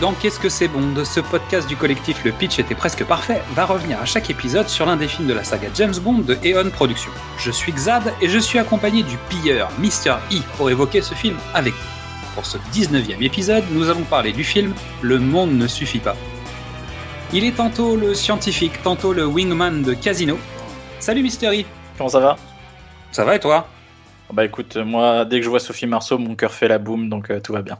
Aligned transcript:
Dans 0.00 0.12
Qu'est-ce 0.12 0.38
que 0.38 0.50
c'est 0.50 0.68
bon 0.68 0.92
de 0.92 1.04
ce 1.04 1.20
podcast 1.20 1.66
du 1.66 1.74
collectif 1.74 2.22
Le 2.22 2.30
Pitch 2.32 2.58
était 2.58 2.74
presque 2.74 3.02
parfait 3.04 3.40
va 3.54 3.64
revenir 3.64 3.98
à 3.98 4.04
chaque 4.04 4.28
épisode 4.28 4.68
sur 4.68 4.84
l'un 4.84 4.96
des 4.96 5.08
films 5.08 5.26
de 5.26 5.32
la 5.32 5.42
saga 5.42 5.68
James 5.74 5.94
Bond 6.02 6.18
de 6.18 6.36
Eon 6.44 6.68
Productions. 6.68 7.12
Je 7.38 7.50
suis 7.50 7.72
Xad 7.72 8.12
et 8.20 8.28
je 8.28 8.38
suis 8.38 8.58
accompagné 8.58 9.02
du 9.02 9.16
pilleur 9.30 9.70
Mr. 9.78 10.16
E 10.32 10.42
pour 10.58 10.68
évoquer 10.68 11.00
ce 11.00 11.14
film 11.14 11.38
avec 11.54 11.72
vous. 11.72 12.34
Pour 12.34 12.44
ce 12.44 12.58
19e 12.74 13.22
épisode, 13.22 13.64
nous 13.70 13.88
allons 13.88 14.02
parler 14.02 14.32
du 14.32 14.44
film 14.44 14.74
Le 15.00 15.18
monde 15.18 15.52
ne 15.52 15.66
suffit 15.66 16.00
pas. 16.00 16.16
Il 17.32 17.44
est 17.44 17.56
tantôt 17.56 17.96
le 17.96 18.12
scientifique, 18.12 18.82
tantôt 18.82 19.14
le 19.14 19.24
wingman 19.24 19.82
de 19.82 19.94
Casino. 19.94 20.38
Salut 21.00 21.22
Mr. 21.22 21.58
E 21.58 21.64
Comment 21.96 22.10
ça 22.10 22.20
va? 22.20 22.36
Ça 23.12 23.24
va 23.24 23.36
et 23.36 23.40
toi? 23.40 23.66
Bah 24.30 24.44
écoute, 24.44 24.76
moi, 24.76 25.24
dès 25.24 25.38
que 25.38 25.44
je 25.44 25.48
vois 25.48 25.60
Sophie 25.60 25.86
Marceau, 25.86 26.18
mon 26.18 26.34
cœur 26.34 26.52
fait 26.52 26.68
la 26.68 26.78
boum, 26.78 27.08
donc 27.08 27.30
euh, 27.30 27.40
tout 27.40 27.54
va 27.54 27.62
bien. 27.62 27.78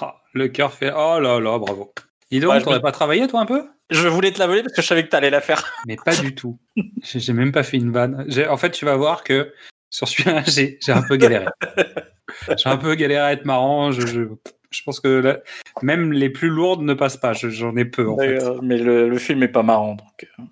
Ah, 0.00 0.14
Le 0.36 0.48
cœur 0.48 0.72
fait 0.74 0.92
Oh 0.94 1.18
là 1.18 1.40
là, 1.40 1.58
bravo. 1.58 1.92
Dis 2.30 2.40
donc, 2.40 2.50
Ouais, 2.52 2.58
je 2.60 2.64
t'aurais 2.64 2.76
me- 2.76 2.82
pas 2.82 2.92
travaillé 2.92 3.26
toi 3.26 3.40
un 3.40 3.46
peu? 3.46 3.64
Je 3.90 4.06
voulais 4.08 4.32
te 4.32 4.38
la 4.38 4.46
voler 4.46 4.62
parce 4.62 4.74
que 4.74 4.82
je 4.82 4.86
savais 4.86 5.04
que 5.04 5.08
t'allais 5.08 5.30
la 5.30 5.40
faire. 5.40 5.72
Mais 5.86 5.96
pas 6.04 6.14
du 6.16 6.34
tout. 6.34 6.58
J'ai 7.02 7.20
j'ai 7.20 7.32
même 7.32 7.52
pas 7.52 7.62
fait 7.62 7.76
une 7.78 7.90
vanne. 7.92 8.24
J'ai- 8.28 8.46
En 8.48 8.56
fait, 8.56 8.70
tu 8.70 8.84
vas 8.84 8.96
voir 8.96 9.24
que 9.24 9.52
sur 9.90 10.08
celui-là, 10.08 10.42
j'ai 10.46 10.78
j'ai 10.84 10.92
un 10.92 11.02
peu 11.02 11.16
galéré. 11.16 11.46
J'ai 12.56 12.68
un 12.68 12.76
peu 12.76 12.94
galéré 12.96 13.20
à 13.22 13.32
être 13.32 13.44
marrant. 13.44 13.92
Je, 13.92 14.06
je, 14.06 14.20
je 14.70 14.82
pense 14.82 15.00
que 15.00 15.40
même 15.82 16.12
les 16.12 16.28
plus 16.30 16.48
lourdes 16.48 16.82
ne 16.82 16.94
passent 16.94 17.16
pas. 17.16 17.32
Je- 17.32 17.48
J'en 17.48 17.74
ai 17.76 17.84
peu, 17.84 18.08
en 18.08 18.18
fait. 18.18 18.42
Euh, 18.42 18.58
Mais 18.62 18.76
le, 18.76 19.08
le 19.08 19.18
film 19.18 19.42
est 19.42 19.48
pas 19.48 19.62
marrant. 19.62 19.94
Donc... 19.94 20.26
euh. 20.38 20.42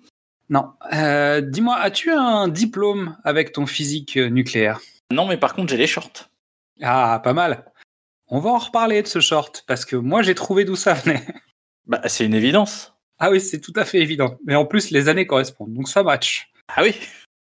Non. 0.49 0.71
Euh, 0.93 1.41
Dis-moi, 1.41 1.75
as-tu 1.75 2.11
un 2.11 2.47
diplôme 2.47 3.17
avec 3.23 3.51
ton 3.51 3.65
physique 3.65 4.17
euh, 4.17 4.29
nucléaire? 4.29 4.79
Non, 5.11 5.27
mais 5.27 5.37
par 5.37 5.53
contre, 5.53 5.69
j'ai 5.69 5.77
les 5.77 5.87
shorts. 5.87 6.29
Ah, 6.81 7.19
pas 7.23 7.33
mal. 7.33 7.65
On 8.27 8.39
va 8.39 8.49
en 8.49 8.57
reparler 8.57 9.01
de 9.01 9.07
ce 9.07 9.19
short, 9.19 9.63
parce 9.67 9.85
que 9.85 9.95
moi, 9.95 10.23
j'ai 10.23 10.35
trouvé 10.35 10.65
d'où 10.65 10.75
ça 10.75 10.93
venait. 10.93 11.25
Bah, 11.87 12.01
c'est 12.07 12.25
une 12.25 12.33
évidence. 12.33 12.95
Ah 13.19 13.29
oui, 13.29 13.39
c'est 13.39 13.61
tout 13.61 13.73
à 13.75 13.85
fait 13.85 13.99
évident. 13.99 14.39
Mais 14.47 14.55
en 14.55 14.65
plus, 14.65 14.89
les 14.89 15.07
années 15.07 15.27
correspondent, 15.27 15.75
donc 15.75 15.87
ça 15.87 16.01
match. 16.01 16.51
Ah 16.67 16.81
oui 16.81 16.95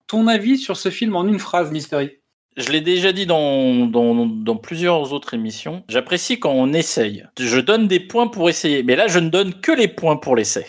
Ton 0.06 0.28
avis 0.28 0.58
sur 0.58 0.76
ce 0.76 0.90
film 0.90 1.16
en 1.16 1.26
une 1.26 1.40
phrase, 1.40 1.72
Mystery? 1.72 2.20
Je 2.58 2.70
l'ai 2.70 2.82
déjà 2.82 3.14
dit 3.14 3.26
dans, 3.26 3.86
dans, 3.86 4.26
dans 4.26 4.58
plusieurs 4.58 5.14
autres 5.14 5.34
émissions. 5.34 5.86
J'apprécie 5.88 6.42
quand 6.42 6.52
on 6.52 6.74
essaye. 6.74 7.26
Je 7.40 7.60
donne 7.62 7.88
des 7.88 8.02
points 8.02 8.28
pour 8.28 8.50
essayer. 8.50 8.84
Mais 8.84 8.98
là, 8.98 9.08
je 9.08 9.20
ne 9.20 9.30
donne 9.30 9.62
que 9.62 9.72
les 9.72 9.88
points 9.88 10.18
pour 10.18 10.36
l'essai. 10.36 10.68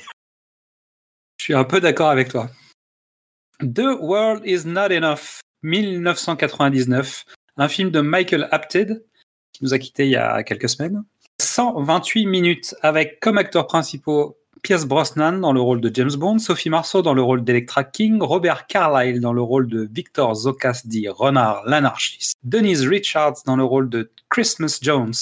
Je 1.39 1.45
suis 1.45 1.55
un 1.55 1.65
peu 1.65 1.81
d'accord 1.81 2.11
avec 2.11 2.29
toi. 2.29 2.49
The 3.61 3.99
World 4.01 4.43
is 4.47 4.67
Not 4.67 4.93
Enough, 4.93 5.41
1999, 5.63 7.25
un 7.57 7.69
film 7.69 7.91
de 7.91 8.01
Michael 8.01 8.49
Apted, 8.51 9.05
qui 9.55 9.65
nous 9.65 9.73
a 9.73 9.79
quittés 9.79 10.05
il 10.05 10.11
y 10.11 10.17
a 10.17 10.43
quelques 10.43 10.69
semaines. 10.69 11.03
128 11.41 12.27
minutes 12.27 12.75
avec 12.83 13.21
comme 13.21 13.39
acteurs 13.39 13.67
principaux 13.67 14.37
Pierce 14.63 14.87
Brosnan 14.87 15.41
dans 15.41 15.53
le 15.53 15.61
rôle 15.61 15.81
de 15.81 15.91
James 15.93 16.15
Bond, 16.17 16.39
Sophie 16.39 16.71
Marceau 16.71 17.03
dans 17.03 17.13
le 17.13 17.23
rôle 17.23 17.45
d'Electra 17.45 17.85
King, 17.85 18.23
Robert 18.23 18.67
Carlyle 18.67 19.21
dans 19.21 19.33
le 19.33 19.43
rôle 19.43 19.67
de 19.67 19.89
Victor 19.93 20.35
Zokas 20.35 20.83
dit 20.87 21.07
Renard 21.09 21.65
l'anarchiste, 21.67 22.35
Denise 22.45 22.87
Richards 22.87 23.37
dans 23.47 23.57
le 23.57 23.65
rôle 23.65 23.91
de 23.91 24.11
Christmas 24.31 24.79
Jones, 24.81 25.13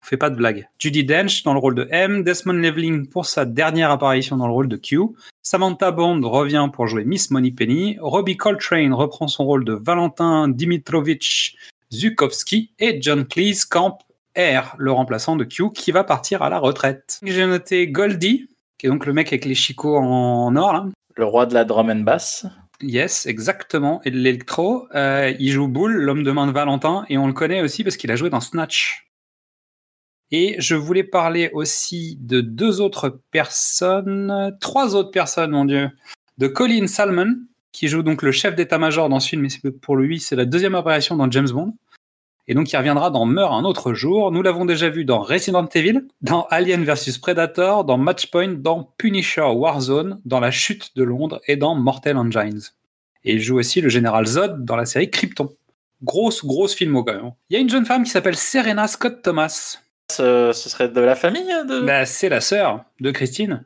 fait 0.00 0.16
pas 0.16 0.30
de 0.30 0.36
blague, 0.36 0.68
Judy 0.78 1.02
Dench 1.02 1.42
dans 1.42 1.54
le 1.54 1.58
rôle 1.58 1.74
de 1.74 1.88
M, 1.90 2.22
Desmond 2.22 2.52
Llewellyn 2.52 3.04
pour 3.10 3.26
sa 3.26 3.44
dernière 3.44 3.90
apparition 3.90 4.36
dans 4.36 4.46
le 4.46 4.52
rôle 4.52 4.68
de 4.68 4.76
Q, 4.76 5.00
Samantha 5.42 5.90
Bond 5.90 6.20
revient 6.22 6.68
pour 6.72 6.86
jouer 6.86 7.04
Miss 7.04 7.32
Moneypenny, 7.32 7.96
Robbie 8.00 8.36
Coltrane 8.36 8.94
reprend 8.94 9.26
son 9.26 9.44
rôle 9.44 9.64
de 9.64 9.72
Valentin 9.72 10.46
Dimitrovich 10.46 11.56
Zukovsky 11.94 12.72
et 12.78 13.00
John 13.00 13.24
Cleese 13.26 13.64
camp 13.64 13.98
R, 14.36 14.74
le 14.78 14.92
remplaçant 14.92 15.36
de 15.36 15.44
Q, 15.44 15.70
qui 15.72 15.92
va 15.92 16.04
partir 16.04 16.42
à 16.42 16.50
la 16.50 16.58
retraite. 16.58 17.20
J'ai 17.22 17.46
noté 17.46 17.88
Goldie, 17.88 18.48
qui 18.78 18.86
est 18.86 18.90
donc 18.90 19.06
le 19.06 19.12
mec 19.12 19.28
avec 19.28 19.44
les 19.44 19.54
chicots 19.54 19.96
en 19.96 20.54
or, 20.56 20.72
là. 20.72 20.86
Le 21.16 21.24
roi 21.24 21.46
de 21.46 21.54
la 21.54 21.64
drum 21.64 21.90
and 21.90 22.00
bass. 22.00 22.46
Yes, 22.80 23.26
exactement. 23.26 24.00
Et 24.04 24.10
de 24.10 24.16
l'électro. 24.16 24.88
Euh, 24.94 25.32
il 25.38 25.52
joue 25.52 25.68
Bull, 25.68 25.92
l'homme 25.92 26.24
de 26.24 26.32
main 26.32 26.48
de 26.48 26.52
Valentin, 26.52 27.04
et 27.08 27.16
on 27.16 27.28
le 27.28 27.32
connaît 27.32 27.62
aussi 27.62 27.84
parce 27.84 27.96
qu'il 27.96 28.10
a 28.10 28.16
joué 28.16 28.30
dans 28.30 28.40
Snatch. 28.40 29.06
Et 30.32 30.56
je 30.58 30.74
voulais 30.74 31.04
parler 31.04 31.50
aussi 31.52 32.18
de 32.20 32.40
deux 32.40 32.80
autres 32.80 33.20
personnes, 33.30 34.56
trois 34.60 34.96
autres 34.96 35.12
personnes, 35.12 35.52
mon 35.52 35.64
Dieu. 35.64 35.90
De 36.38 36.48
Colin 36.48 36.88
Salmon, 36.88 37.36
qui 37.70 37.86
joue 37.86 38.02
donc 38.02 38.22
le 38.22 38.32
chef 38.32 38.56
d'état-major 38.56 39.08
dans 39.08 39.20
ce 39.20 39.28
film, 39.28 39.46
et 39.46 39.70
pour 39.70 39.94
lui, 39.94 40.18
c'est 40.18 40.34
la 40.34 40.44
deuxième 40.44 40.74
apparition 40.74 41.14
dans 41.16 41.30
James 41.30 41.50
Bond. 41.50 41.76
Et 42.46 42.54
donc, 42.54 42.70
il 42.70 42.76
reviendra 42.76 43.10
dans 43.10 43.24
Meurt 43.24 43.52
un 43.52 43.64
autre 43.64 43.94
jour. 43.94 44.30
Nous 44.30 44.42
l'avons 44.42 44.66
déjà 44.66 44.90
vu 44.90 45.04
dans 45.04 45.20
Resident 45.20 45.66
Evil, 45.66 46.06
dans 46.20 46.46
Alien 46.50 46.84
vs 46.84 47.18
Predator, 47.18 47.84
dans 47.84 47.96
Matchpoint, 47.96 48.54
dans 48.58 48.92
Punisher 48.98 49.40
Warzone, 49.42 50.20
dans 50.24 50.40
La 50.40 50.50
Chute 50.50 50.94
de 50.96 51.04
Londres 51.04 51.40
et 51.46 51.56
dans 51.56 51.74
Mortal 51.74 52.18
Engines. 52.18 52.60
Et 53.24 53.34
il 53.34 53.40
joue 53.40 53.58
aussi 53.58 53.80
le 53.80 53.88
général 53.88 54.26
Zod 54.26 54.64
dans 54.64 54.76
la 54.76 54.84
série 54.84 55.10
Krypton. 55.10 55.54
Grosse, 56.02 56.44
grosse 56.44 56.74
filmo 56.74 57.02
quand 57.02 57.14
même. 57.14 57.32
Il 57.48 57.54
y 57.54 57.56
a 57.56 57.60
une 57.60 57.70
jeune 57.70 57.86
femme 57.86 58.04
qui 58.04 58.10
s'appelle 58.10 58.36
Serena 58.36 58.88
Scott 58.88 59.22
Thomas. 59.22 59.78
Ce, 60.12 60.52
ce 60.52 60.68
serait 60.68 60.90
de 60.90 61.00
la 61.00 61.14
famille 61.14 61.48
de... 61.66 61.80
Bah, 61.80 62.04
c'est 62.04 62.28
la 62.28 62.42
sœur 62.42 62.84
de 63.00 63.10
Christine. 63.10 63.64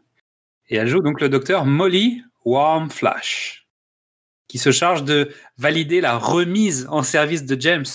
Et 0.68 0.76
elle 0.76 0.86
joue 0.86 1.00
donc 1.00 1.20
le 1.20 1.28
docteur 1.28 1.64
Molly 1.64 2.22
Warmflash, 2.44 3.66
qui 4.46 4.58
se 4.58 4.70
charge 4.70 5.02
de 5.02 5.30
valider 5.56 6.00
la 6.00 6.16
remise 6.16 6.86
en 6.90 7.02
service 7.02 7.44
de 7.44 7.60
James. 7.60 7.86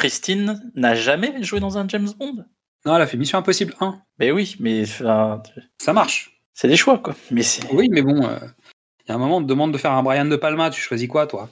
Christine 0.00 0.72
n'a 0.74 0.94
jamais 0.94 1.42
joué 1.42 1.60
dans 1.60 1.78
un 1.78 1.86
James 1.88 2.08
Bond 2.18 2.44
Non, 2.86 2.96
elle 2.96 3.02
a 3.02 3.06
fait 3.06 3.16
Mission 3.16 3.38
Impossible 3.38 3.74
1. 3.80 4.00
Mais 4.18 4.30
oui, 4.32 4.56
mais 4.60 4.84
Ça 4.86 5.92
marche. 5.92 6.40
c'est 6.54 6.68
des 6.68 6.76
choix, 6.76 6.98
quoi. 6.98 7.14
Mais. 7.30 7.42
Oui, 7.72 7.88
mais 7.90 8.02
bon, 8.02 8.24
euh, 8.24 8.36
il 9.04 9.08
y 9.08 9.12
a 9.12 9.14
un 9.14 9.18
moment, 9.18 9.36
on 9.38 9.42
te 9.42 9.46
demande 9.46 9.72
de 9.72 9.78
faire 9.78 9.92
un 9.92 10.02
Brian 10.02 10.24
De 10.24 10.36
Palma. 10.36 10.70
Tu 10.70 10.80
choisis 10.80 11.08
quoi, 11.08 11.26
toi? 11.26 11.48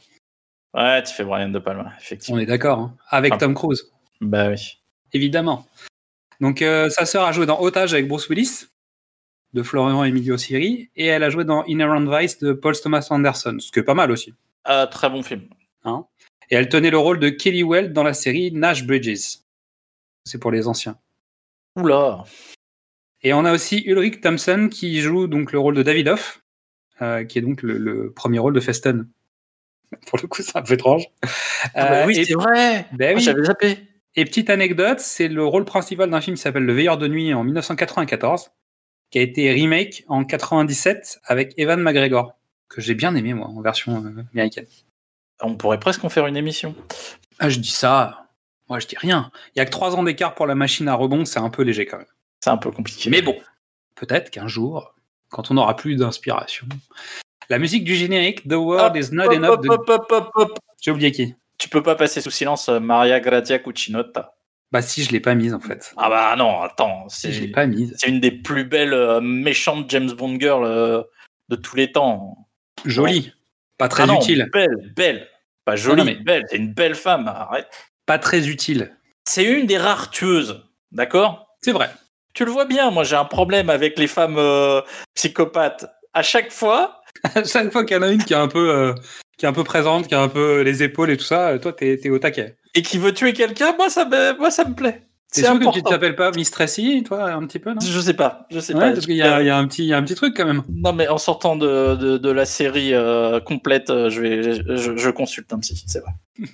Ouais, 0.75 1.03
tu 1.03 1.13
fais 1.15 1.25
Brian 1.25 1.49
De 1.49 1.59
Palma, 1.59 1.93
On 1.95 1.99
effectivement. 2.01 2.41
est 2.41 2.47
d'accord. 2.47 2.79
hein. 2.79 2.97
Avec 3.09 3.33
Ah. 3.35 3.39
Tom 3.39 3.55
Cruise. 3.55 3.91
Bah 4.21 4.49
oui. 4.49 4.79
Évidemment. 5.13 5.67
Donc, 6.41 6.63
euh, 6.63 6.89
sa 6.91 7.05
sœur 7.07 7.25
a 7.25 7.33
joué 7.33 7.47
dans 7.47 7.61
Otage 7.61 7.93
avec 7.95 8.07
Bruce 8.09 8.29
Willis, 8.29 8.67
de 9.55 9.63
Florian 9.63 10.05
Emilio 10.05 10.37
Siri, 10.37 10.91
et 10.95 11.07
elle 11.07 11.23
a 11.25 11.31
joué 11.31 11.45
dans 11.45 11.65
Inherent 11.65 12.05
Vice 12.07 12.39
de 12.39 12.53
Paul 12.53 12.79
Thomas 12.79 13.07
Anderson, 13.11 13.57
ce 13.61 13.73
qui 13.73 13.79
est 13.79 13.83
pas 13.83 13.95
mal 13.95 14.11
aussi. 14.11 14.35
Ah, 14.65 14.87
très 14.87 15.09
bon 15.11 15.23
film. 15.23 15.49
Et 16.51 16.55
elle 16.57 16.69
tenait 16.69 16.91
le 16.91 16.99
rôle 16.99 17.19
de 17.19 17.29
Kelly 17.29 17.63
Weld 17.63 17.93
dans 17.93 18.03
la 18.03 18.15
série 18.15 18.51
Nash 18.53 18.87
Bridges. 18.87 19.39
C'est 20.25 20.39
pour 20.39 20.51
les 20.51 20.67
anciens. 20.67 20.99
Oula. 21.77 22.25
Et 23.23 23.33
on 23.33 23.45
a 23.45 23.53
aussi 23.53 23.83
Ulrich 23.87 24.21
Thompson 24.21 24.69
qui 24.71 25.01
joue 25.01 25.27
donc 25.27 25.53
le 25.53 25.59
rôle 25.59 25.75
de 25.75 25.83
Davidoff, 25.83 26.43
euh, 27.03 27.25
qui 27.25 27.39
est 27.39 27.43
donc 27.43 27.63
le, 27.63 27.77
le 27.79 28.13
premier 28.13 28.39
rôle 28.39 28.55
de 28.55 28.61
Feston. 28.61 29.07
Pour 30.07 30.19
le 30.23 30.29
coup, 30.29 30.43
c'est 30.43 30.57
un 30.57 30.63
peu 30.63 30.75
étrange. 30.75 31.05
Ah 31.23 31.29
bah 31.89 32.03
Euh, 32.03 32.07
oui, 32.07 32.19
et- 32.19 32.25
c'est 32.25 32.35
vrai. 32.35 32.87
Ben 32.93 33.15
Ah. 33.17 33.21
J'avais 33.21 33.45
zappé. 33.45 33.79
Et 34.17 34.25
petite 34.25 34.51
anecdote, 34.51 35.01
c'est 35.01 35.29
le 35.29 35.45
rôle 35.45 35.65
principal 35.65 36.11
d'un 36.11 36.21
film 36.21 36.37
qui 36.37 36.43
s'appelle 36.43 36.65
Le 36.65 36.73
Veilleur 36.73 36.99
de 36.99 37.07
nuit 37.09 37.33
en 37.35 37.45
1994, 37.45 38.51
qui 39.11 39.19
a 39.19 39.23
été 39.23 39.51
remake 39.53 40.05
en 40.09 40.25
97 40.25 41.21
avec 41.25 41.55
Evan 41.57 41.81
McGregor, 41.81 42.37
que 42.69 42.81
j'ai 42.81 42.95
bien 42.95 43.15
aimé 43.15 43.33
moi 43.35 43.47
en 43.49 43.61
version 43.61 44.05
euh, 44.05 44.23
américaine. 44.33 44.67
On 45.43 45.55
pourrait 45.57 45.79
presque 45.81 46.05
en 46.05 46.09
faire 46.09 46.27
une 46.27 46.37
émission. 46.37 46.75
Ah, 47.39 47.49
je 47.49 47.59
dis 47.59 47.71
ça, 47.71 48.27
moi 48.69 48.79
je 48.81 48.87
dis 48.87 48.97
rien. 48.99 49.31
Il 49.55 49.59
y 49.59 49.63
a 49.63 49.65
que 49.65 49.71
trois 49.71 49.95
ans 49.97 50.03
d'écart 50.03 50.35
pour 50.35 50.47
la 50.47 50.55
machine 50.55 50.89
à 50.89 50.95
rebond, 50.95 51.25
c'est 51.25 51.39
un 51.39 51.51
peu 51.51 51.63
léger 51.63 51.87
quand 51.87 51.99
même. 51.99 52.07
C'est 52.41 52.51
un 52.51 52.57
peu 52.57 52.71
compliqué. 52.71 53.11
Mais 53.11 53.23
bon, 53.23 53.37
peut-être 53.95 54.31
qu'un 54.31 54.49
jour, 54.49 54.95
quand 55.31 55.51
on 55.51 55.57
aura 55.57 55.77
plus 55.77 55.97
d'inspiration, 55.97 56.67
la 57.51 57.59
musique 57.59 57.85
du 57.85 57.95
générique 57.95 58.47
The 58.49 58.55
World 58.55 58.97
Hop, 58.97 59.03
is 59.03 59.15
not 59.15 59.25
hop, 59.27 59.33
enough. 59.35 59.51
hop, 59.51 59.63
de- 59.63 59.69
hop, 59.71 59.89
hop, 59.89 60.07
hop, 60.11 60.31
hop. 60.35 60.59
J'ai 60.81 60.91
oublié 60.91 61.13
qui. 61.13 61.35
Tu 61.57 61.69
peux 61.69 61.83
pas 61.83 61.95
passer 61.97 62.21
sous 62.21 62.31
silence 62.31 62.69
euh, 62.69 62.79
Maria 62.79 63.19
Grazia 63.21 63.59
Cucinotta. 63.59 64.35
Bah 64.71 64.83
si, 64.83 65.03
je 65.03 65.11
l'ai 65.13 65.19
pas 65.21 65.35
mise 65.35 65.55
en 65.55 65.61
fait. 65.61 65.93
Ah 65.97 66.09
bah 66.11 66.37
non, 66.37 66.61
attends. 66.63 67.09
Si, 67.09 67.33
je 67.33 67.41
l'ai 67.41 67.47
C'est 67.47 67.53
pas 67.53 67.67
mise. 67.67 67.95
c'est 67.99 68.09
une 68.09 68.21
des 68.21 68.31
plus 68.31 68.65
belles 68.65 68.93
euh, 68.93 69.21
méchantes 69.21 69.89
James 69.91 70.13
Bond 70.13 70.39
girl 70.39 70.65
euh, 70.65 71.03
de 71.49 71.57
tous 71.57 71.75
les 71.75 71.91
temps. 71.91 72.49
Jolie, 72.85 73.33
pas 73.79 73.89
très 73.89 74.03
Ah 74.03 74.07
non, 74.07 74.17
utile. 74.21 74.49
Belle, 74.53 74.93
belle. 74.97 75.29
Pas 75.65 75.77
jolie, 75.77 75.99
non, 75.99 76.05
mais- 76.05 76.17
belle. 76.17 76.45
C'est 76.51 76.57
une 76.57 76.73
belle 76.73 76.95
femme. 76.95 77.29
Arrête. 77.29 77.69
Pas 78.07 78.19
très 78.19 78.49
utile. 78.49 78.97
C'est 79.27 79.45
une 79.45 79.67
des 79.67 79.79
rares 79.79 80.11
tueuses. 80.11 80.65
D'accord? 80.93 81.47
C'est 81.63 81.73
vrai. 81.73 81.91
Tu 82.35 82.45
le 82.45 82.51
vois 82.51 82.65
bien, 82.67 82.91
moi 82.91 83.05
j'ai 83.05 83.17
un 83.17 83.25
problème 83.25 83.69
avec 83.69 83.99
les 83.99 84.07
femmes 84.07 84.39
euh, 84.39 84.81
psychopathes. 85.15 85.87
À 86.15 86.23
chaque 86.23 86.53
fois, 86.53 86.95
À 87.35 87.43
chaque 87.45 87.73
fois 87.73 87.85
qu'il 87.85 87.97
y 87.97 87.99
en 88.01 88.03
a 88.03 88.09
une 88.11 88.23
qui 88.23 88.33
est 88.33 88.37
un 88.37 88.47
peu, 88.49 88.71
euh, 88.71 88.95
qui 89.39 89.45
est 89.45 89.49
un 89.49 89.53
peu 89.53 89.65
présente, 89.65 90.07
qui 90.07 90.15
a 90.15 90.21
un 90.21 90.29
peu 90.29 90.61
les 90.63 90.83
épaules 90.85 91.11
et 91.11 91.17
tout 91.17 91.25
ça, 91.25 91.49
euh, 91.49 91.59
toi, 91.59 91.73
t'es 91.73 91.99
es 92.03 92.11
au 92.11 92.19
taquet. 92.19 92.57
et 92.75 92.83
qui 92.83 92.97
veut 92.99 93.13
tuer 93.13 93.33
quelqu'un, 93.33 93.75
moi 93.77 93.91
ça 93.91 94.05
me, 94.05 94.39
moi, 94.39 94.51
ça 94.53 94.65
me 94.65 94.75
plaît. 94.75 95.08
C'est 95.31 95.45
sûr 95.45 95.59
que 95.59 95.73
tu 95.75 95.83
t'appelles 95.83 96.17
pas 96.17 96.31
Miss 96.33 96.51
Tracy, 96.51 97.03
toi, 97.07 97.31
un 97.31 97.47
petit 97.47 97.59
peu, 97.59 97.75
non? 97.75 97.81
Je 97.81 98.01
sais 98.01 98.15
pas, 98.15 98.47
je 98.51 98.61
sais 98.61 98.73
Ouais, 98.75 98.81
pas. 98.81 98.93
parce 98.93 99.05
qu'il 99.07 99.17
y, 99.17 99.23
a- 99.23 99.43
il 99.43 99.47
y 99.47 99.51
a 99.51 99.59
un 99.59 99.67
petit, 99.67 99.83
il 99.85 99.89
y 99.89 99.93
a 99.93 99.99
un 99.99 100.03
petit 100.03 100.15
truc 100.15 100.35
quand 100.37 100.47
même. 100.47 100.63
Non, 100.71 100.93
mais 100.95 101.07
en 101.09 101.19
sortant 101.19 101.55
de, 101.57 101.97
de, 101.97 102.17
de 102.17 102.31
la 102.31 102.47
série 102.47 102.95
euh, 102.95 103.39
complète, 103.39 103.91
euh, 103.91 104.09
je, 104.09 104.21
vais, 104.23 104.43
je, 104.77 104.97
je 104.97 105.11
consulte 105.11 105.53
un 105.53 105.59
psy, 105.59 105.85
c'est 105.87 106.01
vrai. 106.01 106.13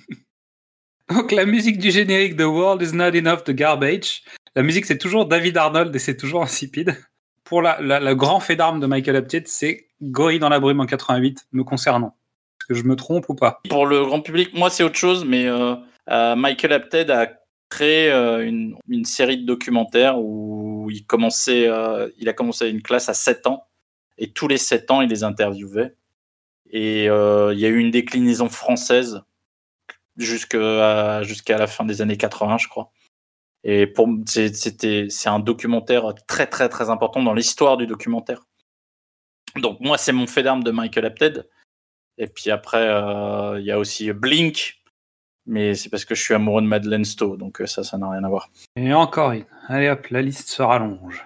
Donc 1.09 1.31
la 1.31 1.45
musique 1.45 1.77
du 1.77 1.91
générique 1.91 2.35
The 2.35 2.41
World 2.43 2.81
is 2.81 2.93
Not 2.95 3.15
Enough 3.15 3.43
de 3.45 3.51
Garbage, 3.53 4.23
La 4.55 4.63
musique, 4.63 4.85
c'est 4.85 4.97
toujours 4.97 5.25
David 5.25 5.55
Arnold 5.57 5.95
et 5.95 5.99
c'est 5.99 6.17
toujours 6.17 6.41
insipide. 6.43 6.97
Pour 7.43 7.61
la, 7.61 7.79
la- 7.81 7.99
le 7.99 8.15
grand 8.15 8.39
fait 8.39 8.55
d'armes 8.55 8.79
de 8.79 8.87
Michael 8.87 9.15
Apted, 9.17 9.47
c'est 9.47 9.87
Gorille 10.01 10.39
dans 10.39 10.49
la 10.49 10.59
brume 10.59 10.79
en 10.81 10.85
88, 10.85 11.45
me 11.51 11.63
concernant. 11.63 12.15
Est-ce 12.59 12.67
que 12.69 12.73
je 12.73 12.83
me 12.83 12.95
trompe 12.95 13.29
ou 13.29 13.35
pas? 13.35 13.61
Pour 13.69 13.85
le 13.85 14.03
grand 14.03 14.21
public, 14.21 14.49
moi 14.53 14.69
c'est 14.69 14.83
autre 14.83 14.95
chose, 14.97 15.23
mais 15.25 15.45
euh, 15.45 15.75
euh, 16.09 16.35
Michael 16.35 16.73
Apted 16.73 17.11
a 17.11 17.31
créé 17.69 18.11
euh, 18.11 18.45
une, 18.45 18.77
une 18.87 19.05
série 19.05 19.37
de 19.37 19.45
documentaires 19.45 20.19
où 20.19 20.89
il 20.91 21.05
commençait, 21.05 21.67
euh, 21.67 22.09
il 22.17 22.29
a 22.29 22.33
commencé 22.33 22.69
une 22.69 22.81
classe 22.81 23.09
à 23.09 23.13
7 23.13 23.47
ans 23.47 23.67
et 24.17 24.31
tous 24.31 24.47
les 24.47 24.57
7 24.57 24.91
ans 24.91 25.01
il 25.01 25.09
les 25.09 25.23
interviewait. 25.23 25.95
Et 26.69 27.09
euh, 27.09 27.53
il 27.53 27.59
y 27.59 27.65
a 27.65 27.69
eu 27.69 27.77
une 27.77 27.91
déclinaison 27.91 28.49
française 28.49 29.21
jusqu'à 30.17 31.23
jusqu'à 31.23 31.57
la 31.57 31.67
fin 31.67 31.85
des 31.85 32.01
années 32.01 32.17
80, 32.17 32.57
je 32.57 32.67
crois. 32.67 32.91
Et 33.63 33.87
pour 33.87 34.09
c'était 34.27 35.07
c'est 35.09 35.29
un 35.29 35.39
documentaire 35.39 36.13
très 36.27 36.47
très 36.47 36.69
très 36.69 36.89
important 36.89 37.23
dans 37.23 37.33
l'histoire 37.33 37.77
du 37.77 37.87
documentaire. 37.87 38.41
Donc 39.57 39.79
moi 39.79 39.97
c'est 39.97 40.11
mon 40.11 40.27
fait 40.27 40.43
d'arme 40.43 40.63
de 40.63 40.71
Michael 40.71 41.05
Apted. 41.05 41.49
Et 42.17 42.27
puis 42.27 42.51
après 42.51 42.87
il 43.59 43.65
y 43.65 43.71
a 43.71 43.79
aussi 43.79 44.11
Blink, 44.13 44.81
mais 45.45 45.75
c'est 45.75 45.89
parce 45.89 46.05
que 46.05 46.15
je 46.15 46.21
suis 46.21 46.33
amoureux 46.33 46.61
de 46.61 46.67
Madeleine 46.67 47.05
Stowe, 47.05 47.37
donc 47.37 47.61
euh, 47.61 47.65
ça 47.65 47.83
ça 47.83 47.97
n'a 47.97 48.09
rien 48.09 48.23
à 48.23 48.29
voir. 48.29 48.49
Et 48.75 48.93
encore 48.93 49.31
une. 49.31 49.45
Allez 49.67 49.89
hop, 49.89 50.07
la 50.09 50.21
liste 50.21 50.49
se 50.49 50.61
rallonge. 50.61 51.25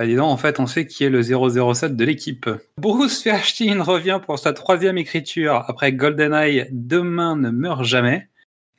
Allez 0.00 0.14
donc, 0.14 0.30
en 0.30 0.36
fait, 0.36 0.60
on 0.60 0.66
sait 0.68 0.86
qui 0.86 1.02
est 1.02 1.10
le 1.10 1.22
007 1.22 1.96
de 1.96 2.04
l'équipe. 2.04 2.48
Bruce 2.76 3.20
Fairstein 3.20 3.82
revient 3.82 4.20
pour 4.24 4.38
sa 4.38 4.52
troisième 4.52 4.96
écriture 4.96 5.64
après 5.66 5.92
GoldenEye 5.92 6.68
Demain 6.70 7.34
ne 7.34 7.50
meurt 7.50 7.82
jamais. 7.82 8.28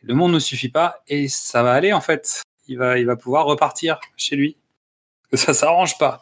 Le 0.01 0.13
monde 0.13 0.31
ne 0.31 0.39
suffit 0.39 0.69
pas 0.69 1.03
et 1.09 1.27
ça 1.27 1.61
va 1.61 1.73
aller 1.73 1.91
en 1.91 1.99
fait. 1.99 2.41
Il 2.69 2.77
va, 2.77 2.99
il 2.99 3.05
va 3.05 3.17
pouvoir 3.17 3.45
repartir 3.45 3.99
chez 4.15 4.37
lui. 4.37 4.55
Ça 5.33 5.53
s'arrange 5.53 5.97
pas. 5.97 6.21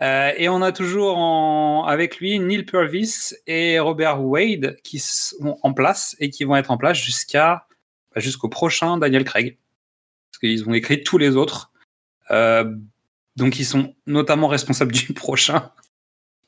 Euh, 0.00 0.32
et 0.36 0.48
on 0.48 0.60
a 0.60 0.72
toujours 0.72 1.88
avec 1.88 2.18
lui 2.18 2.38
Neil 2.40 2.64
Purvis 2.64 3.34
et 3.46 3.78
Robert 3.78 4.22
Wade 4.22 4.76
qui 4.82 4.98
sont 4.98 5.58
en 5.62 5.72
place 5.72 6.16
et 6.18 6.30
qui 6.30 6.44
vont 6.44 6.56
être 6.56 6.70
en 6.70 6.76
place 6.76 6.98
jusqu'à 6.98 7.66
jusqu'au 8.16 8.48
prochain 8.48 8.98
Daniel 8.98 9.24
Craig 9.24 9.58
parce 10.32 10.38
qu'ils 10.38 10.68
ont 10.68 10.74
écrit 10.74 11.02
tous 11.02 11.18
les 11.18 11.36
autres. 11.36 11.72
Euh, 12.30 12.74
donc 13.36 13.58
ils 13.58 13.64
sont 13.64 13.94
notamment 14.06 14.48
responsables 14.48 14.92
du 14.92 15.12
prochain. 15.12 15.70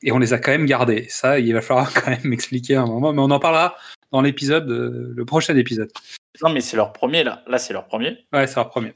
Et 0.01 0.11
on 0.11 0.19
les 0.19 0.33
a 0.33 0.39
quand 0.39 0.51
même 0.51 0.65
gardés. 0.65 1.07
Ça, 1.09 1.39
il 1.39 1.53
va 1.53 1.61
falloir 1.61 1.93
quand 1.93 2.09
même 2.09 2.21
m'expliquer 2.23 2.75
un 2.75 2.85
moment, 2.85 3.13
mais 3.13 3.21
on 3.21 3.31
en 3.31 3.39
parlera 3.39 3.75
dans 4.11 4.21
l'épisode, 4.21 4.69
euh, 4.69 5.13
le 5.15 5.25
prochain 5.25 5.55
épisode. 5.55 5.91
Non 6.43 6.49
mais 6.49 6.61
c'est 6.61 6.75
leur 6.75 6.91
premier 6.91 7.23
là, 7.23 7.43
là 7.47 7.57
c'est 7.57 7.73
leur 7.73 7.85
premier. 7.85 8.25
Ouais, 8.33 8.45
c'est 8.47 8.55
leur 8.55 8.69
premier. 8.69 8.93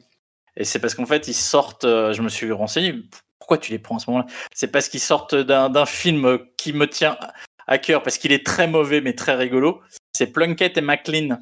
Et 0.58 0.66
c'est 0.66 0.80
parce 0.80 0.94
qu'en 0.94 1.06
fait, 1.06 1.28
ils 1.28 1.34
sortent, 1.34 1.86
euh, 1.86 2.12
je 2.12 2.22
me 2.22 2.28
suis 2.28 2.52
renseigné, 2.52 2.94
pourquoi 3.38 3.58
tu 3.58 3.72
les 3.72 3.80
prends 3.80 3.96
à 3.96 4.00
ce 4.00 4.10
moment-là? 4.10 4.28
C'est 4.54 4.72
parce 4.72 4.90
qu'ils 4.90 5.00
sortent 5.00 5.36
d'un 5.36 5.70
d'un 5.70 5.86
film 5.86 6.40
qui 6.58 6.74
me 6.74 6.86
tient 6.86 7.18
à 7.66 7.78
cœur, 7.78 8.04
parce 8.04 8.18
qu'il 8.18 8.32
est 8.32 8.46
très 8.46 8.68
mauvais 8.68 9.00
mais 9.00 9.14
très 9.14 9.36
rigolo. 9.36 9.82
C'est 10.14 10.28
Plunkett 10.28 10.78
et 10.78 10.82
McLean. 10.82 11.40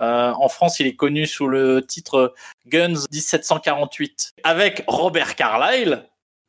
Euh, 0.00 0.32
en 0.32 0.48
France, 0.48 0.80
il 0.80 0.86
est 0.86 0.96
connu 0.96 1.26
sous 1.26 1.48
le 1.48 1.84
titre 1.86 2.34
Guns 2.66 3.04
1748, 3.10 4.32
avec 4.44 4.84
Robert 4.86 5.34
Carlyle 5.34 6.04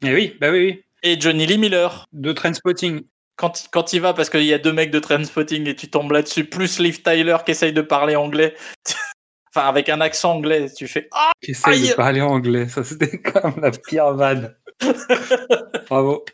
Et 0.05 0.13
oui, 0.13 0.35
bah 0.39 0.51
oui, 0.51 0.59
oui. 0.59 0.83
et 1.03 1.19
Johnny 1.19 1.45
Lee 1.45 1.57
Miller. 1.57 2.05
De 2.13 2.31
Trainspotting. 2.31 3.01
Quand, 3.35 3.67
quand 3.71 3.93
il 3.93 4.01
va, 4.01 4.13
parce 4.13 4.29
qu'il 4.29 4.43
y 4.43 4.53
a 4.53 4.57
deux 4.59 4.73
mecs 4.73 4.91
de 4.91 4.99
Trainspotting 4.99 5.67
et 5.67 5.75
tu 5.75 5.89
tombes 5.89 6.11
là-dessus, 6.11 6.45
plus 6.45 6.79
Liv 6.79 7.01
Tyler 7.01 7.37
qui 7.45 7.51
essaye 7.51 7.73
de 7.73 7.81
parler 7.81 8.15
anglais, 8.15 8.53
enfin 9.55 9.67
avec 9.67 9.89
un 9.89 10.01
accent 10.01 10.33
anglais, 10.35 10.67
tu 10.75 10.87
fais 10.87 11.07
Ah 11.11 11.31
Qui 11.41 11.51
essaye 11.51 11.73
Aïe 11.73 11.89
de 11.89 11.93
parler 11.93 12.21
anglais. 12.21 12.67
Ça, 12.67 12.83
c'était 12.83 13.17
comme 13.21 13.55
la 13.61 13.71
pire 13.71 14.13
vanne. 14.13 14.55
Bravo. 15.89 16.25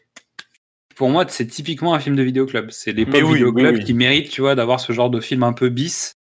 Pour 0.95 1.09
moi, 1.09 1.25
c'est 1.27 1.47
typiquement 1.47 1.93
un 1.93 1.99
film 1.99 2.15
de 2.15 2.23
vidéoclub. 2.23 2.71
C'est 2.71 2.91
l'époque 2.91 3.21
oui, 3.23 3.33
vidéoclub 3.33 3.73
oui, 3.73 3.79
oui. 3.79 3.83
qui 3.85 3.93
mérite, 3.93 4.29
tu 4.29 4.41
vois, 4.41 4.55
d'avoir 4.55 4.79
ce 4.79 4.91
genre 4.93 5.09
de 5.09 5.19
film 5.19 5.43
un 5.43 5.53
peu 5.53 5.69
bis. 5.69 6.14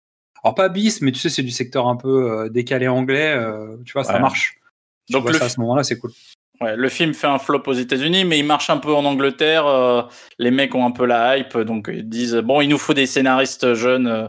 Alors 0.45 0.55
pas 0.55 0.69
bis, 0.69 1.01
mais 1.01 1.11
tu 1.11 1.19
sais, 1.19 1.31
c'est 1.31 1.43
du 1.43 1.51
secteur 1.51 1.89
un 1.89 1.97
peu 1.97 2.31
euh, 2.31 2.49
décalé 2.51 2.87
anglais. 2.87 3.33
euh, 3.35 3.77
tu 3.85 3.93
vois, 3.95 4.05
ça 4.05 4.19
marche. 4.19 4.61
Tu 5.07 5.15
Donc 5.15 5.23
vois 5.23 5.33
le 5.33 5.39
ça 5.39 5.47
à 5.47 5.49
ce 5.49 5.59
moment-là, 5.61 5.83
c'est 5.83 5.99
cool. 5.99 6.13
Ouais, 6.61 6.77
le 6.77 6.89
film 6.89 7.15
fait 7.15 7.27
un 7.27 7.39
flop 7.39 7.63
aux 7.67 7.73
États-Unis, 7.73 8.25
mais 8.25 8.39
il 8.39 8.45
marche 8.45 8.71
un 8.71 8.77
peu 8.77 8.95
en 8.95 9.05
Angleterre. 9.05 9.67
euh, 9.67 10.03
les 10.39 10.51
mecs 10.51 10.75
ont 10.75 10.87
un 10.87 10.91
peu 10.93 11.07
la 11.07 11.39
hype, 11.39 11.57
donc 11.59 11.91
ils 11.93 12.09
disent 12.09 12.37
bon, 12.37 12.61
il 12.61 12.69
nous 12.69 12.79
faut 12.79 12.95
des 12.95 13.07
scénaristes 13.07 13.75
jeunes 13.75 14.07
euh, 14.07 14.29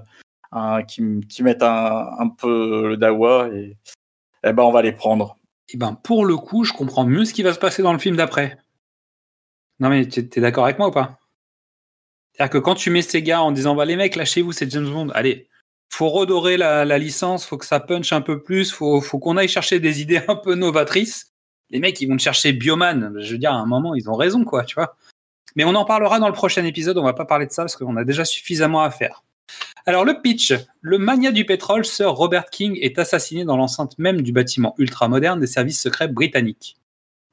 hein, 0.51 0.83
qui, 0.83 1.03
qui 1.29 1.44
mettent 1.44 1.63
un, 1.63 2.07
un 2.17 2.29
peu 2.29 2.88
le 2.89 2.97
dawa 2.97 3.50
et 3.53 3.77
eh 4.44 4.53
ben 4.53 4.63
on 4.63 4.71
va 4.71 4.81
les 4.81 4.91
prendre. 4.91 5.38
Et 5.69 5.77
ben, 5.77 5.94
pour 6.03 6.25
le 6.25 6.38
coup, 6.38 6.63
je 6.63 6.73
comprends 6.73 7.06
mieux 7.06 7.25
ce 7.25 7.33
qui 7.33 7.44
va 7.44 7.53
se 7.53 7.59
passer 7.59 7.83
dans 7.83 7.94
le 7.94 8.00
film 8.00 8.15
d'après. 8.15 8.57
Non, 9.79 9.89
mais 9.89 10.07
tu 10.07 10.21
es 10.21 10.41
d'accord 10.41 10.63
avec 10.65 10.79
moi 10.79 10.88
ou 10.88 10.91
pas? 10.91 11.19
C'est-à-dire 12.33 12.51
que 12.51 12.57
quand 12.59 12.75
tu 12.75 12.89
mets 12.89 13.01
ces 13.01 13.21
gars 13.21 13.41
en 13.41 13.51
disant, 13.51 13.75
bah, 13.75 13.85
les 13.85 13.95
mecs, 13.95 14.15
lâchez-vous, 14.15 14.51
c'est 14.51 14.69
James 14.71 14.89
Bond, 14.89 15.09
allez, 15.09 15.47
faut 15.90 16.10
redorer 16.10 16.58
la, 16.58 16.98
licence, 16.98 17.46
faut 17.46 17.58
que 17.58 17.66
ça 17.66 17.80
punch 17.80 18.12
un 18.12 18.22
peu 18.22 18.42
plus, 18.42 18.72
faut, 18.72 19.02
qu'on 19.02 19.38
aille 19.38 19.48
chercher 19.48 19.80
des 19.80 20.02
idées 20.02 20.22
un 20.28 20.36
peu 20.36 20.56
novatrices. 20.56 21.32
Les 21.70 21.80
mecs, 21.80 22.00
ils 22.02 22.08
vont 22.08 22.18
chercher 22.18 22.54
Bioman. 22.54 23.16
Je 23.20 23.32
veux 23.34 23.38
dire, 23.38 23.52
à 23.52 23.56
un 23.56 23.66
moment, 23.66 23.96
ils 23.96 24.10
ont 24.10 24.16
raison, 24.16 24.44
quoi, 24.44 24.64
tu 24.64 24.76
vois. 24.76 24.96
Mais 25.56 25.64
on 25.64 25.74
en 25.74 25.86
parlera 25.86 26.20
dans 26.20 26.28
le 26.28 26.34
prochain 26.34 26.66
épisode, 26.66 26.98
on 26.98 27.04
va 27.04 27.14
pas 27.14 27.26
parler 27.26 27.48
de 27.48 27.52
ça 27.52 27.64
parce 27.64 27.76
qu'on 27.76 27.96
a 27.96 28.04
déjà 28.04 28.26
suffisamment 28.26 28.84
à 28.84 28.92
faire. 28.92 29.24
Alors, 29.86 30.04
le 30.04 30.22
pitch. 30.22 30.54
Le 30.82 30.98
mania 30.98 31.32
du 31.32 31.46
pétrole, 31.46 31.86
Sir 31.86 32.12
Robert 32.12 32.50
King, 32.50 32.78
est 32.82 33.00
assassiné 33.00 33.46
dans 33.46 33.56
l'enceinte 33.56 33.98
même 33.98 34.22
du 34.22 34.32
bâtiment 34.32 34.76
ultramoderne 34.78 35.40
des 35.40 35.48
services 35.48 35.82
secrets 35.82 36.08
britanniques. 36.08 36.78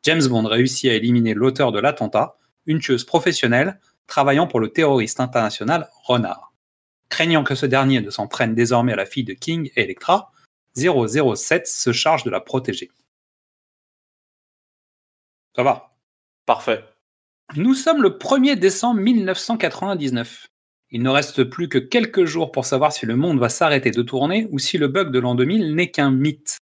James 0.04 0.26
Bond 0.26 0.46
réussit 0.46 0.90
à 0.90 0.94
éliminer 0.94 1.34
l'auteur 1.34 1.72
de 1.72 1.80
l'attentat, 1.80 2.36
une 2.66 2.80
tueuse 2.80 3.04
professionnelle 3.04 3.80
travaillant 4.06 4.46
pour 4.46 4.60
le 4.60 4.68
terroriste 4.68 5.20
international 5.20 5.88
Renard. 6.04 6.51
Craignant 7.12 7.44
que 7.44 7.54
ce 7.54 7.66
dernier 7.66 8.00
ne 8.00 8.08
s'en 8.08 8.26
prenne 8.26 8.54
désormais 8.54 8.94
à 8.94 8.96
la 8.96 9.04
fille 9.04 9.22
de 9.22 9.34
King, 9.34 9.70
Electra, 9.76 10.32
007 10.76 11.66
se 11.66 11.92
charge 11.92 12.24
de 12.24 12.30
la 12.30 12.40
protéger. 12.40 12.90
Ça 15.54 15.62
va. 15.62 15.94
Parfait. 16.46 16.82
Nous 17.54 17.74
sommes 17.74 18.00
le 18.00 18.08
1er 18.08 18.54
décembre 18.54 19.02
1999. 19.02 20.46
Il 20.90 21.02
ne 21.02 21.10
reste 21.10 21.44
plus 21.44 21.68
que 21.68 21.76
quelques 21.76 22.24
jours 22.24 22.50
pour 22.50 22.64
savoir 22.64 22.94
si 22.94 23.04
le 23.04 23.14
monde 23.14 23.38
va 23.38 23.50
s'arrêter 23.50 23.90
de 23.90 24.00
tourner 24.00 24.48
ou 24.50 24.58
si 24.58 24.78
le 24.78 24.88
bug 24.88 25.10
de 25.10 25.18
l'an 25.18 25.34
2000 25.34 25.74
n'est 25.74 25.90
qu'un 25.90 26.10
mythe. 26.10 26.56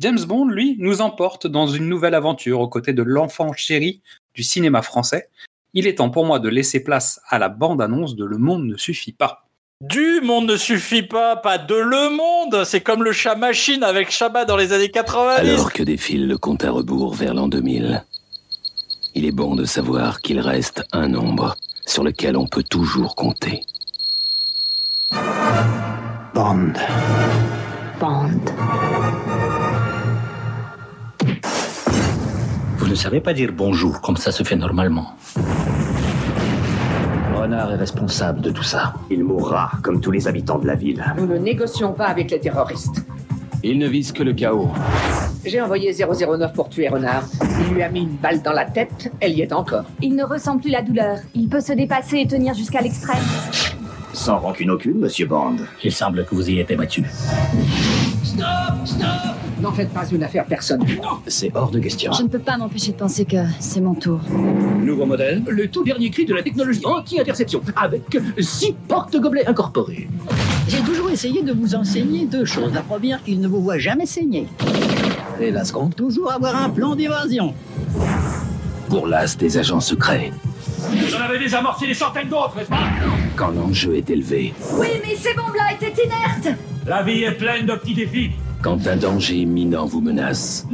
James 0.00 0.24
Bond, 0.24 0.46
lui, 0.46 0.74
nous 0.80 1.00
emporte 1.00 1.46
dans 1.46 1.68
une 1.68 1.88
nouvelle 1.88 2.16
aventure 2.16 2.58
aux 2.58 2.68
côtés 2.68 2.92
de 2.92 3.04
l'enfant 3.04 3.52
chéri 3.52 4.02
du 4.34 4.42
cinéma 4.42 4.82
français. 4.82 5.28
Il 5.74 5.86
est 5.86 5.98
temps 5.98 6.10
pour 6.10 6.26
moi 6.26 6.40
de 6.40 6.48
laisser 6.48 6.82
place 6.82 7.20
à 7.28 7.38
la 7.38 7.48
bande-annonce 7.48 8.16
de 8.16 8.24
Le 8.24 8.38
Monde 8.38 8.64
ne 8.64 8.76
suffit 8.76 9.12
pas. 9.12 9.41
Du 9.82 10.20
monde 10.22 10.46
ne 10.46 10.56
suffit 10.56 11.02
pas, 11.02 11.34
pas 11.34 11.58
de 11.58 11.74
le 11.74 12.16
monde. 12.16 12.64
C'est 12.64 12.82
comme 12.82 13.02
le 13.02 13.10
chat 13.10 13.34
machine 13.34 13.82
avec 13.82 14.12
Chabat 14.12 14.44
dans 14.44 14.56
les 14.56 14.72
années 14.72 14.92
90. 14.92 15.40
Alors 15.40 15.72
que 15.72 15.82
défile 15.82 16.28
le 16.28 16.38
compte 16.38 16.64
à 16.64 16.70
rebours 16.70 17.14
vers 17.14 17.34
l'an 17.34 17.48
2000, 17.48 18.04
il 19.16 19.24
est 19.24 19.32
bon 19.32 19.56
de 19.56 19.64
savoir 19.64 20.20
qu'il 20.20 20.38
reste 20.38 20.84
un 20.92 21.08
nombre 21.08 21.56
sur 21.84 22.04
lequel 22.04 22.36
on 22.36 22.46
peut 22.46 22.62
toujours 22.62 23.16
compter. 23.16 23.64
Bond. 26.32 26.74
Bond. 27.98 28.40
Vous 32.76 32.86
ne 32.86 32.94
savez 32.94 33.20
pas 33.20 33.32
dire 33.32 33.50
bonjour 33.52 34.00
comme 34.00 34.16
ça 34.16 34.30
se 34.30 34.44
fait 34.44 34.54
normalement. 34.54 35.16
Renard 37.42 37.72
est 37.72 37.76
responsable 37.76 38.40
de 38.40 38.50
tout 38.50 38.62
ça. 38.62 38.94
Il 39.10 39.24
mourra, 39.24 39.72
comme 39.82 40.00
tous 40.00 40.12
les 40.12 40.28
habitants 40.28 40.60
de 40.60 40.66
la 40.68 40.76
ville. 40.76 41.04
Nous 41.16 41.26
ne 41.26 41.38
négocions 41.38 41.92
pas 41.92 42.06
avec 42.06 42.30
les 42.30 42.38
terroristes. 42.38 43.04
Il 43.64 43.78
ne 43.78 43.88
vise 43.88 44.12
que 44.12 44.22
le 44.22 44.32
chaos. 44.32 44.70
J'ai 45.44 45.60
envoyé 45.60 45.92
009 45.92 46.52
pour 46.52 46.68
tuer 46.68 46.88
Renard. 46.88 47.24
Il 47.66 47.74
lui 47.74 47.82
a 47.82 47.88
mis 47.88 48.02
une 48.02 48.16
balle 48.16 48.42
dans 48.42 48.52
la 48.52 48.64
tête, 48.64 49.12
elle 49.18 49.32
y 49.32 49.40
est 49.40 49.52
encore. 49.52 49.86
Il 50.00 50.14
ne 50.14 50.22
ressent 50.22 50.56
plus 50.56 50.70
la 50.70 50.82
douleur. 50.82 51.18
Il 51.34 51.48
peut 51.48 51.60
se 51.60 51.72
dépasser 51.72 52.18
et 52.18 52.28
tenir 52.28 52.54
jusqu'à 52.54 52.80
l'extrême. 52.80 53.24
Sans 54.12 54.38
rancune 54.38 54.70
aucune, 54.70 55.00
monsieur 55.00 55.26
Bond. 55.26 55.56
Il 55.82 55.90
semble 55.90 56.24
que 56.24 56.36
vous 56.36 56.48
y 56.48 56.60
été 56.60 56.76
battu. 56.76 57.04
N'en 59.62 59.70
faites 59.70 59.90
pas 59.90 60.04
une 60.10 60.24
affaire 60.24 60.44
personnelle. 60.44 61.00
C'est 61.28 61.52
hors 61.54 61.70
de 61.70 61.78
question. 61.78 62.10
Je 62.12 62.24
ne 62.24 62.28
peux 62.28 62.40
pas 62.40 62.56
m'empêcher 62.56 62.90
de 62.90 62.96
penser 62.96 63.24
que 63.24 63.36
c'est 63.60 63.80
mon 63.80 63.94
tour. 63.94 64.18
Nouveau 64.80 65.06
modèle 65.06 65.44
Le 65.48 65.68
tout 65.68 65.84
dernier 65.84 66.10
cri 66.10 66.24
de 66.24 66.34
la 66.34 66.42
technologie 66.42 66.80
anti-interception, 66.84 67.60
avec 67.76 68.02
six 68.40 68.74
porte-gobelets 68.88 69.46
incorporés. 69.46 70.08
J'ai 70.66 70.80
toujours 70.80 71.10
essayé 71.10 71.42
de 71.42 71.52
vous 71.52 71.76
enseigner 71.76 72.26
deux 72.26 72.44
choses. 72.44 72.72
La 72.74 72.80
première, 72.82 73.20
il 73.28 73.40
ne 73.40 73.46
vous 73.46 73.62
voit 73.62 73.78
jamais 73.78 74.04
saigner. 74.04 74.48
Et 75.40 75.52
la 75.52 75.64
seconde, 75.64 75.94
toujours 75.94 76.32
avoir 76.32 76.56
un 76.60 76.68
plan 76.68 76.96
d'évasion. 76.96 77.54
Pour 78.88 79.06
l'as 79.06 79.36
des 79.36 79.58
agents 79.58 79.80
secrets, 79.80 80.32
Vous 80.90 81.14
en 81.14 81.20
avez 81.20 81.38
déjà 81.38 81.60
amorcé 81.60 81.86
des 81.86 81.94
centaines 81.94 82.28
d'autres, 82.28 82.56
n'est-ce 82.56 82.68
pas? 82.68 82.80
Quand 83.36 83.50
l'enjeu 83.50 83.94
est 83.94 84.10
élevé, 84.10 84.52
Oui, 84.76 84.88
mais 85.06 85.14
ces 85.14 85.34
bombes-là 85.34 85.72
étaient 85.74 86.02
inertes 86.04 86.58
La 86.86 87.02
vie 87.04 87.22
est 87.22 87.32
pleine 87.38 87.64
de 87.64 87.74
petits 87.76 87.94
défis. 87.94 88.32
Quand 88.62 88.86
un 88.86 88.96
danger 88.96 89.38
imminent 89.38 89.86
vous 89.86 90.00
menace, 90.00 90.66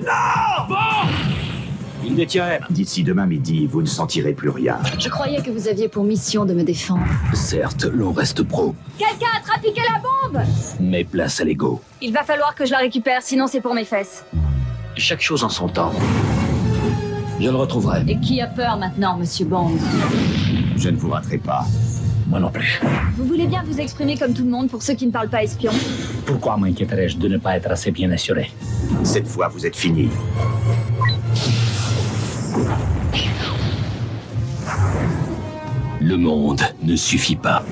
Il 2.04 2.14
détient 2.14 2.46
M. 2.46 2.62
D'ici 2.68 3.02
demain 3.02 3.24
midi, 3.24 3.66
vous 3.66 3.80
ne 3.80 3.86
sentirez 3.86 4.34
plus 4.34 4.50
rien. 4.50 4.78
Je 4.98 5.08
croyais 5.08 5.40
que 5.40 5.50
vous 5.50 5.68
aviez 5.68 5.88
pour 5.88 6.04
mission 6.04 6.44
de 6.44 6.52
me 6.52 6.64
défendre. 6.64 7.06
certes, 7.32 7.84
l'on 7.84 8.12
reste 8.12 8.42
pro, 8.42 8.74
Quelqu'un 8.98 9.32
a 9.36 9.40
trafiqué 9.40 9.80
la 9.80 10.00
bombe 10.00 10.44
mais 10.80 11.04
place 11.04 11.40
à 11.40 11.44
l'ego. 11.44 11.80
Il 12.02 12.12
va 12.12 12.24
falloir 12.24 12.54
que 12.54 12.66
je 12.66 12.72
la 12.72 12.78
récupère, 12.78 13.22
sinon 13.22 13.46
c'est 13.46 13.62
pour 13.62 13.74
mes 13.74 13.84
fesses. 13.84 14.24
Chaque 14.96 15.22
chose 15.22 15.42
en 15.42 15.48
son 15.48 15.68
temps. 15.68 15.92
Je 17.40 17.48
le 17.48 17.56
retrouverai. 17.56 18.02
Et 18.06 18.18
qui 18.20 18.40
a 18.42 18.48
peur 18.48 18.76
maintenant, 18.76 19.16
monsieur 19.16 19.46
Bond? 19.46 19.70
Je 20.76 20.90
ne 20.90 20.96
vous 20.96 21.08
raterai 21.08 21.38
pas. 21.38 21.64
Moi 22.26 22.40
non 22.40 22.50
plus. 22.50 22.80
Vous 23.16 23.24
voulez 23.24 23.46
bien 23.46 23.62
vous 23.66 23.80
exprimer 23.80 24.18
comme 24.18 24.34
tout 24.34 24.44
le 24.44 24.50
monde 24.50 24.68
pour 24.68 24.82
ceux 24.82 24.92
qui 24.94 25.06
ne 25.06 25.12
parlent 25.12 25.30
pas 25.30 25.42
espion? 25.42 25.72
Pourquoi 26.28 26.58
m'inquiéterais-je 26.58 27.16
de 27.16 27.26
ne 27.26 27.38
pas 27.38 27.56
être 27.56 27.70
assez 27.70 27.90
bien 27.90 28.10
assuré? 28.10 28.50
Cette 29.02 29.26
fois, 29.26 29.48
vous 29.48 29.64
êtes 29.64 29.74
fini. 29.74 30.10
Le 36.02 36.16
monde 36.18 36.60
ne 36.82 36.96
suffit 36.96 37.34
pas. 37.34 37.64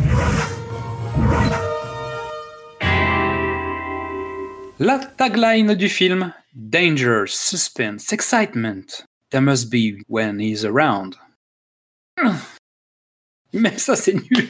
La 4.79 5.01
tagline 5.01 5.75
du 5.75 5.91
film 5.91 6.33
Danger, 6.55 7.25
suspense, 7.27 8.11
excitement. 8.11 9.05
There 9.33 9.43
must 9.43 9.71
be 9.71 10.03
when 10.09 10.41
he's 10.41 10.65
around. 10.65 11.17
Mais 13.53 13.77
ça, 13.77 13.97
c'est 13.97 14.15
nul. 14.15 14.49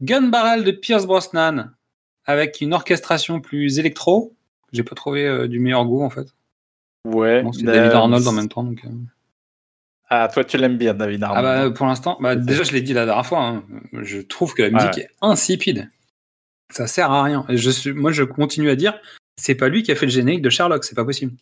Gun 0.00 0.28
Barrel 0.30 0.64
de 0.64 0.72
Pierce 0.72 1.04
Brosnan 1.04 1.75
avec 2.26 2.60
une 2.60 2.74
orchestration 2.74 3.40
plus 3.40 3.78
électro. 3.78 4.34
J'ai 4.72 4.82
pas 4.82 4.94
trouvé 4.94 5.26
euh, 5.26 5.48
du 5.48 5.58
meilleur 5.60 5.84
goût 5.86 6.02
en 6.02 6.10
fait. 6.10 6.26
Ouais. 7.06 7.42
Bon, 7.42 7.52
c'est 7.52 7.62
David 7.62 7.92
Arnold 7.92 8.26
en 8.26 8.32
même 8.32 8.48
temps. 8.48 8.64
Donc, 8.64 8.84
euh. 8.84 8.88
Ah, 10.08 10.28
toi, 10.32 10.44
tu 10.44 10.56
l'aimes 10.56 10.76
bien, 10.76 10.94
David 10.94 11.22
Ah 11.24 11.30
Arnold. 11.30 11.70
bah, 11.72 11.76
pour 11.76 11.86
l'instant, 11.86 12.16
bah, 12.20 12.36
déjà 12.36 12.62
je 12.62 12.72
l'ai 12.72 12.82
dit 12.82 12.92
la 12.92 13.06
dernière 13.06 13.26
fois, 13.26 13.40
hein, 13.42 13.64
je 13.92 14.18
trouve 14.20 14.54
que 14.54 14.62
la 14.62 14.70
musique 14.70 14.96
Ouais. 14.96 15.02
est 15.02 15.10
insipide. 15.20 15.90
Ça 16.72 16.86
sert 16.86 17.10
à 17.10 17.22
rien. 17.22 17.44
Et 17.48 17.56
je 17.56 17.70
suis, 17.70 17.92
moi, 17.92 18.10
je 18.12 18.22
continue 18.24 18.70
à 18.70 18.76
dire, 18.76 18.98
c'est 19.36 19.54
pas 19.54 19.68
lui 19.68 19.82
qui 19.82 19.92
a 19.92 19.94
fait 19.96 20.06
le 20.06 20.12
générique 20.12 20.42
de 20.42 20.50
Sherlock, 20.50 20.84
c'est 20.84 20.94
pas 20.96 21.04
possible. 21.04 21.32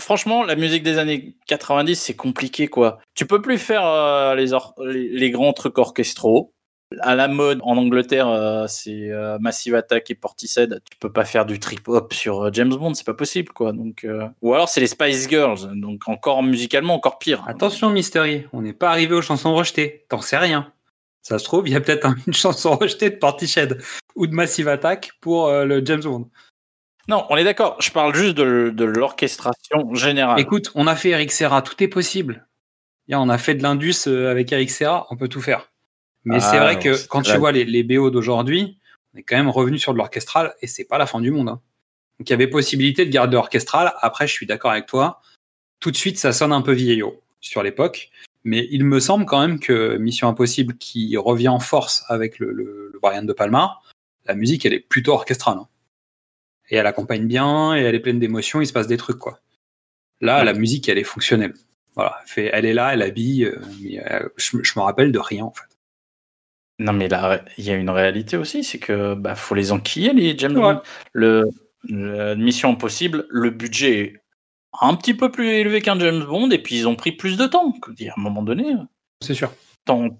Franchement, 0.00 0.44
la 0.44 0.54
musique 0.54 0.84
des 0.84 0.98
années 0.98 1.34
90, 1.46 1.96
c'est 1.96 2.14
compliqué, 2.14 2.68
quoi. 2.68 3.00
Tu 3.14 3.26
peux 3.26 3.42
plus 3.42 3.58
faire 3.58 3.84
euh, 3.84 4.34
les, 4.36 4.52
or- 4.52 4.74
les, 4.84 5.08
les 5.08 5.30
grands 5.32 5.52
trucs 5.52 5.76
orchestraux. 5.78 6.52
À 7.00 7.14
la 7.14 7.28
mode, 7.28 7.60
en 7.64 7.76
Angleterre, 7.76 8.28
euh, 8.28 8.66
c'est 8.66 9.10
euh, 9.10 9.38
Massive 9.40 9.74
Attack 9.74 10.10
et 10.10 10.14
Portishead. 10.14 10.80
Tu 10.90 10.96
peux 10.98 11.12
pas 11.12 11.26
faire 11.26 11.44
du 11.44 11.60
trip-hop 11.60 12.14
sur 12.14 12.44
euh, 12.44 12.50
James 12.52 12.74
Bond, 12.74 12.94
c'est 12.94 13.04
pas 13.04 13.12
possible, 13.14 13.52
quoi. 13.52 13.72
Donc, 13.72 14.06
Ou 14.40 14.54
alors, 14.54 14.70
c'est 14.70 14.80
les 14.80 14.86
Spice 14.86 15.28
Girls. 15.28 15.70
Donc, 15.78 16.08
encore 16.08 16.42
musicalement, 16.42 16.94
encore 16.94 17.18
pire. 17.18 17.44
Attention, 17.46 17.90
Mystery, 17.90 18.46
on 18.54 18.62
n'est 18.62 18.72
pas 18.72 18.88
arrivé 18.90 19.14
aux 19.14 19.20
chansons 19.22 19.54
rejetées. 19.54 20.06
T'en 20.08 20.22
sais 20.22 20.38
rien. 20.38 20.72
Ça 21.20 21.38
se 21.38 21.44
trouve, 21.44 21.68
il 21.68 21.72
y 21.72 21.76
a 21.76 21.80
peut-être 21.80 22.06
un- 22.06 22.16
une 22.26 22.32
chanson 22.32 22.74
rejetée 22.76 23.10
de 23.10 23.16
Portishead 23.16 23.82
ou 24.14 24.26
de 24.26 24.34
Massive 24.34 24.68
Attack 24.68 25.10
pour 25.20 25.50
le 25.52 25.84
James 25.84 26.00
Bond. 26.00 26.30
Non, 27.06 27.26
on 27.28 27.36
est 27.36 27.44
d'accord. 27.44 27.76
Je 27.80 27.90
parle 27.90 28.14
juste 28.14 28.34
de, 28.36 28.70
de 28.74 28.84
l'orchestration 28.84 29.94
générale. 29.94 30.40
Écoute, 30.40 30.70
on 30.74 30.86
a 30.86 30.96
fait 30.96 31.10
Eric 31.10 31.32
Serra, 31.32 31.60
tout 31.60 31.82
est 31.82 31.88
possible. 31.88 32.46
On 33.10 33.28
a 33.28 33.36
fait 33.38 33.54
de 33.54 33.62
l'Indus 33.62 34.06
avec 34.06 34.52
Eric 34.52 34.70
Serra, 34.70 35.06
on 35.10 35.16
peut 35.16 35.28
tout 35.28 35.40
faire. 35.42 35.70
Mais 36.28 36.38
Ah, 36.42 36.50
c'est 36.50 36.58
vrai 36.58 36.74
non, 36.74 36.80
que 36.80 37.06
quand 37.08 37.20
vrai. 37.22 37.32
tu 37.32 37.38
vois 37.38 37.52
les, 37.52 37.64
les 37.64 37.82
BO 37.82 38.10
d'aujourd'hui, 38.10 38.78
on 39.14 39.18
est 39.18 39.22
quand 39.22 39.36
même 39.36 39.48
revenu 39.50 39.78
sur 39.78 39.92
de 39.92 39.98
l'orchestral 39.98 40.54
et 40.62 40.66
c'est 40.66 40.84
pas 40.84 40.98
la 40.98 41.06
fin 41.06 41.20
du 41.20 41.30
monde. 41.30 41.48
hein. 41.48 41.60
Donc 42.18 42.28
il 42.28 42.30
y 42.30 42.34
avait 42.34 42.48
possibilité 42.48 43.04
de 43.06 43.10
garder 43.10 43.36
orchestral. 43.36 43.94
Après, 44.00 44.26
je 44.26 44.32
suis 44.32 44.46
d'accord 44.46 44.70
avec 44.72 44.86
toi. 44.86 45.20
Tout 45.80 45.90
de 45.90 45.96
suite, 45.96 46.18
ça 46.18 46.32
sonne 46.32 46.52
un 46.52 46.62
peu 46.62 46.72
vieillot 46.72 47.22
sur 47.40 47.62
l'époque. 47.62 48.10
Mais 48.44 48.66
il 48.70 48.84
me 48.84 48.98
semble 49.00 49.24
quand 49.26 49.40
même 49.40 49.58
que 49.60 49.96
Mission 49.98 50.28
Impossible, 50.28 50.76
qui 50.78 51.16
revient 51.16 51.48
en 51.48 51.60
force 51.60 52.04
avec 52.08 52.38
le, 52.38 52.52
le, 52.52 52.90
le 52.92 52.98
Brian 53.00 53.22
De 53.22 53.32
Palma, 53.32 53.78
la 54.26 54.34
musique, 54.34 54.64
elle 54.66 54.72
est 54.74 54.80
plutôt 54.80 55.12
orchestrale. 55.12 55.58
hein. 55.58 55.68
Et 56.70 56.76
elle 56.76 56.86
accompagne 56.86 57.26
bien, 57.26 57.74
et 57.76 57.80
elle 57.80 57.94
est 57.94 58.00
pleine 58.00 58.18
d'émotions, 58.18 58.60
il 58.60 58.66
se 58.66 58.72
passe 58.72 58.86
des 58.86 58.96
trucs, 58.96 59.18
quoi. 59.18 59.40
Là, 60.20 60.44
la 60.44 60.52
musique, 60.52 60.88
elle 60.88 60.98
est 60.98 61.04
fonctionnelle. 61.04 61.54
Voilà, 61.94 62.18
elle, 62.22 62.28
fait- 62.28 62.50
elle 62.52 62.64
est 62.66 62.74
là, 62.74 62.92
elle 62.92 63.02
habille, 63.02 63.44
euh, 63.46 63.58
mais 63.80 64.00
euh, 64.10 64.28
je, 64.36 64.56
je 64.62 64.72
me 64.78 64.82
rappelle 64.84 65.10
de 65.12 65.18
rien, 65.18 65.44
en 65.44 65.52
fait. 65.52 65.77
Non, 66.78 66.92
mais 66.92 67.08
là, 67.08 67.42
il 67.56 67.64
y 67.64 67.70
a 67.70 67.74
une 67.74 67.90
réalité 67.90 68.36
aussi, 68.36 68.62
c'est 68.62 68.78
que 68.78 69.14
bah, 69.14 69.34
faut 69.34 69.54
les 69.54 69.72
enquiller, 69.72 70.12
les 70.12 70.38
James 70.38 70.56
Ouais. 70.56 70.74
Bond. 70.74 70.80
Le, 71.12 71.50
le- 71.84 72.34
Mission 72.36 72.70
Impossible, 72.70 73.26
le 73.30 73.50
budget 73.50 73.98
est 74.00 74.22
un 74.80 74.94
petit 74.94 75.14
peu 75.14 75.30
plus 75.30 75.48
élevé 75.48 75.80
qu'un 75.80 75.98
James 75.98 76.24
Bond, 76.24 76.50
et 76.50 76.58
puis 76.58 76.76
ils 76.76 76.86
ont 76.88 76.94
pris 76.94 77.12
plus 77.12 77.36
de 77.36 77.46
temps. 77.46 77.72
À 77.82 78.12
un 78.16 78.20
moment 78.22 78.42
donné, 78.42 78.74
C'est 79.20 79.34
sûr. 79.34 79.52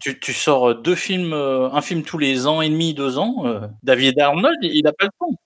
tu, 0.00 0.19
tu 0.19 0.33
sors 0.33 0.75
deux 0.75 0.97
films, 0.97 1.33
euh, 1.33 1.71
un 1.71 1.81
film 1.81 2.03
tous 2.03 2.19
les 2.19 2.47
ans 2.49 2.61
et 2.61 2.69
demi, 2.69 2.93
deux 2.95 3.19
ans. 3.19 3.47
euh, 3.47 3.61
David 3.85 4.19
Arnold, 4.19 4.59
il 4.62 4.83
n'a 4.83 4.93
pas 4.93 5.05
le 5.05 5.11
temps. 5.21 5.38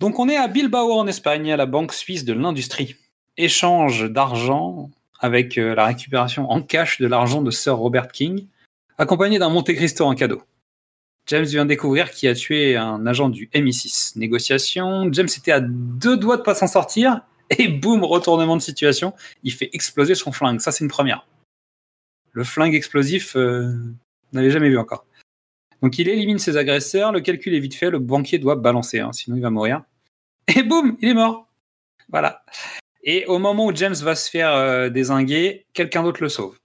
Donc 0.00 0.18
on 0.18 0.28
est 0.28 0.36
à 0.36 0.48
Bilbao 0.48 0.92
en 0.92 1.06
Espagne, 1.06 1.52
à 1.52 1.56
la 1.56 1.66
Banque 1.66 1.92
suisse 1.92 2.24
de 2.24 2.32
l'industrie. 2.32 2.96
Échange 3.36 4.10
d'argent 4.10 4.90
avec 5.20 5.58
euh, 5.58 5.74
la 5.74 5.84
récupération 5.86 6.50
en 6.50 6.62
cash 6.62 7.00
de 7.00 7.06
l'argent 7.06 7.42
de 7.42 7.50
Sir 7.50 7.76
Robert 7.76 8.08
King, 8.08 8.46
accompagné 8.98 9.38
d'un 9.38 9.48
Monte 9.48 9.72
Cristo 9.74 10.04
en 10.04 10.14
cadeau. 10.14 10.42
James 11.26 11.44
vient 11.44 11.64
découvrir 11.64 12.10
qui 12.10 12.28
a 12.28 12.34
tué 12.34 12.76
un 12.76 13.06
agent 13.06 13.30
du 13.30 13.48
MI6. 13.54 14.18
Négociation, 14.18 15.10
James 15.12 15.28
était 15.36 15.52
à 15.52 15.60
deux 15.60 16.16
doigts 16.16 16.36
de 16.36 16.42
pas 16.42 16.54
s'en 16.54 16.66
sortir, 16.66 17.22
et 17.50 17.68
boum, 17.68 18.04
retournement 18.04 18.56
de 18.56 18.62
situation, 18.62 19.14
il 19.42 19.52
fait 19.52 19.70
exploser 19.72 20.14
son 20.14 20.32
flingue. 20.32 20.60
Ça, 20.60 20.72
c'est 20.72 20.84
une 20.84 20.90
première. 20.90 21.26
Le 22.32 22.44
flingue 22.44 22.74
explosif, 22.74 23.36
euh, 23.36 23.72
n'avait 24.32 24.50
jamais 24.50 24.68
vu 24.68 24.78
encore. 24.78 25.06
Donc 25.82 25.98
il 25.98 26.08
élimine 26.08 26.38
ses 26.38 26.56
agresseurs, 26.56 27.12
le 27.12 27.20
calcul 27.20 27.54
est 27.54 27.60
vite 27.60 27.74
fait, 27.74 27.90
le 27.90 27.98
banquier 27.98 28.38
doit 28.38 28.56
balancer, 28.56 29.00
hein, 29.00 29.12
sinon 29.12 29.36
il 29.36 29.42
va 29.42 29.50
mourir. 29.50 29.82
Et 30.48 30.62
boum, 30.62 30.96
il 31.00 31.10
est 31.10 31.14
mort. 31.14 31.48
Voilà. 32.08 32.44
Et 33.02 33.26
au 33.26 33.38
moment 33.38 33.66
où 33.66 33.74
James 33.74 33.94
va 33.94 34.14
se 34.14 34.30
faire 34.30 34.52
euh, 34.54 34.88
désinguer, 34.88 35.66
quelqu'un 35.74 36.02
d'autre 36.02 36.22
le 36.22 36.28
sauve. 36.28 36.58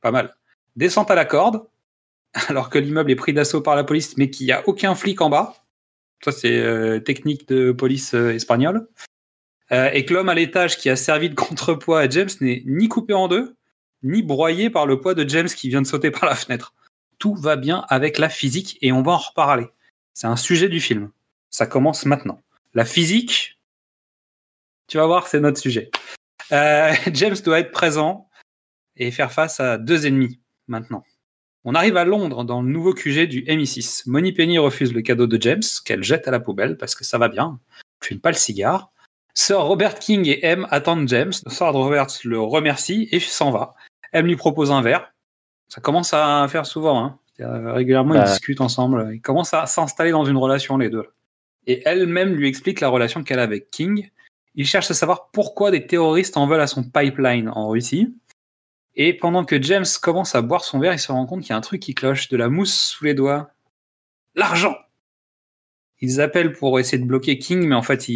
Pas 0.00 0.12
mal. 0.12 0.34
Descente 0.76 1.10
à 1.10 1.14
la 1.14 1.24
corde, 1.24 1.66
alors 2.48 2.70
que 2.70 2.78
l'immeuble 2.78 3.10
est 3.10 3.16
pris 3.16 3.32
d'assaut 3.32 3.60
par 3.60 3.76
la 3.76 3.84
police, 3.84 4.16
mais 4.16 4.30
qu'il 4.30 4.46
n'y 4.46 4.52
a 4.52 4.66
aucun 4.68 4.94
flic 4.94 5.20
en 5.20 5.30
bas. 5.30 5.54
Ça, 6.24 6.32
c'est 6.32 6.58
euh, 6.58 7.00
technique 7.00 7.48
de 7.48 7.72
police 7.72 8.14
euh, 8.14 8.34
espagnole. 8.34 8.88
Euh, 9.72 9.90
et 9.92 10.04
que 10.04 10.14
l'homme 10.14 10.28
à 10.28 10.34
l'étage 10.34 10.78
qui 10.78 10.90
a 10.90 10.96
servi 10.96 11.30
de 11.30 11.34
contrepoids 11.34 12.00
à 12.00 12.08
James 12.08 12.30
n'est 12.40 12.62
ni 12.66 12.88
coupé 12.88 13.14
en 13.14 13.28
deux, 13.28 13.56
ni 14.02 14.22
broyé 14.22 14.70
par 14.70 14.86
le 14.86 15.00
poids 15.00 15.14
de 15.14 15.28
James 15.28 15.48
qui 15.48 15.68
vient 15.68 15.82
de 15.82 15.86
sauter 15.86 16.10
par 16.10 16.26
la 16.26 16.34
fenêtre. 16.34 16.74
Tout 17.18 17.34
va 17.34 17.56
bien 17.56 17.84
avec 17.88 18.18
la 18.18 18.28
physique 18.28 18.78
et 18.82 18.92
on 18.92 19.02
va 19.02 19.12
en 19.12 19.18
reparler. 19.18 19.66
C'est 20.12 20.26
un 20.26 20.36
sujet 20.36 20.68
du 20.68 20.80
film. 20.80 21.10
Ça 21.50 21.66
commence 21.66 22.04
maintenant. 22.04 22.42
La 22.74 22.84
physique, 22.84 23.58
tu 24.88 24.98
vas 24.98 25.06
voir, 25.06 25.28
c'est 25.28 25.40
notre 25.40 25.58
sujet. 25.58 25.90
James 26.50 27.36
doit 27.44 27.60
être 27.60 27.70
présent 27.70 28.28
et 28.96 29.10
faire 29.10 29.32
face 29.32 29.60
à 29.60 29.78
deux 29.78 30.06
ennemis 30.06 30.40
maintenant. 30.68 31.04
On 31.64 31.74
arrive 31.74 31.96
à 31.96 32.04
Londres 32.04 32.44
dans 32.44 32.60
le 32.60 32.68
nouveau 32.68 32.92
QG 32.92 33.26
du 33.26 33.42
MI6. 33.44 34.02
Moni 34.06 34.32
Penny 34.32 34.58
refuse 34.58 34.92
le 34.92 35.00
cadeau 35.00 35.26
de 35.26 35.40
James, 35.40 35.62
qu'elle 35.84 36.02
jette 36.02 36.28
à 36.28 36.30
la 36.30 36.40
poubelle 36.40 36.76
parce 36.76 36.94
que 36.94 37.04
ça 37.04 37.16
va 37.16 37.28
bien. 37.28 37.58
Fume 38.02 38.20
pas 38.20 38.30
le 38.30 38.36
cigare. 38.36 38.90
Sir 39.32 39.62
Robert 39.62 39.98
King 39.98 40.26
et 40.28 40.44
M 40.44 40.66
attendent 40.70 41.08
James. 41.08 41.32
Sir 41.32 41.72
Robert 41.72 42.06
le 42.24 42.38
remercie 42.40 43.08
et 43.12 43.18
s'en 43.20 43.50
va. 43.50 43.74
M 44.12 44.26
lui 44.26 44.36
propose 44.36 44.70
un 44.70 44.82
verre. 44.82 45.12
Ça 45.68 45.80
commence 45.80 46.12
à 46.12 46.46
faire 46.48 46.66
souvent. 46.66 47.02
Hein. 47.02 47.18
Régulièrement, 47.38 48.14
ils 48.14 48.18
Ouais. 48.20 48.24
discutent 48.26 48.60
ensemble. 48.60 49.10
Ils 49.14 49.20
commencent 49.20 49.54
à 49.54 49.66
s'installer 49.66 50.12
dans 50.12 50.24
une 50.24 50.36
relation, 50.36 50.76
les 50.76 50.90
deux. 50.90 51.08
Et 51.66 51.82
elle-même 51.86 52.34
lui 52.34 52.46
explique 52.46 52.80
la 52.80 52.88
relation 52.88 53.24
qu'elle 53.24 53.38
a 53.38 53.42
avec 53.42 53.70
King. 53.70 54.10
Il 54.54 54.66
cherche 54.66 54.90
à 54.90 54.94
savoir 54.94 55.30
pourquoi 55.32 55.70
des 55.72 55.86
terroristes 55.86 56.36
en 56.36 56.46
veulent 56.46 56.60
à 56.60 56.66
son 56.68 56.84
pipeline 56.84 57.48
en 57.48 57.68
Russie. 57.68 58.14
Et 58.96 59.12
pendant 59.14 59.44
que 59.44 59.60
James 59.60 59.84
commence 60.00 60.34
à 60.34 60.42
boire 60.42 60.64
son 60.64 60.78
verre, 60.78 60.92
il 60.92 60.98
se 60.98 61.10
rend 61.10 61.26
compte 61.26 61.40
qu'il 61.42 61.50
y 61.50 61.52
a 61.52 61.56
un 61.56 61.60
truc 61.60 61.82
qui 61.82 61.94
cloche, 61.94 62.28
de 62.28 62.36
la 62.36 62.48
mousse 62.48 62.74
sous 62.74 63.04
les 63.04 63.14
doigts. 63.14 63.50
L'argent 64.34 64.76
Ils 66.00 66.20
appellent 66.20 66.52
pour 66.52 66.78
essayer 66.78 66.98
de 66.98 67.06
bloquer 67.06 67.38
King, 67.38 67.66
mais 67.66 67.74
en 67.74 67.82
fait, 67.82 68.06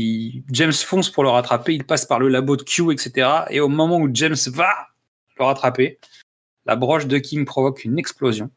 James 0.52 0.73
fonce 0.73 1.11
pour 1.11 1.25
le 1.25 1.30
rattraper, 1.30 1.75
il 1.75 1.85
passe 1.85 2.06
par 2.06 2.20
le 2.20 2.28
labo 2.28 2.56
de 2.56 2.62
Q, 2.62 2.92
etc. 2.92 3.28
Et 3.50 3.61
au 3.61 3.68
moment 3.68 3.99
où 3.99 4.08
James 4.12 4.37
va 4.49 4.88
le 5.38 5.44
rattraper, 5.44 5.99
la 6.66 6.76
broche 6.76 7.06
de 7.06 7.18
King 7.18 7.44
provoque 7.44 7.85
une 7.85 7.99
explosion 7.99 8.50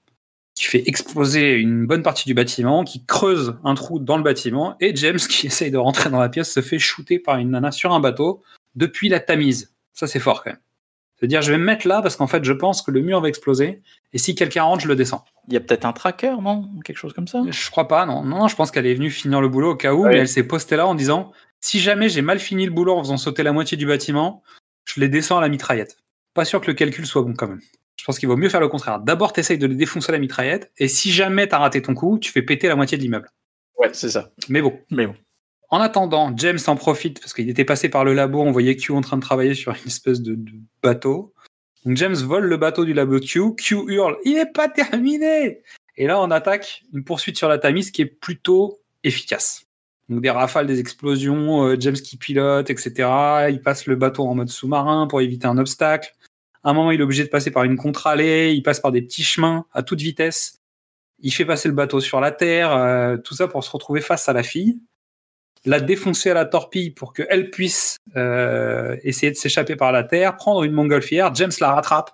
qui 0.54 0.66
fait 0.66 0.84
exploser 0.88 1.54
une 1.54 1.88
bonne 1.88 2.04
partie 2.04 2.26
du 2.26 2.34
bâtiment, 2.34 2.84
qui 2.84 3.06
creuse 3.06 3.58
un 3.64 3.74
trou 3.74 4.00
dans 4.00 4.18
le 4.18 4.24
bâtiment, 4.24 4.76
et 4.80 4.96
James, 4.96 5.18
qui 5.30 5.48
essaye 5.48 5.72
de 5.72 5.78
rentrer 5.78 6.10
dans 6.10 6.20
la 6.20 6.30
pièce, 6.30 6.52
se 6.52 6.62
fait 6.62 6.80
shooter 6.80 7.20
par 7.20 7.38
une 7.38 7.52
nana 7.52 7.72
sur 7.72 7.94
un 7.94 8.00
bateau 8.00 8.44
depuis 8.76 9.10
la 9.10 9.20
Tamise. 9.20 9.74
Ça, 9.94 10.08
c'est 10.08 10.20
fort 10.20 10.44
quand 10.44 10.52
même. 10.52 10.60
C'est-à-dire, 11.22 11.44
je 11.44 11.52
vais 11.52 11.60
me 11.60 11.64
mettre 11.64 11.88
là 11.88 12.02
parce 12.02 12.16
qu'en 12.16 12.26
fait, 12.26 12.44
je 12.44 12.52
pense 12.52 12.82
que 12.82 12.90
le 12.90 13.00
mur 13.02 13.22
va 13.22 13.28
exploser, 13.28 13.84
et 14.12 14.18
si 14.18 14.34
quelqu'un 14.34 14.64
rentre, 14.64 14.82
je 14.82 14.88
le 14.88 14.96
descends. 14.96 15.24
Il 15.48 15.54
y 15.54 15.58
a 15.58 15.60
peut-être 15.60 15.86
un 15.86 15.94
tracker, 15.94 16.36
non? 16.42 16.68
Quelque 16.84 16.98
chose 16.98 17.14
comme 17.14 17.28
ça? 17.28 17.44
Je 17.48 17.70
crois 17.70 17.88
pas, 17.88 18.08
non. 18.08 18.24
Non, 18.24 18.48
je 18.48 18.56
pense 18.56 18.72
qu'elle 18.72 18.88
est 18.88 18.96
venue 18.96 19.12
finir 19.12 19.40
le 19.40 19.48
boulot 19.48 19.72
au 19.74 19.76
cas 19.76 19.94
où, 19.94 20.04
Ouais. 20.06 20.10
mais 20.14 20.18
elle 20.18 20.28
s'est 20.28 20.42
postée 20.44 20.76
là 20.78 20.88
en 20.88 20.96
disant 20.96 21.32
Si 21.60 21.80
jamais 21.80 22.10
j'ai 22.10 22.24
mal 22.24 22.40
fini 22.40 22.66
le 22.66 22.72
boulot 22.72 22.96
en 22.98 23.04
faisant 23.04 23.18
sauter 23.18 23.44
la 23.44 23.52
moitié 23.54 23.78
du 23.78 23.86
bâtiment, 23.86 24.42
je 24.86 25.00
les 25.00 25.10
descends 25.10 25.38
à 25.38 25.42
la 25.42 25.50
mitraillette. 25.50 25.98
Pas 26.34 26.44
sûr 26.44 26.60
que 26.60 26.68
le 26.68 26.74
calcul 26.74 27.06
soit 27.06 27.22
bon 27.22 27.34
quand 27.36 27.48
même. 27.48 27.62
Je 27.98 28.04
pense 28.04 28.18
qu'il 28.18 28.28
vaut 28.28 28.36
mieux 28.38 28.50
faire 28.50 28.62
le 28.62 28.68
contraire. 28.68 29.00
D'abord, 29.00 29.32
t'essayes 29.32 29.60
de 29.60 29.68
les 29.68 29.76
défoncer 29.76 30.10
à 30.10 30.14
la 30.14 30.18
mitraillette, 30.20 30.72
et 30.80 30.88
si 30.88 31.12
jamais 31.12 31.46
t'as 31.48 31.60
raté 31.60 31.84
ton 31.84 31.94
coup, 31.94 32.18
tu 32.18 32.32
fais 32.32 32.42
péter 32.42 32.68
la 32.68 32.76
moitié 32.76 32.98
de 32.98 33.04
l'immeuble. 33.04 33.30
Ouais, 33.78 33.90
c'est 33.94 34.10
ça. 34.10 34.32
Mais 34.50 34.62
bon. 34.64 34.74
Mais 34.90 35.06
bon. 35.06 35.14
En 35.72 35.80
attendant, 35.80 36.34
James 36.36 36.60
en 36.68 36.76
profite 36.76 37.22
parce 37.22 37.34
qu'il 37.34 37.50
était 37.50 37.64
passé 37.64 37.88
par 37.88 38.04
le 38.04 38.14
labo. 38.14 38.42
On 38.42 38.52
voyait 38.52 38.76
Q 38.76 38.92
en 38.92 39.00
train 39.00 39.16
de 39.16 39.22
travailler 39.22 39.56
sur 39.56 39.72
une 39.72 39.88
espèce 39.88 40.22
de, 40.22 40.38
bateau. 40.84 41.34
James 41.86 42.14
vole 42.14 42.46
le 42.46 42.58
bateau 42.58 42.84
du 42.84 42.94
labo 42.94 43.20
Q. 43.22 43.56
Q 43.56 43.78
hurle 43.88 44.18
Il 44.26 44.34
n'est 44.34 44.52
pas 44.52 44.68
terminé 44.68 45.62
Et 45.96 46.08
là, 46.08 46.20
on 46.20 46.30
attaque 46.30 46.84
une 46.94 47.06
poursuite 47.06 47.38
sur 47.38 47.48
la 47.48 47.58
Tamise 47.58 47.92
qui 47.92 48.02
est 48.02 48.06
plutôt 48.06 48.82
efficace. 49.06 49.64
Donc 50.10 50.22
des 50.22 50.30
rafales, 50.30 50.68
des 50.68 50.82
explosions, 50.82 51.66
euh, 51.66 51.78
James 51.80 51.96
qui 51.96 52.18
pilote, 52.18 52.70
etc. 52.70 53.48
Il 53.50 53.62
passe 53.64 53.86
le 53.86 53.96
bateau 53.96 54.28
en 54.28 54.36
mode 54.36 54.50
sous-marin 54.50 55.08
pour 55.08 55.22
éviter 55.22 55.48
un 55.48 55.58
obstacle. 55.58 56.14
À 56.64 56.72
un 56.72 56.74
moment, 56.74 56.92
il 56.92 57.00
est 57.00 57.04
obligé 57.04 57.24
de 57.24 57.30
passer 57.30 57.50
par 57.50 57.64
une 57.64 57.78
contre-allée. 57.78 58.52
Il 58.54 58.62
passe 58.62 58.82
par 58.82 58.92
des 58.92 59.02
petits 59.02 59.24
chemins 59.24 59.66
à 59.72 59.84
toute 59.84 60.02
vitesse. 60.02 60.60
Il 61.20 61.32
fait 61.32 61.46
passer 61.46 61.70
le 61.70 61.76
bateau 61.76 62.02
sur 62.02 62.20
la 62.20 62.32
terre. 62.32 62.76
euh, 62.76 63.16
tout 63.16 63.36
ça 63.36 63.48
pour 63.48 63.64
se 63.64 63.72
retrouver 63.72 64.02
face 64.02 64.28
à 64.28 64.34
la 64.34 64.44
fille 64.44 64.82
la 65.66 65.80
défoncer 65.80 66.32
à 66.32 66.34
la 66.34 66.46
torpille 66.46 66.92
pour 66.92 67.14
qu'elle 67.14 67.52
puisse 67.52 67.98
euh, 68.16 68.98
essayer 69.04 69.32
de 69.32 69.38
s'échapper 69.38 69.76
par 69.76 69.92
la 69.92 70.04
terre, 70.04 70.36
prendre 70.36 70.64
une 70.64 70.72
montgolfière. 70.72 71.34
James 71.36 71.52
la 71.60 71.72
rattrape. 71.72 72.12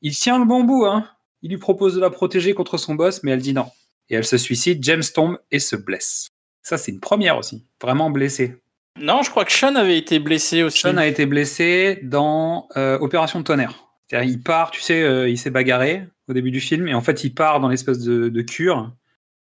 Il 0.00 0.14
tient 0.14 0.38
le 0.38 0.44
bon 0.44 0.64
bout, 0.64 0.84
hein. 0.84 1.08
Il 1.42 1.50
lui 1.50 1.58
propose 1.58 1.96
de 1.96 2.00
la 2.00 2.10
protéger 2.10 2.54
contre 2.54 2.78
son 2.78 2.94
boss, 2.94 3.22
mais 3.22 3.32
elle 3.32 3.40
dit 3.40 3.52
non. 3.52 3.66
Et 4.08 4.14
elle 4.14 4.24
se 4.24 4.38
suicide. 4.38 4.82
James 4.82 5.02
tombe 5.14 5.38
et 5.50 5.58
se 5.58 5.74
blesse. 5.74 6.28
Ça, 6.62 6.78
c'est 6.78 6.92
une 6.92 7.00
première 7.00 7.36
aussi. 7.36 7.66
Vraiment 7.80 8.10
blessé. 8.10 8.56
Non, 9.00 9.22
je 9.22 9.30
crois 9.30 9.44
que 9.44 9.52
Sean 9.52 9.74
avait 9.74 9.98
été 9.98 10.18
blessé 10.18 10.62
aussi. 10.62 10.78
Sean 10.78 10.96
a 10.98 11.06
été 11.06 11.26
blessé 11.26 11.98
dans 12.02 12.68
euh, 12.76 12.98
Opération 13.00 13.42
Tonnerre. 13.42 13.88
C'est-à-dire, 14.06 14.30
il 14.30 14.42
part, 14.42 14.70
tu 14.70 14.80
sais, 14.80 15.02
euh, 15.02 15.28
il 15.28 15.38
s'est 15.38 15.50
bagarré 15.50 16.06
au 16.28 16.34
début 16.34 16.50
du 16.50 16.60
film, 16.60 16.86
et 16.86 16.94
en 16.94 17.00
fait, 17.00 17.24
il 17.24 17.34
part 17.34 17.60
dans 17.60 17.68
l'espèce 17.68 17.98
de, 18.00 18.28
de 18.28 18.42
cure 18.42 18.92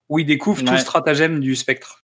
où 0.10 0.20
il 0.20 0.26
découvre 0.26 0.64
tout 0.64 0.74
le 0.74 0.78
stratagème 0.78 1.40
du 1.40 1.56
spectre. 1.56 2.04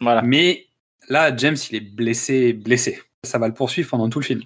Mais 0.00 0.66
là, 1.08 1.34
James, 1.36 1.56
il 1.70 1.76
est 1.76 1.80
blessé, 1.80 2.52
blessé. 2.52 3.00
Ça 3.24 3.38
va 3.38 3.48
le 3.48 3.54
poursuivre 3.54 3.90
pendant 3.90 4.08
tout 4.08 4.20
le 4.20 4.24
film. 4.24 4.42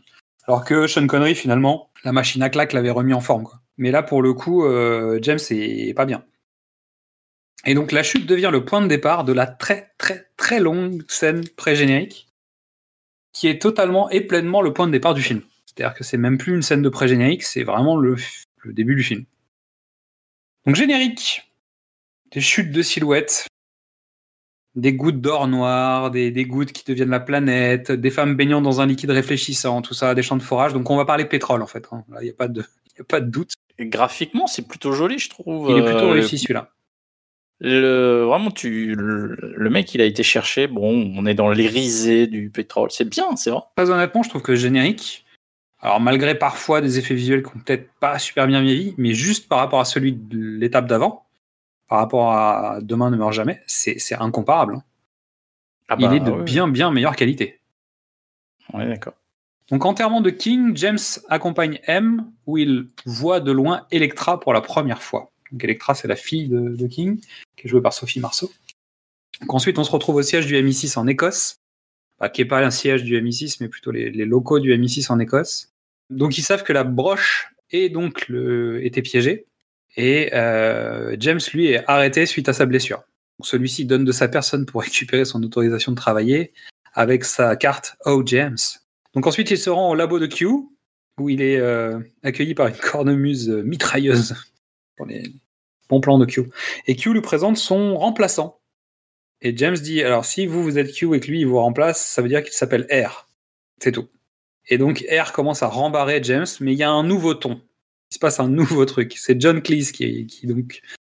Alors 0.47 0.65
que 0.65 0.87
Sean 0.87 1.07
Connery, 1.07 1.35
finalement, 1.35 1.91
la 2.05 2.13
machine 2.13 2.43
à 2.43 2.51
claque 2.51 2.73
l'avait 2.73 2.91
remis 2.91 3.15
en 3.15 3.21
forme. 3.21 3.47
Mais 3.77 3.91
là, 3.91 4.03
pour 4.03 4.23
le 4.23 4.35
coup, 4.35 4.65
euh, 4.65 5.19
James 5.23 5.39
est 5.51 5.95
pas 5.95 6.05
bien. 6.05 6.25
Et 7.67 7.75
donc, 7.75 7.93
la 7.93 8.03
chute 8.03 8.27
devient 8.27 8.51
le 8.53 8.65
point 8.65 8.83
de 8.83 8.89
départ 8.89 9.25
de 9.25 9.33
la 9.33 9.47
très, 9.47 9.93
très, 9.97 10.29
très 10.37 10.61
longue 10.61 11.03
scène 11.09 11.49
pré-générique, 11.57 12.29
qui 13.33 13.49
est 13.49 13.61
totalement 13.61 14.11
et 14.11 14.21
pleinement 14.21 14.61
le 14.61 14.73
point 14.73 14.87
de 14.87 14.93
départ 14.93 15.15
du 15.15 15.23
film. 15.23 15.41
C'est-à-dire 15.65 15.95
que 15.95 16.05
c'est 16.05 16.19
même 16.19 16.37
plus 16.37 16.55
une 16.55 16.63
scène 16.63 16.83
de 16.83 16.89
pré-générique, 16.89 17.43
c'est 17.43 17.65
vraiment 17.65 17.97
le, 17.97 18.17
le 18.59 18.73
début 18.73 18.95
du 18.95 19.03
film. 19.03 19.25
Donc, 20.67 20.77
générique. 20.77 21.51
Des 22.33 22.41
chutes 22.41 22.73
de 22.73 22.83
silhouettes, 22.83 23.47
des 24.75 24.93
gouttes 24.93 25.21
d'or 25.21 25.47
noir, 25.49 26.11
des, 26.11 26.31
des 26.31 26.45
gouttes 26.47 26.73
qui 26.73 26.85
deviennent 26.85 27.11
la 27.11 27.21
planète, 27.21 27.93
des 27.93 28.11
femmes 28.11 28.35
baignant 28.37 28.61
dans 28.61 28.81
un 28.81 28.87
liquide 28.87 29.11
réfléchissant, 29.11 29.83
tout 29.83 29.95
ça, 29.95 30.15
des 30.15 30.23
champs 30.23 30.37
de 30.37 30.43
forage. 30.43 30.73
Donc 30.73 30.91
on 30.91 30.97
va 30.97 31.05
parler 31.05 31.25
pétrole 31.25 31.63
en 31.63 31.67
fait. 31.67 31.87
hein. 31.93 32.05
Il 32.21 32.25
n'y 32.25 32.31
a, 32.31 32.35
pas 32.35 32.49
de- 32.49 32.65
y 32.99 33.01
a 33.01 33.05
pas 33.05 33.21
de 33.21 33.31
doute. 33.31 33.53
Et 33.79 33.87
graphiquement, 33.87 34.47
c'est 34.47 34.67
plutôt 34.67 34.93
joli, 34.93 35.19
je 35.19 35.29
trouve. 35.31 35.71
Il 35.71 35.79
est 35.79 35.85
plutôt 35.85 36.07
Euh, 36.09 36.13
réussi 36.13 36.39
celui-là. 36.39 36.71
Le, 37.61 38.25
vraiment, 38.25 38.51
tu, 38.51 38.95
le, 38.95 39.37
le 39.57 39.71
mec, 39.71 39.95
il 39.95 40.01
a 40.01 40.05
été 40.05 40.23
cherché. 40.23 40.67
Bon, 40.67 41.13
on 41.17 41.25
est 41.25 41.35
dans 41.35 41.51
les 41.51 41.67
risées 41.69 42.27
du 42.27 42.51
pétrole. 42.51 42.91
C'est 42.91 43.09
bien, 43.09 43.37
c'est 43.37 43.51
vrai. 43.51 43.61
Très 43.77 43.91
honnêtement, 43.91 44.23
je 44.23 44.29
trouve 44.29 44.43
que 44.43 44.53
le 44.53 44.59
générique, 44.59 45.25
alors 45.81 46.01
malgré 46.01 46.35
parfois 46.35 46.81
des 46.81 46.99
effets 46.99 47.15
visuels 47.15 47.43
qui 47.43 47.51
n'ont 47.57 47.63
peut-être 47.65 47.89
pas 48.01 48.19
super 48.19 48.47
bien 48.49 48.61
vieilli, 48.61 48.95
mais 48.99 49.13
juste 49.15 49.49
par 49.49 49.59
rapport 49.59 49.81
à 49.81 49.85
celui 49.85 50.13
de 50.13 50.39
l'étape 50.59 50.87
d'avant, 50.87 51.24
par 51.89 51.99
rapport 51.99 52.33
à 52.33 52.79
Demain 52.83 53.11
ne 53.11 53.17
meurt 53.17 53.33
jamais, 53.33 53.63
c'est 53.67 54.15
incomparable. 54.15 54.77
hein. 54.77 54.83
Ah 55.89 55.97
il 55.99 56.09
bah, 56.09 56.15
est 56.17 56.21
de 56.21 56.31
ouais. 56.31 56.43
bien, 56.45 56.67
bien 56.69 56.91
meilleure 56.91 57.15
qualité. 57.17 57.61
Ouais, 58.73 58.87
d'accord. 58.87 59.15
Donc, 59.71 59.85
enterrement 59.85 60.21
de 60.21 60.31
King, 60.31 60.77
James 60.77 60.99
accompagne 61.29 61.81
M, 61.87 62.31
où 62.47 62.59
il 62.59 62.89
voit 63.07 63.41
de 63.41 63.53
loin 63.53 63.87
Electra 63.91 64.41
pour 64.41 64.53
la 64.53 64.61
première 64.61 65.03
fois. 65.03 65.31
Donc, 65.53 65.63
Electra, 65.65 65.95
c'est 65.95 66.09
la 66.09 66.17
fille 66.17 66.49
de, 66.49 66.71
de 66.75 66.87
King, 66.87 67.21
qui 67.57 67.67
est 67.67 67.69
jouée 67.69 67.83
par 67.83 67.93
Sophie 67.93 68.21
Marceau. 68.21 68.51
Donc, 69.41 69.53
ensuite, 69.55 69.79
on 69.79 69.85
se 69.85 69.91
retrouve 69.91 70.17
au 70.17 70.23
siège 70.23 70.47
du 70.47 70.55
MI6 70.55 70.99
en 70.99 71.07
Écosse, 71.07 71.57
Bah, 72.19 72.29
qui 72.29 72.41
n'est 72.43 72.49
pas 72.49 72.65
un 72.65 72.71
siège 72.71 73.05
du 73.05 73.21
MI6, 73.21 73.59
mais 73.61 73.69
plutôt 73.69 73.91
les, 73.91 74.11
les 74.11 74.25
locaux 74.25 74.59
du 74.61 74.73
MI6 74.77 75.11
en 75.13 75.19
Écosse. 75.19 75.71
Donc, 76.11 76.39
ils 76.39 76.43
savent 76.43 76.63
que 76.63 76.73
la 76.73 76.85
broche 76.85 77.51
et 77.71 77.89
donc 77.89 78.29
le, 78.29 78.85
était 78.85 79.03
piégée, 79.03 79.47
et 79.97 80.31
euh, 80.35 81.17
James, 81.19 81.41
lui, 81.53 81.69
est 81.69 81.85
arrêté 81.87 82.27
suite 82.27 82.49
à 82.49 82.53
sa 82.53 82.67
blessure. 82.67 83.03
Celui-ci 83.43 83.85
donne 83.85 84.05
de 84.05 84.13
sa 84.13 84.29
personne 84.29 84.67
pour 84.67 84.83
récupérer 84.83 85.25
son 85.25 85.43
autorisation 85.43 85.93
de 85.93 85.97
travailler 85.97 86.53
avec 86.93 87.25
sa 87.25 87.57
carte 87.57 87.97
Oh 88.05 88.23
James. 88.27 88.57
Donc 89.15 89.27
ensuite, 89.27 89.51
il 89.51 89.59
se 89.59 89.71
rend 89.71 89.91
au 89.91 89.95
labo 89.95 90.19
de 90.19 90.27
Q, 90.27 90.47
où 91.19 91.29
il 91.29 91.41
est 91.41 91.59
euh, 91.59 91.99
accueilli 92.23 92.55
par 92.55 92.67
une 92.67 92.77
cornemuse 92.77 93.49
mitrailleuse 93.49 94.35
pour 94.97 95.07
les 95.07 95.23
bons 95.89 96.01
plans 96.01 96.19
de 96.19 96.27
Q. 96.27 96.43
Et 96.87 96.97
Q 96.97 97.13
lui 97.13 97.21
présente 97.21 97.57
son 97.57 97.97
remplaçant. 97.97 98.61
Et 99.41 99.57
James 99.57 99.77
dit 99.77 100.03
alors 100.03 100.25
si 100.25 100.47
vous 100.47 100.63
vous 100.63 100.79
êtes 100.79 100.93
Q 100.93 101.15
et 101.15 101.21
que 101.21 101.27
lui 101.27 101.41
il 101.41 101.47
vous 101.47 101.61
remplace, 101.61 102.05
ça 102.05 102.23
veut 102.23 102.29
dire 102.29 102.43
qu'il 102.43 102.53
s'appelle 102.53 102.87
R. 102.91 103.29
C'est 103.81 103.93
tout. 103.93 104.09
Et 104.69 104.79
donc 104.79 105.05
R 105.11 105.33
commence 105.33 105.63
à 105.63 105.69
rembarrer 105.69 106.23
James, 106.23 106.47
mais 106.61 106.73
il 106.73 106.79
y 106.79 106.83
a 106.83 106.91
un 106.91 107.05
nouveau 107.05 107.35
ton. 107.35 107.61
Se 108.15 108.19
passe 108.21 108.39
un 108.39 108.47
nouveau 108.47 108.85
truc. 108.85 109.17
C'est 109.19 109.41
John 109.41 109.61
Cleese 109.61 109.91
qui, 109.91 110.29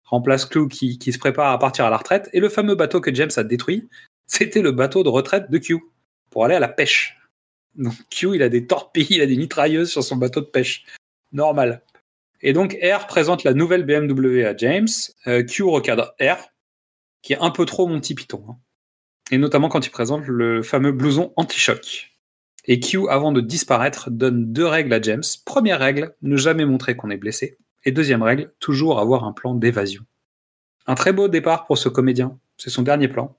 remplace 0.06 0.46
Clou 0.46 0.70
qui, 0.70 1.12
se 1.12 1.18
prépare 1.18 1.52
à 1.52 1.60
partir 1.60 1.84
à 1.84 1.90
la 1.90 1.98
retraite. 1.98 2.30
Et 2.32 2.40
le 2.40 2.48
fameux 2.48 2.76
bateau 2.76 3.02
que 3.02 3.14
James 3.14 3.32
a 3.36 3.44
détruit, 3.44 3.90
c'était 4.28 4.62
le 4.62 4.72
bateau 4.72 5.04
de 5.04 5.10
retraite 5.10 5.52
de 5.52 5.58
Q 5.58 5.78
pour 6.30 6.46
aller 6.46 6.56
à 6.56 6.60
la 6.62 6.70
pêche. 6.70 7.18
Donc 7.76 7.96
Q, 8.10 8.36
il 8.36 8.42
a 8.42 8.48
des 8.48 8.66
torpilles, 8.66 9.08
il 9.10 9.20
a 9.20 9.26
des 9.26 9.36
mitrailleuses 9.36 9.92
sur 9.92 10.06
son 10.06 10.16
bateau 10.16 10.40
de 10.40 10.46
pêche. 10.46 10.86
Normal. 11.34 11.82
Et 12.42 12.54
donc 12.54 12.78
R 12.82 13.08
présente 13.08 13.44
la 13.44 13.54
nouvelle 13.54 13.84
BMW 13.84 14.46
à 14.46 14.56
James. 14.56 14.88
Euh, 15.28 15.44
Q 15.44 15.64
recadre 15.64 16.16
R, 16.22 16.48
qui 17.22 17.34
est 17.34 17.40
un 17.40 17.52
peu 17.52 17.66
trop 17.66 17.88
Monty 17.88 18.16
Python. 18.16 18.46
hein. 18.48 18.58
Et 19.32 19.38
notamment 19.38 19.68
quand 19.68 19.86
il 19.86 19.92
présente 19.92 20.26
le 20.28 20.64
fameux 20.64 20.94
blouson 20.94 21.34
anti-choc. 21.36 22.15
Et 22.68 22.80
Q, 22.80 23.08
avant 23.10 23.32
de 23.32 23.42
disparaître, 23.42 24.10
donne 24.10 24.52
deux 24.52 24.66
règles 24.66 24.94
à 24.94 25.02
James. 25.02 25.24
Première 25.46 25.80
règle, 25.80 26.16
ne 26.22 26.36
jamais 26.36 26.66
montrer 26.66 26.96
qu'on 26.96 27.10
est 27.12 27.18
blessé. 27.18 27.58
Et 27.86 27.92
deuxième 27.92 28.24
règle, 28.24 28.52
toujours 28.60 29.00
avoir 29.00 29.24
un 29.26 29.32
plan 29.34 29.54
d'évasion. 29.54 30.04
Un 30.88 30.96
très 30.96 31.14
beau 31.14 31.28
départ 31.28 31.66
pour 31.68 31.78
ce 31.78 31.90
comédien. 31.90 32.38
C'est 32.58 32.70
son 32.72 32.82
dernier 32.82 33.08
plan. 33.08 33.36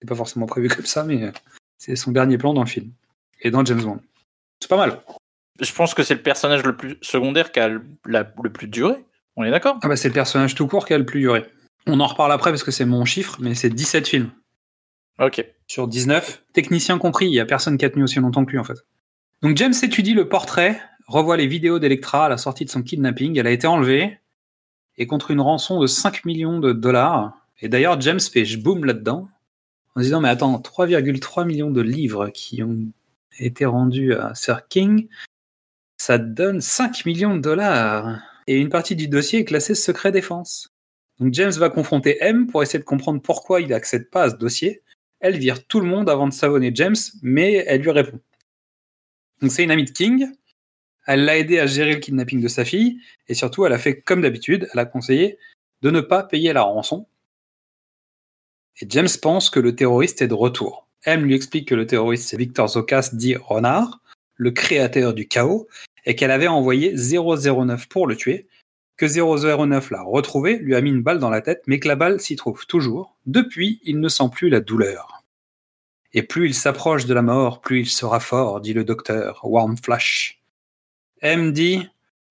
C'est 0.00 0.08
pas 0.08 0.14
forcément 0.16 0.46
prévu 0.46 0.68
comme 0.68 0.86
ça, 0.86 1.04
mais 1.04 1.22
euh, 1.24 1.32
c'est 1.78 1.94
son 1.96 2.10
dernier 2.10 2.38
plan 2.38 2.52
dans 2.54 2.62
le 2.62 2.68
film. 2.68 2.90
Et 3.42 3.50
dans 3.50 3.64
James 3.64 3.82
Bond. 3.82 4.00
C'est 4.60 4.68
pas 4.68 4.76
mal. 4.76 5.00
Je 5.60 5.72
pense 5.72 5.94
que 5.94 6.02
c'est 6.02 6.14
le 6.14 6.22
personnage 6.22 6.64
le 6.64 6.76
plus 6.76 6.98
secondaire 7.02 7.52
qui 7.52 7.60
a 7.60 7.68
le, 7.68 7.82
la- 8.06 8.32
le 8.42 8.50
plus 8.50 8.66
duré. 8.66 8.94
On 9.36 9.44
est 9.44 9.50
d'accord? 9.50 9.78
Ah 9.82 9.88
bah 9.88 9.96
c'est 9.96 10.08
le 10.08 10.14
personnage 10.14 10.54
tout 10.54 10.66
court 10.66 10.86
qui 10.86 10.94
a 10.94 10.98
le 10.98 11.06
plus 11.06 11.20
duré. 11.20 11.44
On 11.86 12.00
en 12.00 12.06
reparle 12.06 12.32
après 12.32 12.50
parce 12.50 12.64
que 12.64 12.70
c'est 12.70 12.84
mon 12.84 13.04
chiffre, 13.04 13.38
mais 13.40 13.54
c'est 13.54 13.70
17 13.70 14.08
films 14.08 14.30
Ok. 15.20 15.44
sur 15.66 15.86
19, 15.86 16.44
technicien 16.54 16.98
compris. 16.98 17.26
Il 17.26 17.34
y 17.34 17.40
a 17.40 17.44
personne 17.44 17.76
qui 17.76 17.84
a 17.84 17.90
tenu 17.90 18.02
aussi 18.02 18.18
longtemps 18.20 18.44
que 18.44 18.52
lui 18.52 18.58
en 18.58 18.64
fait. 18.64 18.78
Donc 19.42 19.56
James 19.56 19.74
étudie 19.82 20.14
le 20.14 20.28
portrait, 20.28 20.80
revoit 21.06 21.36
les 21.36 21.46
vidéos 21.46 21.78
d'Electra 21.78 22.26
à 22.26 22.28
la 22.28 22.38
sortie 22.38 22.64
de 22.64 22.70
son 22.70 22.82
kidnapping. 22.82 23.38
Elle 23.38 23.46
a 23.46 23.50
été 23.50 23.66
enlevée 23.66 24.18
et 24.96 25.06
contre 25.06 25.30
une 25.30 25.40
rançon 25.40 25.78
de 25.80 25.86
5 25.86 26.24
millions 26.24 26.58
de 26.58 26.72
dollars. 26.72 27.34
Et 27.60 27.68
d'ailleurs 27.68 28.00
James 28.00 28.20
fait 28.20 28.44
boum 28.56 28.84
là-dedans 28.84 29.28
en 29.94 30.00
disant 30.00 30.20
mais 30.20 30.30
attends 30.30 30.56
3,3 30.58 31.46
millions 31.46 31.70
de 31.70 31.82
livres 31.82 32.30
qui 32.30 32.62
ont 32.62 32.86
été 33.38 33.66
rendus 33.66 34.14
à 34.14 34.34
Sir 34.34 34.68
King, 34.68 35.08
ça 35.96 36.16
donne 36.16 36.60
5 36.60 37.04
millions 37.04 37.36
de 37.36 37.40
dollars. 37.40 38.20
Et 38.46 38.56
une 38.56 38.70
partie 38.70 38.96
du 38.96 39.08
dossier 39.08 39.40
est 39.40 39.44
classée 39.44 39.74
secret 39.74 40.12
défense. 40.12 40.72
Donc 41.18 41.34
James 41.34 41.52
va 41.52 41.68
confronter 41.68 42.16
M 42.20 42.46
pour 42.46 42.62
essayer 42.62 42.78
de 42.78 42.84
comprendre 42.84 43.20
pourquoi 43.20 43.60
il 43.60 43.68
n'accède 43.68 44.08
pas 44.08 44.22
à 44.22 44.30
ce 44.30 44.36
dossier. 44.36 44.82
Elle 45.20 45.38
vire 45.38 45.66
tout 45.66 45.80
le 45.80 45.86
monde 45.86 46.08
avant 46.08 46.26
de 46.26 46.32
savonner 46.32 46.72
James, 46.74 46.96
mais 47.22 47.64
elle 47.66 47.82
lui 47.82 47.90
répond. 47.90 48.20
Donc 49.40 49.52
c'est 49.52 49.64
une 49.64 49.70
amie 49.70 49.84
de 49.84 49.90
King. 49.90 50.26
Elle 51.06 51.24
l'a 51.24 51.38
aidé 51.38 51.58
à 51.58 51.66
gérer 51.66 51.94
le 51.94 52.00
kidnapping 52.00 52.40
de 52.40 52.48
sa 52.48 52.64
fille, 52.64 53.00
et 53.28 53.34
surtout 53.34 53.64
elle 53.64 53.72
a 53.72 53.78
fait 53.78 54.00
comme 54.00 54.22
d'habitude, 54.22 54.68
elle 54.72 54.80
a 54.80 54.86
conseillé 54.86 55.38
de 55.82 55.90
ne 55.90 56.00
pas 56.00 56.22
payer 56.22 56.52
la 56.52 56.62
rançon. 56.62 57.06
Et 58.80 58.86
James 58.88 59.08
pense 59.20 59.50
que 59.50 59.60
le 59.60 59.74
terroriste 59.74 60.22
est 60.22 60.28
de 60.28 60.34
retour. 60.34 60.86
M 61.04 61.24
lui 61.24 61.34
explique 61.34 61.68
que 61.68 61.74
le 61.74 61.86
terroriste 61.86 62.28
c'est 62.28 62.36
Victor 62.36 62.68
Zokas 62.68 63.10
dit 63.12 63.36
Renard, 63.36 64.00
le 64.36 64.50
créateur 64.50 65.14
du 65.14 65.28
chaos, 65.28 65.68
et 66.06 66.14
qu'elle 66.14 66.30
avait 66.30 66.48
envoyé 66.48 66.94
009 66.94 67.88
pour 67.88 68.06
le 68.06 68.16
tuer, 68.16 68.48
que 69.00 69.64
009 69.66 69.90
l'a 69.90 70.02
retrouvé, 70.02 70.58
lui 70.58 70.74
a 70.74 70.80
mis 70.80 70.90
une 70.90 71.02
balle 71.02 71.18
dans 71.18 71.30
la 71.30 71.40
tête, 71.40 71.62
mais 71.66 71.80
que 71.80 71.88
la 71.88 71.96
balle 71.96 72.20
s'y 72.20 72.36
trouve 72.36 72.66
toujours. 72.66 73.16
Depuis, 73.26 73.80
il 73.84 73.98
ne 74.00 74.08
sent 74.08 74.28
plus 74.32 74.48
la 74.50 74.60
douleur. 74.60 75.24
Et 76.12 76.22
plus 76.22 76.46
il 76.48 76.54
s'approche 76.54 77.06
de 77.06 77.14
la 77.14 77.22
mort, 77.22 77.60
plus 77.60 77.80
il 77.80 77.88
sera 77.88 78.20
fort, 78.20 78.60
dit 78.60 78.72
le 78.74 78.84
docteur, 78.84 79.40
Warm 79.44 79.76
Flash. 79.76 80.40
M 81.22 81.52
dit 81.52 81.88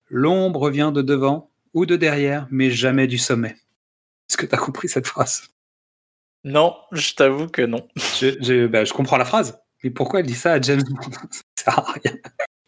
L'ombre 0.08 0.70
vient 0.70 0.92
de 0.92 1.02
devant 1.02 1.50
ou 1.74 1.86
de 1.86 1.96
derrière, 1.96 2.46
mais 2.50 2.70
jamais 2.70 3.06
du 3.06 3.16
sommet. 3.18 3.56
Est-ce 4.28 4.36
que 4.36 4.46
tu 4.46 4.54
as 4.54 4.58
compris 4.58 4.88
cette 4.88 5.06
phrase? 5.06 5.48
Non, 6.44 6.76
je 6.92 7.14
t'avoue 7.14 7.46
que 7.48 7.62
non. 7.62 7.86
je, 8.20 8.36
je- 8.42 8.66
bah, 8.66 8.84
je 8.84 8.92
comprends 8.92 9.16
la 9.18 9.24
phrase, 9.24 9.60
mais 9.82 9.90
pourquoi 9.90 10.20
elle 10.20 10.26
dit 10.26 10.34
ça 10.34 10.52
à 10.54 10.60
James 10.60 10.82
Bond? 10.82 11.10
Ça 11.56 11.72
sert 11.72 11.78
à 11.78 11.92
rien. 11.92 12.12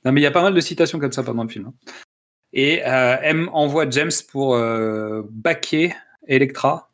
Non, 0.05 0.12
mais 0.12 0.21
il 0.21 0.25
y 0.25 0.27
a 0.27 0.31
pas 0.33 0.43
mal 0.43 0.55
de 0.55 0.61
citations 0.61 0.99
comme 0.99 1.12
ça 1.12 1.23
pendant 1.23 1.43
le 1.45 1.49
film. 1.49 1.67
hein. 1.67 1.93
Et 2.53 2.83
euh, 2.87 3.17
M 3.23 3.49
envoie 3.53 3.88
James 3.91 4.11
pour 4.31 4.55
euh, 4.55 5.23
baquer 5.31 5.95
Electra. 6.27 6.91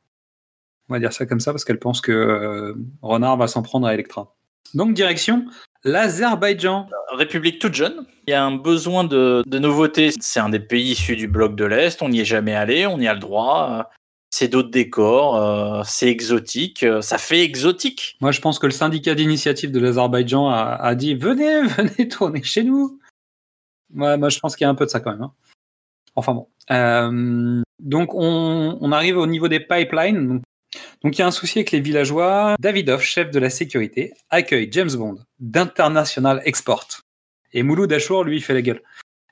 On 0.88 0.94
va 0.94 1.00
dire 1.00 1.12
ça 1.12 1.26
comme 1.26 1.40
ça 1.40 1.52
parce 1.52 1.64
qu'elle 1.64 1.78
pense 1.80 2.00
que 2.00 2.12
euh, 2.12 2.74
Renard 3.02 3.36
va 3.36 3.46
s'en 3.48 3.62
prendre 3.62 3.86
à 3.86 3.94
Electra. 3.94 4.34
Donc, 4.74 4.94
direction 4.94 5.44
l'Azerbaïdjan. 5.84 6.88
République 7.12 7.58
toute 7.60 7.74
jeune. 7.74 8.06
Il 8.26 8.30
y 8.30 8.34
a 8.34 8.44
un 8.44 8.54
besoin 8.56 9.04
de, 9.04 9.42
de 9.46 9.58
nouveautés. 9.58 10.10
C'est 10.20 10.40
un 10.40 10.48
des 10.48 10.60
pays 10.60 10.90
issus 10.92 11.16
du 11.16 11.28
bloc 11.28 11.56
de 11.56 11.64
l'Est. 11.64 12.02
On 12.02 12.08
n'y 12.08 12.20
est 12.20 12.24
jamais 12.24 12.54
allé. 12.54 12.86
On 12.86 12.98
y 13.00 13.08
a 13.08 13.14
le 13.14 13.20
droit. 13.20 13.90
C'est 14.30 14.48
d'autres 14.48 14.70
décors. 14.70 15.36
euh, 15.36 15.82
C'est 15.86 16.08
exotique. 16.08 16.84
Ça 17.00 17.16
fait 17.18 17.42
exotique. 17.42 18.16
Moi, 18.20 18.30
je 18.32 18.40
pense 18.40 18.58
que 18.58 18.66
le 18.66 18.72
syndicat 18.72 19.14
d'initiative 19.14 19.72
de 19.72 19.80
l'Azerbaïdjan 19.80 20.48
a, 20.48 20.74
a 20.80 20.94
dit 20.94 21.14
Venez, 21.14 21.62
venez 21.66 22.08
tourner 22.08 22.42
chez 22.42 22.62
nous. 22.64 23.00
Ouais, 23.94 24.18
moi, 24.18 24.28
je 24.28 24.38
pense 24.38 24.54
qu'il 24.56 24.64
y 24.64 24.68
a 24.68 24.70
un 24.70 24.74
peu 24.74 24.84
de 24.84 24.90
ça 24.90 25.00
quand 25.00 25.12
même. 25.12 25.22
hein. 25.22 25.32
Enfin 26.18 26.34
bon. 26.34 26.48
Euh, 26.72 27.62
donc, 27.78 28.12
on, 28.12 28.90
arrive 28.90 29.16
au 29.18 29.26
niveau 29.28 29.46
des 29.46 29.60
pipelines. 29.60 30.42
Donc, 31.04 31.16
il 31.16 31.20
y 31.20 31.22
a 31.22 31.28
un 31.28 31.30
souci 31.30 31.60
avec 31.60 31.70
les 31.70 31.78
villageois. 31.78 32.56
Davidov, 32.58 33.02
chef 33.02 33.30
de 33.30 33.38
la 33.38 33.50
sécurité, 33.50 34.12
accueille 34.28 34.68
James 34.72 34.90
Bond 34.90 35.18
d'International 35.38 36.42
Export. 36.44 36.88
Et 37.52 37.62
Mouloud 37.62 37.92
Achour, 37.92 38.24
lui, 38.24 38.40
fait 38.40 38.52
la 38.52 38.62
gueule. 38.62 38.82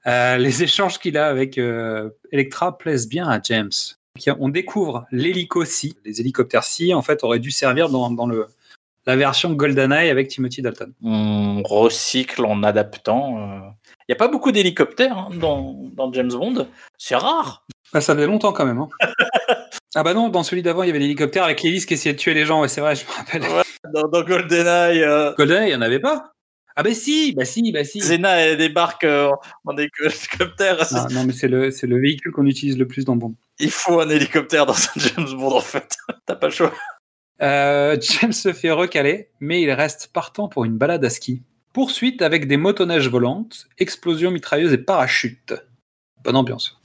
Euh, 0.06 0.36
les 0.36 0.62
échanges 0.62 1.00
qu'il 1.00 1.18
a 1.18 1.26
avec 1.26 1.58
euh, 1.58 2.10
Electra 2.30 2.78
plaisent 2.78 3.08
bien 3.08 3.28
à 3.28 3.40
James. 3.42 3.72
On 4.38 4.48
découvre 4.48 5.06
l'hélico 5.10 5.64
C. 5.64 5.94
Les 6.04 6.20
hélicoptères 6.20 6.62
C, 6.62 6.94
en 6.94 7.02
fait, 7.02 7.24
auraient 7.24 7.40
dû 7.40 7.50
servir 7.50 7.88
dans 7.88 8.26
le, 8.26 8.46
la 9.06 9.16
version 9.16 9.52
GoldenEye 9.52 10.10
avec 10.10 10.28
Timothy 10.28 10.62
Dalton. 10.62 10.92
On 11.02 11.62
recycle 11.64 12.44
en 12.44 12.62
adaptant. 12.62 13.38
euh. 13.38 13.58
Il 14.08 14.12
n'y 14.12 14.14
a 14.14 14.16
pas 14.16 14.28
beaucoup 14.28 14.52
d'hélicoptères 14.52 15.16
hein, 15.18 15.28
dans, 15.34 15.76
dans 15.94 16.12
James 16.12 16.30
Bond. 16.30 16.66
C'est 16.98 17.16
rare. 17.16 17.64
Bah, 17.92 18.00
ça 18.00 18.14
faisait 18.14 18.26
longtemps 18.26 18.52
quand 18.52 18.66
même. 18.66 18.78
hein. 18.78 18.88
ah 19.94 20.02
bah 20.02 20.14
non, 20.14 20.28
dans 20.28 20.42
celui 20.42 20.62
d'avant, 20.62 20.82
il 20.82 20.86
y 20.88 20.90
avait 20.90 20.98
l'hélicoptère 20.98 21.44
avec 21.44 21.62
l'hélice 21.62 21.86
qui 21.86 21.94
essayait 21.94 22.14
de 22.14 22.18
tuer 22.18 22.34
les 22.34 22.44
gens. 22.44 22.60
Ouais, 22.60 22.68
c'est 22.68 22.80
vrai, 22.80 22.94
je 22.96 23.04
me 23.04 23.10
rappelle. 23.12 23.42
Dans, 23.94 24.08
dans 24.08 24.22
GoldenEye, 24.22 25.02
euh, 25.02 25.32
GoldenEye, 25.36 25.68
il 25.68 25.70
n'y 25.70 25.76
en 25.76 25.82
avait 25.82 26.00
pas. 26.00 26.32
Ah 26.78 26.82
bah 26.82 26.92
si, 26.92 27.32
bah 27.34 27.46
si, 27.46 27.72
bah 27.72 27.84
si. 27.84 28.00
Xena 28.00 28.36
elle 28.38 28.58
débarque 28.58 29.04
euh, 29.04 29.30
en 29.64 29.74
hélicoptère. 29.78 30.86
Ah, 30.92 31.06
non, 31.10 31.24
mais 31.24 31.32
c'est 31.32 31.48
le, 31.48 31.70
c'est 31.70 31.86
le 31.86 31.98
véhicule 31.98 32.32
qu'on 32.32 32.44
utilise 32.44 32.76
le 32.76 32.86
plus 32.86 33.04
dans 33.06 33.16
Bond. 33.16 33.34
Il 33.58 33.70
faut 33.70 33.98
un 34.00 34.10
hélicoptère 34.10 34.66
dans 34.66 34.74
un 34.74 34.92
James 34.96 35.30
Bond 35.38 35.56
en 35.56 35.60
fait. 35.60 35.96
T'as 36.26 36.34
pas 36.36 36.48
le 36.48 36.52
choix. 36.52 36.72
Euh, 37.42 37.96
James 38.20 38.32
se 38.32 38.52
fait 38.52 38.70
recaler, 38.70 39.28
mais 39.40 39.62
il 39.62 39.70
reste 39.70 40.08
partant 40.12 40.48
pour 40.48 40.64
une 40.64 40.76
balade 40.76 41.04
à 41.04 41.10
ski. 41.10 41.42
Poursuite 41.72 42.22
avec 42.22 42.46
des 42.48 42.56
motoneiges 42.56 43.08
volantes, 43.08 43.68
explosions 43.78 44.30
mitrailleuses 44.30 44.72
et 44.72 44.78
parachutes. 44.78 45.54
Bonne 46.24 46.36
ambiance. 46.36 46.80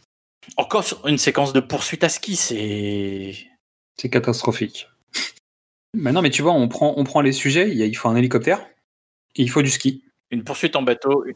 Encore 0.58 0.84
une 1.06 1.18
séquence 1.18 1.54
de 1.54 1.60
poursuite 1.60 2.04
à 2.04 2.10
ski, 2.10 2.36
c'est. 2.36 3.36
C'est 4.00 4.10
catastrophique. 4.10 4.90
Mais 5.94 6.12
non, 6.12 6.22
mais 6.22 6.30
tu 6.30 6.42
vois, 6.42 6.54
on 6.54 6.68
prend, 6.70 6.94
on 6.98 7.04
prend 7.04 7.20
les 7.22 7.34
sujets, 7.34 7.70
il, 7.70 7.78
y 7.78 7.84
a- 7.84 7.86
il 7.86 7.96
faut 7.96 8.08
un 8.08 8.16
hélicoptère, 8.16 8.60
et 9.36 9.42
il 9.44 9.50
faut 9.50 9.62
du 9.62 9.70
ski. 9.70 10.04
Une 10.32 10.44
poursuite 10.46 10.76
en 10.78 10.82
bateau. 10.82 11.26
Tu 11.26 11.34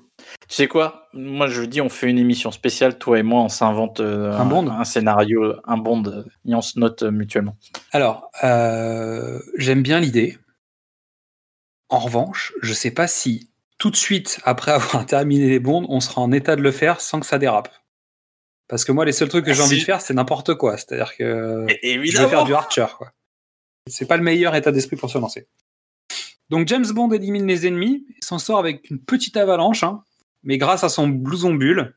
sais 0.47 0.67
quoi? 0.67 1.09
Moi, 1.13 1.47
je 1.47 1.63
dis, 1.63 1.81
on 1.81 1.89
fait 1.89 2.09
une 2.09 2.17
émission 2.17 2.51
spéciale, 2.51 2.97
toi 2.97 3.19
et 3.19 3.23
moi, 3.23 3.41
on 3.41 3.49
s'invente 3.49 3.99
euh, 3.99 4.31
Un 4.31 4.45
Bond 4.45 4.69
un 4.69 4.83
scénario, 4.85 5.55
un 5.65 5.77
bond, 5.77 6.01
et 6.47 6.55
on 6.55 6.61
se 6.61 6.79
note 6.79 7.03
euh, 7.03 7.11
mutuellement. 7.11 7.57
Alors, 7.91 8.31
euh, 8.43 9.39
j'aime 9.57 9.83
bien 9.83 9.99
l'idée. 9.99 10.37
En 11.89 11.99
revanche, 11.99 12.53
je 12.61 12.73
sais 12.73 12.91
pas 12.91 13.07
si 13.07 13.49
tout 13.77 13.89
de 13.89 13.95
suite, 13.97 14.39
après 14.45 14.71
avoir 14.71 15.05
terminé 15.05 15.47
les 15.49 15.59
bondes, 15.59 15.85
on 15.89 15.99
sera 15.99 16.21
en 16.21 16.31
état 16.31 16.55
de 16.55 16.61
le 16.61 16.71
faire 16.71 17.01
sans 17.01 17.19
que 17.19 17.25
ça 17.25 17.37
dérape. 17.37 17.69
Parce 18.67 18.85
que 18.85 18.91
moi, 18.91 19.05
les 19.05 19.11
seuls 19.11 19.29
trucs 19.29 19.45
que 19.45 19.53
j'ai 19.53 19.61
envie 19.61 19.79
de 19.79 19.83
faire, 19.85 20.01
c'est 20.01 20.13
n'importe 20.13 20.55
quoi. 20.55 20.77
C'est-à-dire 20.77 21.15
que 21.15 21.65
Et- 21.69 21.93
je 21.93 21.99
évidemment. 21.99 22.29
faire 22.29 22.43
du 22.45 22.53
Archer, 22.53 22.87
quoi. 22.97 23.11
C'est 23.87 24.07
pas 24.07 24.17
le 24.17 24.23
meilleur 24.23 24.55
état 24.55 24.71
d'esprit 24.71 24.95
pour 24.95 25.11
se 25.11 25.17
lancer. 25.19 25.47
Donc 26.49 26.67
James 26.67 26.85
Bond 26.93 27.11
élimine 27.11 27.47
les 27.47 27.67
ennemis, 27.67 28.05
s'en 28.19 28.39
sort 28.39 28.59
avec 28.59 28.89
une 28.89 28.99
petite 28.99 29.37
avalanche, 29.37 29.83
hein, 29.83 30.03
mais 30.43 30.57
grâce 30.57 30.83
à 30.83 30.89
son 30.89 31.07
blouson 31.07 31.53
bulle, 31.53 31.95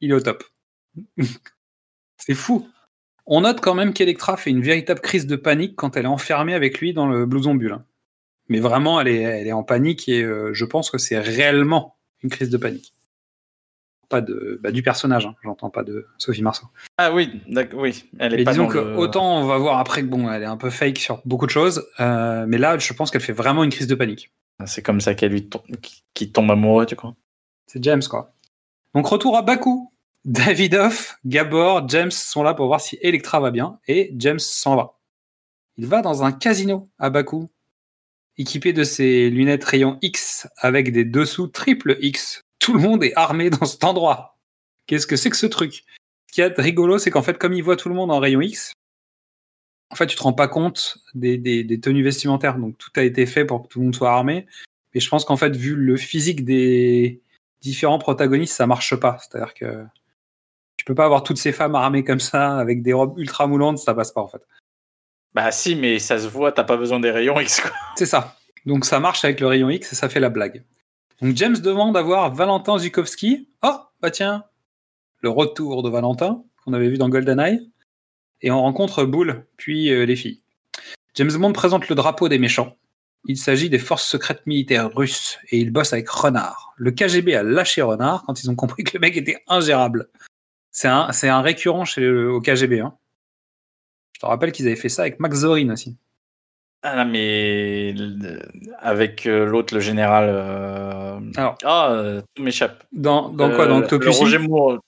il 0.00 0.10
est 0.10 0.14
au 0.14 0.20
top. 0.20 0.44
c'est 2.16 2.34
fou. 2.34 2.68
On 3.26 3.42
note 3.42 3.60
quand 3.60 3.74
même 3.74 3.92
qu'Electra 3.92 4.36
fait 4.36 4.50
une 4.50 4.62
véritable 4.62 5.00
crise 5.00 5.26
de 5.26 5.36
panique 5.36 5.76
quand 5.76 5.96
elle 5.96 6.04
est 6.04 6.08
enfermée 6.08 6.54
avec 6.54 6.80
lui 6.80 6.94
dans 6.94 7.06
le 7.06 7.26
blouson 7.26 7.54
bulle. 7.54 7.72
hein. 7.72 7.84
Mais 8.48 8.60
vraiment, 8.60 9.00
elle 9.00 9.08
est, 9.08 9.20
elle 9.20 9.46
est 9.46 9.52
en 9.52 9.62
panique 9.62 10.08
et 10.08 10.22
euh, 10.22 10.54
je 10.54 10.64
pense 10.64 10.90
que 10.90 10.96
c'est 10.96 11.18
réellement 11.18 11.96
une 12.22 12.30
crise 12.30 12.48
de 12.48 12.56
panique. 12.56 12.94
Pas 14.08 14.20
de, 14.22 14.58
bah, 14.62 14.70
du 14.70 14.82
personnage, 14.82 15.26
hein, 15.26 15.34
j'entends 15.44 15.68
pas 15.68 15.84
de 15.84 16.06
Sophie 16.16 16.40
Marceau. 16.42 16.66
Ah 16.96 17.12
oui, 17.12 17.42
oui. 17.74 18.08
Elle 18.18 18.40
est 18.40 18.44
pas 18.44 18.52
disons 18.52 18.64
dans 18.64 18.70
que 18.70 18.78
le- 18.78 18.96
autant 18.96 19.42
on 19.42 19.46
va 19.46 19.58
voir 19.58 19.78
après 19.78 20.00
que 20.00 20.06
bon, 20.06 20.30
elle 20.32 20.42
est 20.42 20.46
un 20.46 20.56
peu 20.56 20.70
fake 20.70 20.98
sur 20.98 21.20
beaucoup 21.26 21.44
de 21.44 21.50
choses, 21.50 21.86
euh, 22.00 22.46
mais 22.48 22.56
là, 22.56 22.78
je 22.78 22.92
pense 22.94 23.10
qu'elle 23.10 23.20
fait 23.20 23.34
vraiment 23.34 23.64
une 23.64 23.70
crise 23.70 23.86
de 23.86 23.94
panique. 23.94 24.32
C'est 24.64 24.82
comme 24.82 25.00
ça 25.02 25.14
qu'elle 25.14 25.32
lui 25.32 25.48
tom- 25.48 25.60
qui- 26.14 26.32
tombe 26.32 26.50
amoureux, 26.50 26.86
tu 26.86 26.96
crois? 26.96 27.14
C'est 27.66 27.84
James, 27.84 28.02
quoi. 28.08 28.32
Donc 28.94 29.06
retour 29.06 29.36
à 29.36 29.42
Baku. 29.42 29.90
Davidoff, 30.24 31.18
Gabor, 31.26 31.88
James 31.88 32.10
sont 32.10 32.42
là 32.42 32.54
pour 32.54 32.66
voir 32.66 32.80
si 32.80 32.98
Electra 33.02 33.40
va 33.40 33.50
bien, 33.50 33.78
et 33.88 34.12
James 34.16 34.38
s'en 34.38 34.74
va. 34.74 34.98
Il 35.76 35.86
va 35.86 36.00
dans 36.02 36.24
un 36.24 36.32
casino 36.32 36.88
à 36.98 37.08
Baku, 37.10 37.48
équipé 38.36 38.72
de 38.72 38.84
ses 38.84 39.30
lunettes 39.30 39.64
rayon 39.64 39.98
X 40.02 40.48
avec 40.56 40.92
des 40.92 41.04
dessous 41.04 41.46
triple 41.46 41.98
X. 42.00 42.44
Tout 42.68 42.74
le 42.74 42.80
monde 42.80 43.02
est 43.02 43.14
armé 43.16 43.48
dans 43.48 43.64
cet 43.64 43.82
endroit. 43.82 44.36
Qu'est-ce 44.86 45.06
que 45.06 45.16
c'est 45.16 45.30
que 45.30 45.38
ce 45.38 45.46
truc? 45.46 45.84
Ce 46.26 46.34
qui 46.34 46.42
est 46.42 46.52
rigolo, 46.60 46.98
c'est 46.98 47.10
qu'en 47.10 47.22
fait, 47.22 47.38
comme 47.38 47.54
il 47.54 47.62
voit 47.62 47.76
tout 47.76 47.88
le 47.88 47.94
monde 47.94 48.12
en 48.12 48.18
rayon 48.18 48.42
X, 48.42 48.72
en 49.88 49.94
fait, 49.94 50.06
tu 50.06 50.16
te 50.16 50.22
rends 50.22 50.34
pas 50.34 50.48
compte 50.48 50.98
des, 51.14 51.38
des- 51.38 51.64
des 51.64 51.80
tenues 51.80 52.02
vestimentaires. 52.02 52.58
Donc 52.58 52.76
tout 52.76 52.90
a 52.96 53.02
été 53.04 53.24
fait 53.24 53.46
pour 53.46 53.62
que 53.62 53.68
tout 53.68 53.78
le 53.78 53.86
monde 53.86 53.94
soit 53.94 54.12
armé. 54.12 54.46
Mais 54.92 55.00
je 55.00 55.08
pense 55.08 55.24
qu'en 55.24 55.38
fait, 55.38 55.56
vu 55.56 55.76
le 55.76 55.96
physique 55.96 56.44
des 56.44 57.22
différents 57.62 57.98
protagonistes, 57.98 58.54
ça 58.54 58.66
marche 58.66 58.94
pas. 58.96 59.16
C'est-à-dire 59.18 59.54
que 59.54 59.82
tu 60.76 60.84
peux 60.84 60.94
pas 60.94 61.06
avoir 61.06 61.22
toutes 61.22 61.38
ces 61.38 61.52
femmes 61.52 61.74
armées 61.74 62.04
comme 62.04 62.20
ça, 62.20 62.58
avec 62.58 62.82
des 62.82 62.92
robes 62.92 63.18
ultra 63.18 63.46
moulantes, 63.46 63.78
ça 63.78 63.94
passe 63.94 64.12
pas 64.12 64.20
en 64.20 64.28
fait. 64.28 64.46
Bah 65.32 65.50
si, 65.52 65.74
mais 65.74 65.98
ça 65.98 66.18
se 66.18 66.28
voit, 66.28 66.52
t'as 66.52 66.64
pas 66.64 66.76
besoin 66.76 67.00
des 67.00 67.10
rayons 67.10 67.40
X. 67.40 67.62
C'est 67.96 68.04
ça. 68.04 68.36
Donc 68.66 68.84
ça 68.84 69.00
marche 69.00 69.24
avec 69.24 69.40
le 69.40 69.46
rayon 69.46 69.70
X 69.70 69.90
et 69.94 69.96
ça 69.96 70.10
fait 70.10 70.20
la 70.20 70.28
blague. 70.28 70.64
Donc 71.20 71.36
James 71.36 71.56
demande 71.58 71.96
à 71.96 72.02
voir 72.02 72.32
Valentin 72.34 72.78
Zukovski. 72.78 73.48
Oh, 73.62 73.76
bah 74.00 74.10
tiens, 74.10 74.44
le 75.20 75.30
retour 75.30 75.82
de 75.82 75.90
Valentin, 75.90 76.44
qu'on 76.64 76.72
avait 76.72 76.88
vu 76.88 76.98
dans 76.98 77.08
GoldenEye. 77.08 77.70
Et 78.40 78.50
on 78.52 78.62
rencontre 78.62 79.04
Bull, 79.04 79.46
puis 79.56 79.90
euh, 79.90 80.04
les 80.06 80.14
filles. 80.14 80.42
James 81.14 81.32
Bond 81.36 81.52
présente 81.52 81.88
le 81.88 81.96
drapeau 81.96 82.28
des 82.28 82.38
méchants. 82.38 82.76
Il 83.24 83.36
s'agit 83.36 83.68
des 83.68 83.80
forces 83.80 84.06
secrètes 84.06 84.46
militaires 84.46 84.94
russes 84.94 85.38
et 85.50 85.58
il 85.58 85.72
bosse 85.72 85.92
avec 85.92 86.08
Renard. 86.08 86.72
Le 86.76 86.92
KGB 86.92 87.34
a 87.34 87.42
lâché 87.42 87.82
Renard 87.82 88.22
quand 88.24 88.40
ils 88.40 88.48
ont 88.48 88.54
compris 88.54 88.84
que 88.84 88.96
le 88.96 89.00
mec 89.00 89.16
était 89.16 89.42
ingérable. 89.48 90.08
C'est 90.70 90.86
un, 90.86 91.10
c'est 91.10 91.28
un 91.28 91.40
récurrent 91.40 91.84
chez 91.84 92.00
le- 92.02 92.30
au 92.30 92.40
KGB. 92.40 92.78
hein. 92.80 92.96
Je 94.12 94.20
te 94.20 94.26
rappelle 94.26 94.52
qu'ils 94.52 94.66
avaient 94.68 94.76
fait 94.76 94.88
ça 94.88 95.02
avec 95.02 95.18
Max 95.18 95.38
Zorin 95.38 95.70
aussi. 95.70 95.96
Ah 96.82 96.96
non, 97.04 97.10
mais 97.10 97.92
avec 98.78 99.26
euh, 99.26 99.44
l'autre, 99.46 99.74
le 99.74 99.80
général. 99.80 100.28
euh, 100.28 101.18
Alors. 101.36 101.58
Ah, 101.64 101.90
euh, 101.92 102.22
tout 102.34 102.42
m'échappe. 102.42 102.84
Dans, 102.92 103.30
dans 103.30 103.50
quoi 103.54 103.66
Dans 103.66 103.78
le 103.78 103.84
Octopussy 103.84 104.18
Roger 104.20 104.38
Moore. 104.38 104.78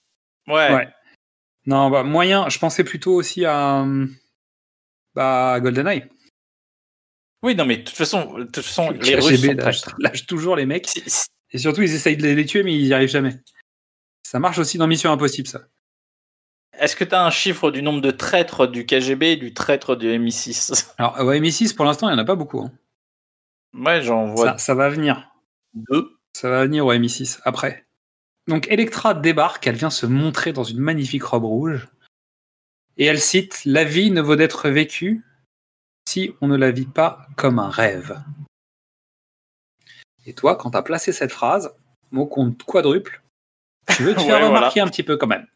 Ouais. 0.46 0.72
Ouais. 0.74 0.88
Non, 1.66 1.90
bah, 1.90 2.02
moyen, 2.04 2.48
je 2.48 2.58
pensais 2.58 2.84
plutôt 2.84 3.14
aussi 3.14 3.44
à, 3.44 3.82
euh, 3.82 4.06
bah, 5.14 5.52
à 5.54 5.60
GoldenEye. 5.60 6.04
Oui, 7.42 7.54
non, 7.54 7.64
mais 7.64 7.78
de 7.78 7.82
toute 7.82 7.96
façon, 7.96 8.38
de 8.38 8.44
toute 8.44 8.64
façon 8.64 8.90
Le 8.90 8.98
les 8.98 9.14
Russes 9.16 9.40
sont 9.40 9.92
lâche, 9.98 10.26
toujours 10.26 10.56
les 10.56 10.66
mecs. 10.66 10.88
Et 11.52 11.58
surtout, 11.58 11.82
ils 11.82 11.94
essayent 11.94 12.16
de 12.16 12.28
les 12.28 12.46
tuer, 12.46 12.62
mais 12.62 12.74
ils 12.74 12.86
n'y 12.86 12.92
arrivent 12.94 13.08
jamais. 13.08 13.34
Ça 14.22 14.38
marche 14.38 14.58
aussi 14.58 14.78
dans 14.78 14.86
Mission 14.86 15.10
Impossible, 15.10 15.48
ça. 15.48 15.62
Est-ce 16.80 16.96
que 16.96 17.04
tu 17.04 17.14
as 17.14 17.24
un 17.24 17.30
chiffre 17.30 17.70
du 17.70 17.82
nombre 17.82 18.00
de 18.00 18.10
traîtres 18.10 18.66
du 18.66 18.86
KGB 18.86 19.32
et 19.32 19.36
du 19.36 19.52
traître 19.54 19.96
du 19.96 20.06
MI6 20.08 20.92
Alors, 20.98 21.20
ouais, 21.20 21.38
MI6, 21.40 21.74
pour 21.76 21.84
l'instant, 21.84 22.08
il 22.08 22.12
n'y 22.14 22.18
en 22.18 22.22
a 22.22 22.26
pas 22.26 22.34
beaucoup. 22.36 22.60
hein. 22.60 22.72
Ouais, 23.74 24.02
j'en 24.02 24.24
vois 24.26 24.52
Ça, 24.52 24.58
ça 24.58 24.74
va 24.74 24.88
venir. 24.88 25.30
deux. 25.74 26.16
Ça 26.32 26.48
va 26.48 26.64
venir 26.64 26.86
au 26.86 26.92
MI6 26.92 27.40
après. 27.44 27.86
Donc 28.48 28.66
Electra 28.68 29.14
débarque, 29.14 29.66
elle 29.66 29.76
vient 29.76 29.90
se 29.90 30.06
montrer 30.06 30.52
dans 30.52 30.64
une 30.64 30.78
magnifique 30.78 31.22
robe 31.24 31.44
rouge. 31.44 31.88
Et 32.96 33.04
elle 33.04 33.20
cite 33.20 33.62
La 33.64 33.84
vie 33.84 34.10
ne 34.10 34.20
vaut 34.20 34.36
d'être 34.36 34.68
vécue 34.70 35.24
si 36.08 36.34
on 36.40 36.48
ne 36.48 36.56
la 36.56 36.70
vit 36.72 36.86
pas 36.86 37.26
comme 37.36 37.58
un 37.58 37.68
rêve. 37.70 38.20
Et 40.26 40.34
toi, 40.34 40.56
quand 40.56 40.70
tu 40.72 40.76
as 40.78 40.82
placé 40.82 41.12
cette 41.12 41.32
phrase, 41.32 41.74
mon 42.10 42.26
compte 42.26 42.62
quadruple, 42.64 43.22
je 43.88 44.02
veux 44.02 44.14
te 44.14 44.20
faire 44.20 44.40
Ouais, 44.40 44.46
remarquer 44.48 44.80
un 44.80 44.88
petit 44.88 45.02
peu 45.02 45.16
quand 45.16 45.26
même. 45.26 45.46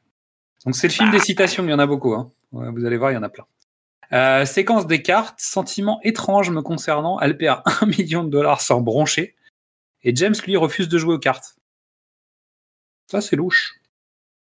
Donc 0.65 0.75
c'est 0.77 0.89
le 0.89 0.93
film 0.93 1.11
Bah. 1.11 1.19
des 1.19 1.23
citations, 1.25 1.65
il 1.65 1.71
y 1.71 1.75
en 1.75 1.79
a 1.79 1.87
beaucoup. 1.87 2.15
hein. 2.15 2.33
Vous 2.53 2.85
allez 2.87 2.97
voir, 2.97 3.11
il 3.11 3.15
y 3.15 3.19
en 3.19 3.23
a 3.23 3.29
plein. 3.29 3.47
Euh, 4.13 4.45
séquence 4.45 4.87
des 4.87 5.03
cartes, 5.03 5.41
sentiment 5.41 5.99
étrange 6.03 6.51
me 6.51 6.63
concernant, 6.63 7.19
elle 7.21 7.37
perd 7.37 7.63
un 7.83 7.87
million 7.87 8.23
de 8.25 8.31
dollars 8.31 8.61
sans 8.61 8.81
broncher, 8.81 9.35
et 10.03 10.15
James 10.15 10.35
lui 10.47 10.57
refuse 10.57 10.89
de 10.89 10.99
jouer 10.99 11.15
aux 11.15 11.19
cartes. 11.19 11.57
Ça 13.11 13.21
c'est 13.21 13.37
louche. 13.37 13.75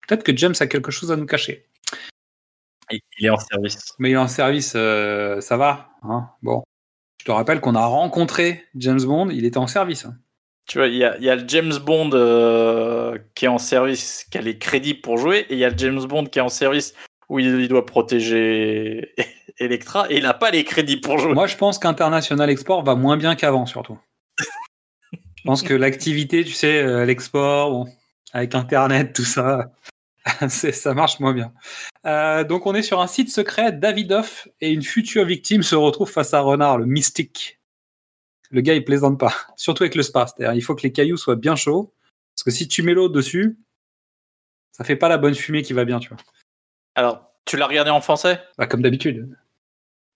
Peut-être 0.07 0.23
que 0.23 0.35
James 0.35 0.55
a 0.59 0.67
quelque 0.67 0.91
chose 0.91 1.11
à 1.11 1.15
nous 1.15 1.25
cacher. 1.25 1.65
Il 2.91 2.99
il 3.19 3.25
est 3.25 3.29
en 3.29 3.37
service. 3.39 3.93
Mais 3.99 4.09
il 4.09 4.13
est 4.13 4.17
en 4.17 4.27
service, 4.27 4.73
euh, 4.75 5.39
ça 5.41 5.55
va. 5.57 5.89
hein. 6.03 6.29
bon. 6.41 6.63
Je 7.19 7.25
te 7.25 7.31
rappelle 7.31 7.61
qu'on 7.61 7.75
a 7.75 7.85
rencontré 7.85 8.65
James 8.75 9.01
Bond, 9.01 9.29
il 9.29 9.45
était 9.45 9.57
en 9.57 9.67
service. 9.67 10.05
hein. 10.05 10.17
Tu 10.65 10.77
vois, 10.77 10.87
il 10.87 10.95
y 10.95 11.03
a, 11.03 11.35
le 11.35 11.43
James 11.47 11.73
Bond 11.77 12.11
euh, 12.13 13.17
qui 13.35 13.45
est 13.45 13.49
en 13.49 13.57
service, 13.57 14.25
qui 14.31 14.37
a 14.37 14.41
les 14.41 14.57
crédits 14.57 14.93
pour 14.93 15.17
jouer, 15.17 15.45
et 15.49 15.53
il 15.53 15.59
y 15.59 15.65
a 15.65 15.69
le 15.69 15.77
James 15.77 16.03
Bond 16.05 16.25
qui 16.25 16.39
est 16.39 16.41
en 16.41 16.49
service 16.49 16.93
où 17.29 17.39
il, 17.39 17.67
doit 17.67 17.85
protéger 17.85 19.13
Electra, 19.59 20.09
et 20.09 20.17
il 20.17 20.23
n'a 20.23 20.33
pas 20.33 20.51
les 20.51 20.63
crédits 20.63 20.97
pour 20.97 21.19
jouer. 21.19 21.33
Moi, 21.33 21.47
je 21.47 21.57
pense 21.57 21.79
qu'International 21.79 22.49
Export 22.49 22.83
va 22.83 22.95
moins 22.95 23.17
bien 23.17 23.35
qu'avant, 23.35 23.65
surtout. 23.65 23.99
je 24.39 25.43
pense 25.43 25.63
que 25.63 25.73
l'activité, 25.73 26.43
tu 26.43 26.53
sais, 26.53 26.81
euh, 26.81 27.05
l'export, 27.05 27.87
avec 28.31 28.55
Internet, 28.55 29.13
tout 29.13 29.25
ça, 29.25 29.71
ça 30.47 30.93
marche 30.93 31.19
moins 31.19 31.33
bien. 31.33 31.53
Euh, 32.05 32.43
donc, 32.43 32.65
on 32.65 32.73
est 32.73 32.81
sur 32.81 33.01
un 33.01 33.07
site 33.07 33.29
secret. 33.29 33.71
Davidoff 33.71 34.47
et 34.61 34.71
une 34.71 34.83
future 34.83 35.25
victime 35.25 35.63
se 35.63 35.75
retrouvent 35.75 36.11
face 36.11 36.33
à 36.33 36.39
Renard, 36.39 36.77
le 36.77 36.85
mystique. 36.85 37.59
Le 38.53 38.61
gars, 38.61 38.75
il 38.75 38.85
plaisante 38.85 39.19
pas, 39.19 39.33
surtout 39.57 39.83
avec 39.83 39.95
le 39.95 40.03
spa. 40.03 40.27
C'est-à-dire, 40.27 40.53
il 40.53 40.61
faut 40.61 40.75
que 40.75 40.83
les 40.83 40.93
cailloux 40.93 41.17
soient 41.17 41.35
bien 41.35 41.55
chauds, 41.55 41.93
parce 42.35 42.43
que 42.43 42.51
si 42.51 42.67
tu 42.67 42.83
mets 42.83 42.93
l'eau 42.93 43.09
dessus, 43.09 43.57
ça 44.71 44.83
fait 44.83 44.95
pas 44.95 45.09
la 45.09 45.17
bonne 45.17 45.35
fumée 45.35 45.63
qui 45.63 45.73
va 45.73 45.83
bien, 45.83 45.99
tu 45.99 46.09
vois. 46.09 46.17
Alors, 46.95 47.33
tu 47.45 47.57
l'as 47.57 47.67
regardé 47.67 47.89
en 47.91 47.99
français? 47.99 48.39
Bah, 48.57 48.67
comme 48.67 48.81
d'habitude. 48.81 49.35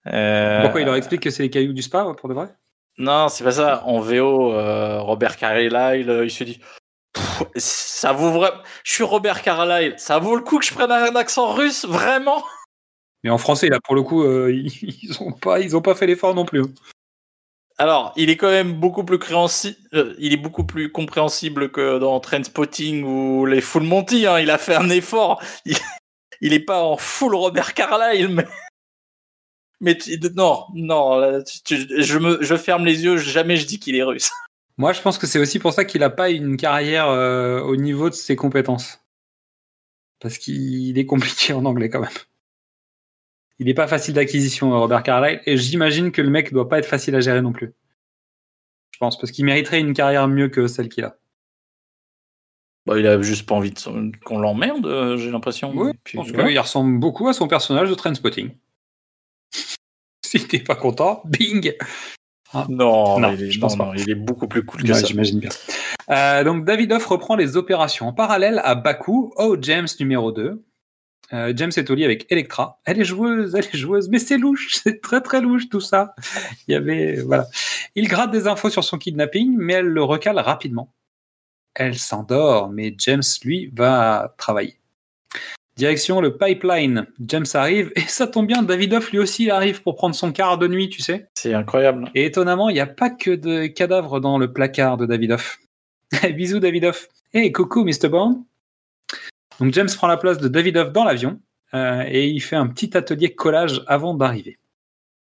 Euh, 0.05 0.61
Pourquoi 0.61 0.81
il 0.81 0.85
leur 0.85 0.95
explique 0.95 1.21
que 1.21 1.31
c'est 1.31 1.43
les 1.43 1.49
cailloux 1.49 1.73
du 1.73 1.81
spa, 1.81 2.05
pour 2.17 2.29
de 2.29 2.33
vrai? 2.33 2.47
Non, 2.99 3.27
c'est 3.27 3.43
pas 3.43 3.51
ça. 3.51 3.83
En 3.85 3.99
VO, 3.99 4.53
euh, 4.53 5.01
Robert 5.01 5.35
Carlyle, 5.35 5.75
euh, 6.09 6.25
il 6.25 6.31
se 6.31 6.43
dit 6.43 6.59
ça 7.55 8.13
vaut 8.13 8.31
vraiment. 8.31 8.61
Je 8.83 8.93
suis 8.93 9.03
Robert 9.03 9.41
Carlyle, 9.41 9.95
ça 9.97 10.19
vaut 10.19 10.35
le 10.35 10.41
coup 10.41 10.59
que 10.59 10.65
je 10.65 10.73
prenne 10.73 10.91
un 10.91 11.15
accent 11.15 11.53
russe, 11.53 11.85
vraiment? 11.85 12.43
Mais 13.23 13.29
en 13.29 13.37
français, 13.37 13.69
là, 13.69 13.79
pour 13.83 13.95
le 13.95 14.03
coup, 14.03 14.23
euh, 14.23 14.51
ils, 14.53 14.67
ils 15.03 15.21
ont 15.21 15.31
pas, 15.31 15.59
ils 15.59 15.75
ont 15.75 15.81
pas 15.81 15.95
fait 15.95 16.07
l'effort 16.07 16.35
non 16.35 16.45
plus. 16.45 16.63
Alors, 17.79 18.11
il 18.15 18.29
est 18.29 18.37
quand 18.37 18.49
même 18.49 18.73
beaucoup 18.73 19.03
plus 19.03 19.17
créanci- 19.17 19.77
euh, 19.93 20.15
beaucoup 20.37 20.65
plus 20.65 20.91
compréhensible 20.91 21.71
que 21.71 21.99
dans 21.99 22.19
Trainspotting 22.19 23.03
ou 23.03 23.45
les 23.45 23.61
Full 23.61 23.83
Monty. 23.83 24.25
hein. 24.25 24.39
Il 24.39 24.49
a 24.49 24.57
fait 24.57 24.75
un 24.75 24.89
effort. 24.89 25.41
Il, 25.65 25.77
il 26.41 26.53
est 26.53 26.59
pas 26.59 26.81
en 26.81 26.97
full 26.97 27.35
Robert 27.35 27.73
Carlyle, 27.73 28.29
mais. 28.29 28.45
Non, 30.35 30.65
non, 30.73 31.21
je, 31.69 32.17
me, 32.17 32.41
je 32.41 32.55
ferme 32.57 32.83
les 32.83 33.03
yeux, 33.03 33.17
jamais 33.17 33.57
je 33.57 33.67
dis 33.67 33.79
qu'il 33.79 33.95
est 33.95 34.01
russe. 34.03 34.31
Moi, 34.77 34.91
je 34.93 35.01
pense 35.01 35.19
que 35.19 35.27
c'est 35.27 35.37
aussi 35.39 35.59
pour 35.59 35.73
ça 35.73 35.85
qu'il 35.85 36.01
a 36.01 36.09
pas 36.09 36.29
une 36.31 36.57
carrière 36.57 37.09
euh, 37.09 37.61
au 37.61 37.75
niveau 37.75 38.09
de 38.09 38.15
ses 38.15 38.35
compétences. 38.35 38.99
Parce 40.19 40.39
qu'il 40.39 40.97
est 40.97 41.05
compliqué 41.05 41.53
en 41.53 41.63
anglais 41.65 41.89
quand 41.89 41.99
même. 42.01 42.09
Il 43.59 43.65
n'est 43.65 43.73
pas 43.73 43.87
facile 43.87 44.13
d'acquisition, 44.13 44.69
Robert 44.71 45.01
Carlyle, 45.03 45.41
et 45.45 45.57
j'imagine 45.57 46.11
que 46.11 46.21
le 46.21 46.29
mec 46.29 46.53
doit 46.53 46.69
pas 46.69 46.77
être 46.79 46.85
facile 46.85 47.15
à 47.15 47.21
gérer 47.21 47.41
non 47.41 47.51
plus. 47.53 47.73
Je 48.91 48.97
pense, 48.99 49.17
parce 49.17 49.31
qu'il 49.31 49.45
mériterait 49.45 49.79
une 49.79 49.93
carrière 49.93 50.27
mieux 50.27 50.47
que 50.49 50.67
celle 50.67 50.89
qu'il 50.89 51.03
a. 51.05 51.17
Bah, 52.85 52.97
il 52.99 53.05
a 53.07 53.21
juste 53.21 53.45
pas 53.47 53.55
envie 53.55 53.73
son- 53.75 54.11
qu'on 54.23 54.39
l'emmerde, 54.39 54.85
euh, 54.85 55.17
j'ai 55.17 55.29
l'impression. 55.31 55.71
Oui, 55.75 55.91
Puis 56.03 56.17
je 56.23 56.31
pense 56.31 56.31
qu'il 56.31 56.59
ressemble 56.59 56.99
beaucoup 56.99 57.27
à 57.27 57.33
son 57.33 57.47
personnage 57.47 57.89
de 57.89 57.95
Trainspotting. 57.95 58.51
si 60.25 60.47
t'es 60.47 60.59
pas 60.59 60.75
content, 60.75 61.21
bing 61.25 61.73
Non, 62.69 63.19
Non, 63.19 63.31
il 63.33 63.43
est, 63.43 63.51
je 63.51 63.59
pense 63.59 63.73
non, 63.73 63.85
pas. 63.85 63.85
non, 63.91 63.93
il 63.95 64.09
est 64.09 64.15
beaucoup 64.15 64.47
plus 64.47 64.63
cool 64.63 64.83
que 64.83 64.87
Ouais, 64.89 64.93
ça. 64.99 65.05
J'imagine 65.07 65.39
bien. 65.39 65.49
Euh, 66.09 66.43
donc 66.45 66.63
Davidoff 66.63 67.05
reprend 67.07 67.35
les 67.35 67.57
opérations 67.57 68.07
en 68.07 68.13
parallèle 68.13 68.61
à 68.63 68.75
Baku, 68.75 69.33
au 69.35 69.57
James 69.61 69.87
numéro 69.99 70.31
2. 70.31 70.63
Euh, 71.33 71.53
James 71.55 71.71
est 71.75 71.89
au 71.89 71.95
lit 71.95 72.05
avec 72.05 72.31
Electra. 72.31 72.79
Elle 72.85 73.01
est 73.01 73.05
joueuse, 73.05 73.53
elle 73.55 73.65
est 73.65 73.77
joueuse, 73.77 74.09
mais 74.09 74.19
c'est 74.19 74.37
louche, 74.37 74.75
c'est 74.83 75.01
très 75.01 75.21
très 75.21 75.41
louche 75.41 75.69
tout 75.69 75.81
ça. 75.81 76.15
Il 76.67 76.71
y 76.71 76.75
avait 76.75 77.21
voilà. 77.21 77.47
Il 77.95 78.07
gratte 78.07 78.31
des 78.31 78.47
infos 78.47 78.69
sur 78.69 78.83
son 78.83 78.97
kidnapping, 78.97 79.55
mais 79.57 79.73
elle 79.73 79.87
le 79.87 80.03
recale 80.03 80.39
rapidement. 80.39 80.93
Elle 81.75 81.97
s'endort, 81.97 82.69
mais 82.69 82.95
James 82.97 83.23
lui 83.43 83.71
va 83.73 84.33
travailler. 84.37 84.79
Direction 85.75 86.21
le 86.21 86.35
pipeline. 86.35 87.05
James 87.19 87.45
arrive 87.53 87.91
et 87.95 88.01
ça 88.01 88.25
tombe 88.25 88.47
bien, 88.47 88.63
Davidoff 88.63 89.11
lui 89.11 89.19
aussi 89.19 89.51
arrive 89.51 89.83
pour 89.83 89.95
prendre 89.95 90.15
son 90.15 90.31
quart 90.31 90.57
de 90.57 90.67
nuit, 90.67 90.89
tu 90.89 91.03
sais. 91.03 91.27
C'est 91.35 91.53
incroyable. 91.53 92.09
Et 92.15 92.25
étonnamment, 92.25 92.69
il 92.69 92.73
n'y 92.73 92.79
a 92.79 92.87
pas 92.87 93.11
que 93.11 93.29
de 93.29 93.67
cadavres 93.67 94.19
dans 94.19 94.39
le 94.39 94.51
placard 94.51 94.97
de 94.97 95.05
Davidoff. 95.05 95.59
Bisous 96.35 96.59
Davidoff. 96.59 97.09
Et 97.33 97.51
coucou 97.51 97.83
Mr. 97.83 98.09
Bond. 98.09 98.43
Donc 99.59 99.73
James 99.73 99.89
prend 99.95 100.07
la 100.07 100.17
place 100.17 100.37
de 100.37 100.47
Davidoff 100.47 100.91
dans 100.91 101.03
l'avion 101.03 101.39
euh, 101.73 102.03
et 102.07 102.27
il 102.27 102.39
fait 102.41 102.55
un 102.55 102.67
petit 102.67 102.95
atelier 102.95 103.33
collage 103.33 103.83
avant 103.87 104.13
d'arriver. 104.13 104.59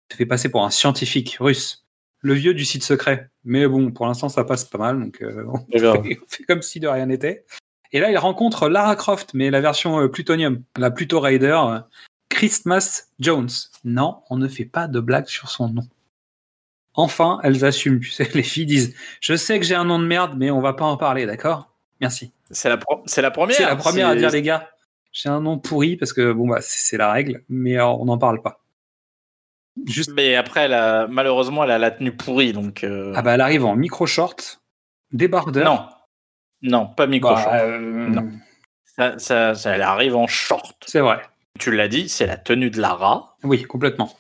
Il 0.09 0.15
se 0.15 0.17
fait 0.19 0.27
passer 0.27 0.49
pour 0.49 0.65
un 0.65 0.71
scientifique 0.71 1.37
russe, 1.41 1.87
le 2.21 2.35
vieux 2.35 2.55
du 2.55 2.65
site 2.65 2.85
secret. 2.85 3.31
Mais 3.45 3.67
bon, 3.67 3.91
pour 3.91 4.07
l'instant, 4.07 4.29
ça 4.29 4.45
passe 4.45 4.65
pas 4.65 4.79
mal, 4.79 5.01
donc 5.01 5.23
euh, 5.23 5.45
on, 5.49 5.79
grave. 5.79 6.03
fait, 6.05 6.19
on 6.23 6.29
fait 6.29 6.45
comme 6.45 6.63
si 6.63 6.81
de 6.81 6.89
rien 6.89 7.07
n'était. 7.07 7.45
Et 7.93 8.01
là, 8.01 8.11
il 8.11 8.19
rencontre 8.19 8.69
Lara 8.69 8.97
Croft, 8.97 9.33
mais 9.35 9.51
la 9.51 9.61
version 9.61 10.01
euh, 10.01 10.09
Plutonium, 10.09 10.63
la 10.77 10.91
Pluto 10.91 11.21
Raider, 11.21 11.59
euh, 11.69 11.81
Christmas 12.29 13.05
Jones. 13.21 13.49
Non, 13.85 14.23
on 14.31 14.37
ne 14.37 14.49
fait 14.49 14.65
pas 14.65 14.89
de 14.89 15.01
blague 15.01 15.29
sur 15.29 15.49
son 15.49 15.69
nom. 15.69 15.89
Enfin, 16.95 17.39
elles 17.43 17.65
assument. 17.65 18.01
Tu 18.01 18.11
sais, 18.11 18.29
les 18.35 18.43
filles 18.43 18.67
disent 18.67 18.95
Je 19.21 19.35
sais 19.35 19.59
que 19.59 19.65
j'ai 19.65 19.75
un 19.75 19.85
nom 19.85 19.99
de 19.99 20.07
merde, 20.07 20.35
mais 20.37 20.51
on 20.51 20.61
va 20.61 20.73
pas 20.73 20.85
en 20.85 20.97
parler, 20.97 21.27
d'accord? 21.27 21.73
Merci. 22.01 22.33
C'est 22.51 22.69
la, 22.69 22.77
pro- 22.77 23.03
c'est 23.07 23.23
la 23.23 23.31
première. 23.31 23.57
C'est 23.57 23.65
la 23.67 23.77
première 23.77 24.09
à 24.09 24.17
dire, 24.17 24.31
les 24.31 24.43
gars. 24.43 24.71
J'ai 25.13 25.29
un 25.29 25.41
nom 25.41 25.59
pourri 25.59 25.97
parce 25.97 26.13
que 26.13 26.33
bon, 26.33 26.47
bah, 26.49 26.59
c'est 26.61 26.97
la 26.97 27.11
règle, 27.11 27.43
mais 27.49 27.79
euh, 27.79 27.87
on 27.87 28.05
n'en 28.05 28.19
parle 28.19 28.43
pas. 28.43 28.61
Juste. 29.87 30.11
Mais 30.15 30.35
après, 30.37 30.61
elle 30.63 30.75
a- 30.75 31.07
malheureusement, 31.07 31.65
elle 31.65 31.71
a 31.71 31.79
la 31.79 31.91
tenue 31.91 32.13
pourrie, 32.17 32.53
donc. 32.53 32.85
euh, 32.85 33.13
Ah 33.17 33.23
bah, 33.23 33.35
elle 33.35 33.41
arrive 33.41 33.65
en 33.65 33.77
micro-short, 33.77 34.63
débardeur. 35.13 35.65
Non, 35.65 35.89
non, 36.63 36.87
pas 36.87 37.07
micro 37.07 37.35
Bah, 37.35 37.61
euh, 37.63 37.79
Non. 38.09 38.31
Ça, 38.97 39.19
ça- 39.19 39.55
ça- 39.55 39.75
elle 39.75 39.83
arrive 39.83 40.17
en 40.17 40.27
short. 40.27 40.83
C'est 40.87 41.01
vrai. 41.01 41.21
Tu 41.59 41.71
l'as 41.75 41.89
dit, 41.89 42.09
c'est 42.09 42.27
la 42.27 42.37
tenue 42.39 42.71
de 42.71 42.81
Lara. 42.81 43.37
Oui, 43.43 43.63
complètement. 43.65 44.11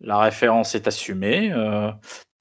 La 0.00 0.18
référence 0.18 0.74
est 0.74 0.86
assumée. 0.86 1.50
euh, 1.52 1.90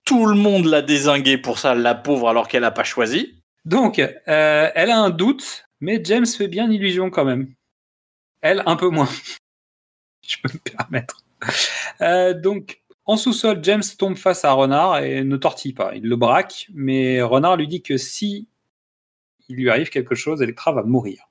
tout 0.05 0.25
le 0.25 0.36
monde 0.36 0.65
l'a 0.65 0.81
désinguée 0.81 1.38
pour 1.38 1.60
ça, 1.60 1.75
la 1.75 1.95
pauvre, 1.95 2.29
alors 2.29 2.47
qu'elle 2.47 2.62
n'a 2.62 2.71
pas 2.71 2.83
choisi. 2.86 3.37
Donc, 3.67 3.99
euh, 3.99 4.71
elle 4.75 4.89
a 4.89 4.97
un 4.97 5.10
doute, 5.10 5.67
mais 5.82 5.99
James 6.01 6.25
fait 6.25 6.47
bien 6.47 6.71
illusion 6.71 7.10
quand 7.10 7.25
même. 7.25 7.53
Elle, 8.39 8.63
un 8.65 8.77
peu 8.77 8.88
moins. 8.88 9.10
Je 10.25 10.38
peux 10.41 10.53
me 10.53 10.60
permettre. 10.60 11.21
Euh, 11.99 12.34
donc, 12.34 12.82
en 13.03 13.17
sous-sol, 13.17 13.60
James 13.63 13.84
tombe 13.99 14.15
face 14.15 14.45
à 14.45 14.53
Renard 14.53 14.99
et 14.99 15.21
ne 15.21 15.36
tortille 15.36 15.73
pas. 15.73 15.93
Il 15.95 16.03
le 16.03 16.15
braque, 16.15 16.67
mais 16.73 17.21
Renard 17.21 17.58
lui 17.58 17.67
dit 17.67 17.82
que 17.82 17.97
si 17.97 18.47
il 19.49 19.58
lui 19.58 19.69
arrive 19.69 19.89
quelque 19.89 20.15
chose, 20.15 20.41
Electra 20.41 20.71
va 20.71 20.84
mourir. 20.84 21.30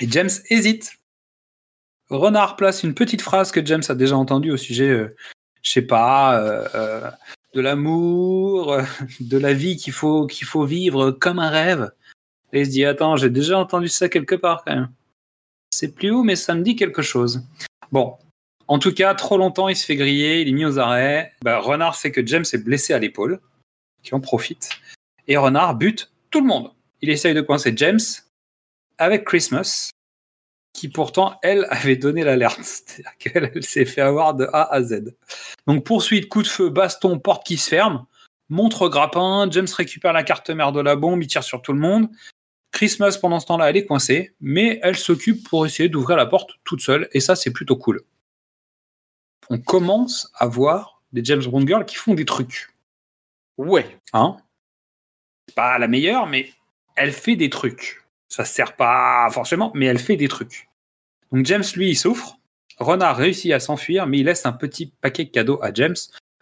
Et 0.00 0.10
James 0.10 0.30
hésite. 0.50 0.98
Renard 2.10 2.56
place 2.56 2.82
une 2.82 2.94
petite 2.94 3.22
phrase 3.22 3.52
que 3.52 3.64
James 3.64 3.84
a 3.88 3.94
déjà 3.94 4.16
entendue 4.16 4.50
au 4.50 4.56
sujet, 4.56 4.88
euh, 4.88 5.16
je 5.62 5.70
sais 5.70 5.82
pas, 5.82 6.40
euh, 6.40 7.10
de 7.54 7.60
l'amour, 7.60 8.72
euh, 8.72 8.82
de 9.20 9.38
la 9.38 9.52
vie 9.52 9.76
qu'il 9.76 9.92
faut, 9.92 10.26
vivre 10.64 11.10
comme 11.10 11.38
un 11.38 11.50
rêve. 11.50 11.90
Et 12.52 12.60
il 12.60 12.66
se 12.66 12.70
dit, 12.70 12.84
attends, 12.84 13.16
j'ai 13.16 13.30
déjà 13.30 13.58
entendu 13.58 13.88
ça 13.88 14.08
quelque 14.08 14.34
part 14.34 14.64
quand 14.64 14.74
même. 14.74 14.90
C'est 15.70 15.94
plus 15.94 16.10
où, 16.10 16.22
mais 16.24 16.36
ça 16.36 16.54
me 16.54 16.62
dit 16.62 16.76
quelque 16.76 17.02
chose. 17.02 17.42
Bon. 17.92 18.16
En 18.68 18.78
tout 18.78 18.92
cas, 18.92 19.14
trop 19.14 19.38
longtemps, 19.38 19.68
il 19.68 19.76
se 19.76 19.86
fait 19.86 19.96
griller, 19.96 20.42
il 20.42 20.48
est 20.48 20.52
mis 20.52 20.66
aux 20.66 20.78
arrêts. 20.78 21.32
Bah, 21.42 21.58
Renard 21.58 21.94
sait 21.94 22.12
que 22.12 22.26
James 22.26 22.44
est 22.52 22.62
blessé 22.62 22.92
à 22.92 22.98
l'épaule, 22.98 23.40
qui 24.02 24.14
en 24.14 24.20
profite. 24.20 24.68
Et 25.26 25.36
Renard 25.38 25.74
bute 25.74 26.10
tout 26.30 26.40
le 26.40 26.46
monde. 26.46 26.72
Il 27.00 27.08
essaye 27.08 27.32
de 27.32 27.40
coincer 27.40 27.72
James 27.76 28.00
avec 28.98 29.24
Christmas, 29.24 29.90
qui 30.72 30.88
pourtant, 30.88 31.38
elle, 31.42 31.66
avait 31.70 31.96
donné 31.96 32.24
l'alerte. 32.24 32.60
C'est-à-dire 32.62 33.16
qu'elle 33.18 33.50
elle 33.54 33.64
s'est 33.64 33.84
fait 33.84 34.00
avoir 34.00 34.34
de 34.34 34.46
A 34.52 34.72
à 34.72 34.82
Z. 34.82 35.14
Donc 35.66 35.84
poursuite, 35.84 36.28
coup 36.28 36.42
de 36.42 36.48
feu, 36.48 36.68
baston, 36.68 37.18
porte 37.18 37.46
qui 37.46 37.56
se 37.56 37.68
ferme, 37.68 38.06
montre 38.48 38.88
grappin, 38.88 39.48
James 39.50 39.68
récupère 39.74 40.12
la 40.12 40.22
carte 40.22 40.50
mère 40.50 40.72
de 40.72 40.80
la 40.80 40.96
bombe, 40.96 41.22
il 41.22 41.26
tire 41.26 41.42
sur 41.42 41.62
tout 41.62 41.72
le 41.72 41.80
monde. 41.80 42.08
Christmas, 42.70 43.18
pendant 43.20 43.40
ce 43.40 43.46
temps-là, 43.46 43.70
elle 43.70 43.76
est 43.76 43.86
coincée, 43.86 44.34
mais 44.40 44.78
elle 44.82 44.96
s'occupe 44.96 45.48
pour 45.48 45.66
essayer 45.66 45.88
d'ouvrir 45.88 46.16
la 46.16 46.26
porte 46.26 46.50
toute 46.64 46.80
seule, 46.80 47.08
et 47.12 47.20
ça, 47.20 47.34
c'est 47.34 47.52
plutôt 47.52 47.76
cool. 47.76 48.02
On 49.50 49.58
commence 49.58 50.30
à 50.34 50.46
voir 50.46 51.00
des 51.12 51.24
James 51.24 51.42
Bond 51.44 51.66
girls 51.66 51.86
qui 51.86 51.96
font 51.96 52.14
des 52.14 52.26
trucs. 52.26 52.68
Ouais. 53.56 53.98
Hein? 54.12 54.36
C'est 55.48 55.54
pas 55.54 55.78
la 55.78 55.88
meilleure, 55.88 56.26
mais 56.26 56.52
elle 56.94 57.12
fait 57.12 57.36
des 57.36 57.48
trucs. 57.48 58.04
Ça 58.28 58.44
sert 58.44 58.76
pas 58.76 59.28
forcément, 59.30 59.72
mais 59.74 59.86
elle 59.86 59.98
fait 59.98 60.16
des 60.16 60.28
trucs. 60.28 60.68
Donc 61.32 61.46
James, 61.46 61.64
lui, 61.74 61.90
il 61.90 61.96
souffre. 61.96 62.38
Renard 62.78 63.16
réussit 63.16 63.52
à 63.52 63.60
s'enfuir, 63.60 64.06
mais 64.06 64.18
il 64.18 64.26
laisse 64.26 64.46
un 64.46 64.52
petit 64.52 64.92
paquet 65.00 65.24
de 65.24 65.30
cadeaux 65.30 65.58
à 65.62 65.72
James. 65.72 65.96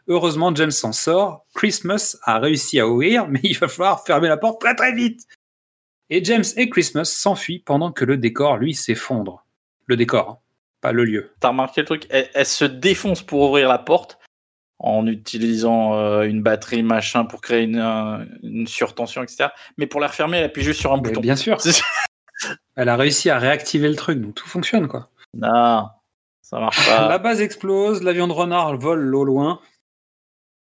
Heureusement, 0.08 0.54
James 0.54 0.70
s'en 0.70 0.92
sort. 0.92 1.46
Christmas 1.54 2.16
a 2.22 2.38
réussi 2.38 2.78
à 2.78 2.88
ouvrir, 2.88 3.28
mais 3.30 3.40
il 3.42 3.56
va 3.56 3.68
falloir 3.68 4.04
fermer 4.04 4.28
la 4.28 4.36
porte 4.36 4.60
très 4.60 4.74
très 4.74 4.92
vite. 4.92 5.26
Et 6.10 6.22
James 6.22 6.44
et 6.56 6.68
Christmas 6.70 7.06
s'enfuient 7.06 7.58
pendant 7.64 7.90
que 7.90 8.04
le 8.04 8.16
décor, 8.16 8.58
lui, 8.58 8.74
s'effondre. 8.74 9.44
Le 9.86 9.96
décor, 9.96 10.30
hein, 10.30 10.38
pas 10.80 10.92
le 10.92 11.04
lieu. 11.04 11.32
T'as 11.40 11.48
remarqué 11.48 11.80
le 11.80 11.86
truc? 11.86 12.06
Elle 12.10 12.46
se 12.46 12.64
défonce 12.64 13.22
pour 13.22 13.48
ouvrir 13.48 13.68
la 13.68 13.78
porte 13.78 14.15
en 14.78 15.06
utilisant 15.06 15.94
euh, 15.94 16.22
une 16.22 16.42
batterie 16.42 16.82
machin 16.82 17.24
pour 17.24 17.40
créer 17.40 17.62
une, 17.64 17.78
une 18.42 18.66
surtension, 18.66 19.22
etc. 19.22 19.48
Mais 19.78 19.86
pour 19.86 20.00
la 20.00 20.08
refermer, 20.08 20.38
elle 20.38 20.44
appuie 20.44 20.62
juste 20.62 20.80
sur 20.80 20.92
un 20.92 20.96
Mais 20.96 21.08
bouton. 21.08 21.20
bien 21.20 21.36
sûr, 21.36 21.58
elle 22.76 22.88
a 22.88 22.96
réussi 22.96 23.30
à 23.30 23.38
réactiver 23.38 23.88
le 23.88 23.96
truc, 23.96 24.20
donc 24.20 24.34
tout 24.34 24.48
fonctionne 24.48 24.88
quoi. 24.88 25.08
Non, 25.34 25.88
ça 26.42 26.60
marche 26.60 26.86
pas. 26.86 27.08
La 27.08 27.18
base 27.18 27.40
explose, 27.40 28.02
l'avion 28.02 28.28
de 28.28 28.32
renard 28.32 28.76
vole 28.78 29.14
au 29.14 29.24
loin. 29.24 29.60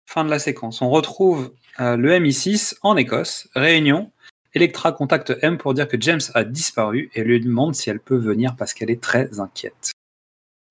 Fin 0.08 0.24
de 0.24 0.30
la 0.30 0.40
séquence. 0.40 0.82
On 0.82 0.90
retrouve 0.90 1.54
euh, 1.80 1.98
le 1.98 2.12
MI6 2.20 2.78
en 2.84 2.96
Écosse. 2.96 3.50
Réunion. 3.56 4.12
Electra 4.54 4.94
contacte 4.94 5.34
M 5.42 5.58
pour 5.58 5.74
dire 5.74 5.88
que 5.88 6.00
James 6.00 6.22
a 6.34 6.46
disparu 6.46 7.10
et 7.14 7.24
lui 7.24 7.42
demande 7.42 7.76
si 7.76 7.90
elle 7.90 8.00
peut 8.00 8.16
venir 8.16 8.56
parce 8.56 8.74
qu'elle 8.74 8.90
est 8.90 9.02
très 9.02 9.40
inquiète. 9.42 9.92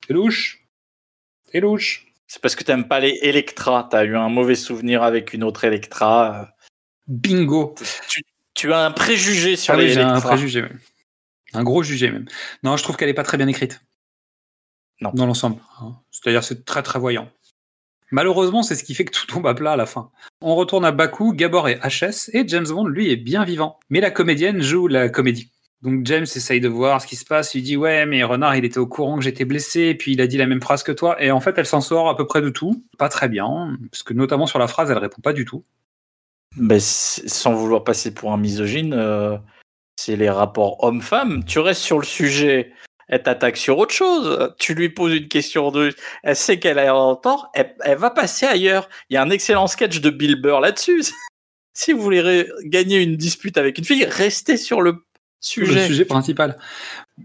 C'est 0.07 0.15
louche. 0.15 0.65
C'est 1.51 1.61
louche. 1.61 2.07
C'est 2.35 2.43
parce 2.43 2.57
que 2.57 2.65
t'aimes 2.65 2.89
pas 2.89 2.99
les 2.99 3.17
Electra. 3.23 3.87
T'as 3.89 4.05
eu 4.05 4.17
un 4.17 4.29
mauvais 4.29 4.57
souvenir 4.57 5.05
avec 5.05 5.35
une 5.35 5.45
autre 5.45 5.63
Electra. 5.63 6.53
Bingo. 7.07 7.77
Tu 8.55 8.73
as 8.73 8.81
un 8.85 8.91
préjugé 8.91 9.55
sur 9.55 9.73
Ah 9.73 9.77
oui, 9.77 9.87
les 9.87 9.99
un 9.99 10.21
préjugé 10.21 10.63
même. 10.63 10.81
Un 11.53 11.63
gros 11.63 11.85
jugé 11.85 12.11
même. 12.11 12.27
Non, 12.65 12.77
je 12.77 12.83
trouve 12.83 12.97
qu'elle 12.97 13.09
est 13.09 13.15
pas 13.15 13.23
très 13.23 13.37
bien 13.37 13.47
écrite. 13.47 13.83
Non. 15.01 15.13
Dans 15.15 15.27
l'ensemble. 15.27 15.61
hein. 15.81 15.95
C'est-à-dire 16.11 16.43
c'est 16.43 16.65
très 16.65 16.83
très 16.83 16.99
voyant. 16.99 17.31
Malheureusement, 18.11 18.65
c'est 18.65 18.75
ce 18.75 18.83
qui 18.83 18.97
fait 18.97 19.05
que 19.05 19.13
tout 19.13 19.27
tombe 19.29 19.47
à 19.47 19.55
plat 19.55 19.75
à 19.75 19.77
la 19.77 19.87
fin. 19.87 20.11
On 20.41 20.57
retourne 20.57 20.85
à 20.85 20.91
Baku, 20.91 21.35
Gabor 21.35 21.69
et 21.69 21.79
HS, 21.85 22.31
et 22.33 22.49
James 22.49 22.67
Bond, 22.67 22.89
lui, 22.89 23.13
est 23.13 23.17
bien 23.17 23.45
vivant. 23.45 23.79
Mais 23.91 24.01
la 24.01 24.11
comédienne 24.11 24.61
joue 24.61 24.89
la 24.89 25.09
comédie. 25.09 25.53
Donc 25.85 26.07
James 26.07 26.23
essaye 26.23 26.61
de 26.61 26.69
voir 26.69 27.03
ce 27.03 27.07
qui 27.07 27.15
se 27.15 27.27
passe, 27.27 27.55
il 27.55 27.63
dit 27.63 27.77
ouais 27.77 28.07
mais 28.07 28.25
Renard 28.25 28.57
il 28.57 28.65
était 28.65 28.79
au 28.79 28.87
courant 28.87 29.19
que 29.19 29.23
j'étais 29.23 29.45
blessé, 29.45 29.81
et 29.83 29.95
puis 29.95 30.13
il 30.13 30.21
a 30.23 30.27
dit 30.27 30.39
la 30.39 30.47
même 30.47 30.63
phrase 30.63 30.83
que 30.83 30.93
toi, 30.93 31.23
et 31.23 31.31
en 31.31 31.41
fait 31.41 31.57
elle 31.59 31.67
s'en 31.67 31.83
sort 31.83 32.09
à 32.09 32.17
peu 32.17 32.27
près 32.27 32.41
de 32.41 32.49
tout, 32.49 32.85
pas 32.99 33.11
très 33.11 33.29
bien, 33.29 33.77
parce 33.91 34.03
que 34.03 34.15
notamment 34.15 34.47
sur 34.47 34.59
la 34.59 34.67
phrase 34.67 34.91
elle 34.91 34.99
répond 34.99 35.21
pas 35.21 35.35
du 35.35 35.45
tout. 35.45 35.63
C- 36.79 37.29
sans 37.29 37.53
vouloir 37.53 37.85
passer 37.85 38.15
pour 38.15 38.33
un 38.33 38.39
misogyne, 38.39 38.95
euh, 38.95 39.37
c'est 39.97 40.17
les 40.17 40.31
rapports 40.31 40.83
homme-femme. 40.83 41.45
Tu 41.45 41.59
restes 41.59 41.83
sur 41.83 41.99
le 41.99 42.05
sujet, 42.05 42.73
elle 43.09 43.23
t'attaque 43.23 43.57
sur 43.57 43.77
autre 43.77 43.93
chose. 43.93 44.55
Tu 44.59 44.75
lui 44.75 44.89
poses 44.89 45.15
une 45.15 45.29
question 45.29 45.71
de, 45.71 45.93
elle 46.23 46.37
sait 46.37 46.59
qu'elle 46.59 46.79
a 46.79 46.95
en 46.97 47.17
tort, 47.17 47.51
elle, 47.55 47.75
elle 47.85 47.99
va 47.99 48.11
passer 48.11 48.47
ailleurs. 48.47 48.89
Il 49.11 49.15
y 49.15 49.17
a 49.17 49.23
un 49.23 49.31
excellent 49.31 49.67
sketch 49.67 50.01
de 50.01 50.11
Bill 50.11 50.41
Burr 50.41 50.61
là-dessus. 50.61 51.03
si 51.75 51.93
vous 51.93 52.01
voulez 52.01 52.49
gagner 52.65 53.03
une 53.03 53.17
dispute 53.17 53.59
avec 53.59 53.77
une 53.79 53.85
fille, 53.85 54.05
restez 54.05 54.57
sur 54.57 54.81
le 54.81 55.05
sujet. 55.45 55.83
Le 55.83 55.87
sujet 55.87 56.05
principal. 56.05 56.59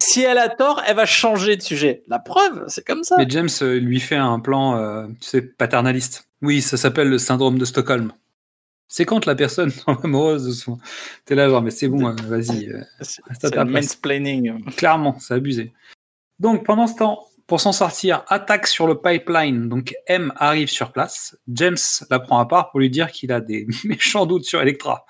Si 0.01 0.21
elle 0.21 0.38
a 0.38 0.49
tort, 0.49 0.82
elle 0.88 0.95
va 0.95 1.05
changer 1.05 1.55
de 1.58 1.62
sujet. 1.62 2.03
La 2.08 2.19
preuve, 2.19 2.65
c'est 2.67 2.86
comme 2.86 3.03
ça. 3.03 3.15
Mais 3.17 3.25
James 3.29 3.49
euh, 3.62 3.79
lui 3.79 3.99
fait 3.99 4.15
un 4.15 4.39
plan, 4.39 4.77
euh, 4.77 5.08
tu 5.19 5.27
sais, 5.27 5.41
paternaliste. 5.41 6.27
Oui, 6.41 6.62
ça 6.62 6.77
s'appelle 6.77 7.10
le 7.10 7.17
syndrome 7.17 7.58
de 7.58 7.65
Stockholm. 7.65 8.13
C'est 8.88 9.05
quand 9.05 9.25
la 9.25 9.36
personne 9.36 9.71
tombe 9.86 9.97
amoureuse 10.03 10.45
de 10.45 10.51
son. 10.51 10.77
T'es 11.25 11.36
là, 11.36 11.49
genre, 11.49 11.62
mais 11.62 11.71
c'est 11.71 11.88
bon, 11.88 12.08
euh, 12.08 12.13
vas-y. 12.27 12.69
euh, 12.69 12.82
C'est 13.01 13.51
place. 13.51 13.67
mansplaining. 13.67 14.63
Clairement, 14.75 15.17
c'est 15.19 15.34
abusé. 15.34 15.73
Donc, 16.39 16.65
pendant 16.65 16.88
ce 16.88 16.95
temps, 16.95 17.25
pour 17.47 17.60
s'en 17.60 17.71
sortir, 17.71 18.23
attaque 18.27 18.67
sur 18.67 18.86
le 18.88 18.99
pipeline. 18.99 19.69
Donc, 19.69 19.95
M 20.08 20.32
arrive 20.36 20.69
sur 20.69 20.91
place. 20.91 21.36
James 21.47 21.77
la 22.10 22.19
prend 22.19 22.39
à 22.39 22.45
part 22.45 22.69
pour 22.71 22.79
lui 22.79 22.89
dire 22.89 23.12
qu'il 23.12 23.32
a 23.32 23.41
des 23.41 23.67
méchants 23.84 24.25
doutes 24.25 24.45
sur 24.45 24.62
Electra. 24.62 25.05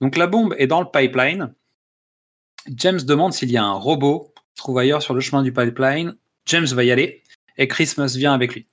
Donc, 0.00 0.16
la 0.16 0.26
bombe 0.26 0.54
est 0.58 0.66
dans 0.66 0.80
le 0.80 0.86
pipeline. 0.90 1.52
James 2.68 3.00
demande 3.00 3.32
s'il 3.32 3.50
y 3.50 3.56
a 3.56 3.64
un 3.64 3.72
robot 3.72 4.32
qui 4.36 4.54
trouve 4.62 4.78
ailleurs 4.78 5.02
sur 5.02 5.14
le 5.14 5.20
chemin 5.20 5.42
du 5.42 5.52
pipeline. 5.52 6.16
James 6.46 6.66
va 6.66 6.84
y 6.84 6.90
aller 6.90 7.22
et 7.56 7.68
Christmas 7.68 8.14
vient 8.16 8.32
avec 8.32 8.54
lui. 8.54 8.66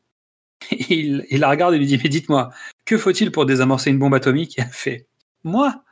Il, 0.90 1.26
il 1.30 1.40
la 1.40 1.50
regarde 1.50 1.74
et 1.76 1.78
lui 1.78 1.86
dit 1.86 2.00
Mais 2.04 2.10
dites-moi, 2.10 2.50
que 2.86 2.98
faut-il 2.98 3.32
pour 3.32 3.46
désamorcer 3.46 3.92
une 3.92 4.00
bombe 4.00 4.16
atomique? 4.16 4.58
Et 4.58 4.62
elle 4.64 4.70
fait 4.72 5.08
Moi? 5.44 5.84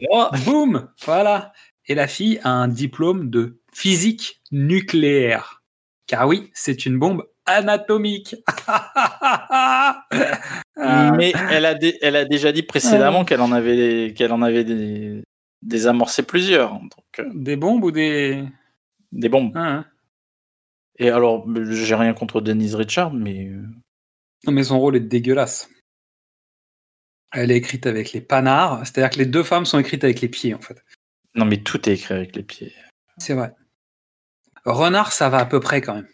Moi, 0.00 0.30
Boum 0.44 0.88
Voilà. 1.04 1.52
Et 1.86 1.94
la 1.94 2.06
fille 2.06 2.40
a 2.44 2.50
un 2.50 2.68
diplôme 2.68 3.28
de 3.30 3.58
physique 3.72 4.40
nucléaire. 4.52 5.62
Car 6.06 6.28
oui, 6.28 6.50
c'est 6.54 6.86
une 6.86 6.98
bombe 6.98 7.26
anatomique. 7.46 8.36
Ah. 8.66 10.06
Mais 11.16 11.32
elle 11.50 11.66
a, 11.66 11.74
dé- 11.74 11.98
elle 12.02 12.16
a 12.16 12.24
déjà 12.24 12.52
dit 12.52 12.62
précédemment 12.62 13.24
qu'elle 13.24 13.40
en 13.40 13.52
avait, 13.52 14.14
qu'elle 14.16 14.32
en 14.32 14.42
avait 14.42 14.64
des, 14.64 15.22
désamorcé 15.64 16.22
plusieurs. 16.22 16.72
Donc, 16.78 16.92
euh, 17.18 17.30
Des 17.34 17.56
bombes 17.56 17.82
ou 17.84 17.90
des... 17.90 18.44
des 19.12 19.28
bombes. 19.28 19.52
Ah, 19.56 19.60
hein. 19.78 19.86
Et 20.98 21.10
alors, 21.10 21.44
j'ai 21.70 21.94
rien 21.96 22.14
contre 22.14 22.40
Denise 22.40 22.74
Richard, 22.76 23.12
mais 23.12 23.48
euh, 23.48 23.62
Non, 24.46 24.52
mais 24.52 24.62
son 24.62 24.78
rôle 24.78 24.94
est 24.96 25.00
dégueulasse. 25.00 25.68
Elle 27.32 27.50
est 27.50 27.56
écrite 27.56 27.86
avec 27.86 28.12
les 28.12 28.20
panards, 28.20 28.78
c'est-à-dire 28.86 29.10
que 29.10 29.18
les 29.18 29.26
deux 29.26 29.42
femmes 29.42 29.64
sont 29.66 29.80
écrites 29.80 30.04
avec 30.04 30.20
les 30.20 30.28
pieds, 30.28 30.54
en 30.54 30.60
fait. 30.60 30.84
non, 31.34 31.44
mais 31.44 31.56
tout 31.62 31.88
est 31.88 31.94
écrit 31.94 32.14
avec 32.14 32.36
les 32.36 32.44
pieds. 32.44 32.72
C'est 33.18 33.34
vrai. 33.34 33.52
Renard, 34.64 35.12
ça 35.12 35.28
va 35.28 35.38
à 35.38 35.46
peu 35.46 35.58
près 35.60 35.80
quand 35.80 35.94
même. 35.94 36.08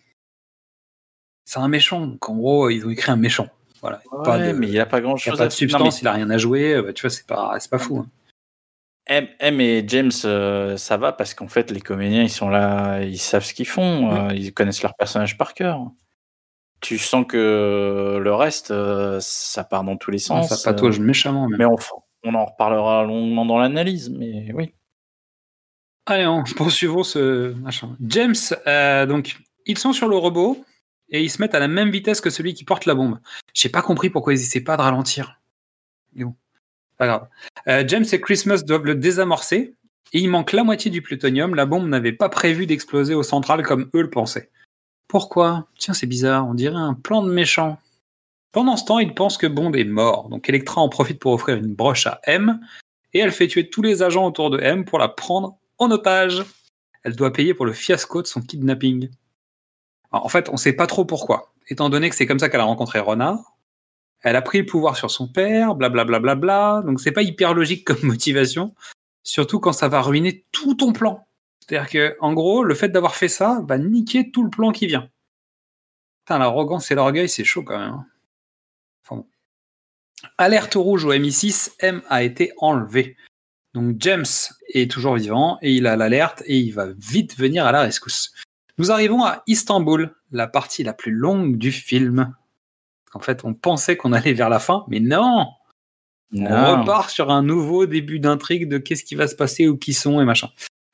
C'est 1.45 1.59
un 1.59 1.69
méchant, 1.69 2.07
donc 2.07 2.27
en 2.29 2.37
gros, 2.37 2.71
ils 2.71 2.87
ont 2.87 2.91
écrit 2.91 3.11
un 3.13 3.17
méchant. 3.17 3.49
Voilà. 3.83 4.01
Pas 4.25 4.39
Ouais, 4.39 4.53
de- 4.53 4.59
mais 4.59 4.67
il 4.67 4.73
n'y 4.73 4.79
a 4.79 4.87
pas 4.87 5.01
grand 5.01 5.17
Il 5.17 5.29
n'y 5.29 5.35
a 5.35 5.37
pas 5.37 5.47
de 5.47 5.53
substance, 5.53 6.01
il 6.01 6.09
a 6.09 6.13
rien 6.13 6.31
à 6.31 6.39
jouer, 6.39 6.81
bah, 6.81 6.93
tu 6.93 7.03
vois, 7.03 7.11
c'est 7.11 7.27
pas, 7.27 7.59
pas 7.71 7.79
fou. 7.79 7.99
hein. 7.99 8.07
M, 9.11 9.27
M 9.41 9.61
et 9.61 9.85
James, 9.89 10.13
euh, 10.25 10.77
ça 10.77 10.97
va 10.97 11.13
parce 11.13 11.35
qu'en 11.35 11.49
fait, 11.49 11.73
les 11.73 11.81
comédiens, 11.81 12.23
ils 12.23 12.31
sont 12.31 12.49
là, 12.49 13.03
ils 13.03 13.19
savent 13.19 13.45
ce 13.45 13.53
qu'ils 13.53 13.67
font, 13.67 14.15
euh, 14.15 14.33
ils 14.33 14.55
connaissent 14.55 14.85
leur 14.85 14.95
personnage 14.95 15.37
par 15.37 15.53
cœur. 15.53 15.91
Tu 16.81 16.97
sens 16.97 17.27
que 17.29 18.21
le 18.23 18.35
reste, 18.35 18.71
euh, 18.71 19.19
ça 19.21 19.65
part 19.65 19.83
dans 19.83 19.97
tous 19.97 20.13
les 20.13 20.21
sens. 20.21 20.49
ça 20.49 20.71
patauge 20.71 21.01
méchamment. 21.01 21.49
Même. 21.49 21.59
mais 21.59 21.65
on, 21.65 21.75
on 22.23 22.35
en 22.37 22.45
reparlera 22.45 23.03
longuement 23.03 23.45
dans 23.45 23.59
l'analyse, 23.59 24.11
mais 24.11 24.53
oui. 24.55 24.73
Allez, 26.07 26.27
on 26.27 26.45
poursuivons 26.57 27.03
ce 27.03 27.53
machin. 27.55 27.97
James, 28.01 28.37
donc, 29.09 29.39
ils 29.67 29.77
sont 29.77 29.93
sur 29.93 30.09
le 30.09 30.17
robot 30.17 30.65
et 31.09 31.21
ils 31.21 31.31
se 31.31 31.43
mettent 31.43 31.57
à 31.57 31.61
la 31.61 31.69
même 31.69 31.91
vitesse 31.91 32.21
que 32.21 32.31
celui 32.31 32.55
qui 32.55 32.63
porte 32.63 32.87
la 32.87 32.95
bombe. 32.95 33.19
J'ai 33.55 33.71
pas 33.71 33.83
compris 33.83 34.09
pourquoi 34.09 34.35
ils 34.35 34.41
essaient 34.41 34.61
pas 34.61 34.77
de 34.77 34.83
ralentir. 34.83 35.41
Bon, 36.15 36.37
pas 37.01 37.07
grave. 37.07 37.29
Euh, 37.67 37.83
James 37.87 38.05
et 38.13 38.21
Christmas 38.21 38.63
doivent 38.63 38.85
le 38.85 38.95
désamorcer 38.95 39.75
et 40.13 40.19
il 40.21 40.29
manque 40.29 40.53
la 40.53 40.65
moitié 40.65 40.91
du 40.91 41.01
plutonium. 41.01 41.55
La 41.55 41.65
bombe 41.65 41.89
n'avait 41.89 42.13
pas 42.13 42.29
prévu 42.29 42.67
d'exploser 42.67 43.15
au 43.15 43.23
central 43.23 43.63
comme 43.63 43.89
eux 43.95 44.03
le 44.03 44.11
pensaient. 44.11 44.51
Pourquoi? 45.09 45.67
Tiens, 45.79 45.95
c'est 45.95 46.07
bizarre, 46.07 46.47
on 46.47 46.53
dirait 46.53 46.77
un 46.77 46.93
plan 46.93 47.23
de 47.23 47.33
méchant. 47.33 47.79
Pendant 48.53 48.77
ce 48.77 48.85
temps, 48.85 48.99
ils 48.99 49.15
pensent 49.15 49.39
que 49.39 49.47
Bond 49.47 49.73
est 49.73 49.85
mort, 49.85 50.29
donc 50.29 50.49
Electra 50.49 50.83
en 50.83 50.89
profite 50.91 51.19
pour 51.19 51.33
offrir 51.33 51.57
une 51.57 51.75
broche 51.75 52.07
à 52.07 52.21
M 52.25 52.61
et 53.15 53.21
elle 53.21 53.33
fait 53.33 53.49
tuer 53.49 53.71
tous 53.71 53.83
les 53.83 54.03
agents 54.03 54.27
autour 54.27 54.51
de 54.51 54.61
M 54.61 54.85
pour 54.85 54.99
la 54.99 55.09
prendre 55.09 55.57
en 55.79 55.91
otage. 55.91 56.45
Elle 57.03 57.17
doit 57.17 57.33
payer 57.33 57.55
pour 57.55 57.65
le 57.65 57.73
fiasco 57.73 58.21
de 58.21 58.27
son 58.27 58.43
kidnapping. 58.43 59.09
En 60.13 60.29
fait, 60.29 60.51
on 60.51 60.53
ne 60.53 60.59
sait 60.59 60.75
pas 60.75 60.87
trop 60.87 61.07
pourquoi, 61.07 61.55
étant 61.69 61.89
donné 61.89 62.11
que 62.11 62.17
c'est 62.17 62.27
comme 62.27 62.39
ça 62.39 62.51
qu'elle 62.51 62.61
a 62.61 62.65
rencontré 62.65 62.99
Renard. 62.99 63.50
Elle 64.23 64.37
a 64.37 64.43
pris 64.43 64.59
le 64.59 64.67
pouvoir 64.67 64.97
sur 64.97 65.11
son 65.11 65.29
père, 65.29 65.75
blablabla, 65.75 66.19
bla, 66.19 66.35
bla, 66.35 66.81
bla, 66.81 66.83
donc 66.85 67.01
c'est 67.01 67.13
pas 67.13 67.23
hyper 67.23 67.55
logique 67.55 67.87
comme 67.87 67.99
motivation, 68.03 68.75
surtout 69.23 69.61
quand 69.61 69.73
ça 69.73 69.89
va 69.89 70.03
ruiner 70.03 70.45
tout 70.53 70.75
ton 70.75 70.93
plan. 70.93 71.27
C'est-à-dire 71.61 71.89
que, 71.89 72.17
en 72.21 72.33
gros, 72.33 72.65
le 72.65 72.75
fait 72.75 72.89
d'avoir 72.89 73.15
fait 73.15 73.29
ça 73.29 73.63
va 73.67 73.79
niquer 73.79 74.31
tout 74.31 74.43
le 74.43 74.51
plan 74.51 74.73
qui 74.73 74.87
vient. 74.87 75.09
Putain, 76.25 76.39
l'arrogance 76.39 76.91
et 76.91 76.95
l'orgueil, 76.95 77.29
c'est 77.29 77.45
chaud 77.45 77.63
quand 77.63 77.79
même. 77.79 77.93
hein. 77.93 78.07
Enfin 79.05 79.17
bon. 79.17 79.27
Alerte 80.37 80.75
rouge 80.75 81.05
au 81.05 81.13
MI6, 81.13 81.73
M 81.81 82.03
a 82.09 82.23
été 82.23 82.53
enlevé. 82.59 83.17
Donc 83.73 83.97
James 84.01 84.27
est 84.75 84.91
toujours 84.91 85.15
vivant 85.15 85.59
et 85.63 85.73
il 85.73 85.87
a 85.87 85.97
l'alerte 85.97 86.43
et 86.47 86.59
il 86.59 86.73
va 86.73 86.89
vite 86.99 87.37
venir 87.39 87.65
à 87.67 87.73
la 87.73 87.83
rescousse. 87.83 88.33
Nous 88.79 88.91
arrivons 88.91 89.25
à 89.25 89.43
Istanbul, 89.47 90.15
la 90.33 90.49
partie 90.49 90.83
la 90.83 90.93
plus 90.93 91.13
longue 91.13 91.57
du 91.57 91.71
film. 91.71 92.35
En 93.13 93.21
fait, 93.21 93.45
on 93.45 93.55
pensait 93.55 93.97
qu'on 93.97 94.13
allait 94.13 94.33
vers 94.33 94.49
la 94.49 94.59
fin, 94.59 94.85
mais 94.89 95.01
non 95.01 95.49
On 96.35 96.81
repart 96.81 97.11
sur 97.11 97.31
un 97.31 97.43
nouveau 97.43 97.87
début 97.87 98.21
d'intrigue 98.21 98.69
de 98.69 98.79
qu'est-ce 98.79 99.05
qui 99.05 99.15
va 99.15 99.27
se 99.27 99.35
passer, 99.35 99.69
où 99.69 99.77
qui 99.77 99.93
sont 99.93 100.21
et 100.21 100.25
machin. 100.25 100.51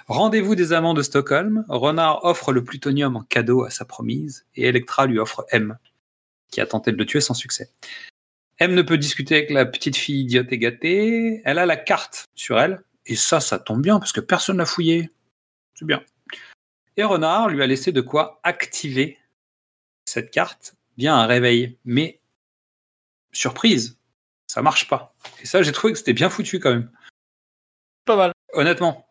Rendez-vous 0.08 0.54
des 0.54 0.72
amants 0.72 0.94
de 0.94 1.02
Stockholm. 1.02 1.64
Renard 1.68 2.24
offre 2.24 2.52
le 2.52 2.62
plutonium 2.62 3.16
en 3.16 3.22
cadeau 3.22 3.64
à 3.64 3.70
sa 3.70 3.84
promise 3.84 4.46
et 4.54 4.66
Electra 4.68 5.06
lui 5.06 5.18
offre 5.18 5.44
M, 5.50 5.78
qui 6.50 6.60
a 6.60 6.66
tenté 6.66 6.92
de 6.92 6.96
le 6.96 7.04
tuer 7.04 7.20
sans 7.20 7.34
succès. 7.34 7.70
M 8.58 8.74
ne 8.74 8.82
peut 8.82 8.98
discuter 8.98 9.34
avec 9.34 9.50
la 9.50 9.66
petite 9.66 9.96
fille 9.96 10.22
idiote 10.22 10.50
et 10.52 10.58
gâtée. 10.58 11.42
Elle 11.44 11.58
a 11.58 11.66
la 11.66 11.76
carte 11.76 12.24
sur 12.34 12.58
elle. 12.58 12.82
Et 13.04 13.16
ça, 13.16 13.40
ça 13.40 13.58
tombe 13.58 13.82
bien 13.82 13.98
parce 13.98 14.12
que 14.12 14.20
personne 14.20 14.56
n'a 14.56 14.64
fouillé. 14.64 15.10
C'est 15.74 15.84
bien. 15.84 16.02
Et 16.96 17.04
Renard 17.04 17.48
lui 17.48 17.62
a 17.62 17.66
laissé 17.66 17.92
de 17.92 18.00
quoi 18.00 18.40
activer 18.42 19.18
cette 20.06 20.30
carte 20.30 20.74
via 20.96 21.14
un 21.14 21.26
réveil. 21.26 21.78
Mais 21.84 22.20
surprise, 23.32 23.98
ça 24.46 24.62
marche 24.62 24.88
pas. 24.88 25.14
Et 25.42 25.46
ça, 25.46 25.62
j'ai 25.62 25.72
trouvé 25.72 25.92
que 25.92 25.98
c'était 25.98 26.12
bien 26.12 26.30
foutu 26.30 26.60
quand 26.60 26.70
même. 26.70 26.90
Pas 28.04 28.16
mal. 28.16 28.32
Honnêtement, 28.52 29.06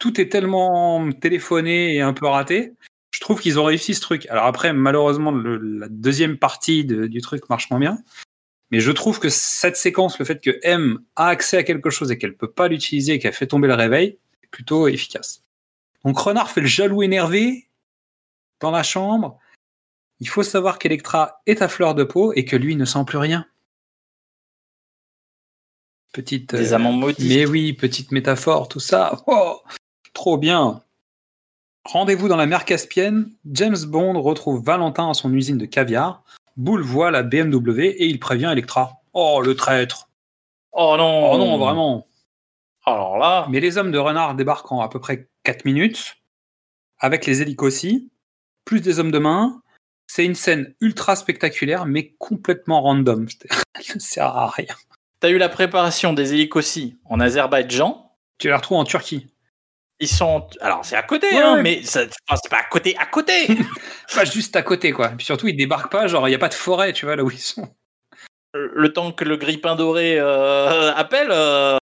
tout 0.00 0.20
est 0.20 0.28
tellement 0.28 1.10
téléphoné 1.12 1.94
et 1.94 2.00
un 2.02 2.12
peu 2.12 2.26
raté. 2.26 2.74
Je 3.10 3.20
trouve 3.20 3.40
qu'ils 3.40 3.58
ont 3.58 3.64
réussi 3.64 3.94
ce 3.94 4.00
truc. 4.00 4.26
Alors 4.26 4.44
après, 4.44 4.72
malheureusement, 4.72 5.30
le- 5.30 5.56
la 5.56 5.88
deuxième 5.88 6.36
partie 6.36 6.84
de- 6.84 7.06
du 7.06 7.20
truc 7.20 7.48
marche 7.48 7.70
moins 7.70 7.80
bien. 7.80 7.98
Mais 8.70 8.80
je 8.80 8.92
trouve 8.92 9.18
que 9.18 9.30
cette 9.30 9.76
séquence, 9.76 10.18
le 10.18 10.26
fait 10.26 10.42
que 10.42 10.58
M 10.62 11.02
a 11.16 11.28
accès 11.28 11.56
à 11.56 11.62
quelque 11.62 11.88
chose 11.88 12.10
et 12.10 12.18
qu'elle 12.18 12.36
peut 12.36 12.50
pas 12.50 12.68
l'utiliser 12.68 13.14
et 13.14 13.18
qu'elle 13.18 13.32
fait 13.32 13.46
tomber 13.46 13.66
le 13.66 13.74
réveil, 13.74 14.18
est 14.42 14.46
plutôt 14.50 14.88
efficace. 14.88 15.42
Donc 16.04 16.18
Renard 16.18 16.50
fait 16.50 16.60
le 16.60 16.66
jaloux 16.66 17.02
énervé 17.02 17.70
dans 18.60 18.70
la 18.70 18.82
chambre. 18.82 19.38
Il 20.20 20.28
faut 20.28 20.42
savoir 20.42 20.78
qu'Electra 20.78 21.40
est 21.46 21.62
à 21.62 21.68
fleur 21.68 21.94
de 21.94 22.04
peau 22.04 22.32
et 22.32 22.44
que 22.44 22.56
lui 22.56 22.76
ne 22.76 22.84
sent 22.84 23.04
plus 23.06 23.18
rien. 23.18 23.46
Petite. 26.12 26.54
Des 26.54 26.72
euh, 26.72 26.76
amants 26.76 26.92
maudits. 26.92 27.28
mais 27.28 27.46
oui, 27.46 27.72
petite 27.72 28.12
métaphore, 28.12 28.68
tout 28.68 28.80
ça. 28.80 29.22
Oh, 29.26 29.60
trop 30.14 30.38
bien. 30.38 30.82
Rendez-vous 31.84 32.28
dans 32.28 32.36
la 32.36 32.46
mer 32.46 32.64
Caspienne. 32.64 33.30
James 33.46 33.78
Bond 33.86 34.20
retrouve 34.20 34.64
Valentin 34.64 35.10
à 35.10 35.14
son 35.14 35.32
usine 35.32 35.58
de 35.58 35.66
caviar. 35.66 36.24
Boule 36.56 36.82
voit 36.82 37.10
la 37.10 37.22
BMW 37.22 37.90
et 37.90 38.06
il 38.06 38.18
prévient 38.18 38.50
Electra. 38.50 39.00
Oh, 39.12 39.40
le 39.40 39.54
traître. 39.54 40.08
Oh 40.72 40.96
non. 40.98 41.32
Oh 41.32 41.38
non, 41.38 41.58
vraiment. 41.58 42.06
Alors 42.84 43.18
là. 43.18 43.46
Mais 43.50 43.60
les 43.60 43.78
hommes 43.78 43.92
de 43.92 43.98
Renard 43.98 44.34
débarquent 44.34 44.72
en 44.72 44.80
à 44.80 44.88
peu 44.88 44.98
près 44.98 45.28
4 45.44 45.64
minutes, 45.64 46.16
avec 46.98 47.26
les 47.26 47.42
hélicos 47.42 47.68
aussi, 47.68 48.10
plus 48.64 48.80
des 48.80 48.98
hommes 48.98 49.10
de 49.12 49.18
main. 49.18 49.62
C'est 50.10 50.24
une 50.24 50.34
scène 50.34 50.74
ultra 50.80 51.14
spectaculaire, 51.16 51.86
mais 51.86 52.14
complètement 52.18 52.80
random. 52.82 53.28
Elle 53.76 53.94
ne 53.96 54.00
sert 54.00 54.26
à 54.26 54.48
rien. 54.48 54.74
T'as 55.20 55.28
eu 55.30 55.38
la 55.38 55.48
préparation 55.48 56.12
des 56.12 56.32
hélicos 56.32 56.78
en 57.04 57.20
Azerbaïdjan. 57.20 58.10
Tu 58.38 58.48
les 58.48 58.54
retrouves 58.54 58.78
en 58.78 58.84
Turquie. 58.84 59.28
Ils 60.00 60.08
sont. 60.08 60.46
Alors, 60.60 60.84
c'est 60.84 60.96
à 60.96 61.02
côté, 61.02 61.26
Ouais, 61.32 61.38
hein, 61.38 61.54
ouais. 61.56 61.62
mais 61.62 61.82
ça... 61.82 62.02
enfin, 62.28 62.40
c'est 62.42 62.50
pas 62.50 62.58
à 62.60 62.64
côté, 62.64 62.96
à 62.98 63.06
côté 63.06 63.48
Pas 64.14 64.24
juste 64.24 64.54
à 64.56 64.62
côté, 64.62 64.92
quoi. 64.92 65.10
Et 65.12 65.16
puis 65.16 65.26
surtout, 65.26 65.48
ils 65.48 65.56
débarquent 65.56 65.90
pas, 65.90 66.06
genre, 66.06 66.26
il 66.28 66.30
n'y 66.30 66.36
a 66.36 66.38
pas 66.38 66.48
de 66.48 66.54
forêt, 66.54 66.92
tu 66.92 67.04
vois, 67.04 67.16
là 67.16 67.24
où 67.24 67.30
ils 67.30 67.38
sont. 67.38 67.68
Le 68.54 68.92
temps 68.92 69.12
que 69.12 69.24
le 69.24 69.36
grippin 69.36 69.76
doré 69.76 70.18
euh, 70.18 70.92
appelle, 70.94 71.28
euh, 71.30 71.76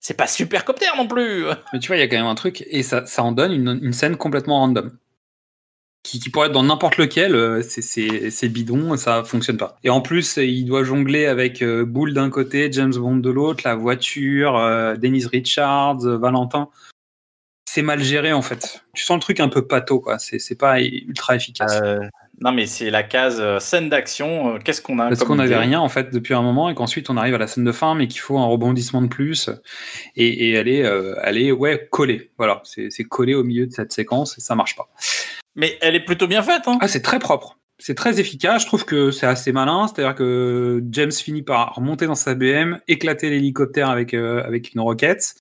c'est 0.00 0.16
pas 0.16 0.26
super 0.26 0.64
copter 0.64 0.86
non 0.96 1.06
plus 1.06 1.46
Mais 1.72 1.78
tu 1.78 1.86
vois, 1.86 1.96
il 1.96 2.00
y 2.00 2.02
a 2.02 2.08
quand 2.08 2.16
même 2.16 2.26
un 2.26 2.34
truc, 2.34 2.64
et 2.68 2.82
ça, 2.82 3.06
ça 3.06 3.22
en 3.22 3.32
donne 3.32 3.52
une, 3.52 3.80
une 3.82 3.92
scène 3.92 4.16
complètement 4.16 4.58
random. 4.58 4.96
Qui, 6.04 6.20
qui 6.20 6.28
pourrait 6.28 6.48
être 6.48 6.52
dans 6.52 6.62
n'importe 6.62 6.98
lequel, 6.98 7.34
euh, 7.34 7.62
c'est- 7.62 8.48
bidon, 8.48 8.94
ça 8.98 9.24
fonctionne 9.24 9.56
pas. 9.56 9.78
Et 9.84 9.88
en 9.90 10.02
plus, 10.02 10.36
il 10.36 10.66
doit 10.66 10.84
jongler 10.84 11.24
avec 11.24 11.62
euh, 11.62 11.86
Boule 11.86 12.12
d'un 12.12 12.28
côté, 12.28 12.70
James 12.70 12.92
Bond 12.94 13.16
de 13.16 13.30
l'autre, 13.30 13.62
la 13.64 13.74
voiture, 13.74 14.54
euh, 14.58 14.96
Denise 14.96 15.26
Richards, 15.28 16.04
euh, 16.04 16.18
Valentin. 16.18 16.68
C'est 17.66 17.80
mal 17.80 18.02
géré 18.02 18.34
en 18.34 18.42
fait. 18.42 18.84
Tu 18.94 19.02
sens 19.02 19.16
le 19.16 19.20
truc 19.22 19.40
un 19.40 19.48
peu 19.48 19.66
pâteau, 19.66 19.98
quoi. 19.98 20.18
C'est 20.18 20.58
pas 20.58 20.80
ultra 20.82 21.34
efficace. 21.36 21.80
Euh, 21.82 22.00
Non, 22.40 22.52
mais 22.52 22.66
c'est 22.66 22.90
la 22.90 23.02
case 23.02 23.42
scène 23.60 23.88
d'action. 23.88 24.58
Qu'est-ce 24.62 24.82
qu'on 24.82 24.98
a 24.98 25.08
Parce 25.08 25.24
qu'on 25.24 25.36
n'avait 25.36 25.56
rien 25.56 25.80
en 25.80 25.88
fait 25.88 26.12
depuis 26.12 26.34
un 26.34 26.42
moment 26.42 26.68
et 26.68 26.74
qu'ensuite 26.74 27.08
on 27.08 27.16
arrive 27.16 27.34
à 27.34 27.38
la 27.38 27.46
scène 27.46 27.64
de 27.64 27.72
fin 27.72 27.94
mais 27.94 28.08
qu'il 28.08 28.20
faut 28.20 28.36
un 28.38 28.44
rebondissement 28.46 29.00
de 29.02 29.06
plus 29.08 29.48
et, 30.16 30.48
et 30.48 30.52
elle 30.52 30.68
est, 30.68 30.84
elle 31.22 31.38
est 31.38 31.50
ouais 31.52 31.88
collée. 31.90 32.30
Voilà, 32.36 32.60
c'est 32.64 32.90
c'est 32.90 33.04
collé 33.04 33.34
au 33.34 33.44
milieu 33.44 33.66
de 33.66 33.72
cette 33.72 33.92
séquence 33.92 34.36
et 34.36 34.40
ça 34.40 34.54
marche 34.56 34.74
pas. 34.76 34.88
Mais 35.56 35.78
elle 35.80 35.94
est 35.94 36.04
plutôt 36.04 36.26
bien 36.26 36.42
faite. 36.42 36.62
Hein. 36.66 36.78
Ah, 36.80 36.88
c'est 36.88 37.02
très 37.02 37.18
propre. 37.18 37.58
C'est 37.78 37.94
très 37.94 38.20
efficace. 38.20 38.62
Je 38.62 38.66
trouve 38.66 38.84
que 38.84 39.10
c'est 39.10 39.26
assez 39.26 39.52
malin. 39.52 39.86
C'est-à-dire 39.88 40.14
que 40.14 40.82
James 40.90 41.12
finit 41.12 41.42
par 41.42 41.74
remonter 41.74 42.06
dans 42.06 42.14
sa 42.14 42.34
BM, 42.34 42.80
éclater 42.88 43.30
l'hélicoptère 43.30 43.90
avec, 43.90 44.14
euh, 44.14 44.42
avec 44.44 44.74
une 44.74 44.80
roquette. 44.80 45.36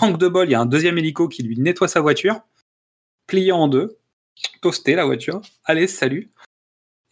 Manque 0.00 0.18
de 0.18 0.28
bol, 0.28 0.48
il 0.48 0.52
y 0.52 0.54
a 0.54 0.60
un 0.60 0.66
deuxième 0.66 0.96
hélico 0.98 1.28
qui 1.28 1.42
lui 1.42 1.58
nettoie 1.58 1.88
sa 1.88 2.00
voiture, 2.00 2.40
plié 3.26 3.52
en 3.52 3.68
deux, 3.68 3.98
toasté 4.62 4.94
la 4.94 5.04
voiture. 5.04 5.42
Allez, 5.64 5.86
salut. 5.86 6.30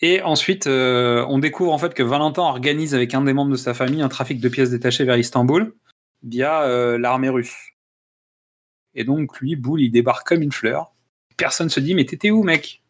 Et 0.01 0.22
ensuite, 0.22 0.66
euh, 0.66 1.26
on 1.28 1.38
découvre 1.38 1.72
en 1.72 1.78
fait 1.78 1.92
que 1.92 2.03
Valentin 2.03 2.42
organise 2.42 2.94
avec 2.94 3.12
un 3.14 3.20
des 3.20 3.34
membres 3.34 3.51
de 3.51 3.57
sa 3.57 3.74
famille 3.74 4.01
un 4.01 4.09
trafic 4.09 4.40
de 4.40 4.48
pièces 4.48 4.70
détachées 4.70 5.05
vers 5.05 5.18
Istanbul 5.18 5.74
via 6.22 6.62
euh, 6.62 6.98
l'armée 6.98 7.28
russe. 7.28 7.55
Et 8.94 9.05
donc, 9.05 9.38
lui, 9.40 9.57
Boule, 9.57 9.82
il 9.82 9.90
débarque 9.90 10.26
comme 10.26 10.42
une 10.42 10.53
fleur. 10.53 10.92
Personne 11.41 11.68
se 11.70 11.80
dit, 11.80 11.95
mais 11.95 12.05
t'étais 12.05 12.30
où, 12.30 12.43
mec? 12.43 12.82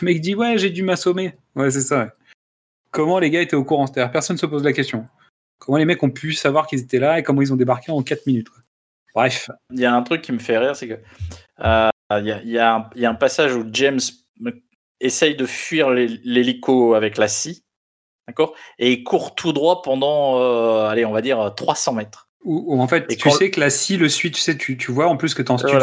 Le 0.00 0.04
mec 0.04 0.20
dit, 0.20 0.34
ouais, 0.34 0.58
j'ai 0.58 0.70
dû 0.70 0.82
m'assommer. 0.82 1.32
Ouais, 1.54 1.70
c'est 1.70 1.80
ça. 1.80 2.04
ouais. 2.04 2.10
Comment 2.90 3.18
les 3.18 3.30
gars 3.30 3.40
étaient 3.42 3.56
au 3.56 3.64
courant? 3.64 3.86
C'est-à-dire, 3.86 4.10
personne 4.12 4.36
se 4.38 4.46
pose 4.46 4.62
la 4.64 4.72
question. 4.72 5.06
Comment 5.58 5.78
les 5.78 5.84
mecs 5.84 6.02
ont 6.02 6.10
pu 6.10 6.32
savoir 6.32 6.66
qu'ils 6.66 6.80
étaient 6.80 6.98
là 6.98 7.18
et 7.18 7.22
comment 7.22 7.42
ils 7.42 7.52
ont 7.52 7.56
débarqué 7.56 7.90
en 7.92 8.02
4 8.02 8.26
minutes 8.26 8.48
quoi? 8.50 8.62
Bref. 9.14 9.50
Il 9.72 9.80
y 9.80 9.86
a 9.86 9.94
un 9.94 10.02
truc 10.02 10.20
qui 10.22 10.32
me 10.32 10.38
fait 10.38 10.58
rire, 10.58 10.76
c'est 10.76 10.88
que 10.88 10.98
euh, 11.64 11.88
il 12.20 12.26
y, 12.26 12.32
a, 12.32 12.42
il 12.42 12.50
y 12.50 12.58
a 12.58 12.74
un- 12.76 12.90
il 12.94 13.00
y 13.00 13.06
a 13.06 13.10
un 13.10 13.14
passage 13.14 13.54
où 13.56 13.64
James 13.72 14.00
me- 14.40 14.62
essaye 15.00 15.34
de 15.34 15.46
fuir 15.46 15.88
l'hé- 15.90 16.20
l'hélico 16.24 16.92
avec 16.94 17.16
la 17.16 17.28
scie, 17.28 17.64
d'accord? 18.28 18.54
Et 18.78 18.92
il 18.92 19.04
court 19.04 19.34
tout 19.34 19.54
droit 19.54 19.80
pendant, 19.80 20.38
euh, 20.38 20.86
allez, 20.88 21.06
on 21.06 21.12
va 21.12 21.22
dire 21.22 21.54
300 21.56 21.94
mètres. 21.94 22.28
Où, 22.44 22.74
où 22.74 22.80
en 22.82 22.86
fait, 22.88 23.10
Et 23.10 23.16
tu 23.16 23.24
quand- 23.28 23.34
sais 23.34 23.50
que 23.50 23.58
la 23.60 23.70
scie 23.70 23.96
le 23.96 24.10
suit, 24.10 24.30
tu 24.30 24.40
sais, 24.40 24.56
tu, 24.58 24.76
tu 24.76 24.92
vois 24.92 25.06
en 25.08 25.16
plus 25.16 25.32
que 25.32 25.40
t'es 25.42 25.50
en 25.50 25.56
Voilà. 25.56 25.80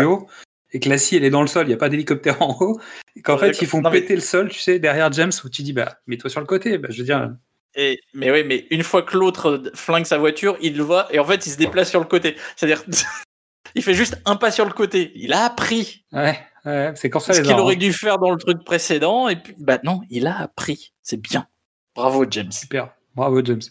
Et 0.73 0.79
que 0.79 0.89
la 0.89 0.97
scie 0.97 1.15
elle 1.15 1.23
est 1.23 1.29
dans 1.29 1.41
le 1.41 1.47
sol, 1.47 1.65
il 1.65 1.69
n'y 1.69 1.73
a 1.73 1.77
pas 1.77 1.89
d'hélicoptère 1.89 2.41
en 2.41 2.57
haut. 2.59 2.79
Et 3.15 3.21
qu'en 3.21 3.37
fait, 3.37 3.61
ils 3.61 3.67
font 3.67 3.81
Non, 3.81 3.89
mais- 3.91 4.01
péter 4.01 4.15
le 4.15 4.21
sol, 4.21 4.49
tu 4.49 4.59
sais, 4.59 4.79
derrière 4.79 5.11
James 5.13 5.31
où 5.45 5.49
tu 5.49 5.61
dis, 5.61 5.71
bah, 5.73 5.97
mets-toi 6.07 6.29
sur 6.29 6.39
le 6.39 6.47
côté. 6.47 6.77
Bah, 6.77 6.87
je 6.91 6.97
veux 6.97 7.05
dire, 7.05 7.31
Et, 7.75 7.99
mais 8.13 8.31
oui, 8.31 8.43
mais 8.43 8.65
une 8.71 8.83
fois 8.83 9.03
que 9.03 9.15
l'autre 9.17 9.63
flingue 9.75 10.05
sa 10.05 10.17
voiture, 10.17 10.57
il 10.61 10.75
le 10.77 10.83
voit 10.83 11.07
et 11.13 11.19
en 11.19 11.25
fait, 11.25 11.45
il 11.45 11.51
se 11.51 11.57
déplace 11.57 11.89
sur 11.89 11.99
le 11.99 12.05
côté. 12.07 12.35
C'est-à-dire, 12.55 12.83
il 13.75 13.83
fait 13.83 13.93
juste 13.93 14.19
un 14.25 14.35
pas 14.35 14.51
sur 14.51 14.65
le 14.65 14.71
côté. 14.73 15.11
Il 15.15 15.31
a 15.33 15.45
appris 15.45 16.05
ouais, 16.11 16.39
ouais 16.65 16.93
c'est 16.95 17.09
comme 17.09 17.21
ça 17.21 17.33
ce 17.33 17.41
qu'il 17.41 17.53
aurait 17.53 17.75
dû 17.75 17.93
faire 17.93 18.17
dans 18.17 18.31
le 18.31 18.37
truc 18.37 18.63
précédent. 18.63 19.27
Et 19.29 19.35
puis, 19.35 19.55
bah 19.59 19.79
non, 19.83 20.01
il 20.09 20.27
a 20.27 20.39
appris. 20.39 20.93
C'est 21.01 21.21
bien. 21.21 21.47
Bravo, 21.95 22.25
James. 22.29 22.51
Super, 22.51 22.89
bravo 23.15 23.43
James. 23.45 23.61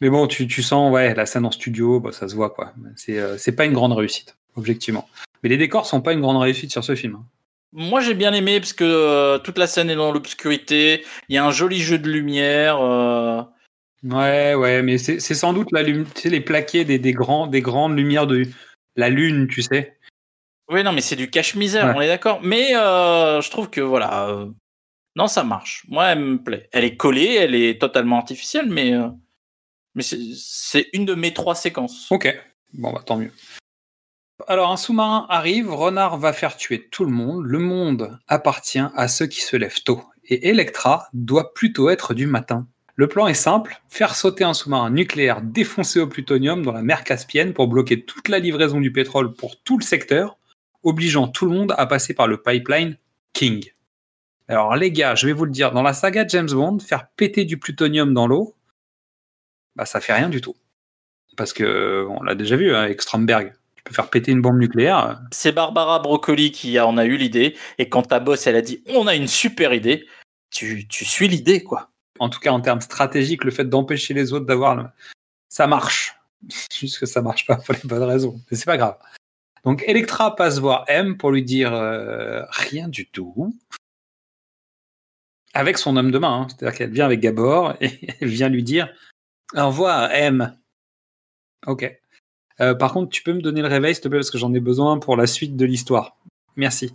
Mais 0.00 0.08
bon, 0.10 0.26
tu, 0.26 0.48
tu 0.48 0.62
sens, 0.62 0.92
ouais, 0.92 1.14
la 1.14 1.26
scène 1.26 1.44
en 1.44 1.50
studio, 1.50 2.00
bah, 2.00 2.10
ça 2.10 2.26
se 2.28 2.34
voit, 2.34 2.50
quoi. 2.50 2.72
C'est 2.96 3.18
euh, 3.18 3.36
c'est 3.38 3.52
pas 3.52 3.66
une 3.66 3.74
grande 3.74 3.92
réussite, 3.92 4.36
objectivement. 4.56 5.08
Mais 5.42 5.48
les 5.48 5.56
décors 5.56 5.86
sont 5.86 6.00
pas 6.00 6.12
une 6.12 6.20
grande 6.20 6.36
réussite 6.42 6.70
sur 6.70 6.84
ce 6.84 6.94
film. 6.94 7.22
Moi, 7.72 8.00
j'ai 8.00 8.14
bien 8.14 8.32
aimé 8.32 8.58
parce 8.60 8.72
que 8.72 8.84
euh, 8.84 9.38
toute 9.38 9.56
la 9.58 9.66
scène 9.66 9.90
est 9.90 9.94
dans 9.96 10.10
l'obscurité. 10.12 11.04
Il 11.28 11.34
y 11.34 11.38
a 11.38 11.44
un 11.44 11.50
joli 11.52 11.80
jeu 11.80 11.98
de 11.98 12.10
lumière. 12.10 12.78
euh, 12.80 13.42
Ouais, 14.02 14.54
ouais, 14.54 14.82
mais 14.82 14.96
c'est 14.98 15.20
sans 15.20 15.52
doute 15.52 15.68
la 15.72 15.82
lum- 15.82 16.06
tu 16.14 16.22
sais, 16.22 16.30
les 16.30 16.40
plaqués 16.40 16.84
des, 16.84 16.98
des, 16.98 17.12
grands, 17.12 17.46
des 17.46 17.60
grandes 17.60 17.96
lumières 17.96 18.26
de 18.26 18.44
la 18.96 19.08
lune, 19.10 19.46
tu 19.46 19.62
sais. 19.62 19.98
Oui, 20.68 20.82
non, 20.82 20.92
mais 20.92 21.00
c'est 21.00 21.16
du 21.16 21.28
cache-misère, 21.30 21.86
Ouais. 21.86 21.92
on 21.96 22.00
est 22.00 22.06
d'accord. 22.08 22.40
Mais 22.42 22.74
euh, 22.74 23.40
je 23.40 23.50
trouve 23.50 23.68
que 23.70 23.80
voilà. 23.80 24.46
Non, 25.16 25.26
ça 25.26 25.44
marche. 25.44 25.84
Moi, 25.88 26.06
elle 26.06 26.20
me 26.20 26.42
plaît. 26.42 26.68
Elle 26.72 26.84
est 26.84 26.96
collée, 26.96 27.34
elle 27.38 27.54
est 27.54 27.80
totalement 27.80 28.16
artificielle, 28.18 28.66
mais, 28.68 28.94
c'est 30.00 30.86
une 30.92 31.04
de 31.04 31.14
mes 31.14 31.34
trois 31.34 31.54
séquences. 31.54 32.10
Ok, 32.10 32.34
bon, 32.72 32.92
bah 32.92 33.02
tant 33.04 33.16
mieux. 33.16 33.32
Alors, 34.46 34.70
un 34.70 34.76
sous-marin 34.76 35.26
arrive, 35.28 35.72
Renard 35.72 36.18
va 36.18 36.32
faire 36.32 36.56
tuer 36.56 36.88
tout 36.90 37.04
le 37.04 37.10
monde. 37.10 37.44
Le 37.44 37.58
monde 37.58 38.18
appartient 38.28 38.82
à 38.94 39.08
ceux 39.08 39.26
qui 39.26 39.40
se 39.40 39.56
lèvent 39.56 39.82
tôt. 39.82 40.02
Et 40.24 40.48
Electra 40.48 41.08
doit 41.12 41.52
plutôt 41.52 41.90
être 41.90 42.14
du 42.14 42.26
matin. 42.26 42.66
Le 42.94 43.08
plan 43.08 43.26
est 43.26 43.34
simple 43.34 43.80
faire 43.88 44.14
sauter 44.14 44.44
un 44.44 44.54
sous-marin 44.54 44.90
nucléaire 44.90 45.40
défoncé 45.42 46.00
au 46.00 46.06
plutonium 46.06 46.62
dans 46.62 46.72
la 46.72 46.82
mer 46.82 47.02
Caspienne 47.02 47.54
pour 47.54 47.66
bloquer 47.66 48.04
toute 48.04 48.28
la 48.28 48.38
livraison 48.38 48.80
du 48.80 48.92
pétrole 48.92 49.34
pour 49.34 49.60
tout 49.62 49.78
le 49.78 49.84
secteur, 49.84 50.38
obligeant 50.82 51.26
tout 51.26 51.46
le 51.46 51.52
monde 51.52 51.74
à 51.76 51.86
passer 51.86 52.14
par 52.14 52.28
le 52.28 52.40
pipeline 52.40 52.96
King. 53.32 53.64
Alors, 54.48 54.76
les 54.76 54.92
gars, 54.92 55.14
je 55.14 55.26
vais 55.26 55.32
vous 55.32 55.44
le 55.44 55.50
dire, 55.50 55.72
dans 55.72 55.82
la 55.82 55.92
saga 55.92 56.26
James 56.26 56.50
Bond, 56.50 56.78
faire 56.80 57.08
péter 57.16 57.44
du 57.44 57.58
plutonium 57.58 58.12
dans 58.12 58.26
l'eau, 58.26 58.54
bah, 59.76 59.86
ça 59.86 60.00
fait 60.00 60.12
rien 60.12 60.28
du 60.28 60.40
tout. 60.40 60.56
Parce 61.36 61.52
que, 61.52 62.06
on 62.10 62.22
l'a 62.22 62.34
déjà 62.34 62.56
vu 62.56 62.74
hein, 62.74 62.82
avec 62.82 63.00
Stromberg. 63.00 63.54
Tu 63.80 63.84
peux 63.84 63.94
faire 63.94 64.10
péter 64.10 64.30
une 64.32 64.42
bombe 64.42 64.58
nucléaire. 64.58 65.20
C'est 65.32 65.52
Barbara 65.52 66.00
Broccoli 66.00 66.52
qui 66.52 66.78
en 66.78 66.98
a 66.98 67.06
eu 67.06 67.16
l'idée. 67.16 67.56
Et 67.78 67.88
quand 67.88 68.02
ta 68.02 68.20
boss, 68.20 68.46
elle 68.46 68.56
a 68.56 68.62
dit 68.62 68.82
on 68.88 69.06
a 69.06 69.14
une 69.14 69.26
super 69.26 69.72
idée, 69.72 70.06
tu, 70.50 70.86
tu 70.86 71.04
suis 71.06 71.28
l'idée, 71.28 71.62
quoi. 71.62 71.90
En 72.18 72.28
tout 72.28 72.40
cas, 72.40 72.50
en 72.50 72.60
termes 72.60 72.82
stratégiques, 72.82 73.44
le 73.44 73.50
fait 73.50 73.64
d'empêcher 73.64 74.12
les 74.12 74.34
autres 74.34 74.44
d'avoir 74.44 74.76
le... 74.76 74.84
Ça 75.48 75.66
marche. 75.66 76.14
C'est 76.50 76.72
Juste 76.80 76.98
que 76.98 77.06
ça 77.06 77.22
marche 77.22 77.46
pas 77.46 77.56
pour 77.56 77.74
les 77.74 77.80
bonnes 77.88 78.02
raisons. 78.02 78.38
Mais 78.50 78.56
c'est 78.58 78.66
pas 78.66 78.76
grave. 78.76 78.98
Donc, 79.64 79.82
Electra 79.86 80.36
passe 80.36 80.58
voir 80.58 80.84
M 80.88 81.16
pour 81.16 81.30
lui 81.30 81.42
dire 81.42 81.72
euh, 81.72 82.42
rien 82.50 82.88
du 82.88 83.06
tout. 83.08 83.54
Avec 85.54 85.78
son 85.78 85.96
homme 85.96 86.10
de 86.10 86.18
main. 86.18 86.42
hein. 86.42 86.46
C'est-à-dire 86.48 86.76
qu'elle 86.76 86.90
vient 86.90 87.06
avec 87.06 87.20
Gabor 87.20 87.74
et 87.80 87.98
elle 88.20 88.28
vient 88.28 88.48
lui 88.50 88.62
dire 88.62 88.92
Au 89.56 89.66
revoir, 89.68 90.10
M. 90.12 90.56
Ok. 91.66 91.99
Euh, 92.60 92.74
par 92.74 92.92
contre, 92.92 93.10
tu 93.10 93.22
peux 93.22 93.32
me 93.32 93.40
donner 93.40 93.62
le 93.62 93.68
réveil, 93.68 93.94
s'il 93.94 94.02
te 94.02 94.08
plaît, 94.08 94.18
parce 94.18 94.30
que 94.30 94.38
j'en 94.38 94.52
ai 94.54 94.60
besoin 94.60 94.98
pour 94.98 95.16
la 95.16 95.26
suite 95.26 95.56
de 95.56 95.64
l'histoire. 95.64 96.16
Merci. 96.56 96.92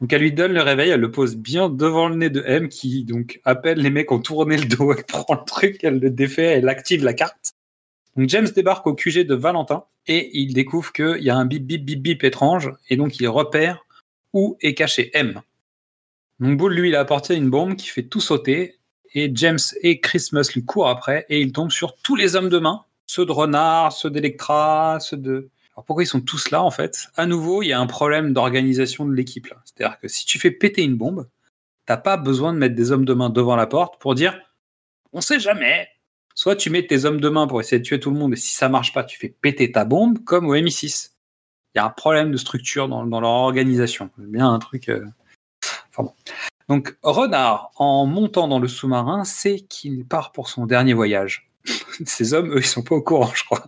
Donc, 0.00 0.12
elle 0.12 0.22
lui 0.22 0.32
donne 0.32 0.52
le 0.52 0.62
réveil, 0.62 0.90
elle 0.90 1.00
le 1.00 1.10
pose 1.10 1.36
bien 1.36 1.68
devant 1.68 2.08
le 2.08 2.16
nez 2.16 2.30
de 2.30 2.42
M, 2.44 2.68
qui 2.68 3.04
donc 3.04 3.40
appelle 3.44 3.78
les 3.78 3.90
mecs 3.90 4.10
ont 4.10 4.20
tourné 4.20 4.56
le 4.56 4.64
dos, 4.64 4.92
elle 4.96 5.04
prend 5.04 5.34
le 5.34 5.44
truc, 5.44 5.84
elle 5.84 5.98
le 5.98 6.10
défait, 6.10 6.44
elle 6.44 6.68
active 6.68 7.04
la 7.04 7.14
carte. 7.14 7.52
Donc, 8.16 8.28
James 8.28 8.48
débarque 8.54 8.86
au 8.86 8.94
QG 8.94 9.26
de 9.26 9.34
Valentin 9.34 9.84
et 10.06 10.30
il 10.38 10.54
découvre 10.54 10.92
qu'il 10.92 11.22
y 11.22 11.30
a 11.30 11.36
un 11.36 11.44
bip 11.44 11.64
bip 11.64 11.84
bip 11.84 12.02
bip 12.02 12.24
étrange 12.24 12.70
et 12.90 12.96
donc 12.96 13.20
il 13.20 13.28
repère 13.28 13.86
où 14.32 14.56
est 14.60 14.74
caché 14.74 15.10
M. 15.14 15.40
Donc, 16.40 16.58
Bull, 16.58 16.74
lui, 16.74 16.88
il 16.88 16.96
a 16.96 17.00
apporté 17.00 17.36
une 17.36 17.50
bombe 17.50 17.76
qui 17.76 17.86
fait 17.86 18.02
tout 18.02 18.20
sauter 18.20 18.78
et 19.14 19.30
James 19.34 19.58
et 19.82 20.00
Christmas 20.00 20.50
lui 20.54 20.64
courent 20.64 20.88
après 20.88 21.26
et 21.28 21.40
il 21.40 21.52
tombe 21.52 21.70
sur 21.70 21.94
tous 22.02 22.16
les 22.16 22.34
hommes 22.34 22.48
de 22.48 22.58
main, 22.58 22.84
ceux 23.12 23.26
de 23.26 23.32
Renard, 23.32 23.92
ceux 23.92 24.10
d'Electra, 24.10 24.98
ceux 25.00 25.18
de. 25.18 25.50
Alors 25.74 25.84
pourquoi 25.84 26.02
ils 26.02 26.06
sont 26.06 26.22
tous 26.22 26.50
là 26.50 26.62
en 26.62 26.70
fait? 26.70 27.08
À 27.16 27.26
nouveau, 27.26 27.62
il 27.62 27.68
y 27.68 27.72
a 27.72 27.80
un 27.80 27.86
problème 27.86 28.32
d'organisation 28.32 29.04
de 29.04 29.12
l'équipe. 29.12 29.52
C'est-à-dire 29.64 29.98
que 30.00 30.08
si 30.08 30.24
tu 30.24 30.38
fais 30.38 30.50
péter 30.50 30.82
une 30.82 30.96
bombe, 30.96 31.28
t'as 31.84 31.98
pas 31.98 32.16
besoin 32.16 32.54
de 32.54 32.58
mettre 32.58 32.74
des 32.74 32.90
hommes 32.90 33.04
de 33.04 33.12
main 33.12 33.28
devant 33.28 33.54
la 33.54 33.66
porte 33.66 34.00
pour 34.00 34.14
dire 34.14 34.38
on 35.12 35.20
sait 35.20 35.40
jamais. 35.40 35.88
Soit 36.34 36.56
tu 36.56 36.70
mets 36.70 36.86
tes 36.86 37.04
hommes 37.04 37.20
de 37.20 37.28
main 37.28 37.46
pour 37.46 37.60
essayer 37.60 37.78
de 37.78 37.84
tuer 37.84 38.00
tout 38.00 38.10
le 38.10 38.18
monde 38.18 38.32
et 38.32 38.36
si 38.36 38.54
ça 38.54 38.70
marche 38.70 38.94
pas, 38.94 39.04
tu 39.04 39.18
fais 39.18 39.28
péter 39.28 39.70
ta 39.70 39.84
bombe 39.84 40.24
comme 40.24 40.48
au 40.48 40.54
MI6. 40.54 41.10
Il 41.74 41.78
y 41.78 41.80
a 41.80 41.84
un 41.84 41.90
problème 41.90 42.32
de 42.32 42.38
structure 42.38 42.88
dans, 42.88 43.04
leur 43.04 43.30
organisation. 43.30 44.08
Bien 44.16 44.50
un 44.50 44.58
truc. 44.58 44.88
euh. 44.88 45.04
Donc 46.68 46.96
Renard, 47.02 47.72
en 47.76 48.06
montant 48.06 48.48
dans 48.48 48.58
le 48.58 48.68
sous-marin, 48.68 49.24
sait 49.24 49.60
qu'il 49.60 50.06
part 50.06 50.32
pour 50.32 50.48
son 50.48 50.64
dernier 50.64 50.94
voyage. 50.94 51.51
Ces 52.06 52.34
hommes, 52.34 52.50
eux, 52.52 52.58
ils 52.58 52.64
sont 52.66 52.82
pas 52.82 52.94
au 52.94 53.02
courant, 53.02 53.30
je 53.34 53.44
crois. 53.44 53.64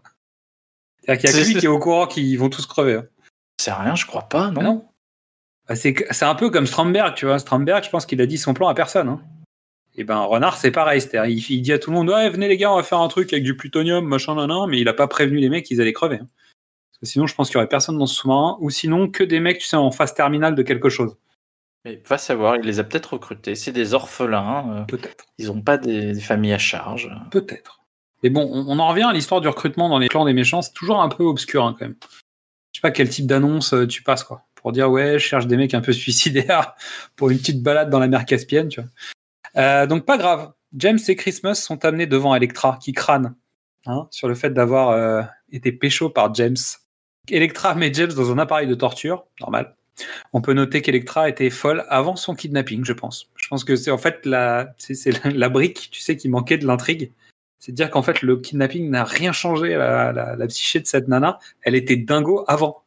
C'est-à-dire 1.02 1.20
qu'il 1.20 1.30
y 1.30 1.32
a 1.32 1.44
que 1.44 1.46
lui 1.52 1.54
qui 1.60 1.66
est 1.66 1.68
au 1.68 1.78
courant 1.78 2.06
qu'ils 2.06 2.38
vont 2.38 2.48
tous 2.50 2.66
crever. 2.66 2.94
hein. 2.94 3.06
C'est 3.60 3.72
rien, 3.72 3.94
je 3.94 4.06
crois 4.06 4.28
pas, 4.28 4.50
non, 4.50 4.60
Ah 4.60 4.64
non 4.64 4.88
Bah, 5.68 5.76
C'est 5.76 6.22
un 6.24 6.34
peu 6.34 6.50
comme 6.50 6.66
Stromberg, 6.66 7.14
tu 7.14 7.26
vois. 7.26 7.38
Stromberg, 7.38 7.84
je 7.84 7.90
pense 7.90 8.06
qu'il 8.06 8.20
a 8.20 8.26
dit 8.26 8.38
son 8.38 8.54
plan 8.54 8.68
à 8.68 8.74
personne. 8.74 9.08
hein. 9.08 9.22
Et 9.96 10.02
ben 10.02 10.18
Renard, 10.18 10.56
c'est 10.56 10.72
pareil. 10.72 11.00
C'est-à-dire, 11.00 11.26
il, 11.26 11.38
il 11.56 11.62
dit 11.62 11.72
à 11.72 11.78
tout 11.78 11.90
le 11.90 11.96
monde 11.96 12.08
Ouais, 12.10 12.28
venez 12.28 12.48
les 12.48 12.56
gars, 12.56 12.72
on 12.72 12.76
va 12.76 12.82
faire 12.82 12.98
un 13.00 13.06
truc 13.08 13.32
avec 13.32 13.44
du 13.44 13.56
plutonium, 13.56 14.04
machin, 14.04 14.34
nan, 14.34 14.48
nan, 14.48 14.68
mais 14.68 14.80
il 14.80 14.88
a 14.88 14.92
pas 14.94 15.06
prévenu 15.06 15.38
les 15.38 15.48
mecs 15.48 15.64
qu'ils 15.64 15.80
allaient 15.80 15.92
crever. 15.92 16.16
hein. 16.16 16.28
Parce 16.90 16.98
que 17.00 17.06
sinon, 17.06 17.26
je 17.28 17.34
pense 17.36 17.48
qu'il 17.48 17.54
y 17.54 17.58
aurait 17.58 17.68
personne 17.68 17.96
dans 17.98 18.06
ce 18.06 18.14
sous-marin, 18.16 18.56
ou 18.60 18.70
sinon 18.70 19.08
que 19.08 19.22
des 19.22 19.38
mecs, 19.38 19.58
tu 19.58 19.66
sais, 19.66 19.76
en 19.76 19.90
phase 19.92 20.14
terminale 20.14 20.54
de 20.56 20.62
quelque 20.62 20.88
chose. 20.88 21.16
Mais 21.84 22.02
va 22.08 22.18
savoir, 22.18 22.56
il 22.56 22.62
les 22.62 22.80
a 22.80 22.84
peut-être 22.84 23.12
recrutés. 23.12 23.54
C'est 23.54 23.70
des 23.72 23.94
orphelins. 23.94 24.72
euh, 24.80 24.84
Peut-être. 24.84 25.26
ils 25.38 25.46
n'ont 25.46 25.60
pas 25.62 25.76
des, 25.78 26.12
des 26.12 26.20
familles 26.20 26.54
à 26.54 26.58
charge. 26.58 27.10
Peut-être. 27.30 27.83
Mais 28.24 28.30
bon, 28.30 28.50
on, 28.50 28.78
en 28.78 28.88
revient 28.88 29.02
à 29.02 29.12
l'histoire 29.12 29.42
du 29.42 29.48
recrutement 29.48 29.90
dans 29.90 29.98
les 29.98 30.08
clans 30.08 30.24
des 30.24 30.32
méchants. 30.32 30.62
C'est 30.62 30.72
toujours 30.72 31.02
un 31.02 31.10
peu 31.10 31.24
obscur, 31.24 31.62
hein, 31.62 31.76
quand 31.78 31.84
même. 31.84 31.96
Je 32.72 32.78
sais 32.78 32.80
pas 32.80 32.90
quel 32.90 33.10
type 33.10 33.26
d'annonce 33.26 33.74
euh, 33.74 33.86
tu 33.86 34.02
passes, 34.02 34.24
quoi. 34.24 34.46
Pour 34.54 34.72
dire, 34.72 34.90
ouais, 34.90 35.18
je 35.18 35.26
cherche 35.26 35.46
des 35.46 35.58
mecs 35.58 35.74
un 35.74 35.82
peu 35.82 35.92
suicidaires 35.92 36.74
pour 37.16 37.28
une 37.28 37.36
petite 37.36 37.62
balade 37.62 37.90
dans 37.90 37.98
la 37.98 38.08
mer 38.08 38.24
Caspienne, 38.24 38.68
tu 38.68 38.80
vois. 38.80 38.88
Euh, 39.62 39.86
donc, 39.86 40.06
pas 40.06 40.16
grave. 40.16 40.52
James 40.74 40.98
et 41.06 41.16
Christmas 41.16 41.56
sont 41.56 41.84
amenés 41.84 42.06
devant 42.06 42.34
Electra, 42.34 42.78
qui 42.80 42.92
crâne 42.92 43.34
hein, 43.84 44.08
sur 44.10 44.26
le 44.26 44.34
fait 44.34 44.54
d'avoir 44.54 44.88
euh, 44.88 45.20
été 45.52 45.70
pécho 45.70 46.08
par 46.08 46.32
James. 46.34 46.56
Electra 47.30 47.74
met 47.74 47.92
James 47.92 48.14
dans 48.14 48.32
un 48.32 48.38
appareil 48.38 48.66
de 48.66 48.74
torture, 48.74 49.26
normal. 49.38 49.76
On 50.32 50.40
peut 50.40 50.54
noter 50.54 50.80
qu'Electra 50.80 51.28
était 51.28 51.50
folle 51.50 51.84
avant 51.90 52.16
son 52.16 52.34
kidnapping, 52.34 52.86
je 52.86 52.94
pense. 52.94 53.28
Je 53.36 53.48
pense 53.48 53.64
que 53.64 53.76
c'est 53.76 53.90
en 53.90 53.98
fait 53.98 54.24
la 54.24 54.72
brique, 55.50 55.90
tu 55.92 56.00
sais, 56.00 56.16
qui 56.16 56.30
manquait 56.30 56.56
de 56.56 56.66
l'intrigue. 56.66 57.12
C'est 57.64 57.72
de 57.72 57.76
dire 57.76 57.88
qu'en 57.88 58.02
fait, 58.02 58.20
le 58.20 58.36
kidnapping 58.36 58.90
n'a 58.90 59.04
rien 59.04 59.32
changé 59.32 59.74
à 59.74 59.78
la, 59.78 60.12
la- 60.12 60.36
la 60.36 60.46
psyché 60.48 60.80
de 60.80 60.86
cette 60.86 61.08
nana. 61.08 61.38
Elle 61.62 61.74
était 61.74 61.96
dingo 61.96 62.44
avant. 62.46 62.82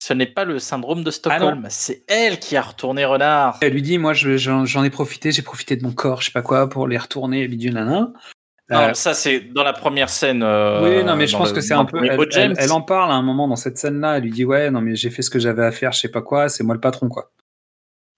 Ce 0.00 0.12
n'est 0.14 0.26
pas 0.26 0.44
le 0.44 0.60
syndrome 0.60 1.02
de 1.02 1.08
Ah 1.08 1.12
Stockholm, 1.12 1.66
c'est 1.68 2.04
elle 2.06 2.38
qui 2.38 2.56
a 2.56 2.62
retourné 2.62 3.04
Renard. 3.04 3.58
Elle 3.60 3.72
lui 3.72 3.82
dit, 3.82 3.98
moi, 3.98 4.12
je- 4.12 4.36
j'en, 4.36 4.84
ai 4.84 4.90
profité, 4.90 5.32
j'ai 5.32 5.42
profité 5.42 5.74
de 5.74 5.82
mon 5.82 5.90
corps, 5.90 6.20
je 6.20 6.26
sais 6.26 6.30
pas 6.30 6.42
quoi, 6.42 6.68
pour 6.68 6.86
les 6.86 6.96
retourner, 6.96 7.48
bidule 7.48 7.74
nana. 7.74 8.12
Non, 8.70 8.78
Euh, 8.78 8.94
ça 8.94 9.14
c'est 9.14 9.40
dans 9.40 9.64
la 9.64 9.72
première 9.72 10.10
scène. 10.10 10.44
euh, 10.44 10.98
oui, 11.00 11.04
non, 11.04 11.16
mais 11.16 11.26
je 11.26 11.36
pense 11.36 11.48
le- 11.48 11.54
que 11.56 11.60
c'est 11.60 11.74
un 11.74 11.84
peu. 11.84 11.98
elle- 12.04 12.54
elle 12.56 12.70
en 12.70 12.82
parle 12.82 13.10
à 13.10 13.14
un 13.14 13.22
moment 13.22 13.48
dans 13.48 13.56
cette 13.56 13.78
scène-là. 13.78 14.18
Elle 14.18 14.22
lui 14.22 14.30
dit, 14.30 14.44
ouais, 14.44 14.70
non, 14.70 14.80
mais 14.80 14.94
j'ai 14.94 15.10
fait 15.10 15.22
ce 15.22 15.30
que 15.30 15.40
j'avais 15.40 15.64
à 15.64 15.72
faire, 15.72 15.90
je 15.90 15.98
sais 15.98 16.10
pas 16.10 16.22
quoi, 16.22 16.48
c'est 16.48 16.62
moi 16.62 16.76
le 16.76 16.80
patron, 16.80 17.08
quoi. 17.08 17.32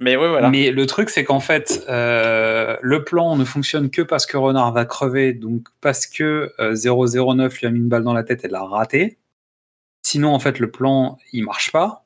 Mais 0.02 0.16
oui, 0.16 0.26
voilà. 0.28 0.48
Mais 0.48 0.70
le 0.70 0.86
truc, 0.86 1.10
c'est 1.10 1.24
qu'en 1.24 1.40
fait, 1.40 1.84
euh, 1.90 2.76
le 2.80 3.04
plan 3.04 3.36
ne 3.36 3.44
fonctionne 3.44 3.90
que 3.90 4.00
parce 4.02 4.24
que 4.26 4.36
Renard 4.38 4.72
va 4.72 4.86
crever, 4.86 5.34
donc 5.34 5.68
parce 5.82 6.06
que 6.06 6.52
euh, 6.58 6.74
009 6.74 7.60
lui 7.60 7.66
a 7.66 7.70
mis 7.70 7.78
une 7.80 7.88
balle 7.88 8.02
dans 8.04 8.14
la 8.14 8.24
tête 8.24 8.44
et 8.44 8.48
l'a 8.48 8.62
raté. 8.62 9.18
Sinon, 10.02 10.34
en 10.34 10.38
fait, 10.38 10.58
le 10.58 10.70
plan, 10.70 11.18
il 11.32 11.44
marche 11.44 11.70
pas. 11.70 12.04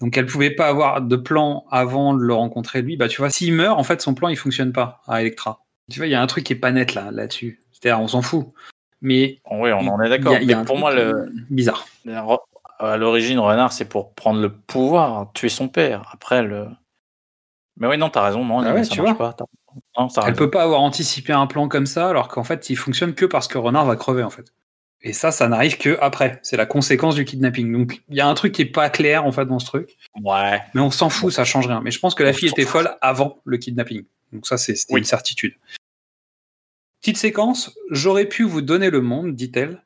Donc, 0.00 0.16
elle 0.16 0.26
pouvait 0.26 0.50
pas 0.50 0.68
avoir 0.68 1.02
de 1.02 1.16
plan 1.16 1.64
avant 1.70 2.14
de 2.14 2.20
le 2.22 2.32
rencontrer 2.34 2.80
lui. 2.82 2.96
Bah, 2.96 3.08
tu 3.08 3.18
vois, 3.20 3.28
s'il 3.30 3.52
meurt, 3.52 3.78
en 3.78 3.84
fait, 3.84 4.00
son 4.00 4.14
plan, 4.14 4.28
il 4.28 4.36
fonctionne 4.36 4.72
pas 4.72 5.02
à 5.06 5.20
Electra. 5.20 5.64
Tu 5.90 5.98
vois, 5.98 6.06
il 6.06 6.10
y 6.10 6.14
a 6.14 6.20
un 6.22 6.26
truc 6.26 6.44
qui 6.44 6.54
est 6.54 6.56
pas 6.56 6.72
net 6.72 6.94
là, 6.94 7.10
là-dessus. 7.10 7.60
C'est-à-dire, 7.72 8.00
on 8.02 8.08
s'en 8.08 8.22
fout. 8.22 8.46
Mais 9.02 9.38
Oui, 9.50 9.70
on 9.72 9.86
en 9.88 10.00
est 10.02 10.08
d'accord. 10.08 10.32
il 10.32 10.34
y 10.34 10.38
a- 10.38 10.42
il 10.42 10.48
y 10.50 10.54
a 10.54 10.58
Mais 10.60 10.64
pour 10.64 10.78
moi, 10.78 10.94
le, 10.94 11.30
bizarre. 11.50 11.86
à 12.78 12.96
l'origine, 12.96 13.38
Renard, 13.38 13.72
c'est 13.72 13.84
pour 13.84 14.12
prendre 14.14 14.40
le 14.40 14.50
pouvoir, 14.50 15.30
tuer 15.34 15.50
son 15.50 15.68
père. 15.68 16.08
Après, 16.12 16.42
le. 16.42 16.66
Mais 17.78 17.86
oui, 17.88 17.98
non, 17.98 18.08
t'as 18.10 18.22
raison. 18.24 18.44
Non, 18.44 18.60
Ah 18.60 18.72
ouais, 18.74 18.84
ça 18.84 18.90
tu 18.94 19.02
marche 19.02 19.16
vois. 19.18 19.32
pas. 19.36 19.44
Non, 19.98 20.08
Elle 20.16 20.22
raison. 20.24 20.36
peut 20.36 20.50
pas 20.50 20.62
avoir 20.62 20.80
anticipé 20.80 21.32
un 21.32 21.46
plan 21.46 21.68
comme 21.68 21.86
ça, 21.86 22.08
alors 22.08 22.28
qu'en 22.28 22.44
fait, 22.44 22.70
il 22.70 22.76
fonctionne 22.76 23.14
que 23.14 23.26
parce 23.26 23.48
que 23.48 23.58
Renard 23.58 23.84
va 23.86 23.96
crever, 23.96 24.22
en 24.22 24.30
fait. 24.30 24.52
Et 25.02 25.12
ça, 25.12 25.30
ça 25.30 25.46
n'arrive 25.48 25.76
que 25.76 25.98
après. 26.00 26.38
C'est 26.42 26.56
la 26.56 26.64
conséquence 26.66 27.14
du 27.14 27.24
kidnapping. 27.26 27.70
Donc, 27.70 28.02
il 28.08 28.16
y 28.16 28.20
a 28.20 28.26
un 28.26 28.34
truc 28.34 28.52
qui 28.54 28.62
est 28.62 28.66
pas 28.66 28.88
clair, 28.88 29.24
en 29.26 29.32
fait, 29.32 29.44
dans 29.44 29.58
ce 29.58 29.66
truc. 29.66 29.96
Ouais. 30.22 30.60
Mais 30.74 30.80
on 30.80 30.90
s'en 30.90 31.10
fout, 31.10 31.32
ça 31.32 31.44
change 31.44 31.66
rien. 31.68 31.80
Mais 31.82 31.90
je 31.90 31.98
pense 32.00 32.14
que 32.14 32.22
la 32.22 32.32
fille 32.32 32.48
était 32.48 32.64
folle 32.64 32.96
avant 33.02 33.38
le 33.44 33.58
kidnapping. 33.58 34.04
Donc 34.32 34.46
ça, 34.46 34.56
c'est 34.56 34.74
Oui. 34.90 35.00
une 35.00 35.04
certitude. 35.04 35.54
Petite 37.02 37.18
séquence. 37.18 37.76
J'aurais 37.90 38.24
pu 38.26 38.42
vous 38.42 38.62
donner 38.62 38.90
le 38.90 39.00
monde, 39.02 39.34
dit-elle. 39.36 39.82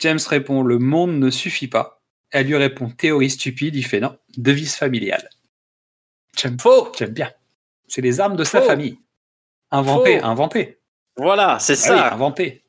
James 0.00 0.18
répond, 0.26 0.62
le 0.62 0.78
monde 0.78 1.12
ne 1.18 1.30
suffit 1.30 1.68
pas. 1.68 2.00
Elle 2.30 2.46
lui 2.48 2.56
répond, 2.56 2.90
théorie 2.90 3.30
stupide. 3.30 3.76
Il 3.76 3.84
fait, 3.84 4.00
non, 4.00 4.16
devise 4.36 4.74
familiale. 4.74 5.28
J'aime 6.38 6.58
Faux. 6.58 6.90
j'aime 6.98 7.10
bien. 7.10 7.30
C'est 7.88 8.00
les 8.00 8.20
armes 8.20 8.36
de 8.36 8.44
sa 8.44 8.60
Faux. 8.60 8.66
famille. 8.66 8.98
Inventé, 9.70 10.18
Faux. 10.20 10.26
inventé. 10.26 10.78
Voilà, 11.16 11.58
c'est 11.58 11.74
Ah 11.88 11.92
oui, 11.92 11.98
ça. 11.98 12.12
inventé. 12.14 12.64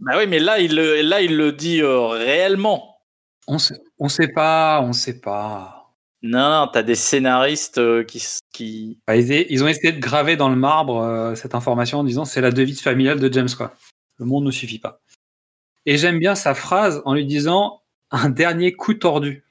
Bah 0.00 0.14
oui, 0.18 0.26
mais 0.26 0.40
là, 0.40 0.58
il 0.58 0.74
le, 0.74 1.02
là, 1.02 1.22
il 1.22 1.36
le 1.36 1.52
dit 1.52 1.80
euh, 1.80 2.06
réellement. 2.08 2.98
On 3.46 3.58
sait, 3.58 3.80
on 3.98 4.08
sait 4.08 4.28
pas, 4.28 4.80
on 4.82 4.92
sait 4.92 5.20
pas. 5.20 5.92
Non, 6.22 6.50
non, 6.62 6.68
t'as 6.72 6.82
des 6.82 6.94
scénaristes 6.94 7.78
euh, 7.78 8.02
qui, 8.02 8.22
qui. 8.52 8.98
Bah, 9.06 9.14
ils, 9.16 9.30
ils 9.50 9.62
ont 9.62 9.68
essayé 9.68 9.92
de 9.92 10.00
graver 10.00 10.36
dans 10.36 10.48
le 10.48 10.56
marbre 10.56 11.02
euh, 11.02 11.34
cette 11.34 11.54
information 11.54 11.98
en 12.00 12.04
disant 12.04 12.24
c'est 12.24 12.40
la 12.40 12.50
devise 12.50 12.80
familiale 12.80 13.20
de 13.20 13.32
James 13.32 13.48
quoi. 13.56 13.74
Le 14.18 14.24
monde 14.26 14.44
ne 14.44 14.50
suffit 14.50 14.78
pas. 14.78 15.00
Et 15.86 15.98
j'aime 15.98 16.18
bien 16.18 16.34
sa 16.34 16.54
phrase 16.54 17.02
en 17.04 17.14
lui 17.14 17.26
disant 17.26 17.82
un 18.10 18.30
dernier 18.30 18.72
coup 18.72 18.94
tordu. 18.94 19.43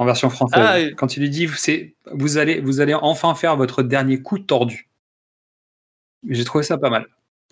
En 0.00 0.06
version 0.06 0.30
française. 0.30 0.62
Ah. 0.64 0.94
Quand 0.96 1.18
il 1.18 1.20
lui 1.20 1.28
dit 1.28 1.46
c'est 1.58 1.94
vous 2.10 2.38
allez 2.38 2.62
vous 2.62 2.80
allez 2.80 2.94
enfin 2.94 3.34
faire 3.34 3.58
votre 3.58 3.82
dernier 3.82 4.22
coup 4.22 4.38
tordu. 4.38 4.88
J'ai 6.26 6.44
trouvé 6.44 6.64
ça 6.64 6.78
pas 6.78 6.88
mal. 6.88 7.06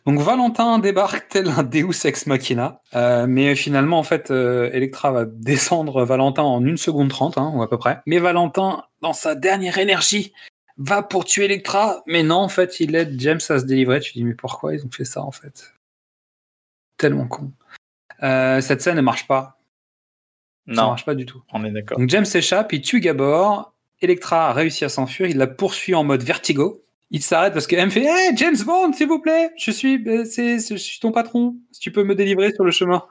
Donc 0.07 0.21
Valentin 0.21 0.79
débarque 0.79 1.29
tel 1.29 1.49
un 1.51 1.63
Deus 1.63 2.07
ex 2.07 2.27
machina, 2.27 2.81
euh, 2.95 3.27
mais 3.29 3.55
finalement 3.55 3.99
en 3.99 4.03
fait 4.03 4.31
euh, 4.31 4.71
Electra 4.73 5.13
va 5.13 5.27
descendre 5.27 6.07
Valentin 6.07 6.41
en 6.41 6.65
1 6.65 6.79
seconde 6.79 7.11
30 7.11 7.37
hein, 7.37 7.53
ou 7.55 7.63
à 7.63 7.69
peu 7.69 7.77
près. 7.77 8.01
Mais 8.07 8.19
Valentin, 8.19 8.85
dans 9.03 9.13
sa 9.13 9.35
dernière 9.35 9.77
énergie, 9.77 10.33
va 10.79 11.03
pour 11.03 11.27
tuer 11.27 11.45
Electra, 11.45 12.03
mais 12.07 12.23
non 12.23 12.37
en 12.37 12.49
fait 12.49 12.81
il 12.81 12.95
aide 12.95 13.21
James 13.21 13.41
à 13.51 13.59
se 13.59 13.67
délivrer. 13.67 14.01
Tu 14.01 14.15
dis 14.15 14.25
mais 14.25 14.33
pourquoi 14.33 14.75
ils 14.75 14.83
ont 14.87 14.91
fait 14.91 15.05
ça 15.05 15.23
en 15.23 15.33
fait? 15.33 15.75
Tellement 16.97 17.27
con. 17.27 17.53
Euh, 18.23 18.63
cette 18.63 18.81
scène 18.81 18.97
ne 18.97 19.03
marche 19.03 19.27
pas. 19.27 19.58
Ça 20.69 20.75
Non, 20.75 20.89
marche 20.89 21.05
pas 21.05 21.15
du 21.15 21.25
tout. 21.27 21.43
on 21.53 21.65
est 21.65 21.71
d'accord. 21.71 21.99
Donc 21.99 22.09
James 22.11 22.25
s'échappe, 22.25 22.73
il 22.73 22.83
tue 22.83 23.01
Gabor. 23.01 23.73
Electra 24.01 24.51
a 24.51 24.53
réussi 24.53 24.85
à 24.85 24.89
s'enfuir, 24.89 25.27
il 25.29 25.37
la 25.39 25.47
poursuit 25.49 25.95
en 25.95 26.05
mode 26.05 26.23
vertigo. 26.23 26.85
Il 27.11 27.23
s'arrête 27.23 27.53
parce 27.55 27.67
qu'elle 27.67 27.85
me 27.85 27.91
fait 27.91 28.05
Hey, 28.05 28.37
James 28.37 28.57
Bond, 28.65 28.93
s'il 28.93 29.09
vous 29.09 29.19
plaît, 29.21 29.51
je 29.57 29.71
suis, 29.71 30.07
euh, 30.07 30.25
c'est, 30.25 30.59
je 30.59 30.77
suis 30.77 31.01
ton 31.01 31.11
patron. 31.11 31.57
Si 31.73 31.81
tu 31.81 31.91
peux 31.91 32.05
me 32.05 32.15
délivrer 32.15 32.53
sur 32.53 32.65
le 32.65 32.71
chemin. 32.71 33.05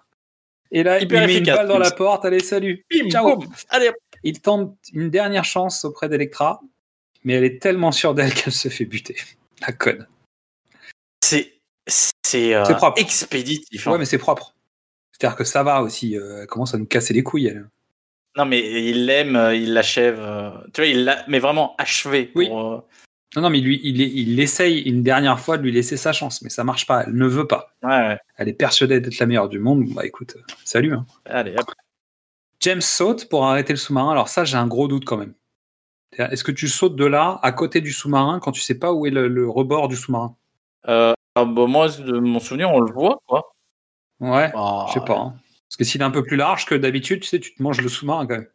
Et 0.72 0.84
là, 0.84 1.02
Hyper 1.02 1.24
il 1.24 1.28
met 1.28 1.34
efficace, 1.34 1.56
une 1.56 1.56
balle 1.62 1.68
dans 1.68 1.80
la 1.80 1.92
porte. 1.92 2.24
Allez, 2.26 2.40
salut. 2.42 2.86
Bim, 2.92 3.10
Ciao. 3.10 3.38
boum. 3.38 3.48
Allez. 3.70 3.90
Il 4.24 4.40
tente 4.40 4.76
une 4.94 5.10
dernière 5.10 5.46
chance 5.46 5.84
auprès 5.84 6.10
d'Electra, 6.10 6.62
mais 7.24 7.34
elle 7.34 7.44
est 7.44 7.62
tellement 7.62 7.92
sûre 7.92 8.14
d'elle 8.14 8.34
qu'elle 8.34 8.54
se 8.54 8.70
fait 8.70 8.86
buter. 8.86 9.16
La 9.66 9.72
conne. 9.74 10.08
c'est 11.24 11.54
c'est 11.88 12.54
euh, 12.54 12.66
C'est 12.66 12.76
propre. 12.76 13.00
expéditif. 13.02 13.88
hein. 13.88 13.92
Ouais, 13.94 13.98
mais 13.98 14.06
c'est 14.06 14.18
propre. 14.18 14.54
C'est-à-dire 15.18 15.36
que 15.38 15.44
ça 15.44 15.64
va 15.64 15.82
aussi. 15.82 16.18
euh, 16.18 16.42
elle 16.42 16.48
commence 16.48 16.74
à 16.74 16.78
nous 16.78 16.86
casser 16.86 17.14
les 17.14 17.24
couilles, 17.24 17.48
elle. 17.48 17.68
Non, 18.36 18.46
mais 18.46 18.60
il 18.90 19.06
l'aime, 19.08 19.36
euh, 19.36 19.56
il 19.56 19.74
l'achève. 19.74 20.20
euh, 20.20 20.52
Tu 20.74 20.82
vois, 20.82 20.88
il 20.88 21.06
l'a, 21.06 21.24
mais 21.28 21.40
vraiment 21.40 21.76
achevé. 21.80 22.32
Oui. 22.36 22.48
Pour, 22.48 22.86
Non, 23.36 23.42
non, 23.42 23.50
mais 23.50 23.60
lui, 23.60 23.80
il, 23.84 24.00
il 24.00 24.40
essaye 24.40 24.82
une 24.82 25.02
dernière 25.02 25.40
fois 25.40 25.58
de 25.58 25.64
lui 25.64 25.72
laisser 25.72 25.98
sa 25.98 26.14
chance, 26.14 26.42
mais 26.44 26.50
ça 26.50 26.64
marche 26.64 26.86
pas. 26.86 27.04
Elle 27.06 27.16
ne 27.16 27.26
veut 27.28 27.48
pas. 27.48 27.74
Ouais, 27.84 27.90
ouais. 27.90 28.18
Elle 28.38 28.48
est 28.48 28.54
persuadée 28.54 29.00
d'être 29.00 29.18
la 29.20 29.26
meilleure 29.26 29.50
du 29.50 29.60
monde. 29.60 29.86
Bah 29.94 30.06
écoute, 30.06 30.38
salut. 30.64 30.94
hein. 30.94 31.06
Allez, 31.26 31.56
hop. 31.58 31.66
James 32.60 32.82
saute 32.82 33.28
pour 33.28 33.46
arrêter 33.46 33.74
le 33.74 33.78
sous-marin. 33.78 34.12
Alors 34.12 34.30
ça, 34.30 34.46
j'ai 34.46 34.58
un 34.58 34.68
gros 34.68 34.88
doute 34.88 35.06
quand 35.06 35.18
même. 35.18 35.34
Est-ce 36.18 36.44
que 36.44 36.52
tu 36.52 36.68
sautes 36.68 36.96
de 36.96 37.06
là, 37.06 37.40
à 37.44 37.52
côté 37.52 37.82
du 37.82 37.92
sous-marin, 37.92 38.40
quand 38.40 38.52
tu 38.52 38.62
sais 38.62 38.78
pas 38.80 38.94
où 38.94 39.06
est 39.06 39.12
le, 39.12 39.28
le 39.28 39.48
rebord 39.50 39.88
du 39.88 39.96
sous-marin? 39.96 40.36
Euh, 40.88 41.14
ah, 41.36 41.46
bah, 41.46 41.66
moi, 41.68 41.90
de 41.90 42.18
mon 42.20 42.40
souvenir, 42.40 42.72
on 42.72 42.80
le 42.80 42.92
voit, 42.92 43.20
quoi. 43.28 43.54
Ouais, 44.20 44.52
Ah, 44.56 44.86
je 44.90 44.94
sais 44.94 45.06
pas. 45.06 45.18
hein. 45.18 45.36
Parce 45.70 45.78
que 45.78 45.84
s'il 45.84 46.02
est 46.02 46.04
un 46.06 46.12
peu 46.12 46.24
plus 46.24 46.38
large 46.38 46.66
que 46.66 46.76
d'habitude, 46.76 47.22
tu 47.22 47.28
sais, 47.28 47.40
tu 47.40 47.54
te 47.54 47.62
manges 47.62 47.82
le 47.82 47.90
sous-marin 47.90 48.26
quand 48.26 48.36
même. 48.36 48.48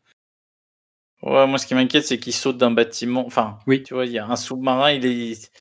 Ouais, 1.23 1.47
moi, 1.47 1.59
ce 1.59 1.67
qui 1.67 1.75
m'inquiète, 1.75 2.05
c'est 2.07 2.19
qu'il 2.19 2.33
saute 2.35 2.59
d'un 2.59 2.71
bâtiment. 2.73 3.25
Enfin, 3.27 3.59
Oui. 3.67 3.83
tu 3.83 3.95
vois, 3.95 4.07
il 4.07 4.13
y 4.13 4.19
a 4.19 4.27
un 4.27 4.37
sous-marin, 4.37 4.91
il 4.93 5.07
est. 5.07 5.53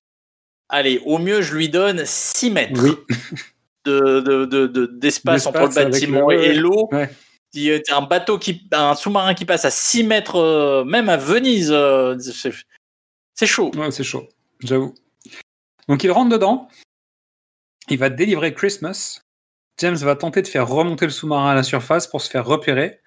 Allez, 0.69 0.99
au 1.05 1.17
mieux, 1.19 1.41
je 1.41 1.53
lui 1.55 1.69
donne 1.69 2.03
6 2.05 2.49
mètres 2.49 2.81
Oui. 2.81 2.95
de, 3.85 4.21
de, 4.21 4.45
de- 4.45 4.67
de- 4.67 4.85
d'espace 4.87 5.45
entre 5.45 5.59
le 5.59 5.67
bâtiment 5.67 6.29
le- 6.29 6.43
et 6.43 6.53
l'eau. 6.55 6.89
Ouais. 6.91 7.09
A 7.89 7.97
un 7.97 8.01
bateau 8.01 8.39
qui, 8.39 8.65
un 8.71 8.95
sous-marin 8.95 9.33
qui 9.33 9.43
passe 9.45 9.65
à 9.65 9.71
6 9.71 10.03
mètres, 10.05 10.37
euh, 10.37 10.85
même 10.85 11.09
à 11.09 11.17
Venise, 11.17 11.69
euh, 11.71 12.17
c'est, 12.19 12.53
c'est 13.35 13.45
chaud. 13.45 13.71
Ouais, 13.75 13.91
c'est 13.91 14.05
chaud, 14.05 14.27
j'avoue. 14.61 14.95
Donc 15.89 16.03
il 16.05 16.11
rentre 16.11 16.29
dedans, 16.29 16.69
il 17.89 17.97
va 17.97 18.09
délivrer 18.09 18.53
Christmas. 18.53 19.21
James 19.77 19.95
va 19.95 20.15
tenter 20.15 20.41
de 20.41 20.47
faire 20.47 20.67
remonter 20.67 21.05
le 21.05 21.11
sous-marin 21.11 21.51
à 21.51 21.55
la 21.55 21.63
surface 21.63 22.07
pour 22.07 22.21
se 22.21 22.29
faire 22.29 22.45
repérer. 22.45 22.99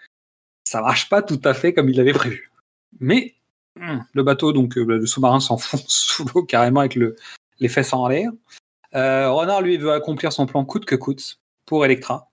Ça 0.64 0.80
marche 0.80 1.08
pas 1.08 1.22
tout 1.22 1.40
à 1.44 1.54
fait 1.54 1.74
comme 1.74 1.88
il 1.88 1.96
l'avait 1.96 2.12
prévu. 2.12 2.50
Mais 3.00 3.34
hum, 3.80 4.04
le 4.12 4.22
bateau, 4.22 4.52
donc 4.52 4.76
euh, 4.76 4.84
le 4.84 5.06
sous-marin 5.06 5.40
s'enfonce 5.40 5.84
sous 5.88 6.24
l'eau 6.24 6.44
carrément 6.44 6.80
avec 6.80 6.94
le, 6.94 7.16
les 7.60 7.68
fesses 7.68 7.92
en 7.92 8.08
l'air. 8.08 8.30
Euh, 8.94 9.30
Renard, 9.30 9.62
lui, 9.62 9.76
veut 9.76 9.92
accomplir 9.92 10.32
son 10.32 10.46
plan 10.46 10.64
coûte 10.64 10.84
que 10.84 10.94
coûte 10.94 11.38
pour 11.66 11.84
Electra. 11.84 12.30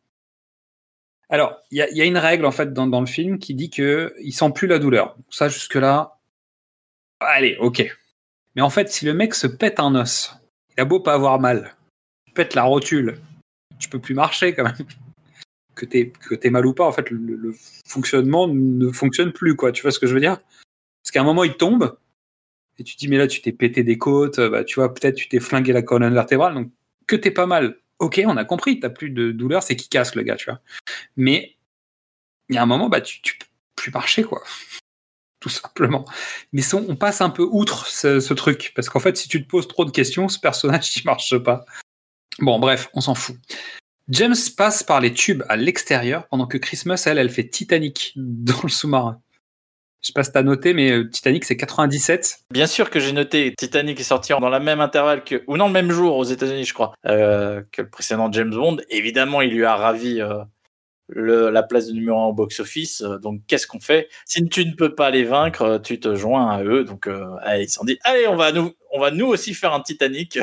Alors, 1.29 1.57
il 1.71 1.77
y, 1.77 2.01
a- 2.01 2.05
une 2.05 2.17
règle 2.17 2.45
en 2.45 2.51
fait 2.51 2.73
dans, 2.73 2.87
dans 2.87 2.99
le 2.99 3.05
film 3.07 3.39
qui 3.39 3.55
dit 3.55 3.69
que 3.69 4.13
il 4.19 4.33
sent 4.33 4.51
plus 4.53 4.67
la 4.67 4.79
douleur. 4.79 5.15
Ça, 5.29 5.47
jusque-là, 5.47 6.19
allez, 7.19 7.57
ok. 7.59 7.83
Mais 8.55 8.61
en 8.61 8.69
fait, 8.69 8.89
si 8.89 9.05
le 9.05 9.13
mec 9.13 9.33
se 9.33 9.47
pète 9.47 9.79
un 9.79 9.95
os, 9.95 10.35
il 10.75 10.81
a 10.81 10.85
beau 10.85 10.99
pas 10.99 11.13
avoir 11.13 11.39
mal, 11.39 11.75
il 12.27 12.33
pète 12.33 12.53
la 12.53 12.63
rotule, 12.63 13.17
tu 13.81 13.89
peux 13.89 13.99
plus 13.99 14.13
marcher 14.13 14.53
quand 14.53 14.63
même. 14.63 14.87
Que 15.75 15.85
t'aies 15.85 16.11
que 16.11 16.49
mal 16.49 16.65
ou 16.65 16.73
pas, 16.73 16.85
en 16.85 16.91
fait, 16.91 17.09
le, 17.09 17.53
fonctionnement 17.87 18.47
ne 18.47 18.91
fonctionne 18.91 19.33
plus, 19.33 19.55
quoi. 19.55 19.71
Tu 19.71 19.81
vois 19.81 19.91
ce 19.91 19.99
que 19.99 20.07
je 20.07 20.13
veux 20.13 20.19
dire? 20.19 20.37
Parce 21.03 21.11
qu'à 21.11 21.21
un 21.21 21.25
moment, 21.25 21.43
il 21.43 21.55
tombe, 21.55 21.97
et 22.77 22.83
tu 22.83 22.95
te 22.95 22.99
dis, 22.99 23.07
mais 23.07 23.17
là, 23.17 23.27
tu 23.27 23.41
t'es 23.41 23.51
pété 23.51 23.83
des 23.83 23.97
côtes, 23.97 24.39
bah, 24.39 24.63
tu 24.63 24.75
vois, 24.75 24.93
peut-être 24.93 25.15
tu 25.15 25.27
t'es 25.27 25.39
flingué 25.39 25.73
la 25.73 25.81
colonne 25.81 26.13
vertébrale, 26.13 26.53
donc 26.53 26.71
que 27.07 27.15
t'es 27.15 27.31
pas 27.31 27.45
mal. 27.45 27.77
Ok, 27.99 28.21
on 28.25 28.37
a 28.37 28.45
compris, 28.45 28.79
t'as 28.79 28.89
plus 28.89 29.11
de 29.11 29.31
douleur, 29.31 29.61
c'est 29.61 29.75
qui 29.75 29.89
casse 29.89 30.15
le 30.15 30.23
gars, 30.23 30.35
tu 30.35 30.45
vois. 30.45 30.59
Mais 31.17 31.57
il 32.49 32.55
y 32.55 32.57
a 32.57 32.63
un 32.63 32.65
moment, 32.65 32.89
bah, 32.89 33.01
tu, 33.01 33.21
peux 33.21 33.45
plus 33.75 33.91
marcher, 33.91 34.23
quoi. 34.23 34.43
Tout 35.39 35.49
simplement. 35.49 36.05
Mais 36.53 36.61
on 36.73 36.95
passe 36.95 37.21
un 37.21 37.31
peu 37.31 37.43
outre 37.43 37.87
ce, 37.87 38.19
ce 38.19 38.33
truc, 38.33 38.73
parce 38.75 38.89
qu'en 38.89 38.99
fait, 38.99 39.17
si 39.17 39.27
tu 39.27 39.43
te 39.43 39.49
poses 39.49 39.67
trop 39.67 39.85
de 39.85 39.91
questions, 39.91 40.29
ce 40.29 40.39
personnage, 40.39 40.95
il 40.97 41.03
marche 41.05 41.37
pas. 41.37 41.65
Bon, 42.41 42.59
bref, 42.59 42.89
on 42.93 43.01
s'en 43.01 43.15
fout. 43.15 43.35
James 44.09 44.35
passe 44.57 44.83
par 44.83 44.99
les 44.99 45.13
tubes 45.13 45.43
à 45.47 45.55
l'extérieur, 45.55 46.27
pendant 46.27 46.47
que 46.47 46.57
Christmas, 46.57 47.03
elle, 47.05 47.19
elle 47.19 47.29
fait 47.29 47.47
Titanic 47.47 48.13
dans 48.15 48.59
le 48.63 48.69
sous-marin. 48.69 49.21
Je 50.01 50.07
sais 50.07 50.13
pas 50.13 50.23
si 50.23 50.31
noté, 50.43 50.73
mais 50.73 50.91
euh, 50.91 51.07
Titanic, 51.07 51.45
c'est 51.45 51.55
97. 51.55 52.39
Bien 52.49 52.65
sûr 52.65 52.89
que 52.89 52.99
j'ai 52.99 53.11
noté 53.11 53.53
Titanic 53.55 53.99
est 53.99 54.03
sorti 54.03 54.33
dans 54.33 54.49
la 54.49 54.59
même 54.59 54.81
intervalle 54.81 55.23
que, 55.23 55.43
ou 55.45 55.57
non, 55.57 55.67
le 55.67 55.73
même 55.73 55.91
jour 55.91 56.17
aux 56.17 56.23
États-Unis, 56.23 56.65
je 56.65 56.73
crois, 56.73 56.93
euh, 57.05 57.61
que 57.71 57.83
le 57.83 57.89
précédent 57.89 58.31
James 58.31 58.49
Bond. 58.49 58.77
Évidemment, 58.89 59.41
il 59.41 59.53
lui 59.53 59.63
a 59.63 59.75
ravi 59.75 60.19
euh, 60.19 61.51
la 61.51 61.61
place 61.61 61.85
de 61.85 61.93
numéro 61.93 62.19
1 62.19 62.25
au 62.29 62.33
box-office. 62.33 63.03
Donc, 63.21 63.41
qu'est-ce 63.45 63.67
qu'on 63.67 63.79
fait? 63.79 64.09
Si 64.25 64.43
tu 64.49 64.65
ne 64.65 64.73
peux 64.73 64.95
pas 64.95 65.11
les 65.11 65.23
vaincre, 65.23 65.79
tu 65.83 65.99
te 65.99 66.15
joins 66.15 66.49
à 66.49 66.63
eux. 66.63 66.83
Donc, 66.83 67.07
ils 67.07 67.69
se 67.69 67.75
sont 67.75 67.85
dit, 67.85 67.99
allez, 68.03 68.27
on 68.27 68.35
va 68.35 68.51
nous, 68.51 68.73
on 68.91 68.99
va 68.99 69.11
nous 69.11 69.27
aussi 69.27 69.53
faire 69.53 69.73
un 69.73 69.81
Titanic, 69.81 70.39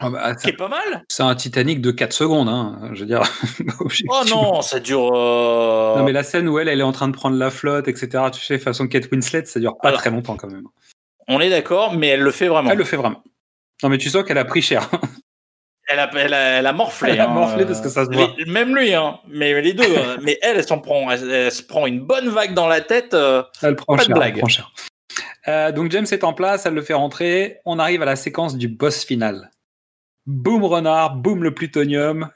Ah 0.00 0.10
bah, 0.10 0.34
qui 0.34 0.48
est 0.48 0.52
pas 0.54 0.68
mal. 0.68 1.04
c'est 1.08 1.22
un 1.22 1.34
Titanic 1.36 1.80
de 1.80 1.90
4 1.92 2.12
secondes, 2.12 2.48
hein, 2.48 2.90
je 2.94 3.00
veux 3.00 3.06
dire. 3.06 3.22
Oh 4.08 4.22
non, 4.28 4.60
ça 4.60 4.80
dure. 4.80 5.10
euh, 5.14 5.96
Non, 5.96 6.04
mais 6.04 6.12
la 6.12 6.24
scène 6.24 6.48
où 6.48 6.58
elle, 6.58 6.68
elle 6.68 6.80
est 6.80 6.84
en 6.84 6.92
train 6.92 7.06
de 7.08 7.12
prendre 7.14 7.36
la 7.36 7.50
flotte, 7.50 7.86
etc., 7.86 8.24
tu 8.32 8.40
sais, 8.40 8.58
façon 8.58 8.88
Kate 8.88 9.10
Winslet, 9.12 9.44
ça 9.46 9.60
dure 9.60 9.76
pas 9.80 9.88
Alors. 9.88 10.00
très 10.00 10.10
longtemps 10.10 10.36
quand 10.36 10.50
même. 10.50 10.66
On 11.28 11.40
est 11.40 11.48
d'accord, 11.50 11.94
mais 11.94 12.08
elle 12.08 12.20
le 12.22 12.30
fait 12.32 12.48
vraiment. 12.48 12.70
Elle 12.70 12.78
le 12.78 12.84
fait 12.84 12.96
vraiment. 12.96 13.22
Non, 13.82 13.88
mais 13.88 13.98
tu 13.98 14.10
sens 14.10 14.24
qu'elle 14.24 14.38
a 14.38 14.44
pris 14.44 14.62
cher. 14.62 14.90
Elle 15.86 15.98
a, 15.98 16.10
elle 16.16 16.32
a, 16.32 16.38
elle 16.60 16.66
a 16.66 16.72
morflé. 16.72 17.10
Elle 17.10 17.20
a 17.20 17.28
hein, 17.28 17.34
morflé 17.34 17.64
euh, 17.64 17.66
parce 17.66 17.82
que 17.82 17.90
ça 17.90 18.06
se 18.06 18.10
voit. 18.10 18.32
les- 18.38 18.46
même 18.50 18.74
lui, 18.74 18.94
hein, 18.94 19.18
mais 19.28 19.60
les 19.60 19.74
deux. 19.74 19.84
hein. 19.84 20.16
mais 20.22 20.38
elle, 20.40 20.56
elle 20.56 20.64
s'en 20.66 20.78
prend, 20.78 21.10
elle, 21.10 21.30
elle 21.30 21.52
se 21.52 21.62
prend 21.62 21.86
une 21.86 22.00
bonne 22.00 22.30
vague 22.30 22.54
dans 22.54 22.66
la 22.68 22.80
tête. 22.80 23.12
euh, 23.12 23.42
Elle 23.60 23.76
prend 23.76 23.94
Pas 23.94 24.02
de 24.02 24.06
cher. 24.06 24.16
blague. 24.16 24.32
Elle 24.36 24.40
prend 24.40 24.48
cher. 24.48 24.72
Euh, 25.46 25.72
donc 25.72 25.90
James 25.90 26.06
est 26.10 26.24
en 26.24 26.32
place, 26.32 26.64
elle 26.64 26.72
le 26.72 26.80
fait 26.80 26.94
rentrer. 26.94 27.58
On 27.66 27.78
arrive 27.78 28.00
à 28.00 28.06
la 28.06 28.16
séquence 28.16 28.56
du 28.56 28.66
boss 28.66 29.04
final. 29.04 29.50
Boum 30.26 30.64
renard, 30.64 31.16
boum 31.16 31.42
le 31.42 31.54
plutonium. 31.54 32.30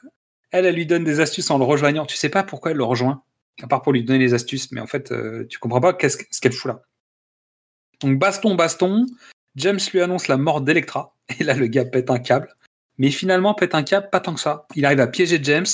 Elle, 0.51 0.67
elle 0.67 0.75
lui 0.75 0.87
donne 0.87 1.05
des 1.05 1.21
astuces 1.21 1.51
en 1.51 1.59
le 1.59 1.65
rejoignant. 1.65 2.07
Tu 2.07 2.17
sais 2.17 2.29
pas 2.29 2.43
pourquoi 2.43 2.71
elle 2.71 2.77
le 2.77 2.85
rejoint, 2.85 3.23
à 3.63 3.67
part 3.67 3.83
pour 3.83 3.93
lui 3.93 4.05
donner 4.05 4.19
les 4.19 4.35
astuces, 4.35 4.71
mais 4.73 4.81
en 4.81 4.87
fait, 4.87 5.13
euh, 5.13 5.47
tu 5.49 5.59
comprends 5.59 5.81
pas 5.81 5.93
qu'est-ce 5.95 6.17
que- 6.17 6.25
ce 6.31 6.41
qu'elle 6.41 6.53
fout 6.53 6.71
là. 6.71 6.83
Donc 8.01 8.19
baston, 8.19 8.55
baston. 8.55 9.07
James 9.57 9.79
lui 9.93 10.01
annonce 10.01 10.29
la 10.29 10.37
mort 10.37 10.61
d'Electra. 10.61 11.15
Et 11.41 11.45
là, 11.45 11.55
le 11.55 11.67
gars 11.67 11.85
pète 11.85 12.11
un 12.11 12.19
câble. 12.19 12.55
Mais 12.99 13.11
finalement, 13.11 13.55
pète 13.55 13.75
un 13.75 13.83
câble, 13.83 14.09
pas 14.11 14.21
tant 14.21 14.35
que 14.35 14.41
ça. 14.41 14.67
Il 14.75 14.85
arrive 14.85 15.01
à 15.01 15.07
piéger 15.07 15.39
James 15.43 15.67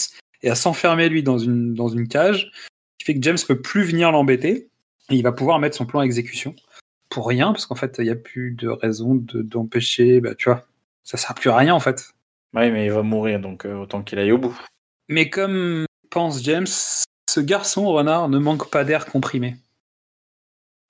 et 0.42 0.50
à 0.50 0.54
s'enfermer 0.54 1.08
lui 1.08 1.22
dans 1.22 1.38
une, 1.38 1.74
dans 1.74 1.88
une 1.88 2.06
cage, 2.06 2.50
qui 2.98 3.06
fait 3.06 3.14
que 3.14 3.22
James 3.22 3.38
peut 3.46 3.60
plus 3.60 3.82
venir 3.82 4.12
l'embêter. 4.12 4.68
Et 5.10 5.16
il 5.16 5.22
va 5.22 5.32
pouvoir 5.32 5.58
mettre 5.58 5.76
son 5.76 5.86
plan 5.86 6.00
à 6.00 6.04
exécution. 6.04 6.54
Pour 7.08 7.28
rien, 7.28 7.52
parce 7.52 7.66
qu'en 7.66 7.74
fait, 7.74 7.96
il 7.98 8.04
n'y 8.04 8.10
a 8.10 8.16
plus 8.16 8.52
de 8.52 8.68
raison 8.68 9.14
de- 9.14 9.42
d'empêcher, 9.42 10.20
bah, 10.20 10.34
tu 10.34 10.48
vois, 10.50 10.66
ça 11.04 11.16
sert 11.16 11.34
plus 11.34 11.50
à 11.50 11.56
rien 11.56 11.74
en 11.74 11.80
fait. 11.80 12.08
Oui, 12.54 12.70
mais 12.70 12.86
il 12.86 12.92
va 12.92 13.02
mourir, 13.02 13.40
donc 13.40 13.64
euh, 13.66 13.74
autant 13.76 14.02
qu'il 14.02 14.18
aille 14.18 14.32
au 14.32 14.38
bout. 14.38 14.56
Mais 15.08 15.28
comme 15.30 15.86
pense 16.10 16.42
James, 16.42 16.66
ce 16.66 17.40
garçon 17.40 17.86
renard 17.86 18.28
ne 18.28 18.38
manque 18.38 18.70
pas 18.70 18.84
d'air 18.84 19.06
comprimé. 19.06 19.56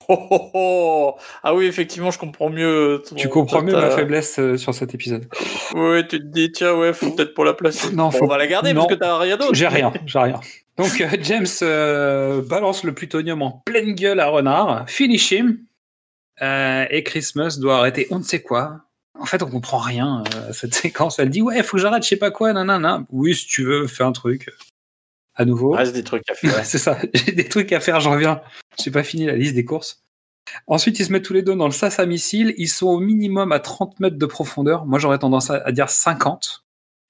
Oh, 0.07 0.27
oh, 0.29 0.51
oh 0.53 1.15
ah 1.41 1.55
oui, 1.55 1.65
effectivement, 1.65 2.11
je 2.11 2.19
comprends 2.19 2.51
mieux. 2.51 3.01
ton- 3.09 3.15
Tu 3.15 3.27
comprends 3.27 3.63
mieux 3.63 3.71
ma 3.73 3.89
faiblesse 3.89 4.37
euh, 4.37 4.55
sur 4.55 4.73
cet 4.75 4.93
épisode. 4.93 5.27
Ouais, 5.73 6.05
tu 6.07 6.19
te 6.19 6.23
dis, 6.25 6.51
tiens, 6.51 6.75
ouais, 6.75 6.93
faut 6.93 7.09
peut-être 7.11 7.33
pour 7.33 7.43
la 7.43 7.53
placer. 7.55 7.91
Non, 7.91 8.11
faut- 8.11 8.23
On 8.25 8.27
va 8.27 8.37
la 8.37 8.45
garder 8.45 8.71
non. 8.73 8.81
parce 8.81 8.93
que 8.93 8.99
t'as 8.99 9.17
rien 9.17 9.35
d'autre. 9.35 9.55
J'ai 9.55 9.67
rien, 9.67 9.91
j'ai 10.05 10.19
rien. 10.19 10.39
Donc 10.77 11.01
euh, 11.01 11.07
James 11.21 11.47
euh, 11.63 12.43
balance 12.43 12.83
le 12.83 12.93
plutonium 12.93 13.41
en 13.41 13.63
pleine 13.65 13.93
gueule 13.93 14.19
à 14.19 14.27
Renard, 14.27 14.87
finish 14.87 15.31
him, 15.31 15.57
euh, 16.43 16.85
et 16.91 17.01
Christmas 17.03 17.57
doit 17.59 17.77
arrêter 17.79 18.05
on 18.11 18.19
ne 18.19 18.23
sait 18.23 18.43
quoi. 18.43 18.81
En 19.19 19.25
fait, 19.25 19.41
on 19.43 19.49
comprend 19.49 19.77
rien 19.77 20.23
euh, 20.35 20.49
à 20.49 20.53
cette 20.53 20.73
séquence. 20.75 21.19
Elle 21.19 21.29
dit 21.29 21.41
ouais, 21.41 21.61
faut 21.63 21.77
que 21.77 21.81
j'arrête, 21.81 22.03
je 22.03 22.09
sais 22.09 22.17
pas 22.17 22.31
quoi, 22.31 22.53
nanana. 22.53 23.05
Oui, 23.09 23.35
si 23.35 23.47
tu 23.47 23.63
veux, 23.63 23.87
fais 23.87 24.03
un 24.03 24.11
truc. 24.11 24.49
À 25.35 25.45
nouveau. 25.45 25.73
Il 25.73 25.77
reste 25.77 25.93
des 25.93 26.03
trucs 26.03 26.29
à 26.29 26.33
faire. 26.33 26.53
C'est 26.65 26.77
ça. 26.77 26.97
J'ai 27.13 27.33
des 27.33 27.47
trucs 27.47 27.71
à 27.73 27.79
faire, 27.79 27.99
je 27.99 28.09
reviens. 28.09 28.41
J'ai 28.81 28.91
pas 28.91 29.03
fini 29.03 29.25
la 29.25 29.35
liste 29.35 29.55
des 29.55 29.65
courses. 29.65 30.03
Ensuite, 30.67 30.99
ils 30.99 31.05
se 31.05 31.11
mettent 31.11 31.25
tous 31.25 31.33
les 31.33 31.41
deux 31.41 31.55
dans 31.55 31.65
le 31.65 31.71
sas 31.71 31.99
à 31.99 32.05
missile. 32.05 32.53
Ils 32.57 32.67
sont 32.67 32.87
au 32.87 32.99
minimum 32.99 33.51
à 33.51 33.59
30 33.59 33.99
mètres 33.99 34.17
de 34.17 34.25
profondeur. 34.25 34.85
Moi, 34.85 34.99
j'aurais 34.99 35.19
tendance 35.19 35.49
à, 35.49 35.71
dire 35.71 35.89
50. 35.89 36.63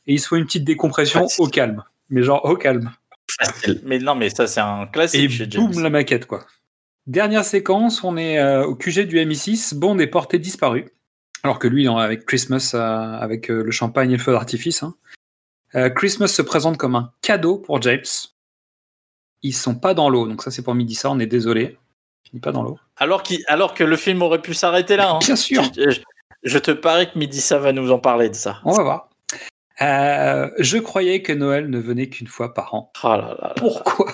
Et 0.07 0.13
ils 0.13 0.19
se 0.19 0.27
font 0.27 0.35
une 0.37 0.45
petite 0.45 0.63
décompression 0.63 1.21
Facile. 1.21 1.43
au 1.43 1.47
calme. 1.47 1.83
Mais 2.09 2.23
genre 2.23 2.45
au 2.45 2.55
calme. 2.55 2.91
Facile. 3.39 3.81
Mais 3.83 3.99
non, 3.99 4.15
mais 4.15 4.29
ça, 4.29 4.47
c'est 4.47 4.61
un 4.61 4.85
classique 4.87 5.25
Et 5.25 5.29
chez 5.29 5.47
James. 5.49 5.67
boum, 5.69 5.83
la 5.83 5.89
maquette, 5.89 6.25
quoi. 6.25 6.45
Dernière 7.07 7.45
séquence, 7.45 8.03
on 8.03 8.17
est 8.17 8.39
euh, 8.39 8.65
au 8.65 8.75
QG 8.75 9.01
du 9.01 9.17
MI6. 9.17 9.75
Bond 9.75 9.99
est 9.99 10.07
porté 10.07 10.39
disparu. 10.39 10.85
Alors 11.45 11.59
que 11.59 11.67
lui, 11.67 11.87
avec 11.87 12.25
Christmas, 12.25 12.71
euh, 12.73 12.79
avec 12.79 13.51
euh, 13.51 13.61
le 13.61 13.69
champagne 13.69 14.09
et 14.09 14.17
le 14.17 14.21
feu 14.21 14.31
d'artifice. 14.31 14.81
hein. 14.81 14.95
Euh, 15.75 15.91
Christmas 15.91 16.29
se 16.29 16.41
présente 16.41 16.77
comme 16.77 16.95
un 16.95 17.13
cadeau 17.21 17.59
pour 17.59 17.79
James. 17.83 18.01
Ils 19.43 19.53
sont 19.53 19.75
pas 19.75 19.93
dans 19.93 20.09
l'eau, 20.09 20.27
donc 20.27 20.41
ça 20.41 20.49
c'est 20.49 20.63
pour 20.63 20.73
midi 20.73 20.95
ça, 20.95 21.11
on 21.11 21.19
est 21.19 21.27
désolé. 21.27 21.77
Il 22.25 22.29
finit 22.29 22.41
pas 22.41 22.51
dans 22.51 22.63
l'eau. 22.63 22.79
Alors, 22.97 23.21
alors 23.45 23.75
que 23.75 23.83
le 23.83 23.95
film 23.95 24.23
aurait 24.23 24.41
pu 24.41 24.55
s'arrêter 24.55 24.97
là. 24.97 25.11
hein. 25.11 25.19
Bien 25.19 25.35
sûr. 25.35 25.61
Je, 26.41 26.57
te 26.57 26.71
parie 26.71 27.11
que 27.11 27.19
Midissa 27.19 27.59
va 27.59 27.71
nous 27.73 27.91
en 27.91 27.99
parler 27.99 28.29
de 28.29 28.35
ça. 28.35 28.59
On 28.65 28.71
va 28.71 28.81
voir. 28.81 29.09
Euh, 29.81 30.49
je 30.57 30.79
croyais 30.79 31.21
que 31.21 31.31
Noël 31.31 31.69
ne 31.69 31.77
venait 31.77 32.09
qu'une 32.09 32.27
fois 32.27 32.55
par 32.55 32.73
an. 32.73 32.91
Oh 33.03 33.09
là 33.09 33.37
là. 33.39 33.53
Pourquoi? 33.55 34.13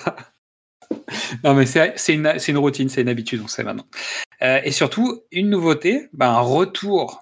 Non, 1.44 1.54
mais 1.54 1.66
c'est 1.66 1.94
une, 2.12 2.58
routine, 2.58 2.88
c'est 2.88 3.00
une 3.00 3.08
habitude, 3.08 3.40
on 3.42 3.48
sait 3.48 3.64
maintenant. 3.64 3.86
Euh, 4.42 4.60
et 4.64 4.70
surtout, 4.72 5.22
une 5.30 5.50
nouveauté, 5.50 6.08
ben, 6.12 6.30
un 6.30 6.40
retour. 6.40 7.21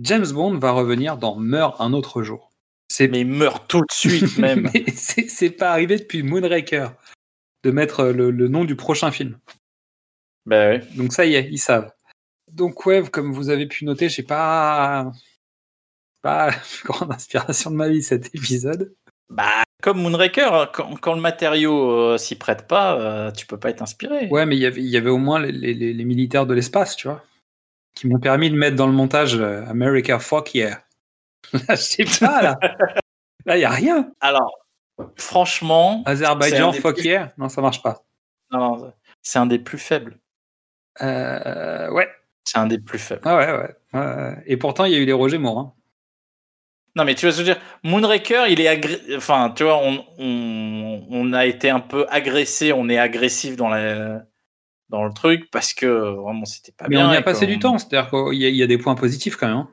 James 0.00 0.26
Bond 0.32 0.56
va 0.58 0.72
revenir 0.72 1.16
dans 1.16 1.36
Meurt 1.36 1.80
un 1.80 1.92
autre 1.92 2.22
jour. 2.22 2.50
C'est 2.88 3.08
Mais 3.08 3.20
il 3.20 3.26
meurt 3.26 3.68
tout 3.68 3.80
de 3.80 3.92
suite 3.92 4.36
même. 4.38 4.68
c'est 4.96 5.50
pas 5.50 5.70
arrivé 5.70 5.96
depuis 5.96 6.22
Moonraker 6.22 6.88
de 7.64 7.70
mettre 7.70 8.04
le, 8.06 8.30
le 8.30 8.48
nom 8.48 8.64
du 8.64 8.74
prochain 8.76 9.10
film. 9.10 9.38
ben 10.46 10.80
oui. 10.82 10.96
Donc 10.96 11.12
ça 11.12 11.24
y 11.26 11.34
est, 11.34 11.48
ils 11.50 11.58
savent. 11.58 11.92
donc 12.50 12.84
ouais, 12.86 13.02
comme 13.10 13.32
vous 13.32 13.50
avez 13.50 13.66
pu 13.66 13.84
noter, 13.84 14.08
j'ai 14.08 14.22
pas 14.22 15.12
pas 16.22 16.46
la 16.48 16.52
plus 16.56 16.84
grande 16.84 17.12
inspiration 17.12 17.70
de 17.70 17.76
ma 17.76 17.88
vie 17.88 18.02
cet 18.02 18.34
épisode. 18.34 18.94
Bah, 19.28 19.62
comme 19.82 20.02
Moonraker, 20.02 20.52
hein, 20.52 20.68
quand, 20.72 20.96
quand 20.96 21.14
le 21.14 21.20
matériau 21.20 21.90
euh, 21.92 22.18
s'y 22.18 22.36
prête 22.36 22.66
pas, 22.66 22.98
euh, 23.00 23.30
tu 23.30 23.46
peux 23.46 23.58
pas 23.58 23.70
être 23.70 23.80
inspiré. 23.82 24.28
Ouais, 24.28 24.44
mais 24.44 24.56
il 24.56 24.60
y 24.60 24.66
avait- 24.66 24.82
il 24.82 24.88
y 24.88 24.96
avait 24.96 25.08
au 25.10 25.16
moins 25.18 25.38
les, 25.40 25.52
les- 25.52 25.92
les 25.94 26.04
militaires 26.04 26.46
de 26.46 26.52
l'espace, 26.54 26.96
tu 26.96 27.06
vois, 27.08 27.24
qui 27.94 28.06
m'ont 28.08 28.18
permis 28.20 28.50
de 28.50 28.56
mettre 28.56 28.76
dans 28.76 28.86
le 28.86 28.92
montage 28.92 29.34
euh, 29.36 29.64
America 29.66 30.18
fuck 30.18 30.54
yeah. 30.54 30.82
Là, 31.52 31.60
je 31.70 31.74
sais 31.76 32.04
pas 32.20 32.42
là. 32.42 32.58
Là, 33.46 33.56
il 33.56 33.60
y 33.60 33.64
a 33.64 33.70
rien. 33.70 34.12
Alors, 34.20 34.52
franchement, 35.16 36.02
Azerbaïdjan 36.06 36.72
fuck 36.72 36.96
plus- 36.96 37.04
yeah. 37.06 37.32
Non, 37.38 37.48
ça 37.48 37.60
marche 37.62 37.82
pas. 37.82 38.02
non, 38.52 38.76
non, 38.78 38.92
c'est 39.22 39.38
un 39.38 39.46
des 39.46 39.58
plus 39.58 39.78
faibles. 39.78 40.18
Euh, 41.02 41.90
ouais. 41.90 42.08
C'est 42.44 42.58
un 42.58 42.66
des 42.66 42.78
plus 42.78 42.98
faibles. 42.98 43.22
Ah 43.24 43.36
ouais, 43.36 43.52
ouais. 43.94 44.36
Et 44.46 44.56
pourtant, 44.56 44.84
il 44.84 44.92
y 44.92 44.96
a 44.96 44.98
eu 44.98 45.04
les 45.04 45.12
Roger 45.12 45.38
Moore. 45.38 45.58
hein. 45.58 45.72
Non, 46.96 47.04
mais 47.04 47.14
tu 47.14 47.30
je 47.30 47.36
veux 47.36 47.44
dire 47.44 47.60
Moonraker, 47.84 48.46
il 48.48 48.60
est 48.60 48.66
agré- 48.68 49.16
Enfin, 49.16 49.52
tu 49.54 49.62
vois, 49.62 49.78
on, 49.78 50.04
on, 50.18 51.06
on 51.08 51.32
a 51.32 51.46
été 51.46 51.70
un 51.70 51.78
peu 51.80 52.04
agressé, 52.10 52.72
on 52.72 52.88
est 52.88 52.98
agressif 52.98 53.54
dans, 53.56 53.68
la, 53.68 54.24
dans 54.90 55.04
le 55.04 55.12
truc 55.12 55.50
parce 55.50 55.72
que 55.72 55.86
vraiment, 55.86 56.44
c'était 56.44 56.72
pas 56.72 56.86
Mais 56.88 56.96
bien. 56.96 57.08
on 57.08 57.12
y 57.12 57.16
a 57.16 57.22
passé 57.22 57.46
du 57.46 57.58
temps. 57.58 57.78
C'est-à-dire 57.78 58.10
qu'il 58.10 58.34
y, 58.42 58.50
y 58.56 58.62
a 58.62 58.66
des 58.66 58.78
points 58.78 58.94
positifs 58.94 59.36
quand 59.36 59.48
même. 59.48 59.56
hein. 59.56 59.70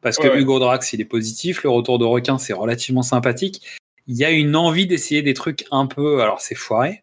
Parce 0.00 0.16
que 0.16 0.28
ouais. 0.28 0.40
Hugo 0.40 0.58
Drax, 0.58 0.92
il 0.92 1.00
est 1.00 1.04
positif. 1.06 1.62
Le 1.64 1.70
retour 1.70 1.98
de 1.98 2.04
requin, 2.04 2.38
c'est 2.38 2.52
relativement 2.52 3.02
sympathique. 3.02 3.62
Il 4.06 4.16
y 4.16 4.24
a 4.24 4.30
une 4.30 4.54
envie 4.56 4.86
d'essayer 4.86 5.22
des 5.22 5.34
trucs 5.34 5.64
un 5.70 5.86
peu. 5.86 6.22
Alors, 6.22 6.40
c'est 6.40 6.54
foiré. 6.54 7.02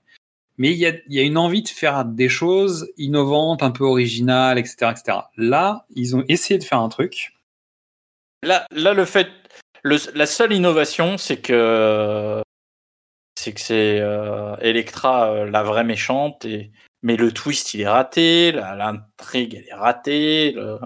Mais 0.57 0.71
il 0.71 0.77
y, 0.77 0.85
a, 0.85 0.91
il 1.07 1.13
y 1.13 1.19
a 1.19 1.23
une 1.23 1.37
envie 1.37 1.61
de 1.63 1.67
faire 1.67 2.05
des 2.05 2.29
choses 2.29 2.89
innovantes, 2.97 3.61
un 3.63 3.71
peu 3.71 3.83
originales, 3.83 4.57
etc., 4.57 4.91
etc. 4.91 5.17
Là, 5.35 5.85
ils 5.93 6.15
ont 6.15 6.23
essayé 6.29 6.57
de 6.57 6.63
faire 6.63 6.79
un 6.79 6.87
truc. 6.87 7.33
Là, 8.43 8.65
là, 8.71 8.93
le 8.93 9.03
fait. 9.03 9.27
Le, 9.83 9.97
la 10.15 10.25
seule 10.25 10.53
innovation, 10.53 11.17
c'est 11.17 11.41
que. 11.41 12.41
C'est 13.37 13.51
que 13.53 13.59
c'est 13.59 13.99
euh, 13.99 14.55
Electra, 14.61 15.29
euh, 15.31 15.51
la 15.51 15.61
vraie 15.63 15.83
méchante. 15.83 16.45
Et, 16.45 16.71
mais 17.03 17.15
le 17.17 17.31
twist, 17.31 17.73
il 17.73 17.81
est 17.81 17.87
raté. 17.87 18.51
L'intrigue, 18.51 19.55
elle 19.55 19.67
est 19.67 19.73
ratée. 19.73 20.51
le- 20.53 20.79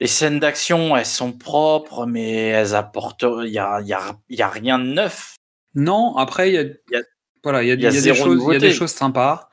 Les 0.00 0.06
scènes 0.06 0.40
d'action, 0.40 0.96
elles 0.96 1.04
sont 1.06 1.32
propres, 1.32 2.06
mais 2.06 2.32
elles 2.48 2.74
apportent. 2.74 3.24
Il 3.44 3.50
y 3.52 3.58
a, 3.58 3.80
y 3.82 3.92
a, 3.92 4.16
y 4.30 4.40
a 4.42 4.48
rien 4.48 4.78
de 4.78 4.84
neuf. 4.84 5.36
Non, 5.74 6.16
après, 6.16 6.50
il 6.50 6.54
y 6.54 6.58
a, 6.58 6.62
Il 6.62 6.74
y 6.92 6.96
a- 6.96 7.02
voilà, 7.44 7.62
il 7.62 7.68
y 7.68 7.72
a, 7.72 7.76
des 7.76 8.14
choses, 8.14 8.42
y 8.52 8.56
a 8.56 8.58
des 8.58 8.72
choses 8.72 8.92
sympas. 8.92 9.48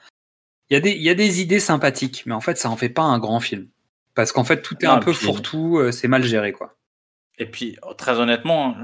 Il 0.69 0.73
y, 0.73 0.77
a 0.77 0.79
des, 0.81 0.91
y 0.93 1.09
a 1.09 1.15
des 1.15 1.41
idées 1.41 1.59
sympathiques, 1.61 2.23
mais 2.25 2.33
en 2.33 2.41
fait, 2.41 2.57
ça 2.57 2.69
en 2.69 2.75
fait 2.75 2.89
pas 2.89 3.03
un 3.03 3.19
grand 3.19 3.39
film. 3.39 3.69
Parce 4.15 4.31
qu'en 4.33 4.43
fait, 4.43 4.61
tout 4.61 4.75
est 4.81 4.87
Non, 4.87 4.93
un 4.93 4.99
peu 4.99 5.13
fourre-tout, 5.13 5.77
euh, 5.77 5.91
c'est 5.91 6.07
mal 6.09 6.23
géré, 6.23 6.51
quoi. 6.51 6.75
Et 7.37 7.45
puis, 7.45 7.77
oh, 7.83 7.93
très 7.93 8.19
honnêtement, 8.19 8.75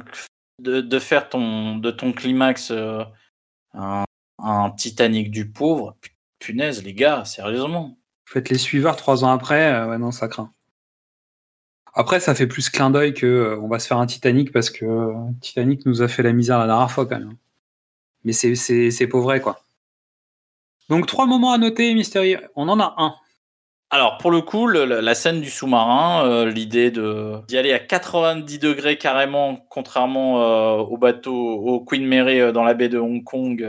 de, 0.61 0.79
de 0.79 0.99
faire 0.99 1.27
ton, 1.27 1.75
de 1.77 1.91
ton 1.91 2.13
climax 2.13 2.71
euh, 2.71 3.03
un, 3.73 4.05
un 4.37 4.69
Titanic 4.71 5.31
du 5.31 5.49
pauvre, 5.49 5.97
punaise, 6.43 6.83
les 6.83 6.93
gars, 6.93 7.23
sérieusement. 7.25 7.97
Faites 8.25 8.49
les 8.49 8.57
suiveurs 8.57 8.95
trois 8.97 9.23
ans 9.23 9.31
après, 9.31 9.73
euh, 9.73 9.87
ouais, 9.89 9.97
non, 9.97 10.11
ça 10.11 10.27
craint. 10.27 10.51
Après, 11.93 12.19
ça 12.19 12.33
fait 12.35 12.47
plus 12.47 12.69
clin 12.69 12.89
d'œil 12.89 13.13
que 13.13 13.25
euh, 13.25 13.59
on 13.61 13.67
va 13.67 13.79
se 13.79 13.87
faire 13.87 13.97
un 13.99 14.05
Titanic 14.07 14.51
parce 14.51 14.69
que 14.69 14.85
euh, 14.85 15.13
Titanic 15.41 15.85
nous 15.85 16.01
a 16.01 16.07
fait 16.07 16.23
la 16.23 16.33
misère 16.33 16.59
la 16.59 16.65
dernière 16.67 16.91
fois 16.91 17.05
quand 17.05 17.19
même. 17.19 17.35
Mais 18.23 18.33
c'est, 18.33 18.55
c'est, 18.55 18.89
c'est 18.91 19.07
pas 19.07 19.19
vrai, 19.19 19.41
quoi. 19.41 19.61
Donc, 20.89 21.05
trois 21.07 21.25
moments 21.27 21.53
à 21.53 21.57
noter, 21.57 21.93
Mystery. 21.93 22.37
On 22.55 22.67
en 22.67 22.79
a 22.79 22.95
un. 22.97 23.15
Alors, 23.89 24.17
pour 24.17 24.31
le 24.31 24.41
coup, 24.41 24.65
le- 24.65 24.85
la 24.85 25.13
scène 25.15 25.39
du 25.39 25.51
sous-marin, 25.51 26.25
euh, 26.25 26.49
l'idée 26.49 26.89
d'y 26.89 27.57
aller 27.57 27.73
à 27.73 27.79
90 27.79 28.57
degrés 28.57 28.97
carrément, 28.97 29.57
contrairement 29.69 30.41
euh, 30.41 30.77
au 30.81 30.97
bateau, 30.97 31.35
au 31.35 31.79
Queen 31.85 32.05
Mary 32.07 32.39
euh, 32.41 32.51
dans 32.51 32.63
la 32.63 32.73
baie 32.73 32.89
de 32.89 32.97
Hong 32.97 33.23
Kong, 33.23 33.61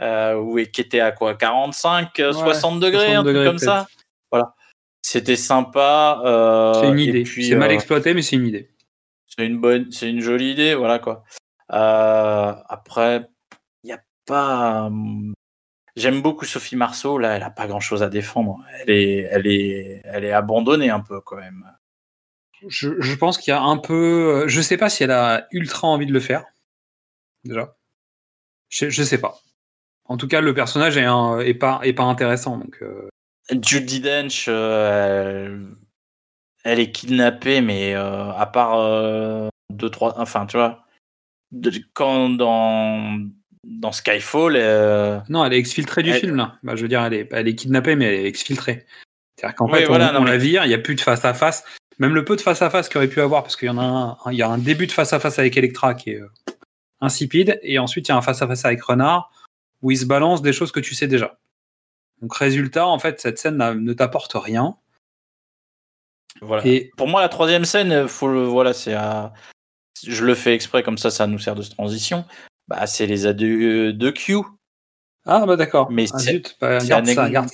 euh, 0.00 0.64
qui 0.72 0.80
était 0.80 1.00
à 1.00 1.12
quoi 1.12 1.34
45, 1.34 2.18
euh, 2.20 2.32
Ouais, 2.32 2.38
60 2.38 2.80
degrés, 2.80 3.06
60 3.06 3.16
un 3.16 3.22
truc 3.22 3.34
degrés, 3.34 3.46
comme 3.46 3.58
ça. 3.58 3.86
Voilà. 4.30 4.54
C'était 5.02 5.36
sympa. 5.36 6.20
euh, 6.24 6.74
C'est 6.74 6.88
une 6.88 6.98
idée. 6.98 7.24
c'est 7.24 7.56
mal 7.56 7.70
euh, 7.70 7.74
exploité, 7.74 8.14
mais 8.14 8.22
c'est 8.22 8.36
une 8.36 8.46
idée. 8.46 8.70
C'est 9.26 9.46
une 9.46 9.58
bonne, 9.60 9.90
c'est 9.90 10.08
une 10.10 10.20
jolie 10.20 10.52
idée, 10.52 10.74
voilà 10.74 10.98
quoi. 10.98 11.24
Après, 11.68 13.28
il 13.82 13.86
n'y 13.86 13.92
a 13.92 14.00
pas. 14.26 14.84
hum, 14.84 15.32
J'aime 15.94 16.22
beaucoup 16.22 16.46
Sophie 16.46 16.76
Marceau. 16.76 17.18
Là, 17.18 17.36
elle 17.36 17.42
a 17.42 17.50
pas 17.50 17.66
grand 17.66 17.80
chose 17.80 18.02
à 18.02 18.08
défendre. 18.08 18.58
Elle 18.80 18.90
est, 18.90 19.28
elle 19.30 19.46
est, 19.46 20.00
elle 20.04 20.24
est 20.24 20.32
abandonnée 20.32 20.88
un 20.88 21.00
peu 21.00 21.20
quand 21.20 21.36
même. 21.36 21.64
Je, 22.66 22.98
je 23.00 23.14
pense 23.14 23.36
qu'il 23.38 23.50
y 23.50 23.54
a 23.54 23.60
un 23.60 23.76
peu. 23.76 24.44
Je 24.48 24.60
sais 24.62 24.76
pas 24.78 24.88
si 24.88 25.02
elle 25.04 25.10
a 25.10 25.46
ultra 25.50 25.88
envie 25.88 26.06
de 26.06 26.12
le 26.12 26.20
faire. 26.20 26.44
Déjà. 27.44 27.74
Je, 28.70 28.88
je 28.88 29.02
sais 29.02 29.18
pas. 29.18 29.38
En 30.12 30.18
tout 30.18 30.28
cas, 30.28 30.42
le 30.42 30.52
personnage 30.52 30.96
est, 30.98 31.04
un- 31.06 31.40
est, 31.40 31.54
pas, 31.54 31.80
est 31.82 31.94
pas 31.94 32.02
intéressant. 32.04 32.58
Donc, 32.58 32.76
euh, 32.82 33.08
Judy 33.50 34.00
Dench, 34.00 34.44
euh, 34.48 35.46
elle, 36.64 36.72
elle 36.72 36.80
est 36.80 36.92
kidnappée, 36.92 37.62
mais 37.62 37.94
euh, 37.94 38.30
à 38.32 38.44
part 38.46 38.76
deux 39.72 39.88
trois, 39.90 40.14
enfin 40.20 40.44
tu 40.46 40.58
vois, 40.58 40.84
de- 41.50 41.72
quand 41.94 42.28
dans 42.28 43.18
dans 43.64 43.92
Skyfall, 43.92 44.54
euh, 44.56 45.18
Non, 45.30 45.44
elle 45.46 45.54
est 45.54 45.58
exfiltrée 45.58 46.02
du 46.02 46.10
Elle- 46.10 46.20
film, 46.20 46.36
là. 46.36 46.56
Bah, 46.62 46.76
je 46.76 46.82
veux 46.82 46.88
dire, 46.88 47.02
elle 47.04 47.14
est, 47.14 47.28
elle 47.32 47.48
est 47.48 47.54
kidnappée, 47.54 47.94
mais 47.96 48.04
elle 48.06 48.14
est 48.14 48.26
exfiltrée. 48.26 48.84
C'est-à-dire 49.38 49.54
qu'en 49.56 49.66
Oui, 49.70 49.78
fait, 49.78 49.84
voilà, 49.86 50.10
on, 50.10 50.14
non, 50.14 50.20
on 50.20 50.24
mais- 50.24 50.30
la 50.32 50.36
vire, 50.36 50.64
il 50.64 50.68
n'y 50.68 50.74
a 50.74 50.78
plus 50.78 50.94
de 50.96 51.00
face-à-face. 51.00 51.64
Même 51.98 52.14
le 52.14 52.24
peu 52.24 52.36
de 52.36 52.40
face-à-face 52.42 52.88
qu'il 52.88 52.98
aurait 52.98 53.08
pu 53.08 53.20
avoir, 53.22 53.42
parce 53.44 53.56
qu'il 53.56 53.68
y 53.68 53.70
en 53.70 53.78
a 53.78 53.82
un, 54.26 54.30
il 54.32 54.36
y 54.36 54.42
a 54.42 54.48
un 54.48 54.58
début 54.58 54.86
de 54.86 54.92
face-à-face 54.92 55.38
avec 55.38 55.56
Electra 55.56 55.94
qui 55.94 56.10
est 56.10 56.20
euh, 56.20 56.28
insipide, 57.00 57.58
et 57.62 57.78
ensuite 57.78 58.08
il 58.08 58.10
y 58.10 58.14
a 58.14 58.16
un 58.16 58.22
face-à-face 58.22 58.64
avec 58.64 58.82
Renard, 58.82 59.30
où 59.82 59.90
il 59.90 59.98
se 59.98 60.06
balance 60.06 60.42
des 60.42 60.52
choses 60.52 60.72
que 60.72 60.80
tu 60.80 60.94
sais 60.94 61.06
déjà. 61.08 61.38
Donc, 62.20 62.34
résultat, 62.34 62.86
en 62.86 62.98
fait, 62.98 63.20
cette 63.20 63.38
scène 63.38 63.56
ne 63.58 63.92
t'apporte 63.92 64.32
rien. 64.34 64.76
voilà. 66.40 66.66
Et 66.66 66.90
Pour 66.96 67.08
moi, 67.08 67.20
la 67.20 67.28
troisième 67.28 67.64
scène, 67.64 68.08
faut 68.08 68.28
le, 68.28 68.42
voilà, 68.42 68.72
c'est 68.72 68.94
à, 68.94 69.32
je 70.06 70.24
le 70.24 70.34
fais 70.34 70.54
exprès 70.54 70.82
comme 70.82 70.98
ça, 70.98 71.10
ça 71.10 71.26
nous 71.26 71.38
sert 71.38 71.54
de 71.54 71.62
transition. 71.62 72.24
Bah, 72.68 72.86
c'est 72.86 73.06
les 73.06 73.26
adieux 73.26 73.92
de 73.92 74.10
Q. 74.10 74.38
Ah, 75.24 75.46
bah 75.46 75.56
d'accord. 75.56 75.90
Mais 75.90 76.06
ah, 76.12 76.18
c'est- 76.18 76.56
bah, 76.60 76.78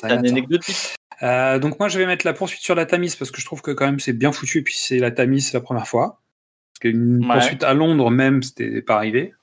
anecdotique. 0.04 0.94
Euh, 1.22 1.58
donc 1.58 1.78
moi 1.80 1.88
je 1.88 1.98
vais 1.98 2.06
mettre 2.06 2.24
la 2.24 2.32
poursuite 2.32 2.62
sur 2.62 2.76
la 2.76 2.86
Tamise 2.86 3.16
parce 3.16 3.32
que 3.32 3.40
je 3.40 3.44
trouve 3.44 3.60
que 3.60 3.72
quand 3.72 3.84
même 3.86 3.98
c'est 3.98 4.12
bien 4.12 4.30
foutu 4.30 4.58
et 4.58 4.62
puis 4.62 4.76
c'est 4.76 4.98
la 5.00 5.10
Tamise 5.10 5.52
la 5.52 5.60
première 5.60 5.88
fois. 5.88 6.22
Parce 6.72 6.78
qu'une 6.80 7.26
Ouais. 7.26 7.32
poursuite 7.34 7.64
à 7.64 7.74
Londres 7.74 8.10
même 8.10 8.42
c'était 8.42 8.80
pas 8.82 8.94
arrivé. 8.96 9.34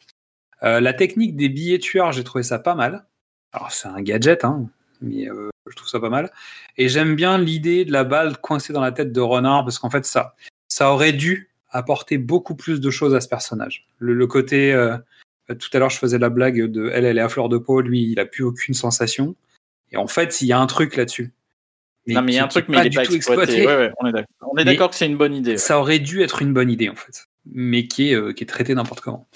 Euh, 0.64 0.80
la 0.80 0.94
technique 0.94 1.36
des 1.36 1.50
billets 1.50 1.80
tueurs 1.80 2.12
j'ai 2.12 2.24
trouvé 2.24 2.44
ça 2.44 2.60
pas 2.60 2.76
mal. 2.76 3.06
Alors 3.54 3.72
c'est 3.72 3.88
un 3.88 4.02
gadget 4.02 4.44
hein, 4.46 4.68
mais 5.02 5.30
euh, 5.30 5.50
je 5.68 5.76
trouve 5.76 5.90
ça 5.90 6.00
pas 6.00 6.10
mal. 6.10 6.32
Et 6.78 6.90
j'aime 6.90 7.16
bien 7.16 7.38
l'idée 7.38 7.86
de 7.86 7.92
la 7.92 8.04
balle 8.04 8.38
coincée 8.38 8.74
dans 8.74 8.82
la 8.82 8.92
tête 8.92 9.12
de 9.12 9.22
Renard 9.22 9.64
parce 9.64 9.80
qu'en 9.80 9.90
fait 9.90 10.06
ça 10.06 10.36
ça 10.68 10.92
aurait 10.92 11.14
dû 11.14 11.50
apporter 11.70 12.18
beaucoup 12.18 12.56
plus 12.56 12.80
de 12.80 12.90
choses 12.90 13.14
à 13.16 13.22
ce 13.22 13.28
personnage. 13.28 13.88
Le, 14.00 14.14
le 14.14 14.28
côté 14.28 14.74
euh, 14.74 14.98
tout 15.48 15.70
à 15.74 15.80
l'heure 15.80 15.90
je 15.90 15.98
faisais 15.98 16.18
la 16.18 16.30
blague 16.30 16.62
de 16.64 16.90
elle 16.94 17.06
elle 17.06 17.18
est 17.18 17.22
à 17.22 17.30
fleur 17.30 17.50
de 17.50 17.58
peau 17.58 17.82
lui 17.82 18.04
il 18.12 18.20
a 18.20 18.26
plus 18.26 18.44
aucune 18.44 18.74
sensation. 18.74 19.36
Et 19.92 19.98
en 19.98 20.08
fait 20.08 20.42
il 20.42 20.48
y 20.48 20.54
a 20.54 20.60
un 20.60 20.68
truc 20.68 20.96
là-dessus 20.96 21.32
non, 22.08 22.22
mais 22.22 22.34
il 22.34 22.36
y 22.36 22.40
a 22.40 22.46
un 22.46 22.48
truc, 22.48 22.68
mais 22.70 22.78
il 22.78 22.84
n'est 22.84 22.90
du 22.90 22.98
pas 22.98 23.06
tout 23.06 23.16
exploité. 23.16 23.66
Ouais, 23.66 23.76
ouais, 23.76 23.92
on 24.00 24.06
est 24.58 24.66
d'accord. 24.66 24.90
Que 24.92 24.96
c'est 24.96 25.08
une 25.08 25.18
bonne 25.18 25.34
idée. 25.34 25.52
ouais. 25.52 25.58
Ça 25.58 25.80
aurait 25.80 26.00
dû 26.00 26.22
être 26.22 26.42
une 26.42 26.54
bonne 26.54 26.70
idée 26.70 26.90
en 26.90 26.96
fait, 26.96 27.28
mais 27.52 27.88
qui 27.88 28.12
est, 28.12 28.14
euh, 28.16 28.32
qui 28.32 28.44
est 28.44 28.48
traité 28.48 28.76
n'importe 28.76 29.02
comment. 29.02 29.28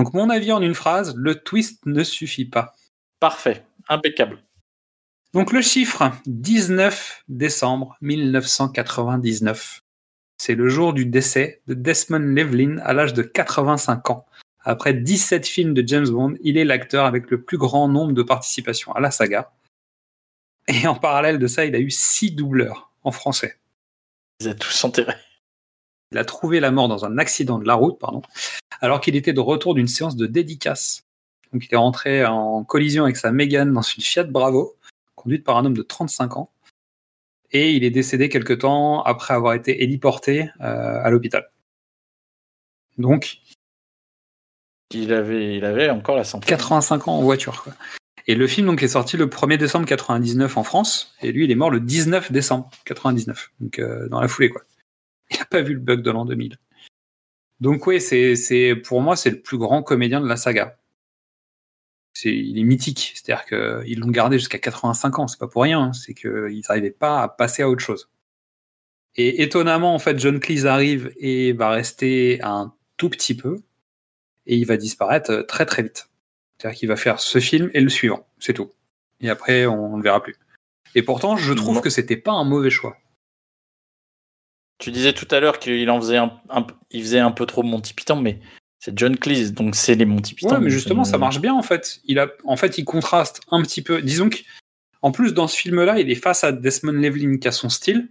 Donc 0.00 0.14
mon 0.14 0.30
avis 0.30 0.50
en 0.50 0.62
une 0.62 0.74
phrase, 0.74 1.14
le 1.14 1.34
twist 1.34 1.84
ne 1.84 2.02
suffit 2.04 2.46
pas. 2.46 2.74
Parfait, 3.20 3.66
impeccable. 3.86 4.42
Donc 5.34 5.52
le 5.52 5.60
chiffre 5.60 6.10
19 6.24 7.24
décembre 7.28 7.98
1999, 8.00 9.82
c'est 10.38 10.54
le 10.54 10.70
jour 10.70 10.94
du 10.94 11.04
décès 11.04 11.60
de 11.66 11.74
Desmond 11.74 12.34
Llewellyn 12.34 12.78
à 12.78 12.94
l'âge 12.94 13.12
de 13.12 13.20
85 13.20 14.08
ans. 14.08 14.24
Après 14.64 14.94
17 14.94 15.46
films 15.46 15.74
de 15.74 15.86
James 15.86 16.08
Bond, 16.08 16.34
il 16.40 16.56
est 16.56 16.64
l'acteur 16.64 17.04
avec 17.04 17.30
le 17.30 17.42
plus 17.42 17.58
grand 17.58 17.86
nombre 17.86 18.14
de 18.14 18.22
participations 18.22 18.94
à 18.94 19.00
la 19.00 19.10
saga. 19.10 19.52
Et 20.66 20.86
en 20.86 20.94
parallèle 20.94 21.38
de 21.38 21.46
ça, 21.46 21.66
il 21.66 21.74
a 21.74 21.78
eu 21.78 21.90
6 21.90 22.30
doubleurs 22.30 22.90
en 23.02 23.12
français. 23.12 23.58
Ils 24.40 24.48
ont 24.48 24.54
tous 24.54 24.82
enterrés. 24.82 25.16
Il 26.12 26.18
a 26.18 26.24
trouvé 26.24 26.60
la 26.60 26.70
mort 26.70 26.88
dans 26.88 27.04
un 27.04 27.18
accident 27.18 27.58
de 27.58 27.66
la 27.66 27.74
route, 27.74 27.98
pardon, 27.98 28.22
alors 28.80 29.00
qu'il 29.00 29.16
était 29.16 29.32
de 29.32 29.40
retour 29.40 29.74
d'une 29.74 29.86
séance 29.86 30.16
de 30.16 30.26
dédicace. 30.26 31.04
Donc 31.52 31.66
il 31.66 31.74
est 31.74 31.78
rentré 31.78 32.24
en 32.24 32.64
collision 32.64 33.04
avec 33.04 33.16
sa 33.16 33.32
Mégane 33.32 33.72
dans 33.72 33.82
une 33.82 34.02
Fiat 34.02 34.24
Bravo, 34.24 34.76
conduite 35.14 35.44
par 35.44 35.56
un 35.56 35.64
homme 35.64 35.76
de 35.76 35.82
35 35.82 36.36
ans. 36.36 36.50
Et 37.52 37.72
il 37.72 37.84
est 37.84 37.90
décédé 37.90 38.28
quelque 38.28 38.52
temps 38.52 39.02
après 39.02 39.34
avoir 39.34 39.54
été 39.54 39.82
héliporté 39.82 40.50
euh, 40.60 41.00
à 41.02 41.10
l'hôpital. 41.10 41.50
Donc 42.98 43.38
Il 44.92 45.12
avait, 45.12 45.56
il 45.56 45.64
avait 45.64 45.90
encore 45.90 46.16
la 46.16 46.24
santé. 46.24 46.46
85 46.46 47.08
ans 47.08 47.18
en 47.18 47.22
voiture. 47.22 47.62
Quoi. 47.62 47.72
Et 48.26 48.34
le 48.34 48.46
film 48.46 48.66
donc 48.66 48.82
est 48.82 48.88
sorti 48.88 49.16
le 49.16 49.26
1er 49.26 49.56
décembre 49.56 49.86
99 49.86 50.56
en 50.56 50.62
France, 50.62 51.14
et 51.22 51.32
lui 51.32 51.44
il 51.44 51.50
est 51.50 51.56
mort 51.56 51.70
le 51.70 51.80
19 51.80 52.30
décembre 52.30 52.70
99, 52.84 53.50
donc 53.60 53.78
euh, 53.78 54.08
dans 54.08 54.20
la 54.20 54.28
foulée 54.28 54.50
quoi. 54.50 54.62
Il 55.34 55.38
n'a 55.38 55.44
pas 55.44 55.62
vu 55.62 55.74
le 55.74 55.80
bug 55.80 56.02
de 56.02 56.10
l'an 56.10 56.24
2000. 56.24 56.58
Donc 57.60 57.86
oui, 57.86 58.00
c'est, 58.00 58.74
pour 58.76 59.00
moi 59.00 59.16
c'est 59.16 59.30
le 59.30 59.40
plus 59.40 59.58
grand 59.58 59.82
comédien 59.82 60.20
de 60.20 60.26
la 60.26 60.36
saga. 60.36 60.78
C'est, 62.14 62.34
il 62.34 62.58
est 62.58 62.64
mythique, 62.64 63.12
c'est-à-dire 63.14 63.44
qu'ils 63.46 64.00
l'ont 64.00 64.10
gardé 64.10 64.38
jusqu'à 64.38 64.58
85 64.58 65.18
ans, 65.20 65.28
c'est 65.28 65.38
pas 65.38 65.46
pour 65.46 65.62
rien, 65.62 65.80
hein. 65.80 65.92
c'est 65.92 66.12
qu'ils 66.12 66.62
n'arrivaient 66.68 66.90
pas 66.90 67.22
à 67.22 67.28
passer 67.28 67.62
à 67.62 67.68
autre 67.68 67.82
chose. 67.82 68.10
Et 69.16 69.42
étonnamment, 69.42 69.94
en 69.94 69.98
fait, 69.98 70.18
John 70.18 70.40
Cleese 70.40 70.66
arrive 70.66 71.12
et 71.18 71.52
va 71.52 71.70
rester 71.70 72.40
un 72.42 72.74
tout 72.96 73.10
petit 73.10 73.36
peu, 73.36 73.60
et 74.46 74.56
il 74.56 74.66
va 74.66 74.76
disparaître 74.76 75.30
euh, 75.30 75.42
très 75.42 75.66
très 75.66 75.82
vite. 75.82 76.08
C'est-à-dire 76.58 76.78
qu'il 76.78 76.88
va 76.88 76.96
faire 76.96 77.20
ce 77.20 77.38
film 77.38 77.70
et 77.72 77.80
le 77.80 77.88
suivant, 77.88 78.26
c'est 78.38 78.52
tout. 78.52 78.70
Et 79.20 79.30
après, 79.30 79.66
on 79.66 79.92
ne 79.92 79.96
le 79.96 80.02
verra 80.02 80.22
plus. 80.22 80.36
Et 80.94 81.02
pourtant, 81.02 81.36
je 81.36 81.52
trouve 81.52 81.80
que 81.80 81.90
c'était 81.90 82.16
pas 82.16 82.32
un 82.32 82.44
mauvais 82.44 82.70
choix. 82.70 82.96
Tu 84.80 84.90
disais 84.90 85.12
tout 85.12 85.28
à 85.30 85.38
l'heure 85.40 85.58
qu'il 85.60 85.88
en 85.90 86.00
faisait 86.00 86.16
un, 86.16 86.32
un- 86.48 86.66
il 86.90 87.02
faisait 87.02 87.18
un 87.20 87.30
peu 87.30 87.46
trop 87.46 87.62
Monty 87.62 87.94
Python, 87.94 88.16
mais 88.20 88.40
c'est 88.78 88.98
John 88.98 89.16
Cleese, 89.16 89.52
donc 89.52 89.76
c'est 89.76 89.94
les 89.94 90.06
Monty 90.06 90.34
Python. 90.34 90.54
Ouais, 90.56 90.60
mais 90.60 90.70
justement, 90.70 91.04
ça 91.04 91.16
Euh, 91.16 91.18
marche 91.18 91.40
bien 91.40 91.54
en 91.54 91.62
fait. 91.62 92.00
Il 92.06 92.18
a, 92.18 92.28
en 92.44 92.56
fait, 92.56 92.78
il 92.78 92.84
contraste 92.84 93.40
un 93.50 93.62
petit 93.62 93.82
peu. 93.82 94.00
Disons 94.02 94.30
que, 94.30 94.38
en 95.02 95.12
plus, 95.12 95.34
dans 95.34 95.46
ce 95.48 95.56
film-là, 95.56 96.00
il 96.00 96.10
est 96.10 96.14
face 96.16 96.44
à 96.44 96.52
Desmond 96.52 96.92
Llewellyn 96.92 97.36
qui 97.38 97.46
a 97.46 97.52
son 97.52 97.68
style, 97.68 98.08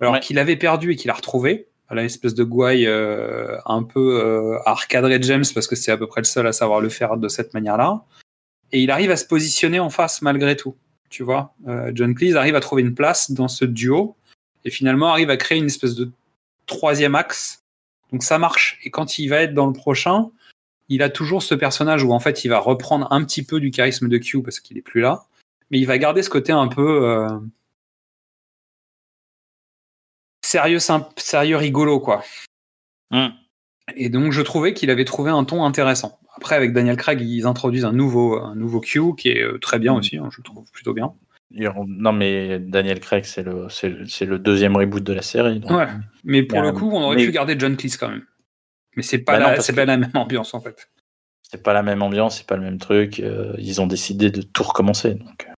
alors 0.00 0.14
Ouais. 0.14 0.20
qu'il 0.20 0.38
avait 0.38 0.56
perdu 0.56 0.92
et 0.92 0.96
qu'il 0.96 1.10
a 1.10 1.14
retrouvé. 1.14 1.68
À 1.88 1.94
la 1.94 2.04
espèce 2.04 2.32
de 2.34 2.42
gouaille 2.44 2.86
euh, 2.86 3.58
un 3.66 3.82
peu 3.82 4.18
euh, 4.24 4.56
à 4.64 4.72
recadrer 4.72 5.20
James 5.20 5.44
parce 5.52 5.66
que 5.66 5.76
c'est 5.76 5.90
à 5.92 5.98
peu 5.98 6.06
près 6.06 6.22
le 6.22 6.24
seul 6.26 6.46
à 6.46 6.52
savoir 6.52 6.80
le 6.80 6.88
faire 6.88 7.18
de 7.18 7.28
cette 7.28 7.52
manière-là. 7.52 8.02
Et 8.70 8.80
il 8.82 8.90
arrive 8.90 9.10
à 9.10 9.16
se 9.16 9.26
positionner 9.26 9.78
en 9.78 9.90
face 9.90 10.22
malgré 10.22 10.56
tout. 10.56 10.74
Tu 11.10 11.22
vois, 11.22 11.52
Euh, 11.68 11.90
John 11.94 12.14
Cleese 12.14 12.36
arrive 12.36 12.54
à 12.54 12.60
trouver 12.60 12.80
une 12.80 12.94
place 12.94 13.30
dans 13.32 13.48
ce 13.48 13.66
duo 13.66 14.16
et 14.64 14.70
finalement 14.70 15.08
arrive 15.08 15.30
à 15.30 15.36
créer 15.36 15.58
une 15.58 15.66
espèce 15.66 15.94
de 15.94 16.10
troisième 16.66 17.14
axe. 17.14 17.62
Donc 18.12 18.22
ça 18.22 18.38
marche. 18.38 18.78
Et 18.84 18.90
quand 18.90 19.18
il 19.18 19.28
va 19.28 19.38
être 19.38 19.54
dans 19.54 19.66
le 19.66 19.72
prochain, 19.72 20.30
il 20.88 21.02
a 21.02 21.08
toujours 21.08 21.42
ce 21.42 21.54
personnage 21.54 22.02
où 22.04 22.12
en 22.12 22.20
fait 22.20 22.44
il 22.44 22.48
va 22.48 22.58
reprendre 22.58 23.08
un 23.10 23.24
petit 23.24 23.42
peu 23.42 23.60
du 23.60 23.70
charisme 23.70 24.08
de 24.08 24.18
Q 24.18 24.42
parce 24.42 24.60
qu'il 24.60 24.76
est 24.76 24.82
plus 24.82 25.00
là, 25.00 25.24
mais 25.70 25.78
il 25.78 25.86
va 25.86 25.98
garder 25.98 26.22
ce 26.22 26.30
côté 26.30 26.52
un 26.52 26.68
peu 26.68 27.06
euh, 27.06 27.28
sérieux, 30.44 30.78
simple, 30.78 31.08
sérieux 31.16 31.56
rigolo 31.56 31.98
quoi. 32.00 32.22
Hmm. 33.10 33.28
Et 33.96 34.10
donc 34.10 34.32
je 34.32 34.42
trouvais 34.42 34.74
qu'il 34.74 34.90
avait 34.90 35.04
trouvé 35.04 35.30
un 35.30 35.44
ton 35.44 35.64
intéressant. 35.64 36.18
Après 36.36 36.56
avec 36.56 36.72
Daniel 36.72 36.96
Craig 36.96 37.20
ils 37.20 37.46
introduisent 37.46 37.84
un 37.86 37.92
nouveau 37.92 38.38
un 38.38 38.54
nouveau 38.54 38.80
Q 38.80 39.14
qui 39.16 39.30
est 39.30 39.42
euh, 39.42 39.58
très 39.58 39.78
bien 39.78 39.94
Hmm. 39.94 39.98
aussi, 39.98 40.16
hein, 40.18 40.28
je 40.30 40.38
le 40.38 40.42
trouve 40.42 40.70
plutôt 40.72 40.92
bien. 40.92 41.14
Non, 41.54 42.12
mais 42.12 42.58
Daniel 42.58 43.00
Craig, 43.00 43.24
c'est 43.24 43.42
le, 43.42 43.68
c'est 43.68 44.26
deuxième 44.38 44.76
reboot 44.76 45.02
de 45.02 45.12
la 45.12 45.22
série. 45.22 45.60
donc- 45.60 45.70
Ouais. 45.70 45.86
Mais 46.24 46.42
pour 46.42 46.62
le 46.62 46.72
coup 46.72 46.90
on 46.92 47.02
aurait 47.02 47.16
mais- 47.16 47.26
pu 47.26 47.32
garder 47.32 47.56
John 47.58 47.76
Cleese 47.76 47.96
quand 47.96 48.08
même. 48.08 48.24
Mais 48.96 49.02
c'est 49.02 49.18
pas 49.18 49.38
Bah 49.38 49.52
la, 49.54 49.60
c'est 49.60 49.72
pas 49.74 49.84
la 49.84 49.96
même 49.96 50.10
ambiance 50.14 50.54
en 50.54 50.60
fait. 50.60 50.88
C'est 51.42 51.62
pas 51.62 51.72
la 51.72 51.82
même 51.82 52.02
ambiance, 52.02 52.38
c'est 52.38 52.46
pas 52.46 52.56
le 52.56 52.62
même 52.62 52.78
truc. 52.78 53.20
euh, 53.20 53.54
ils 53.58 53.80
ont 53.80 53.86
décidé 53.86 54.30
de 54.30 54.40
tout 54.42 54.62
recommencer. 54.62 55.14
Donc. 55.14 55.46
euh. 55.48 55.52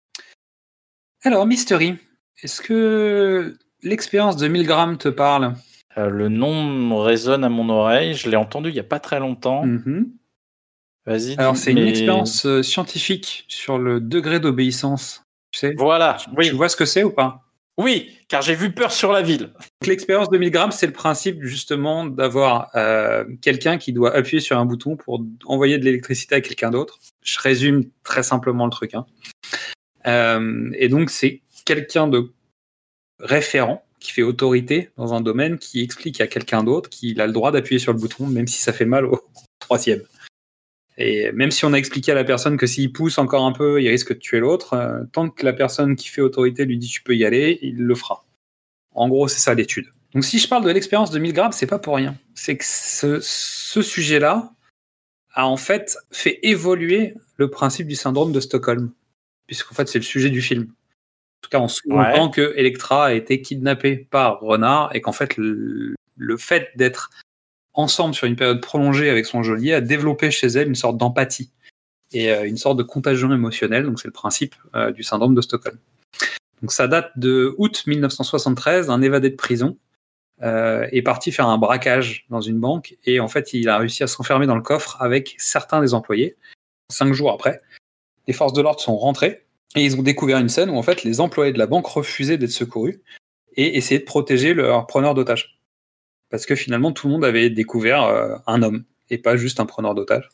Alors 1.24 1.46
Mystery, 1.46 1.96
est-ce 2.42 2.60
que 2.60 3.56
l'expérience 3.82 4.36
de 4.36 4.48
1000 4.48 4.66
grammes 4.66 4.98
te 4.98 5.08
parle? 5.08 5.54
Euh, 5.98 6.08
le 6.08 6.28
nom 6.28 6.98
résonne 7.02 7.44
à 7.44 7.48
mon 7.50 7.68
oreille. 7.68 8.14
Je 8.14 8.30
l'ai 8.30 8.36
entendu 8.36 8.70
il 8.70 8.74
y 8.74 8.80
a 8.80 8.84
pas 8.84 9.00
très 9.00 9.20
longtemps. 9.20 9.64
Mhm. 9.66 10.10
Vas-y. 11.04 11.34
Alors, 11.36 11.56
c'est 11.56 11.72
une 11.72 11.78
expérience 11.78 12.60
scientifique 12.62 13.44
sur 13.48 13.76
le 13.78 14.00
degré 14.00 14.38
d'obéissance. 14.40 15.24
Tu 15.52 15.60
sais 15.60 15.74
Voilà. 15.76 16.16
Oui. 16.36 16.48
Tu 16.48 16.54
vois 16.54 16.68
ce 16.68 16.76
que 16.76 16.84
c'est 16.86 17.04
ou 17.04 17.10
pas? 17.10 17.42
Oui, 17.78 18.10
car 18.28 18.42
j'ai 18.42 18.54
vu 18.54 18.72
peur 18.74 18.92
sur 18.92 19.12
la 19.12 19.22
ville. 19.22 19.50
L'expérience 19.86 20.28
de 20.28 20.36
1000 20.36 20.50
grammes, 20.50 20.72
c'est 20.72 20.86
le 20.86 20.92
principe 20.92 21.42
justement 21.42 22.04
d'avoir 22.04 22.68
euh, 22.74 23.24
quelqu'un 23.40 23.78
qui 23.78 23.94
doit 23.94 24.14
appuyer 24.14 24.40
sur 24.40 24.58
un 24.58 24.66
bouton 24.66 24.96
pour 24.96 25.24
envoyer 25.46 25.78
de 25.78 25.84
l'électricité 25.84 26.34
à 26.34 26.40
quelqu'un 26.42 26.70
d'autre. 26.70 26.98
Je 27.22 27.38
résume 27.40 27.84
très 28.04 28.22
simplement 28.22 28.66
le 28.66 28.70
truc. 28.70 28.94
hein. 28.94 29.06
Euh, 30.06 30.70
et 30.74 30.88
donc, 30.88 31.10
c'est 31.10 31.40
quelqu'un 31.64 32.08
de 32.08 32.30
référent 33.20 33.84
qui 34.00 34.12
fait 34.12 34.22
autorité 34.22 34.90
dans 34.96 35.14
un 35.14 35.20
domaine 35.20 35.58
qui 35.58 35.80
explique 35.80 36.20
à 36.20 36.26
quelqu'un 36.26 36.64
d'autre 36.64 36.90
qu'il 36.90 37.20
a 37.20 37.26
le 37.26 37.32
droit 37.32 37.52
d'appuyer 37.52 37.78
sur 37.78 37.92
le 37.92 37.98
bouton, 37.98 38.26
même 38.26 38.48
si 38.48 38.60
ça 38.60 38.72
fait 38.72 38.84
mal 38.84 39.06
au 39.06 39.20
troisième. 39.60 40.02
Et 40.98 41.32
même 41.32 41.50
si 41.50 41.64
on 41.64 41.72
a 41.72 41.78
expliqué 41.78 42.12
à 42.12 42.14
la 42.14 42.24
personne 42.24 42.56
que 42.56 42.66
s'il 42.66 42.92
pousse 42.92 43.18
encore 43.18 43.44
un 43.44 43.52
peu, 43.52 43.82
il 43.82 43.88
risque 43.88 44.12
de 44.12 44.18
tuer 44.18 44.40
l'autre, 44.40 44.74
euh, 44.74 45.04
tant 45.12 45.30
que 45.30 45.44
la 45.44 45.52
personne 45.52 45.96
qui 45.96 46.08
fait 46.08 46.20
autorité 46.20 46.64
lui 46.64 46.76
dit 46.76 46.88
tu 46.88 47.02
peux 47.02 47.16
y 47.16 47.24
aller, 47.24 47.58
il 47.62 47.78
le 47.78 47.94
fera. 47.94 48.24
En 48.94 49.08
gros, 49.08 49.28
c'est 49.28 49.40
ça 49.40 49.54
l'étude. 49.54 49.86
Donc 50.14 50.24
si 50.24 50.38
je 50.38 50.46
parle 50.46 50.64
de 50.64 50.70
l'expérience 50.70 51.10
de 51.10 51.18
1000 51.18 51.32
grammes, 51.32 51.52
c'est 51.52 51.66
pas 51.66 51.78
pour 51.78 51.96
rien. 51.96 52.16
C'est 52.34 52.56
que 52.56 52.64
ce, 52.66 53.20
ce 53.22 53.80
sujet-là 53.80 54.52
a 55.32 55.46
en 55.46 55.56
fait 55.56 55.96
fait 56.10 56.38
évoluer 56.42 57.14
le 57.36 57.48
principe 57.48 57.88
du 57.88 57.96
syndrome 57.96 58.32
de 58.32 58.40
Stockholm, 58.40 58.92
puisqu'en 59.46 59.74
fait 59.74 59.88
c'est 59.88 59.98
le 59.98 60.04
sujet 60.04 60.28
du 60.28 60.42
film. 60.42 60.64
En 60.64 61.40
tout 61.42 61.50
cas, 61.50 61.60
on 61.60 61.68
sous-entend 61.68 62.28
que 62.28 62.52
Electra 62.56 63.06
a 63.06 63.12
été 63.14 63.40
kidnappée 63.40 63.96
par 63.96 64.40
Renard 64.40 64.94
et 64.94 65.00
qu'en 65.00 65.12
fait 65.12 65.36
le, 65.38 65.94
le 66.16 66.36
fait 66.36 66.68
d'être 66.76 67.10
ensemble 67.74 68.14
sur 68.14 68.26
une 68.26 68.36
période 68.36 68.60
prolongée 68.60 69.08
avec 69.08 69.26
son 69.26 69.42
geôlier 69.42 69.74
a 69.74 69.80
développé 69.80 70.30
chez 70.30 70.48
elle 70.48 70.68
une 70.68 70.74
sorte 70.74 70.96
d'empathie 70.96 71.50
et 72.12 72.30
euh, 72.30 72.46
une 72.46 72.56
sorte 72.56 72.76
de 72.76 72.82
contagion 72.82 73.32
émotionnelle. 73.32 73.84
Donc 73.84 74.00
c'est 74.00 74.08
le 74.08 74.12
principe 74.12 74.54
euh, 74.74 74.92
du 74.92 75.02
syndrome 75.02 75.34
de 75.34 75.40
Stockholm. 75.40 75.78
Donc 76.60 76.72
ça 76.72 76.86
date 76.86 77.10
de 77.16 77.54
août 77.58 77.84
1973. 77.86 78.90
Un 78.90 79.02
évadé 79.02 79.30
de 79.30 79.36
prison 79.36 79.76
euh, 80.42 80.86
est 80.92 81.02
parti 81.02 81.32
faire 81.32 81.48
un 81.48 81.58
braquage 81.58 82.26
dans 82.30 82.40
une 82.40 82.58
banque 82.58 82.96
et 83.04 83.20
en 83.20 83.28
fait 83.28 83.52
il 83.52 83.68
a 83.68 83.78
réussi 83.78 84.02
à 84.02 84.06
s'enfermer 84.06 84.46
dans 84.46 84.56
le 84.56 84.62
coffre 84.62 85.00
avec 85.00 85.34
certains 85.38 85.80
des 85.80 85.94
employés. 85.94 86.36
Cinq 86.90 87.12
jours 87.14 87.32
après, 87.32 87.60
les 88.26 88.34
forces 88.34 88.52
de 88.52 88.60
l'ordre 88.60 88.80
sont 88.80 88.96
rentrées 88.96 89.44
et 89.74 89.84
ils 89.84 89.96
ont 89.96 90.02
découvert 90.02 90.38
une 90.38 90.48
scène 90.48 90.70
où 90.70 90.76
en 90.76 90.82
fait 90.82 91.04
les 91.04 91.20
employés 91.20 91.52
de 91.52 91.58
la 91.58 91.66
banque 91.66 91.86
refusaient 91.86 92.36
d'être 92.36 92.50
secourus 92.50 93.00
et 93.56 93.76
essayaient 93.76 94.00
de 94.00 94.04
protéger 94.04 94.54
leur 94.54 94.86
preneur 94.86 95.14
d'otages. 95.14 95.58
Parce 96.32 96.46
que 96.46 96.56
finalement 96.56 96.90
tout 96.92 97.06
le 97.06 97.12
monde 97.12 97.24
avait 97.26 97.50
découvert 97.50 98.04
euh, 98.04 98.36
un 98.46 98.62
homme 98.62 98.84
et 99.10 99.18
pas 99.18 99.36
juste 99.36 99.60
un 99.60 99.66
preneur 99.66 99.94
d'otages. 99.94 100.30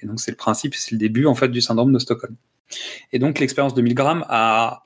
Et 0.00 0.06
donc 0.06 0.20
c'est 0.20 0.30
le 0.30 0.36
principe, 0.36 0.74
c'est 0.74 0.92
le 0.92 0.98
début 0.98 1.24
en 1.26 1.34
fait 1.34 1.48
du 1.48 1.62
syndrome 1.62 1.90
de 1.92 1.98
Stockholm. 1.98 2.36
Et 3.12 3.18
donc 3.18 3.38
l'expérience 3.38 3.74
de 3.74 3.80
1000 3.80 3.94
grammes 3.94 4.26
a 4.28 4.84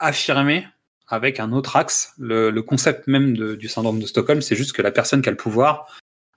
affirmé 0.00 0.66
avec 1.06 1.38
un 1.38 1.52
autre 1.52 1.76
axe 1.76 2.12
le, 2.18 2.50
concept 2.60 3.06
même 3.06 3.34
du 3.56 3.68
syndrome 3.68 4.00
de 4.00 4.06
Stockholm, 4.06 4.42
c'est 4.42 4.56
juste 4.56 4.72
que 4.72 4.82
la 4.82 4.90
personne 4.90 5.22
qui 5.22 5.28
a 5.28 5.32
le 5.32 5.36
pouvoir 5.36 5.86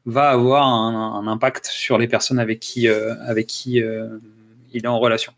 va 0.06 0.30
avoir 0.30 0.68
un, 0.68 1.16
un 1.16 1.28
impact 1.28 1.66
sur 1.66 1.98
les 1.98 2.08
personnes 2.08 2.40
avec 2.40 2.60
qui, 2.60 2.88
euh, 2.88 3.16
avec 3.26 3.48
qui 3.48 3.82
euh, 3.82 4.20
il 4.72 4.86
est 4.86 4.88
en 4.88 5.00
relation. 5.00 5.34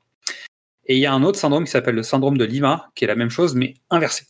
Et 0.88 0.96
il 0.96 1.00
y 1.00 1.06
a 1.06 1.14
un 1.14 1.24
autre 1.24 1.40
syndrome 1.40 1.64
qui 1.64 1.72
s'appelle 1.72 1.96
le 1.96 2.04
syndrome 2.04 2.38
de 2.38 2.44
Lima, 2.44 2.90
qui 2.96 3.06
est 3.06 3.08
la 3.08 3.16
même 3.16 3.30
chose, 3.30 3.56
mais 3.56 3.76
inversé. 3.90 4.26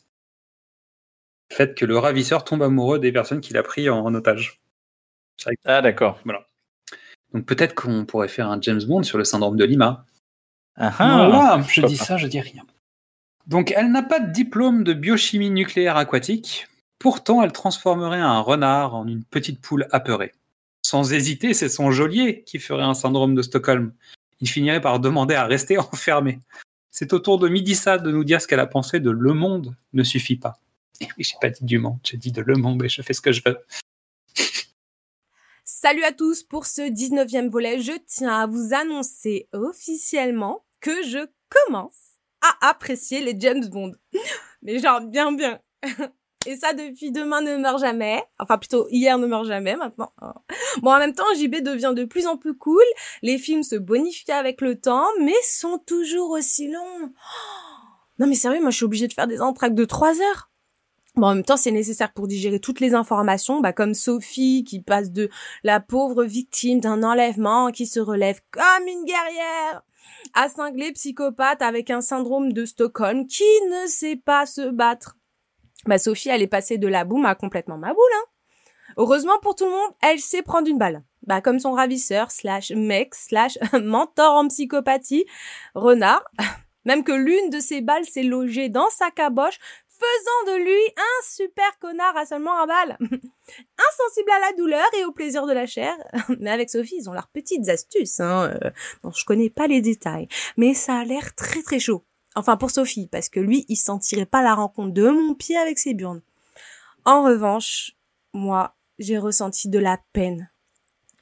Le 1.51 1.55
fait 1.55 1.75
que 1.75 1.85
le 1.85 1.97
ravisseur 1.97 2.43
tombe 2.43 2.63
amoureux 2.63 2.99
des 2.99 3.11
personnes 3.11 3.41
qu'il 3.41 3.57
a 3.57 3.63
pris 3.63 3.89
en, 3.89 3.99
en 3.99 4.13
otage. 4.13 4.59
Ah, 5.65 5.81
d'accord. 5.81 6.19
Voilà. 6.25 6.47
Donc 7.33 7.45
peut-être 7.45 7.75
qu'on 7.75 8.05
pourrait 8.05 8.27
faire 8.27 8.49
un 8.49 8.59
James 8.61 8.83
Bond 8.83 9.03
sur 9.03 9.17
le 9.17 9.23
syndrome 9.23 9.57
de 9.57 9.65
Lima. 9.65 10.05
Ah, 10.77 10.93
ah. 10.99 11.27
Voilà, 11.29 11.61
je 11.67 11.81
dis 11.81 11.97
ça, 11.97 12.17
je 12.17 12.27
dis 12.27 12.39
rien. 12.39 12.63
Donc, 13.47 13.71
elle 13.75 13.91
n'a 13.91 14.01
pas 14.01 14.19
de 14.19 14.31
diplôme 14.31 14.83
de 14.83 14.93
biochimie 14.93 15.51
nucléaire 15.51 15.97
aquatique. 15.97 16.67
Pourtant, 16.99 17.43
elle 17.43 17.51
transformerait 17.51 18.19
un 18.19 18.39
renard 18.39 18.95
en 18.95 19.07
une 19.07 19.23
petite 19.23 19.61
poule 19.61 19.87
apeurée. 19.91 20.33
Sans 20.81 21.13
hésiter, 21.13 21.53
c'est 21.53 21.69
son 21.69 21.91
geôlier 21.91 22.43
qui 22.45 22.59
ferait 22.59 22.83
un 22.83 22.93
syndrome 22.93 23.35
de 23.35 23.41
Stockholm. 23.41 23.93
Il 24.41 24.49
finirait 24.49 24.81
par 24.81 24.99
demander 24.99 25.35
à 25.35 25.45
rester 25.45 25.77
enfermé. 25.91 26.39
C'est 26.91 27.13
au 27.13 27.19
tour 27.19 27.37
de 27.37 27.47
Midissa 27.47 27.97
de 27.97 28.11
nous 28.11 28.23
dire 28.23 28.41
ce 28.41 28.47
qu'elle 28.47 28.59
a 28.59 28.67
pensé 28.67 28.99
de 28.99 29.11
Le 29.11 29.33
Monde 29.33 29.75
ne 29.93 30.03
suffit 30.03 30.37
pas. 30.37 30.59
Et 31.01 31.07
oui, 31.17 31.23
j'ai 31.23 31.37
pas 31.41 31.49
dit 31.49 31.65
du 31.65 31.79
monde, 31.79 31.99
j'ai 32.03 32.17
dit 32.17 32.31
de 32.31 32.41
Le 32.41 32.55
Monde 32.55 32.83
et 32.83 32.89
je 32.89 33.01
fais 33.01 33.13
ce 33.13 33.21
que 33.21 33.31
je 33.31 33.41
veux. 33.45 33.57
Salut 35.63 36.03
à 36.03 36.11
tous 36.11 36.43
pour 36.43 36.65
ce 36.65 36.81
19e 36.81 37.49
volet. 37.49 37.81
Je 37.81 37.93
tiens 38.05 38.41
à 38.41 38.47
vous 38.47 38.73
annoncer 38.73 39.49
officiellement 39.51 40.63
que 40.79 41.03
je 41.03 41.27
commence 41.49 42.19
à 42.41 42.69
apprécier 42.69 43.21
les 43.21 43.35
James 43.39 43.65
Bond. 43.67 43.93
Mais 44.61 44.79
genre 44.79 45.01
bien 45.01 45.31
bien. 45.31 45.59
Et 46.47 46.55
ça 46.55 46.73
depuis 46.73 47.11
Demain 47.11 47.41
ne 47.41 47.57
meurt 47.57 47.79
jamais. 47.79 48.23
Enfin 48.37 48.59
plutôt 48.59 48.87
Hier 48.89 49.17
ne 49.17 49.25
meurt 49.25 49.45
jamais 49.45 49.75
maintenant. 49.75 50.13
Bon 50.81 50.91
en 50.91 50.99
même 50.99 51.15
temps 51.15 51.23
JB 51.35 51.63
devient 51.63 51.93
de 51.95 52.05
plus 52.05 52.27
en 52.27 52.37
plus 52.37 52.55
cool. 52.55 52.83
Les 53.23 53.39
films 53.39 53.63
se 53.63 53.75
bonifient 53.75 54.31
avec 54.31 54.61
le 54.61 54.79
temps 54.79 55.07
mais 55.21 55.33
sont 55.43 55.79
toujours 55.79 56.31
aussi 56.31 56.69
longs. 56.69 57.13
Non 58.17 58.27
mais 58.27 58.35
sérieux 58.35 58.61
moi 58.61 58.69
je 58.69 58.77
suis 58.77 58.85
obligée 58.85 59.07
de 59.07 59.13
faire 59.13 59.27
des 59.27 59.41
entractes 59.41 59.75
de 59.75 59.83
3 59.83 60.21
heures. 60.21 60.49
Bon, 61.15 61.27
en 61.27 61.35
même 61.35 61.45
temps, 61.45 61.55
c'est 61.55 61.71
nécessaire 61.71 62.11
pour 62.11 62.27
digérer 62.27 62.59
toutes 62.59 62.81
les 62.81 62.93
informations, 62.93 63.61
bah, 63.61 63.71
comme 63.71 63.93
Sophie 63.93 64.65
qui 64.65 64.81
passe 64.81 65.11
de 65.11 65.29
la 65.63 65.79
pauvre 65.79 66.25
victime 66.25 66.81
d'un 66.81 67.03
enlèvement 67.03 67.71
qui 67.71 67.85
se 67.87 68.01
relève 68.01 68.41
comme 68.51 68.87
une 68.87 69.05
guerrière. 69.05 69.83
à 70.33 70.49
cinglé 70.49 70.91
psychopathe 70.91 71.61
avec 71.61 71.89
un 71.89 72.01
syndrome 72.01 72.51
de 72.51 72.65
Stockholm 72.65 73.27
qui 73.27 73.43
ne 73.69 73.87
sait 73.87 74.17
pas 74.17 74.45
se 74.45 74.69
battre. 74.69 75.17
Bah 75.85 75.97
Sophie, 75.97 76.29
elle 76.29 76.41
est 76.41 76.47
passée 76.47 76.77
de 76.77 76.87
la 76.87 77.05
boum 77.05 77.25
à 77.25 77.35
complètement 77.35 77.77
ma 77.77 77.93
boule. 77.93 78.03
Hein. 78.15 78.25
Heureusement 78.97 79.39
pour 79.41 79.55
tout 79.55 79.65
le 79.65 79.71
monde, 79.71 79.91
elle 80.01 80.19
sait 80.19 80.41
prendre 80.41 80.67
une 80.67 80.77
balle. 80.77 81.03
Bah 81.25 81.41
comme 81.41 81.59
son 81.59 81.71
ravisseur, 81.73 82.31
slash 82.31 82.71
mec, 82.71 83.13
slash 83.15 83.57
mentor 83.73 84.33
en 84.33 84.47
psychopathie, 84.47 85.25
renard. 85.75 86.23
Même 86.85 87.03
que 87.03 87.11
l'une 87.11 87.49
de 87.49 87.59
ses 87.59 87.81
balles 87.81 88.05
s'est 88.05 88.23
logée 88.23 88.69
dans 88.69 88.89
sa 88.89 89.09
caboche, 89.09 89.59
faisant 89.97 90.57
de 90.57 90.63
lui 90.63 90.93
un 90.97 91.23
super 91.23 91.79
connard 91.79 92.15
à 92.17 92.25
seulement 92.25 92.61
un 92.61 92.67
balle. 92.67 92.97
Insensible 93.01 94.31
à 94.35 94.39
la 94.39 94.53
douleur 94.57 94.85
et 94.99 95.05
au 95.05 95.11
plaisir 95.11 95.45
de 95.45 95.53
la 95.53 95.65
chair. 95.65 95.95
Mais 96.39 96.49
avec 96.49 96.69
Sophie, 96.69 96.97
ils 96.99 97.09
ont 97.09 97.13
leurs 97.13 97.29
petites 97.29 97.69
astuces. 97.69 98.19
Hein. 98.19 98.51
Euh, 98.63 98.71
bon, 99.03 99.11
je 99.11 99.25
connais 99.25 99.49
pas 99.49 99.67
les 99.67 99.81
détails, 99.81 100.27
mais 100.57 100.73
ça 100.73 100.97
a 100.97 101.05
l'air 101.05 101.35
très 101.35 101.61
très 101.61 101.79
chaud. 101.79 102.03
Enfin 102.35 102.57
pour 102.57 102.71
Sophie, 102.71 103.07
parce 103.07 103.29
que 103.29 103.39
lui, 103.39 103.65
il 103.69 103.77
sentirait 103.77 104.25
pas 104.25 104.43
la 104.43 104.55
rencontre 104.55 104.93
de 104.93 105.09
mon 105.09 105.35
pied 105.35 105.57
avec 105.57 105.79
ses 105.79 105.93
burnes. 105.93 106.21
En 107.05 107.23
revanche, 107.23 107.95
moi, 108.33 108.75
j'ai 108.99 109.17
ressenti 109.17 109.69
de 109.69 109.79
la 109.79 109.99
peine, 110.11 110.49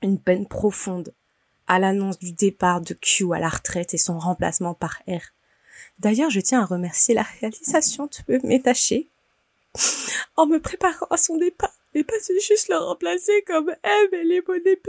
une 0.02 0.20
peine 0.20 0.48
profonde, 0.48 1.14
à 1.68 1.80
l'annonce 1.80 2.20
du 2.20 2.34
départ 2.34 2.82
de 2.82 2.94
Q 2.94 3.34
à 3.34 3.40
la 3.40 3.50
retraite 3.50 3.94
et 3.94 3.98
son 3.98 4.18
remplacement 4.18 4.74
par 4.74 5.02
R. 5.08 5.33
D'ailleurs, 6.00 6.30
je 6.30 6.40
tiens 6.40 6.62
à 6.62 6.66
remercier 6.66 7.16
la 7.16 7.24
réalisation 7.24 8.10
de 8.28 8.40
Métaché 8.46 9.10
en 10.36 10.46
me 10.46 10.60
préparant 10.60 11.08
à 11.10 11.18
son 11.18 11.38
départ, 11.38 11.74
et 11.94 12.04
pas 12.04 12.16
juste 12.42 12.68
le 12.70 12.78
remplacer 12.78 13.44
comme 13.44 13.70
M 13.84 14.08
et 14.12 14.24
les 14.24 14.42
bonnets 14.42 14.80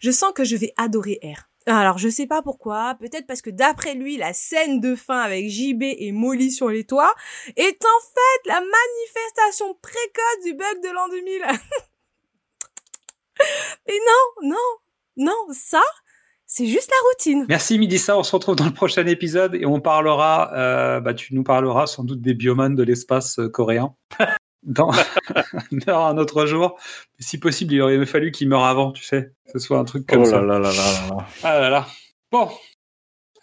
Je 0.00 0.10
sens 0.10 0.32
que 0.32 0.44
je 0.44 0.56
vais 0.56 0.72
adorer 0.76 1.20
R. 1.22 1.48
Alors 1.66 1.98
je 1.98 2.08
sais 2.08 2.26
pas 2.26 2.40
pourquoi, 2.40 2.96
peut-être 2.98 3.26
parce 3.26 3.42
que 3.42 3.50
d'après 3.50 3.94
lui, 3.94 4.16
la 4.16 4.32
scène 4.32 4.80
de 4.80 4.94
fin 4.94 5.20
avec 5.20 5.50
JB 5.50 5.82
et 5.82 6.12
Molly 6.12 6.50
sur 6.50 6.70
les 6.70 6.84
toits 6.84 7.14
est 7.56 7.84
en 7.84 8.00
fait 8.00 8.48
la 8.48 8.60
manifestation 8.60 9.74
précoce 9.74 10.44
du 10.44 10.54
bug 10.54 10.82
de 10.82 10.88
l'an 10.88 11.08
2000. 11.08 11.42
et 13.86 14.00
non, 14.06 14.48
non, 14.48 14.56
non, 15.16 15.46
ça, 15.52 15.82
c'est 16.50 16.66
juste 16.66 16.90
la 16.90 17.08
routine. 17.10 17.46
Merci 17.46 17.78
Midissa, 17.78 18.18
on 18.18 18.22
se 18.22 18.34
retrouve 18.34 18.56
dans 18.56 18.64
le 18.64 18.72
prochain 18.72 19.06
épisode 19.06 19.54
et 19.54 19.66
on 19.66 19.80
parlera, 19.80 20.50
euh, 20.54 20.98
bah, 20.98 21.12
tu 21.12 21.34
nous 21.34 21.44
parleras 21.44 21.86
sans 21.86 22.04
doute 22.04 22.22
des 22.22 22.32
biomanes 22.32 22.74
de 22.74 22.82
l'espace 22.82 23.38
euh, 23.38 23.50
coréen. 23.50 23.94
dans 24.62 24.90
un 25.86 26.18
autre 26.18 26.46
jour. 26.46 26.78
Si 27.18 27.38
possible, 27.38 27.74
il 27.74 27.82
aurait 27.82 28.06
fallu 28.06 28.30
qu'il 28.32 28.48
meure 28.48 28.64
avant, 28.64 28.92
tu 28.92 29.04
sais. 29.04 29.32
Que 29.46 29.52
ce 29.52 29.66
soit 29.66 29.78
un 29.78 29.84
truc 29.84 30.06
comme 30.06 30.22
oh 30.22 30.24
ça. 30.24 30.40
Là 30.40 30.58
là 30.58 30.72
là 30.72 30.72
là 30.72 31.26
Ah 31.42 31.60
là 31.60 31.70
là. 31.70 31.86
Bon. 32.32 32.48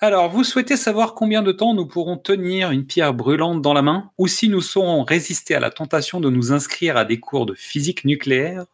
Alors, 0.02 0.30
vous 0.30 0.44
souhaitez 0.44 0.76
savoir 0.76 1.14
combien 1.14 1.42
de 1.42 1.52
temps 1.52 1.74
nous 1.74 1.88
pourrons 1.88 2.18
tenir 2.18 2.72
une 2.72 2.86
pierre 2.86 3.14
brûlante 3.14 3.62
dans 3.62 3.74
la 3.74 3.82
main? 3.82 4.12
Ou 4.18 4.28
si 4.28 4.50
nous 4.50 4.62
saurons 4.62 5.04
résister 5.04 5.56
à 5.56 5.60
la 5.60 5.70
tentation 5.70 6.20
de 6.20 6.30
nous 6.30 6.52
inscrire 6.52 6.98
à 6.98 7.06
des 7.06 7.20
cours 7.20 7.46
de 7.46 7.54
physique 7.54 8.04
nucléaire? 8.04 8.66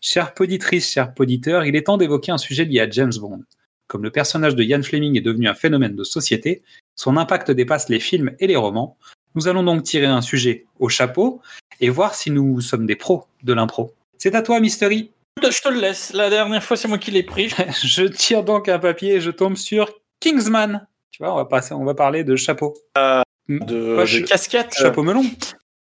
Chère 0.00 0.34
poditrice, 0.34 0.90
chers 0.90 1.14
poditeurs, 1.14 1.64
il 1.64 1.76
est 1.76 1.84
temps 1.84 1.96
d'évoquer 1.96 2.32
un 2.32 2.38
sujet 2.38 2.64
lié 2.64 2.80
à 2.80 2.90
James 2.90 3.12
Bond. 3.18 3.42
Comme 3.88 4.02
le 4.02 4.10
personnage 4.10 4.54
de 4.56 4.62
Ian 4.64 4.82
Fleming 4.82 5.16
est 5.16 5.20
devenu 5.20 5.48
un 5.48 5.54
phénomène 5.54 5.94
de 5.94 6.04
société, 6.04 6.62
son 6.96 7.16
impact 7.16 7.50
dépasse 7.50 7.88
les 7.88 8.00
films 8.00 8.32
et 8.40 8.46
les 8.46 8.56
romans. 8.56 8.96
Nous 9.34 9.48
allons 9.48 9.62
donc 9.62 9.82
tirer 9.84 10.06
un 10.06 10.22
sujet 10.22 10.64
au 10.80 10.88
chapeau 10.88 11.40
et 11.80 11.88
voir 11.90 12.14
si 12.14 12.30
nous 12.30 12.60
sommes 12.60 12.86
des 12.86 12.96
pros 12.96 13.26
de 13.42 13.52
l'impro. 13.52 13.94
C'est 14.18 14.34
à 14.34 14.42
toi, 14.42 14.60
Mystery. 14.60 15.10
Je 15.42 15.60
te 15.62 15.68
le 15.68 15.78
laisse. 15.80 16.12
La 16.14 16.30
dernière 16.30 16.62
fois, 16.64 16.76
c'est 16.76 16.88
moi 16.88 16.98
qui 16.98 17.10
l'ai 17.10 17.22
pris. 17.22 17.48
je 17.84 18.04
tire 18.04 18.42
donc 18.42 18.68
un 18.68 18.78
papier 18.78 19.16
et 19.16 19.20
je 19.20 19.30
tombe 19.30 19.56
sur 19.56 19.90
Kingsman. 20.20 20.86
Tu 21.10 21.22
vois, 21.22 21.32
on 21.34 21.36
va, 21.36 21.44
passer, 21.44 21.74
on 21.74 21.84
va 21.84 21.94
parler 21.94 22.24
de 22.24 22.34
chapeau. 22.36 22.74
Euh, 22.98 23.20
de, 23.48 23.96
Pas 23.96 24.06
ch- 24.06 24.24
casquette. 24.24 24.74
Chapeau 24.74 25.02
melon. 25.02 25.24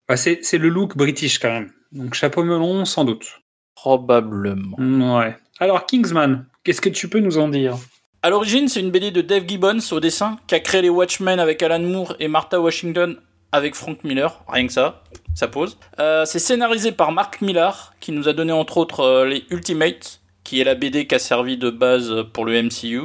Bah, 0.08 0.16
c'est 0.16 0.40
c'est 0.42 0.58
le 0.58 0.68
look 0.68 0.96
british 0.96 1.38
quand 1.38 1.50
même. 1.52 1.72
Donc 1.92 2.14
chapeau 2.14 2.42
melon, 2.42 2.84
sans 2.84 3.04
doute. 3.04 3.40
Probablement. 3.76 4.76
Ouais. 5.18 5.36
Alors, 5.60 5.86
Kingsman, 5.86 6.46
qu'est-ce 6.64 6.80
que 6.80 6.88
tu 6.88 7.08
peux 7.08 7.20
nous 7.20 7.38
en 7.38 7.48
dire? 7.48 7.76
À 8.24 8.30
l'origine, 8.30 8.68
c'est 8.68 8.80
une 8.80 8.90
BD 8.90 9.10
de 9.10 9.20
Dave 9.20 9.44
Gibbons 9.46 9.80
au 9.92 10.00
dessin 10.00 10.38
qui 10.46 10.54
a 10.54 10.60
créé 10.60 10.80
les 10.80 10.88
Watchmen 10.88 11.38
avec 11.38 11.62
Alan 11.62 11.78
Moore 11.78 12.16
et 12.20 12.26
Martha 12.26 12.58
Washington 12.58 13.18
avec 13.52 13.74
Frank 13.74 14.02
Miller. 14.02 14.42
Rien 14.48 14.66
que 14.66 14.72
ça, 14.72 15.02
ça 15.34 15.46
pose. 15.46 15.76
Euh, 16.00 16.24
c'est 16.24 16.38
scénarisé 16.38 16.92
par 16.92 17.12
Mark 17.12 17.42
Millar 17.42 17.92
qui 18.00 18.12
nous 18.12 18.26
a 18.26 18.32
donné 18.32 18.50
entre 18.50 18.78
autres 18.78 19.00
euh, 19.00 19.26
les 19.26 19.44
Ultimates, 19.50 20.22
qui 20.42 20.58
est 20.58 20.64
la 20.64 20.74
BD 20.74 21.06
qui 21.06 21.14
a 21.14 21.18
servi 21.18 21.58
de 21.58 21.68
base 21.68 22.24
pour 22.32 22.46
le 22.46 22.62
MCU. 22.62 23.02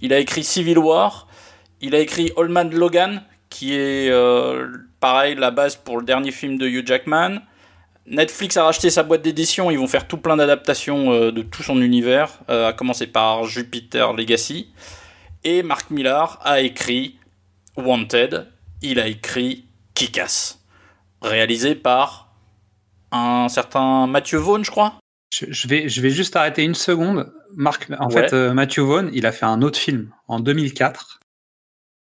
Il 0.00 0.12
a 0.12 0.18
écrit 0.18 0.42
Civil 0.42 0.78
War. 0.78 1.28
Il 1.80 1.94
a 1.94 2.00
écrit 2.00 2.32
Old 2.34 2.72
Logan, 2.72 3.22
qui 3.50 3.74
est 3.74 4.10
euh, 4.10 4.66
pareil 4.98 5.36
la 5.36 5.52
base 5.52 5.76
pour 5.76 5.98
le 5.98 6.04
dernier 6.04 6.32
film 6.32 6.58
de 6.58 6.66
Hugh 6.66 6.84
Jackman. 6.84 7.38
Netflix 8.06 8.56
a 8.56 8.64
racheté 8.64 8.90
sa 8.90 9.02
boîte 9.02 9.22
d'édition, 9.22 9.70
ils 9.70 9.78
vont 9.78 9.86
faire 9.86 10.08
tout 10.08 10.16
plein 10.16 10.36
d'adaptations 10.36 11.12
euh, 11.12 11.30
de 11.32 11.42
tout 11.42 11.62
son 11.62 11.80
univers, 11.80 12.40
euh, 12.48 12.68
à 12.68 12.72
commencer 12.72 13.06
par 13.06 13.44
Jupiter 13.44 14.12
Legacy. 14.14 14.72
Et 15.44 15.62
Mark 15.62 15.90
Millar 15.90 16.38
a 16.42 16.60
écrit 16.60 17.18
Wanted, 17.76 18.46
il 18.82 18.98
a 19.00 19.06
écrit 19.06 19.66
Kick-Ass, 19.94 20.60
réalisé 21.22 21.74
par 21.74 22.32
un 23.12 23.48
certain 23.48 24.06
Mathieu 24.06 24.38
Vaughn, 24.38 24.64
je 24.64 24.70
crois. 24.70 24.94
je, 25.32 25.46
je 25.48 25.68
vais, 25.68 25.88
je 25.88 26.00
vais 26.00 26.10
juste 26.10 26.36
arrêter 26.36 26.62
une 26.64 26.74
seconde. 26.74 27.32
Marc, 27.54 27.88
en 27.98 28.08
Ouais. 28.08 28.28
fait, 28.28 28.32
euh, 28.34 28.52
Matthew 28.52 28.80
Vaughn, 28.80 29.10
il 29.12 29.26
a 29.26 29.32
fait 29.32 29.46
un 29.46 29.62
autre 29.62 29.78
film 29.78 30.12
en 30.28 30.40
2004 30.40 31.20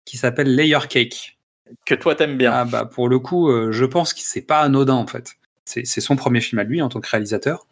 qui 0.05 0.17
s'appelle 0.17 0.53
Layer 0.55 0.79
Cake. 0.89 1.37
Que 1.85 1.95
toi 1.95 2.15
t'aimes 2.15 2.37
bien. 2.37 2.51
Ah 2.53 2.63
bah 2.65 2.85
pour 2.85 3.09
le 3.09 3.19
coup, 3.19 3.51
je 3.71 3.83
pense 3.85 4.13
que 4.13 4.21
c'est 4.21 4.41
pas 4.41 4.61
anodin 4.61 4.93
en 4.93 5.05
fait. 5.07 5.33
C'est 5.67 6.01
son 6.01 6.15
premier 6.15 6.41
film 6.41 6.59
à 6.59 6.63
lui 6.63 6.81
en 6.81 6.89
tant 6.89 6.99
que 7.01 7.09
réalisateur. 7.09 7.67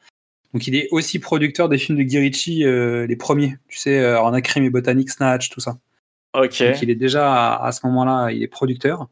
Donc 0.53 0.67
il 0.67 0.75
est 0.75 0.87
aussi 0.91 1.19
producteur 1.19 1.67
des 1.69 1.77
films 1.77 1.97
de 1.97 2.03
Guy 2.03 2.19
Ritchie, 2.19 2.65
euh, 2.65 3.05
les 3.07 3.15
premiers. 3.15 3.57
Tu 3.67 3.77
sais, 3.77 3.99
euh, 3.99 4.21
En 4.21 4.39
Crime 4.41 4.63
et 4.63 4.69
Botanique, 4.69 5.09
Snatch, 5.09 5.49
tout 5.49 5.59
ça. 5.59 5.77
Ok. 6.33 6.61
Donc 6.63 6.81
il 6.81 6.89
est 6.89 6.95
déjà 6.95 7.33
à, 7.55 7.65
à 7.67 7.71
ce 7.71 7.85
moment-là, 7.87 8.31
il 8.31 8.41
est 8.43 8.47
producteur. 8.47 9.07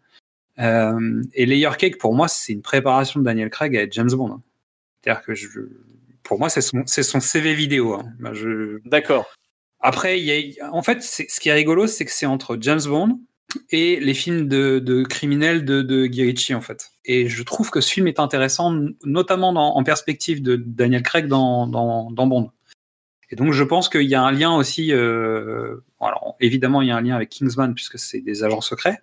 Euh, 0.59 1.21
et 1.33 1.45
Layer 1.45 1.71
Cake, 1.77 1.97
pour 1.97 2.13
moi, 2.13 2.27
c'est 2.27 2.53
une 2.53 2.61
préparation 2.61 3.19
de 3.19 3.25
Daniel 3.25 3.49
Craig 3.49 3.75
à 3.75 3.81
être 3.81 3.93
James 3.93 4.11
Bond. 4.11 4.41
C'est-à-dire 5.01 5.23
que 5.23 5.33
je, 5.33 5.47
pour 6.21 6.39
moi, 6.39 6.49
c'est 6.49 6.61
son, 6.61 7.19
CV 7.19 7.53
vidéo. 7.55 7.95
hein. 7.95 8.05
Bah, 8.19 8.33
je... 8.33 8.79
D'accord. 8.85 9.25
Après, 9.79 10.19
il 10.19 10.25
y 10.25 10.59
a, 10.61 10.71
en 10.73 10.81
fait, 10.83 11.01
c'est- 11.01 11.29
ce 11.29 11.39
qui 11.39 11.49
est 11.49 11.53
rigolo, 11.53 11.87
c'est 11.87 12.05
que 12.05 12.11
c'est 12.11 12.25
entre 12.25 12.57
James 12.61 12.81
Bond 12.85 13.19
et 13.69 13.99
les 13.99 14.13
films 14.13 14.47
de, 14.47 14.79
de 14.79 15.03
criminels 15.03 15.65
de, 15.65 15.81
de 15.81 16.53
en 16.55 16.61
fait. 16.61 16.91
Et 17.05 17.27
je 17.27 17.43
trouve 17.43 17.69
que 17.69 17.81
ce 17.81 17.91
film 17.91 18.07
est 18.07 18.19
intéressant, 18.19 18.73
notamment 19.03 19.53
dans- 19.53 19.75
en 19.75 19.83
perspective 19.83 20.41
de 20.41 20.55
Daniel 20.55 21.03
Craig 21.03 21.27
dans, 21.27 21.67
dans, 21.67 22.11
dans 22.11 22.27
Bond. 22.27 22.51
Et 23.29 23.35
donc, 23.35 23.51
je 23.51 23.63
pense 23.63 23.89
qu'il 23.89 24.03
y 24.03 24.15
a 24.15 24.21
un 24.21 24.31
lien 24.31 24.55
aussi. 24.55 24.91
Euh, 24.91 25.77
alors, 25.99 26.35
évidemment, 26.39 26.81
il 26.81 26.89
y 26.89 26.91
a 26.91 26.97
un 26.97 27.01
lien 27.01 27.15
avec 27.15 27.29
Kingsman, 27.29 27.73
puisque 27.73 27.97
c'est 27.97 28.21
des 28.21 28.43
agents 28.43 28.61
secrets 28.61 29.01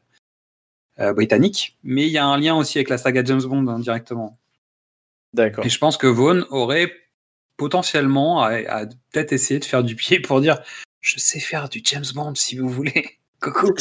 euh, 0.98 1.12
britanniques, 1.12 1.78
mais 1.82 2.06
il 2.06 2.12
y 2.12 2.18
a 2.18 2.26
un 2.26 2.38
lien 2.38 2.54
aussi 2.54 2.78
avec 2.78 2.90
la 2.90 2.98
saga 2.98 3.24
James 3.24 3.42
Bond 3.42 3.66
indirectement. 3.68 4.38
D'accord. 5.34 5.64
Et 5.64 5.68
je 5.68 5.78
pense 5.78 5.96
que 5.96 6.06
Vaughn 6.06 6.44
aurait 6.50 6.92
potentiellement 7.56 8.42
à, 8.42 8.54
à 8.68 8.86
peut-être 8.86 9.32
essayer 9.32 9.60
de 9.60 9.64
faire 9.64 9.82
du 9.84 9.94
pied 9.96 10.20
pour 10.20 10.40
dire 10.40 10.60
je 11.00 11.18
sais 11.18 11.40
faire 11.40 11.68
du 11.68 11.80
James 11.84 12.04
Bond 12.14 12.34
si 12.34 12.56
vous 12.56 12.68
voulez. 12.68 13.19
Coucou. 13.40 13.74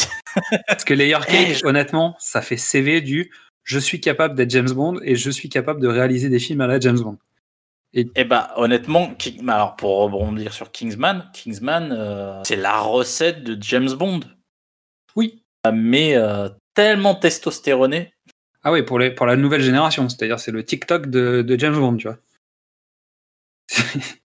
Parce 0.67 0.83
que 0.85 0.93
Layer 0.93 1.17
Cake, 1.27 1.61
honnêtement, 1.63 2.15
ça 2.19 2.41
fait 2.41 2.57
CV 2.57 3.01
du 3.01 3.31
je 3.63 3.77
suis 3.77 3.99
capable 4.01 4.35
d'être 4.35 4.49
James 4.49 4.71
Bond 4.71 4.99
et 5.03 5.15
je 5.15 5.29
suis 5.29 5.49
capable 5.49 5.79
de 5.81 5.87
réaliser 5.87 6.29
des 6.29 6.39
films 6.39 6.61
à 6.61 6.67
la 6.67 6.79
James 6.79 6.99
Bond. 6.99 7.17
Eh 7.93 8.23
ben, 8.23 8.47
honnêtement, 8.55 9.13
King- 9.15 9.43
bah, 9.43 9.55
alors 9.55 9.75
pour 9.75 9.97
rebondir 9.97 10.53
sur 10.53 10.71
Kingsman, 10.71 11.29
Kingsman, 11.33 11.91
euh, 11.91 12.41
c'est 12.45 12.55
la 12.55 12.79
recette 12.79 13.43
de 13.43 13.57
James 13.61 13.91
Bond. 13.93 14.21
Oui. 15.15 15.43
Mais 15.71 16.15
euh, 16.15 16.49
tellement 16.73 17.15
testostéroné. 17.15 18.13
Ah 18.63 18.71
oui, 18.71 18.83
pour, 18.83 18.99
les, 18.99 19.11
pour 19.11 19.25
la 19.25 19.35
nouvelle 19.35 19.61
génération, 19.61 20.07
c'est-à-dire 20.07 20.39
c'est 20.39 20.51
le 20.51 20.63
TikTok 20.63 21.07
de, 21.07 21.41
de 21.41 21.59
James 21.59 21.75
Bond, 21.75 21.97
tu 21.97 22.07
vois. 22.07 22.17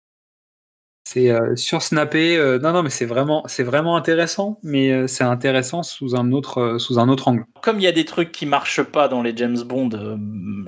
C'est 1.06 1.30
euh, 1.30 1.54
sursnappé. 1.54 2.36
euh, 2.38 2.58
non, 2.58 2.72
non, 2.72 2.82
mais 2.82 2.88
c'est 2.88 3.04
vraiment, 3.04 3.42
c'est 3.46 3.62
vraiment 3.62 3.94
intéressant, 3.94 4.58
mais 4.62 4.90
euh, 4.90 5.06
c'est 5.06 5.22
intéressant 5.22 5.82
sous 5.82 6.16
un 6.16 6.32
autre, 6.32 6.58
euh, 6.58 6.78
sous 6.78 6.98
un 6.98 7.10
autre 7.10 7.28
angle. 7.28 7.44
Comme 7.62 7.78
il 7.78 7.82
y 7.82 7.86
a 7.86 7.92
des 7.92 8.06
trucs 8.06 8.32
qui 8.32 8.46
marchent 8.46 8.82
pas 8.82 9.06
dans 9.06 9.22
les 9.22 9.36
James 9.36 9.62
Bond, 9.64 10.18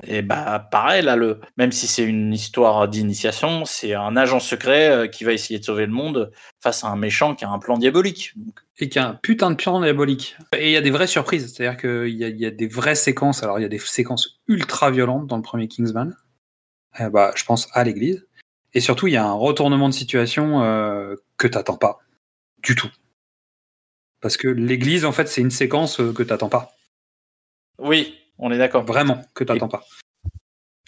et 0.05 0.21
bah 0.21 0.67
pareil 0.71 1.03
là, 1.03 1.15
le, 1.15 1.39
même 1.57 1.71
si 1.71 1.87
c'est 1.87 2.03
une 2.03 2.33
histoire 2.33 2.87
d'initiation, 2.87 3.65
c'est 3.65 3.95
un 3.95 4.15
agent 4.15 4.39
secret 4.39 5.09
qui 5.11 5.23
va 5.23 5.33
essayer 5.33 5.59
de 5.59 5.65
sauver 5.65 5.87
le 5.87 5.91
monde 5.91 6.31
face 6.61 6.83
à 6.83 6.87
un 6.89 6.95
méchant 6.95 7.33
qui 7.33 7.43
a 7.43 7.49
un 7.49 7.59
plan 7.59 7.77
diabolique. 7.77 8.33
Donc, 8.35 8.59
Et 8.79 8.89
qui 8.89 8.99
a 8.99 9.09
un 9.09 9.13
putain 9.15 9.49
de 9.49 9.55
plan 9.55 9.81
diabolique. 9.81 10.37
Et 10.55 10.67
il 10.67 10.71
y 10.71 10.77
a 10.77 10.81
des 10.81 10.91
vraies 10.91 11.07
surprises, 11.07 11.51
c'est-à-dire 11.51 11.79
qu'il 11.79 12.13
y, 12.13 12.41
y 12.41 12.45
a 12.45 12.51
des 12.51 12.67
vraies 12.67 12.95
séquences. 12.95 13.41
Alors 13.41 13.57
il 13.57 13.63
y 13.63 13.65
a 13.65 13.69
des 13.69 13.79
séquences 13.79 14.39
ultra 14.47 14.91
violentes 14.91 15.25
dans 15.25 15.37
le 15.37 15.41
premier 15.41 15.67
Kingsman. 15.67 16.15
Euh, 16.99 17.09
bah, 17.09 17.31
je 17.35 17.43
pense 17.43 17.67
à 17.73 17.83
l'église. 17.83 18.26
Et 18.77 18.79
surtout, 18.79 19.07
il 19.07 19.13
y 19.15 19.17
a 19.17 19.25
un 19.25 19.33
retournement 19.33 19.89
de 19.89 19.93
situation 19.95 20.61
euh, 20.61 21.15
que 21.37 21.47
t'attends 21.47 21.77
pas. 21.77 21.97
du 22.61 22.75
tout. 22.75 22.91
Parce 24.21 24.37
que 24.37 24.47
l'église, 24.47 25.03
en 25.03 25.11
fait, 25.11 25.27
c'est 25.27 25.41
une 25.41 25.49
séquence 25.49 25.99
euh, 25.99 26.13
que 26.13 26.21
t'attends 26.21 26.47
pas. 26.47 26.75
Oui, 27.79 28.19
on 28.37 28.51
est 28.51 28.57
d'accord. 28.59 28.83
Vraiment, 28.85 29.23
que 29.33 29.43
t'attends 29.43 29.67
pas. 29.67 29.83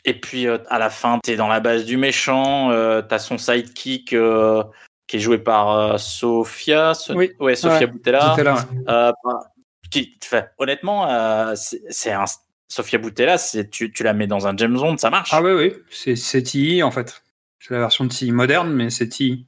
Et 0.06 0.14
puis 0.14 0.46
euh, 0.46 0.60
à 0.70 0.78
la 0.78 0.92
fin, 0.92 1.18
t'es 1.24 1.36
dans 1.36 1.48
la 1.48 1.60
base 1.62 1.84
du 1.86 1.98
méchant, 1.98 2.70
euh, 2.70 3.02
t'as 3.02 3.18
son 3.18 3.40
sidekick 3.40 4.14
euh, 4.14 4.64
qui 5.08 5.18
est 5.18 5.20
joué 5.20 5.40
par 5.40 6.00
Sofia. 6.00 6.94
So- 6.94 7.16
Oui. 7.16 7.32
Ouais, 7.40 7.56
Sofia 7.56 7.88
Ouais, 7.88 7.88
Boutella. 7.88 8.30
Boutella, 8.30 8.54
ouais. 8.54 8.84
Bah, 8.86 9.14
qui, 9.90 10.16
honnêtement, 10.60 11.56
c'est 11.56 12.12
un 12.12 12.26
Sofia 12.68 13.00
Boutella, 13.00 13.38
tu, 13.72 13.92
tu 13.92 14.04
la 14.04 14.14
mets 14.14 14.28
dans 14.28 14.46
un 14.46 14.56
James 14.58 14.76
Bond, 14.76 14.98
ça 14.98 15.10
marche. 15.10 15.32
Ah 15.34 15.42
oui, 15.42 15.54
oui, 15.54 15.74
c'est 15.90 16.16
c'est 16.16 16.44
TI 16.44 16.84
en 16.84 16.92
fait. 16.92 17.24
C'est 17.60 17.74
la 17.74 17.80
version 17.80 18.06
de 18.06 18.10
TI 18.10 18.32
moderne, 18.32 18.74
mais 18.74 18.90
c'est 18.90 19.10
TI. 19.10 19.46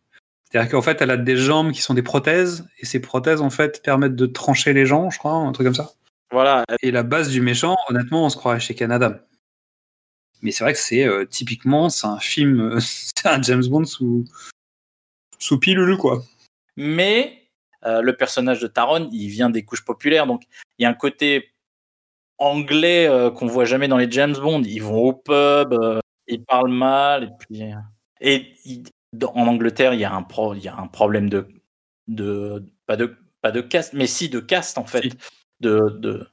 C'est-à-dire 0.51 0.72
qu'en 0.72 0.82
fait, 0.82 1.01
elle 1.01 1.12
a 1.12 1.18
des 1.18 1.38
jambes 1.38 1.72
qui 1.72 1.82
sont 1.82 1.93
des 1.93 2.03
prothèses, 2.03 2.68
et 2.80 2.86
ces 2.86 2.99
prothèses, 2.99 3.41
en 3.41 3.49
fait, 3.49 3.82
permettent 3.82 4.16
de 4.16 4.26
trancher 4.26 4.74
les 4.74 4.86
gens, 4.86 5.09
je 5.09 5.18
crois, 5.18 5.32
un 5.32 5.51
truc 5.53 5.66
comme 5.66 5.76
ça. 5.76 5.91
Voilà. 6.32 6.66
Et 6.82 6.91
la 6.91 7.03
base 7.03 7.30
du 7.30 7.41
méchant, 7.41 7.76
honnêtement, 7.89 8.26
on 8.26 8.30
se 8.30 8.38
croirait 8.38 8.59
chez 8.59 8.76
Canada. 8.76 9.26
Mais 10.41 10.51
c'est 10.51 10.64
vrai 10.64 10.74
que 10.74 10.80
c'est 10.80 11.05
euh, 11.05 11.26
typiquement, 11.26 11.89
c'est 11.89 12.07
un 12.07 12.20
film, 12.20 12.62
euh, 12.62 12.80
c'est 12.80 13.28
un 13.28 13.41
James 13.41 13.66
Bond 13.66 13.86
sous, 13.86 14.26
sous 15.39 15.59
pilule, 15.59 15.97
quoi. 15.97 16.24
Mais 16.76 17.43
euh, 17.86 18.01
le 18.01 18.16
personnage 18.16 18.59
de 18.59 18.68
Taron, 18.68 19.09
il 19.12 19.28
vient 19.30 19.49
des 19.49 19.64
couches 19.64 19.86
populaires, 19.86 20.28
donc 20.28 20.43
il 20.78 20.84
y 20.84 20.86
a 20.86 20.89
un 20.89 20.93
côté 20.93 21.51
anglais 22.38 23.07
qu'on 23.36 23.45
voit 23.45 23.66
jamais 23.66 23.88
dans 23.88 23.97
les 23.97 24.09
James 24.09 24.34
Bond. 24.34 24.64
Ils 24.64 24.82
vont 24.82 24.97
au 24.97 25.14
pub, 25.14 25.76
ils 26.26 26.43
parlent 26.43 26.72
mal, 26.72 27.26
et 27.26 27.30
puis 27.39 27.64
et 28.22 28.54
il- 28.66 28.84
dans- 29.14 29.34
en 29.36 29.48
Angleterre, 29.48 29.94
il 29.94 30.00
y 30.00 30.06
a 30.06 30.14
un 30.14 30.24
pro, 30.24 30.54
il 30.56 30.64
y 30.64 30.68
a 30.70 30.76
un 30.78 30.88
problème 30.88 31.30
de 31.30 31.48
de 32.08 32.64
pas 32.86 32.96
de 32.98 33.16
pas 33.42 33.52
de 33.52 33.62
caste, 33.62 33.94
mais 33.94 34.08
si 34.08 34.30
de 34.30 34.40
caste 34.40 34.78
en 34.78 34.86
fait, 34.86 35.02
Si. 35.04 35.10
de 35.62 35.80
de 36.00 36.28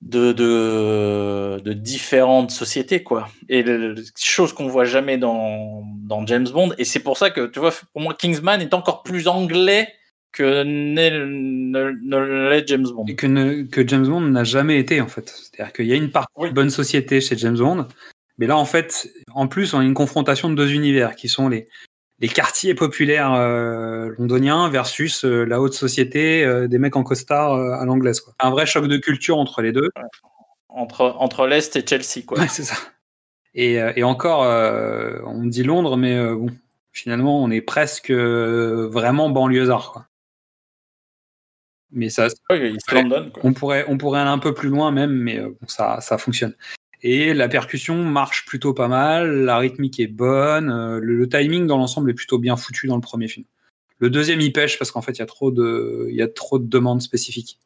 de, 0.00 0.32
de, 0.32 1.60
de 1.64 1.72
différentes 1.72 2.52
sociétés, 2.52 3.02
quoi. 3.02 3.28
Et 3.48 3.64
le- 3.64 3.96
chose 4.16 4.52
qu'on 4.52 4.68
voit 4.68 4.84
jamais 4.84 5.18
dans, 5.18 5.82
dans 6.06 6.24
James 6.24 6.46
Bond. 6.48 6.72
Et 6.78 6.84
c'est 6.84 7.00
pour 7.00 7.16
ça 7.18 7.30
que, 7.30 7.46
tu 7.48 7.58
vois, 7.58 7.72
pour 7.92 8.00
moi, 8.02 8.14
Kingsman 8.14 8.60
est 8.60 8.74
encore 8.74 9.02
plus 9.02 9.26
anglais 9.26 9.88
que 10.30 10.62
ne 10.62 11.24
ne 11.24 12.48
l'est 12.48 12.68
James 12.68 12.86
Bond. 12.86 13.06
Et 13.08 13.16
que, 13.16 13.26
ne- 13.26 13.62
que 13.64 13.86
James 13.88 14.06
Bond 14.06 14.20
n'a 14.20 14.44
jamais 14.44 14.78
été, 14.78 15.00
en 15.00 15.08
fait. 15.08 15.28
C'est-à-dire 15.30 15.72
qu'il 15.72 15.86
y 15.86 15.92
a 15.92 15.96
une 15.96 16.10
partie 16.12 16.32
Oui. 16.36 16.52
bonne 16.52 16.70
société 16.70 17.20
chez 17.20 17.36
James 17.36 17.56
Bond, 17.58 17.88
mais 18.38 18.46
là, 18.46 18.56
en 18.56 18.64
fait, 18.64 19.10
en 19.32 19.48
plus, 19.48 19.74
on 19.74 19.80
a 19.80 19.84
une 19.84 19.94
confrontation 19.94 20.48
de 20.48 20.54
deux 20.54 20.72
univers 20.72 21.16
qui 21.16 21.28
sont 21.28 21.48
les, 21.48 21.68
les 22.20 22.28
quartiers 22.28 22.74
populaires 22.74 23.34
euh, 23.34 24.12
londoniens 24.18 24.68
versus 24.70 25.24
euh, 25.24 25.44
la 25.44 25.60
haute 25.60 25.74
société 25.74 26.44
euh, 26.44 26.68
des 26.68 26.78
mecs 26.78 26.96
en 26.96 27.02
costard 27.02 27.54
à 27.54 27.84
l'anglaise. 27.84 28.20
quoi. 28.20 28.34
Un 28.40 28.50
vrai 28.50 28.66
choc 28.66 28.86
de 28.86 28.96
culture 28.96 29.38
entre 29.38 29.62
les 29.62 29.72
deux. 29.72 29.90
Entre, 30.68 31.16
entre 31.18 31.46
l'Est 31.46 31.74
et 31.76 31.86
Chelsea, 31.86 32.24
quoi. 32.26 32.38
Ouais, 32.38 32.48
c'est 32.48 32.64
ça. 32.64 32.76
Et, 33.54 33.74
et 33.96 34.04
encore, 34.04 34.40
on 35.26 35.44
dit 35.44 35.64
Londres, 35.64 35.96
mais 35.96 36.16
bon, 36.32 36.48
finalement, 36.92 37.42
on 37.42 37.50
est 37.50 37.62
presque 37.62 38.12
vraiment 38.12 39.30
banlieusard. 39.30 39.92
Quoi. 39.92 40.06
Mais 41.90 42.08
ça, 42.10 42.28
London, 42.92 43.30
quoi. 43.32 43.42
on 43.44 43.52
pourrait, 43.52 43.84
on 43.88 43.98
pourrait 43.98 44.20
aller 44.20 44.30
un 44.30 44.38
peu 44.38 44.54
plus 44.54 44.68
loin 44.68 44.92
même, 44.92 45.10
mais 45.10 45.40
bon, 45.40 45.56
ça, 45.66 46.00
ça 46.00 46.18
fonctionne. 46.18 46.54
Et 47.02 47.32
la 47.32 47.48
percussion 47.48 47.96
marche 48.04 48.44
plutôt 48.44 48.74
pas 48.74 48.88
mal, 48.88 49.44
la 49.44 49.58
rythmique 49.58 50.00
est 50.00 50.08
bonne, 50.08 50.70
euh, 50.70 50.98
le, 51.00 51.16
le 51.16 51.28
timing 51.28 51.66
dans 51.66 51.76
l'ensemble 51.76 52.10
est 52.10 52.14
plutôt 52.14 52.38
bien 52.38 52.56
foutu 52.56 52.88
dans 52.88 52.96
le 52.96 53.00
premier 53.00 53.28
film. 53.28 53.46
Le 53.98 54.10
deuxième 54.10 54.40
il 54.40 54.52
pêche 54.52 54.78
parce 54.78 54.90
qu'en 54.90 55.02
fait 55.02 55.12
il 55.12 55.18
y 55.18 55.22
a 55.22 55.26
trop 55.26 55.50
de, 55.50 56.06
il 56.10 56.16
y 56.16 56.22
a 56.22 56.28
trop 56.28 56.58
de 56.58 56.68
demandes 56.68 57.02
spécifiques. 57.02 57.58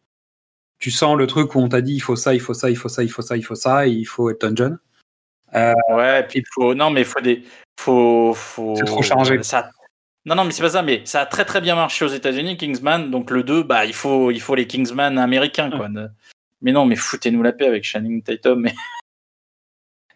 Tu 0.78 0.91
sens 0.91 1.16
le 1.16 1.26
truc 1.26 1.55
où 1.55 1.61
on 1.61 1.68
t'a 1.68 1.80
dit 1.80 1.95
il 1.95 2.01
faut 2.01 2.16
ça, 2.16 2.35
il 2.35 2.41
faut 2.41 2.55
ça, 2.55 2.68
il 2.68 2.76
faut 2.76 2.89
ça, 2.89 3.03
il 3.05 3.09
faut 3.09 3.22
ça, 3.22 3.37
il 3.37 3.43
faut 3.43 3.55
ça, 3.55 3.87
il 3.87 4.05
faut 4.05 4.30
Elton 4.30 4.53
John. 4.55 4.78
Ouais, 5.55 6.20
et 6.20 6.22
puis 6.24 6.41
il 6.41 6.45
faut. 6.53 6.74
Non, 6.74 6.91
mais 6.91 7.03
il 7.03 7.07
faut 7.07 7.20
des. 7.20 7.43
Faut. 7.78 8.33
faut... 8.35 8.74
C'est 8.76 8.85
trop 8.85 9.03
chargé. 9.03 9.43
Ça... 9.43 9.70
Non, 10.24 10.35
non, 10.35 10.45
mais 10.45 10.53
c'est 10.53 10.62
pas 10.62 10.70
ça, 10.70 10.83
mais 10.83 11.03
ça 11.05 11.20
a 11.20 11.26
très 11.26 11.45
très 11.45 11.61
bien 11.61 11.74
marché 11.74 12.05
aux 12.05 12.09
États-Unis, 12.09 12.57
Kingsman. 12.57 13.11
Donc 13.11 13.30
le 13.30 13.43
2, 13.43 13.64
bah, 13.64 13.85
il 13.85 13.93
faut, 13.93 14.30
il 14.30 14.41
faut 14.41 14.55
les 14.55 14.66
Kingsman 14.66 15.18
américains, 15.18 15.70
quoi. 15.70 15.89
Mais 16.61 16.72
non, 16.72 16.87
mais 16.87 16.97
foutez-nous 16.97 17.43
la 17.43 17.53
paix 17.53 17.66
avec 17.66 17.85
Channing 17.85 18.22
Tatum. 18.22 18.61
Mais... 18.61 18.74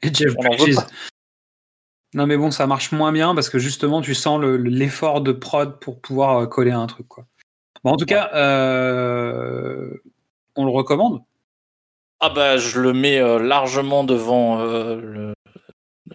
Et 0.03 0.13
Jeff 0.13 0.35
Bridges. 0.35 0.77
Non 2.15 2.27
mais 2.27 2.37
bon, 2.37 2.51
ça 2.51 2.67
marche 2.67 2.93
moins 2.93 3.13
bien 3.13 3.35
parce 3.35 3.51
que 3.51 3.59
justement 3.59 4.01
tu 4.01 4.15
sens 4.15 4.41
le- 4.41 4.57
le- 4.57 4.71
l'effort 4.71 5.21
de 5.21 5.33
prod 5.33 5.79
pour 5.81 6.01
pouvoir 6.01 6.39
euh, 6.43 6.47
coller 6.47 6.71
à 6.71 6.79
un 6.79 6.87
truc 6.87 7.09
quoi. 7.09 7.27
Bon, 7.85 7.93
en 7.93 7.97
tout 7.97 8.07
cas, 8.07 8.31
euh, 8.35 9.91
on 10.57 10.65
le 10.65 10.71
recommande. 10.71 11.23
Ah 12.21 12.31
bah, 12.31 12.57
je 12.57 12.81
le 12.81 12.93
mets 12.93 13.19
euh, 13.21 13.39
largement 13.39 14.03
devant 14.03 14.61
euh, 14.61 14.97
le... 15.01 15.35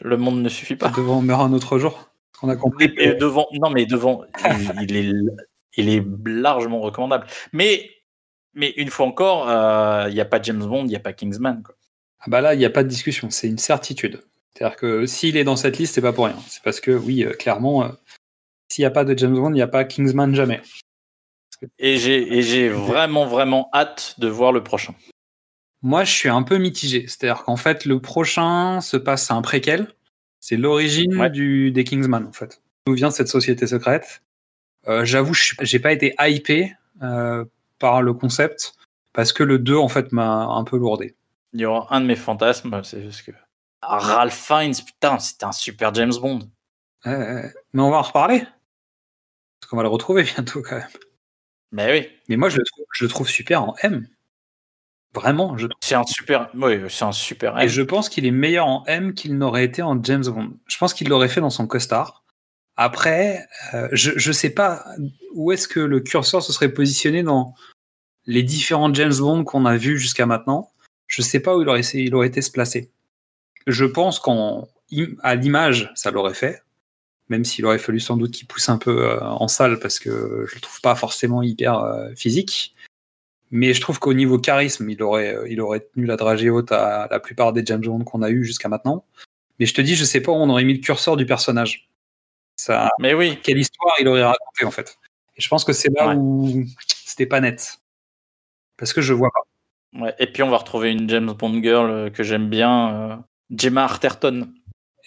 le 0.01 0.17
monde 0.17 0.41
ne 0.41 0.49
suffit 0.49 0.75
pas. 0.75 0.89
Devant 0.89 1.21
meurt 1.21 1.41
un 1.41 1.53
autre 1.53 1.77
jour. 1.77 2.09
On 2.41 2.49
a 2.49 2.55
compris. 2.55 2.93
que- 2.93 2.99
Et 3.01 3.13
devant, 3.15 3.47
non, 3.53 3.69
mais 3.69 3.85
devant, 3.85 4.23
il, 4.49 4.83
il 4.89 4.95
est, 4.97 5.11
il 5.77 5.89
est 5.89 6.03
largement 6.25 6.81
recommandable. 6.81 7.27
Mais, 7.53 7.89
mais 8.55 8.71
une 8.77 8.89
fois 8.89 9.05
encore, 9.05 9.45
il 10.09 10.13
n'y 10.13 10.19
a 10.21 10.25
pas 10.25 10.41
James 10.41 10.65
Bond, 10.65 10.85
il 10.85 10.87
n'y 10.89 10.95
a 10.95 10.99
pas 10.99 11.13
Kingsman. 11.13 11.61
Quoi. 11.63 11.75
Ah 12.21 12.25
bah 12.27 12.41
là, 12.41 12.53
il 12.53 12.57
n'y 12.59 12.65
a 12.65 12.69
pas 12.69 12.83
de 12.83 12.87
discussion, 12.89 13.29
c'est 13.29 13.47
une 13.47 13.57
certitude. 13.57 14.21
C'est-à-dire 14.53 14.77
que 14.77 15.05
s'il 15.05 15.37
est 15.37 15.43
dans 15.43 15.55
cette 15.55 15.77
liste, 15.77 15.95
c'est 15.95 16.01
pas 16.01 16.13
pour 16.13 16.25
rien. 16.25 16.37
C'est 16.47 16.61
parce 16.63 16.79
que 16.79 16.91
oui, 16.91 17.23
euh, 17.23 17.31
clairement, 17.33 17.83
euh, 17.83 17.89
s'il 18.69 18.83
n'y 18.83 18.87
a 18.87 18.91
pas 18.91 19.05
de 19.05 19.17
James 19.17 19.33
Bond, 19.33 19.49
il 19.51 19.53
n'y 19.55 19.61
a 19.61 19.67
pas 19.67 19.83
Kingsman 19.85 20.35
jamais. 20.35 20.61
Et 21.79 21.97
j'ai, 21.97 22.37
et 22.37 22.41
j'ai 22.41 22.69
vraiment, 22.69 23.25
vraiment 23.25 23.69
hâte 23.73 24.15
de 24.17 24.27
voir 24.27 24.51
le 24.51 24.63
prochain. 24.63 24.93
Moi, 25.83 26.03
je 26.03 26.11
suis 26.11 26.29
un 26.29 26.43
peu 26.43 26.57
mitigé. 26.57 27.05
C'est-à-dire 27.07 27.43
qu'en 27.43 27.55
fait, 27.55 27.85
le 27.85 27.99
prochain 27.99 28.81
se 28.81 28.97
passe, 28.97 29.27
c'est 29.27 29.33
un 29.33 29.41
préquel. 29.41 29.87
C'est 30.39 30.57
l'origine 30.57 31.15
Ouais. 31.19 31.29
du 31.29 31.71
des 31.71 31.83
Kingsman, 31.83 32.25
en 32.27 32.31
fait. 32.33 32.61
D'où 32.87 32.93
vient 32.93 33.11
cette 33.11 33.27
société 33.27 33.67
secrète 33.67 34.21
Euh, 34.87 35.05
J'avoue, 35.05 35.33
j'ai 35.61 35.79
pas 35.79 35.91
été 35.93 36.15
hypé 36.19 36.73
euh, 37.03 37.45
par 37.77 38.01
le 38.01 38.13
concept 38.13 38.73
parce 39.13 39.31
que 39.33 39.43
le 39.43 39.59
2, 39.59 39.75
en 39.75 39.87
fait, 39.87 40.11
m'a 40.11 40.45
un 40.45 40.63
peu 40.63 40.77
lourdé. 40.77 41.15
Il 41.53 41.61
y 41.61 41.65
aura 41.65 41.93
un 41.93 42.01
de 42.01 42.05
mes 42.05 42.15
fantasmes, 42.15 42.83
c'est 42.83 43.01
juste 43.03 43.23
que. 43.23 43.31
Ah, 43.81 43.97
Ralph 43.97 44.33
Fiennes, 44.33 44.75
putain, 44.75 45.19
c'était 45.19 45.45
un 45.45 45.51
super 45.51 45.93
James 45.93 46.13
Bond. 46.13 46.49
Euh, 47.07 47.43
mais 47.73 47.81
on 47.81 47.89
va 47.89 47.97
en 47.97 48.01
reparler. 48.03 48.39
Parce 49.59 49.69
qu'on 49.69 49.77
va 49.77 49.83
le 49.83 49.89
retrouver 49.89 50.23
bientôt, 50.23 50.61
quand 50.61 50.77
même. 50.77 50.87
Mais 51.71 51.91
oui, 51.91 52.09
Mais 52.27 52.37
moi, 52.37 52.49
je 52.49 52.57
le 52.57 52.63
trouve, 52.63 52.85
je 52.93 53.05
le 53.05 53.09
trouve 53.09 53.29
super 53.29 53.63
en 53.63 53.75
M. 53.81 54.07
Vraiment, 55.13 55.57
je 55.57 55.67
c'est 55.81 55.95
un 55.95 56.05
super. 56.05 56.49
Oui, 56.53 56.79
c'est 56.89 57.03
un 57.03 57.11
super. 57.11 57.59
Et 57.59 57.67
je 57.67 57.81
pense 57.81 58.07
qu'il 58.07 58.25
est 58.25 58.31
meilleur 58.31 58.67
en 58.67 58.85
M 58.85 59.13
qu'il 59.13 59.37
n'aurait 59.37 59.65
été 59.65 59.81
en 59.81 60.01
James 60.03 60.23
Bond. 60.25 60.53
Je 60.67 60.77
pense 60.77 60.93
qu'il 60.93 61.09
l'aurait 61.09 61.27
fait 61.27 61.41
dans 61.41 61.49
son 61.49 61.67
costard. 61.67 62.23
Après, 62.77 63.45
euh, 63.73 63.89
je 63.91 64.29
ne 64.29 64.33
sais 64.33 64.51
pas 64.51 64.85
où 65.33 65.51
est-ce 65.51 65.67
que 65.67 65.81
le 65.81 65.99
curseur 65.99 66.41
se 66.41 66.53
serait 66.53 66.73
positionné 66.73 67.23
dans 67.23 67.53
les 68.25 68.43
différents 68.43 68.93
James 68.93 69.13
Bond 69.17 69.43
qu'on 69.43 69.65
a 69.65 69.75
vus 69.75 69.99
jusqu'à 69.99 70.25
maintenant. 70.25 70.70
Je 71.11 71.21
sais 71.21 71.41
pas 71.41 71.55
où 71.57 71.61
il 71.61 71.67
aurait, 71.67 71.81
il 71.81 72.15
aurait 72.15 72.27
été 72.27 72.41
se 72.41 72.49
placer. 72.51 72.89
Je 73.67 73.83
pense 73.83 74.19
qu'à 74.21 75.35
l'image, 75.35 75.91
ça 75.93 76.09
l'aurait 76.09 76.33
fait. 76.33 76.63
Même 77.27 77.43
s'il 77.43 77.65
aurait 77.65 77.79
fallu 77.79 77.99
sans 77.99 78.15
doute 78.15 78.31
qu'il 78.31 78.47
pousse 78.47 78.69
un 78.69 78.77
peu 78.77 79.09
euh, 79.09 79.21
en 79.21 79.47
salle 79.49 79.79
parce 79.79 79.99
que 79.99 80.45
je 80.47 80.55
le 80.55 80.61
trouve 80.61 80.79
pas 80.79 80.95
forcément 80.95 81.41
hyper 81.43 81.79
euh, 81.79 82.09
physique. 82.15 82.73
Mais 83.51 83.73
je 83.73 83.81
trouve 83.81 83.99
qu'au 83.99 84.13
niveau 84.13 84.39
charisme, 84.39 84.89
il 84.89 85.03
aurait, 85.03 85.35
euh, 85.35 85.47
il 85.49 85.59
aurait 85.59 85.81
tenu 85.81 86.05
la 86.05 86.15
dragée 86.15 86.49
haute 86.49 86.71
à 86.71 87.09
la 87.11 87.19
plupart 87.19 87.51
des 87.51 87.65
James 87.65 87.81
Bond 87.81 88.05
qu'on 88.05 88.21
a 88.21 88.29
eu 88.29 88.45
jusqu'à 88.45 88.69
maintenant. 88.69 89.03
Mais 89.59 89.65
je 89.65 89.73
te 89.73 89.81
dis, 89.81 89.95
je 89.95 90.05
sais 90.05 90.21
pas 90.21 90.31
où 90.31 90.35
on 90.35 90.49
aurait 90.49 90.63
mis 90.63 90.73
le 90.75 90.79
curseur 90.79 91.17
du 91.17 91.25
personnage. 91.25 91.89
Ça, 92.55 92.89
Mais 92.99 93.13
oui, 93.13 93.37
quelle 93.43 93.57
histoire 93.57 93.93
il 93.99 94.07
aurait 94.07 94.23
raconté 94.23 94.63
en 94.65 94.71
fait. 94.71 94.97
Et 95.35 95.41
je 95.41 95.49
pense 95.49 95.65
que 95.65 95.73
c'est 95.73 95.89
là 95.89 96.07
Ouais. 96.09 96.15
où 96.15 96.65
c'était 97.05 97.25
pas 97.25 97.41
net. 97.41 97.79
Parce 98.77 98.93
que 98.93 99.01
je 99.01 99.13
vois 99.13 99.29
pas. 99.33 99.41
Ouais. 99.99 100.15
et 100.19 100.27
puis 100.27 100.43
on 100.43 100.49
va 100.49 100.57
retrouver 100.57 100.91
une 100.91 101.09
James 101.09 101.31
Bond 101.33 101.61
girl 101.61 101.89
euh, 101.89 102.09
que 102.09 102.23
j'aime 102.23 102.49
bien, 102.49 102.93
euh, 102.93 103.15
Gemma 103.55 103.83
Arterton. 103.83 104.51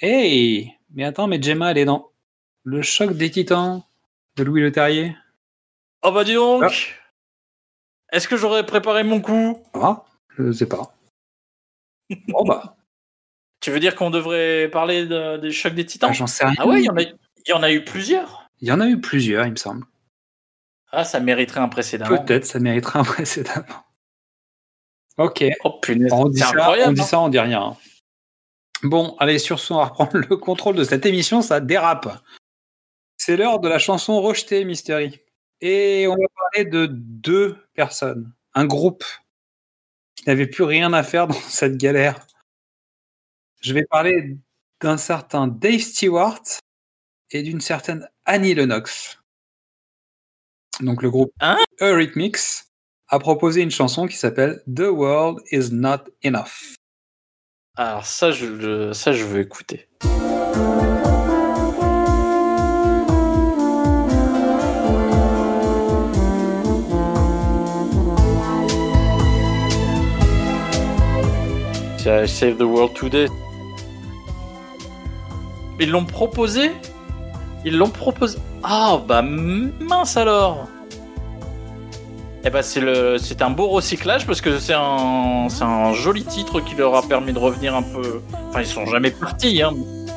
Hey 0.00 0.72
Mais 0.94 1.04
attends, 1.04 1.26
mais 1.26 1.40
Gemma, 1.40 1.70
elle 1.70 1.78
est 1.78 1.84
dans 1.84 2.10
le 2.64 2.82
choc 2.82 3.12
des 3.12 3.30
titans 3.30 3.82
de 4.36 4.44
Louis 4.44 4.60
Leterrier. 4.62 5.16
Oh 6.02 6.12
bah 6.12 6.24
dis 6.24 6.34
donc 6.34 6.62
Ah. 6.64 6.70
Est-ce 8.12 8.28
que 8.28 8.36
j'aurais 8.36 8.64
préparé 8.66 9.02
mon 9.04 9.20
coup? 9.20 9.62
Ah, 9.74 10.04
je 10.36 10.52
sais 10.52 10.68
pas. 10.68 10.94
Bon 12.28 12.44
bah, 12.44 12.76
Tu 13.60 13.70
veux 13.70 13.80
dire 13.80 13.94
qu'on 13.96 14.10
devrait 14.10 14.68
parler 14.70 15.06
de- 15.06 15.38
des 15.38 15.50
chocs 15.50 15.74
des 15.74 15.86
titans? 15.86 16.10
Ah, 16.10 16.12
j'en 16.12 16.26
sais 16.26 16.44
rien. 16.44 16.54
Ah 16.58 16.66
ouais, 16.66 16.80
il 16.80 16.84
y, 16.84 16.90
en 16.90 16.96
a, 16.96 17.02
il 17.02 17.14
y 17.48 17.52
en 17.52 17.62
a 17.62 17.72
eu 17.72 17.82
plusieurs. 17.82 18.46
Il 18.60 18.68
y 18.68 18.72
en 18.72 18.80
a 18.80 18.86
eu 18.88 19.00
plusieurs, 19.00 19.46
il 19.46 19.52
me 19.52 19.56
semble. 19.56 19.86
Ah, 20.92 21.04
ça 21.04 21.18
mériterait 21.18 21.60
un 21.60 21.68
précédent. 21.68 22.06
Peut-être, 22.06 22.44
ça 22.44 22.60
mériterait 22.60 22.98
un 22.98 23.04
précédemment. 23.04 23.64
Ok. 25.16 25.44
Oh 25.64 25.78
punaise, 25.80 26.12
On 26.12 26.28
dit, 26.28 26.40
ça, 26.40 26.70
on 26.70 26.92
dit 26.92 27.00
hein. 27.00 27.04
ça, 27.04 27.20
on 27.20 27.28
dit 27.28 27.38
rien. 27.38 27.76
Bon, 28.82 29.16
allez, 29.18 29.38
sur 29.38 29.60
ce, 29.60 29.72
on 29.72 29.78
va 29.78 29.84
reprendre 29.86 30.16
le 30.28 30.36
contrôle 30.36 30.76
de 30.76 30.84
cette 30.84 31.06
émission, 31.06 31.42
ça 31.42 31.60
dérape. 31.60 32.22
C'est 33.16 33.36
l'heure 33.36 33.60
de 33.60 33.68
la 33.68 33.78
chanson 33.78 34.20
rejetée, 34.20 34.64
Mystery. 34.64 35.20
Et 35.60 36.06
on 36.08 36.12
va 36.16 36.26
parler 36.34 36.68
de 36.68 36.86
deux 36.86 37.56
personnes, 37.74 38.32
un 38.54 38.66
groupe 38.66 39.04
qui 40.16 40.28
n'avait 40.28 40.46
plus 40.46 40.64
rien 40.64 40.92
à 40.92 41.02
faire 41.02 41.26
dans 41.26 41.34
cette 41.48 41.76
galère. 41.76 42.26
Je 43.60 43.72
vais 43.72 43.84
parler 43.84 44.36
d'un 44.80 44.98
certain 44.98 45.46
Dave 45.46 45.80
Stewart 45.80 46.42
et 47.30 47.42
d'une 47.42 47.60
certaine 47.60 48.06
Annie 48.26 48.54
Lennox. 48.54 49.22
Donc 50.80 51.02
le 51.02 51.10
groupe 51.10 51.32
Hein? 51.40 51.56
Eurythmics 51.80 52.64
a 53.08 53.18
proposé 53.18 53.60
une 53.60 53.70
chanson 53.70 54.06
qui 54.06 54.16
s'appelle 54.16 54.62
The 54.66 54.88
World 54.90 55.40
Is 55.52 55.68
Not 55.72 56.04
Enough. 56.24 56.76
Alors 57.76 58.06
ça, 58.06 58.30
je, 58.30 58.92
ça, 58.92 59.12
je 59.12 59.24
veux 59.24 59.40
écouter. 59.40 59.88
C'est 71.98 72.26
Save 72.26 72.56
the 72.58 72.62
World 72.62 72.94
Today. 72.94 73.28
Ils 75.80 75.90
l'ont 75.90 76.04
proposé? 76.04 76.70
Ils 77.64 77.76
l'ont 77.76 77.90
proposé? 77.90 78.38
Ah 78.62 79.00
bah 79.06 79.22
mince 79.22 80.16
alors 80.16 80.68
Eh 82.46 82.50
bah 82.50 82.62
c'est 82.62 82.80
le 82.80 83.16
c'est 83.18 83.40
un 83.42 83.50
beau 83.50 83.68
recyclage 83.68 84.26
parce 84.26 84.40
que 84.42 84.58
c'est 84.58 84.74
un 84.74 85.46
c'est 85.48 85.64
un 85.64 85.94
joli 85.94 86.24
titre 86.24 86.60
qui 86.60 86.74
leur 86.74 86.94
a 86.94 87.02
permis 87.02 87.32
de 87.32 87.38
revenir 87.38 87.74
un 87.74 87.82
peu. 87.82 88.20
Enfin 88.50 88.60
ils 88.60 88.66
sont 88.66 88.84
jamais 88.86 89.10
partis 89.10 89.62
hein. 89.62 89.72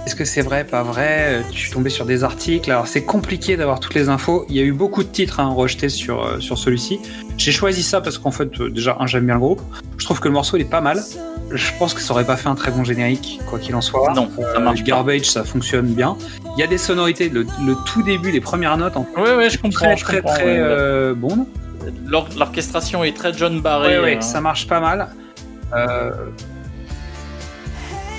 Est-ce 0.05 0.15
que 0.15 0.23
c'est 0.23 0.41
vrai, 0.41 0.63
pas 0.63 0.83
vrai? 0.83 1.43
Je 1.51 1.57
suis 1.57 1.71
tombé 1.71 1.89
sur 1.89 2.05
des 2.05 2.23
articles. 2.23 2.71
Alors 2.71 2.87
c'est 2.87 3.03
compliqué 3.03 3.57
d'avoir 3.57 3.81
toutes 3.81 3.93
les 3.93 4.07
infos. 4.07 4.45
Il 4.47 4.55
y 4.55 4.59
a 4.59 4.63
eu 4.63 4.71
beaucoup 4.71 5.03
de 5.03 5.09
titres 5.09 5.41
hein, 5.41 5.49
rejetés 5.49 5.89
sur, 5.89 6.23
euh, 6.23 6.39
sur 6.39 6.57
celui-ci. 6.57 7.01
J'ai 7.37 7.51
choisi 7.51 7.83
ça 7.83 7.99
parce 7.99 8.17
qu'en 8.17 8.31
fait, 8.31 8.49
euh, 8.61 8.69
déjà, 8.69 8.95
un, 9.01 9.05
j'aime 9.05 9.25
bien 9.25 9.33
le 9.33 9.41
groupe. 9.41 9.61
Je 9.97 10.05
trouve 10.05 10.21
que 10.21 10.29
le 10.29 10.33
morceau 10.33 10.55
il 10.55 10.61
est 10.61 10.69
pas 10.69 10.79
mal. 10.79 11.01
Je 11.51 11.71
pense 11.77 11.93
que 11.93 11.99
ça 11.99 12.13
aurait 12.13 12.23
pas 12.25 12.37
fait 12.37 12.47
un 12.47 12.55
très 12.55 12.71
bon 12.71 12.85
générique, 12.85 13.41
quoi 13.49 13.59
qu'il 13.59 13.75
en 13.75 13.81
soit. 13.81 14.13
Non, 14.13 14.29
ça 14.53 14.59
marche 14.61 14.79
pas. 14.79 14.85
Garbage, 14.85 15.25
ça 15.25 15.43
fonctionne 15.43 15.87
bien. 15.87 16.15
Il 16.55 16.61
y 16.61 16.63
a 16.63 16.67
des 16.67 16.77
sonorités, 16.77 17.27
le, 17.27 17.41
le 17.65 17.75
tout 17.85 18.01
début, 18.01 18.31
les 18.31 18.39
premières 18.41 18.77
notes, 18.77 18.95
en 18.95 19.05
Ouais 19.17 19.35
ouais 19.35 19.49
je 19.49 19.57
comprends. 19.57 19.87
très 19.87 19.97
je 19.97 20.03
très 20.05 20.21
comprends, 20.21 20.35
très 20.35 20.45
ouais. 20.45 20.57
euh, 20.57 21.13
bon. 21.15 21.47
L'or- 22.05 22.29
L'orchestration 22.37 23.03
est 23.03 23.15
très 23.15 23.33
John 23.33 23.61
Barry. 23.61 23.97
Ouais, 23.99 24.17
euh. 24.17 24.21
ça 24.21 24.41
marche 24.41 24.67
pas 24.67 24.79
mal. 24.79 25.07
Euh, 25.75 26.11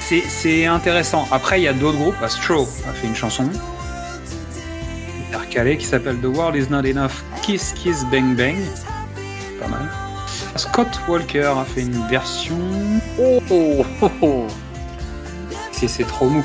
c'est- 0.00 0.66
intéressant. 0.66 1.26
Après, 1.30 1.60
il 1.60 1.64
y 1.64 1.68
a 1.68 1.72
d'autres 1.72 1.98
groupes. 1.98 2.14
Bah, 2.20 2.28
Straw 2.28 2.62
a 2.88 2.92
fait 2.92 3.06
une 3.06 3.14
chanson 3.16 3.48
hyper 5.28 5.48
calée 5.50 5.76
qui 5.76 5.84
s'appelle 5.84 6.18
The 6.20 6.26
World 6.26 6.56
Is 6.56 6.70
Not 6.70 6.84
Enough 6.86 7.22
Kiss 7.42 7.72
Kiss 7.74 8.04
Bang 8.10 8.34
Bang. 8.36 8.56
Pas 9.60 9.68
mal. 9.68 9.88
Scott 10.56 10.88
Walker 11.08 11.52
a 11.60 11.64
fait 11.64 11.82
une 11.82 12.06
version. 12.08 12.58
Oh, 13.20 13.40
oh, 13.50 13.84
oh, 14.02 14.10
oh. 14.22 14.46
C'est 15.72 15.88
c'est 15.88 16.04
trop 16.04 16.28
mou. 16.28 16.44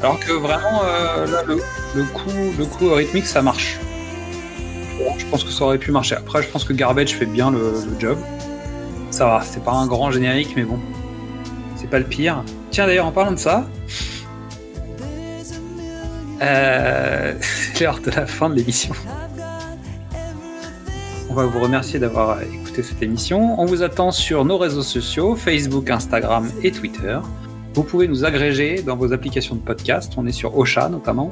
Alors 0.00 0.18
que 0.20 0.30
vraiment, 0.32 0.82
euh, 0.84 1.26
là, 1.26 1.42
le, 1.46 1.60
le 1.96 2.04
coup, 2.04 2.30
le 2.56 2.64
coup 2.64 2.92
rythmique, 2.94 3.26
ça 3.26 3.42
marche. 3.42 3.78
Je 5.18 5.26
pense 5.26 5.44
que 5.44 5.50
ça 5.50 5.64
aurait 5.64 5.78
pu 5.78 5.92
marcher. 5.92 6.16
Après, 6.16 6.42
je 6.42 6.48
pense 6.48 6.64
que 6.64 6.72
Garbage 6.72 7.14
fait 7.14 7.26
bien 7.26 7.50
le, 7.50 7.74
job. 7.98 8.18
Ça 9.10 9.26
va, 9.26 9.42
c'est 9.42 9.62
pas 9.62 9.72
un 9.72 9.86
grand 9.86 10.10
générique, 10.10 10.54
mais 10.56 10.64
bon, 10.64 10.78
c'est 11.76 11.88
pas 11.88 11.98
le 11.98 12.04
pire. 12.04 12.44
Tiens, 12.70 12.86
d'ailleurs, 12.86 13.06
en 13.06 13.12
parlant 13.12 13.32
de 13.32 13.38
ça, 13.38 13.66
euh, 16.42 17.34
l'heure 17.80 18.00
de 18.00 18.10
la 18.10 18.26
fin 18.26 18.50
de 18.50 18.54
l'émission. 18.54 18.94
On 21.30 21.34
va 21.34 21.44
vous 21.44 21.60
remercier 21.60 21.98
d'avoir 21.98 22.42
écouté 22.42 22.82
cette 22.82 23.02
émission. 23.02 23.60
On 23.60 23.66
vous 23.66 23.82
attend 23.82 24.10
sur 24.10 24.44
nos 24.44 24.58
réseaux 24.58 24.82
sociaux, 24.82 25.36
Facebook, 25.36 25.90
Instagram 25.90 26.50
et 26.62 26.72
Twitter. 26.72 27.18
Vous 27.74 27.82
pouvez 27.82 28.08
nous 28.08 28.24
agréger 28.24 28.82
dans 28.82 28.96
vos 28.96 29.12
applications 29.12 29.54
de 29.54 29.60
podcast. 29.60 30.14
On 30.16 30.26
est 30.26 30.32
sur 30.32 30.56
Ocha 30.56 30.88
notamment. 30.88 31.30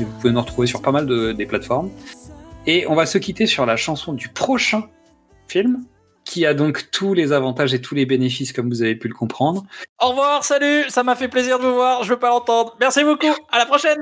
Et 0.00 0.04
vous 0.04 0.12
pouvez 0.20 0.32
nous 0.32 0.40
retrouver 0.40 0.66
sur 0.66 0.80
pas 0.80 0.92
mal 0.92 1.06
de, 1.06 1.32
des 1.32 1.44
plateformes. 1.44 1.90
Et 2.66 2.86
on 2.86 2.94
va 2.94 3.06
se 3.06 3.18
quitter 3.18 3.46
sur 3.46 3.66
la 3.66 3.76
chanson 3.76 4.12
du 4.12 4.28
prochain 4.28 4.88
film, 5.48 5.84
qui 6.24 6.46
a 6.46 6.54
donc 6.54 6.90
tous 6.92 7.14
les 7.14 7.32
avantages 7.32 7.74
et 7.74 7.80
tous 7.80 7.94
les 7.94 8.06
bénéfices, 8.06 8.52
comme 8.52 8.68
vous 8.68 8.82
avez 8.82 8.94
pu 8.94 9.08
le 9.08 9.14
comprendre. 9.14 9.64
Au 10.00 10.10
revoir, 10.10 10.44
salut, 10.44 10.84
ça 10.88 11.02
m'a 11.02 11.16
fait 11.16 11.28
plaisir 11.28 11.58
de 11.58 11.64
vous 11.64 11.74
voir, 11.74 12.04
je 12.04 12.10
veux 12.10 12.18
pas 12.18 12.28
l'entendre. 12.28 12.76
Merci 12.80 13.02
beaucoup, 13.04 13.34
à 13.50 13.58
la 13.58 13.66
prochaine. 13.66 14.00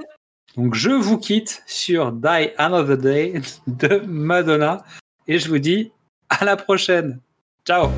Donc 0.56 0.74
je 0.74 0.90
vous 0.90 1.18
quitte 1.18 1.62
sur 1.66 2.12
Die 2.12 2.50
Another 2.58 2.98
Day 2.98 3.40
de 3.66 4.02
Madonna. 4.06 4.84
Et 5.28 5.38
je 5.38 5.48
vous 5.48 5.58
dis 5.58 5.92
à 6.28 6.44
la 6.44 6.56
prochaine. 6.56 7.20
Ciao 7.64 7.88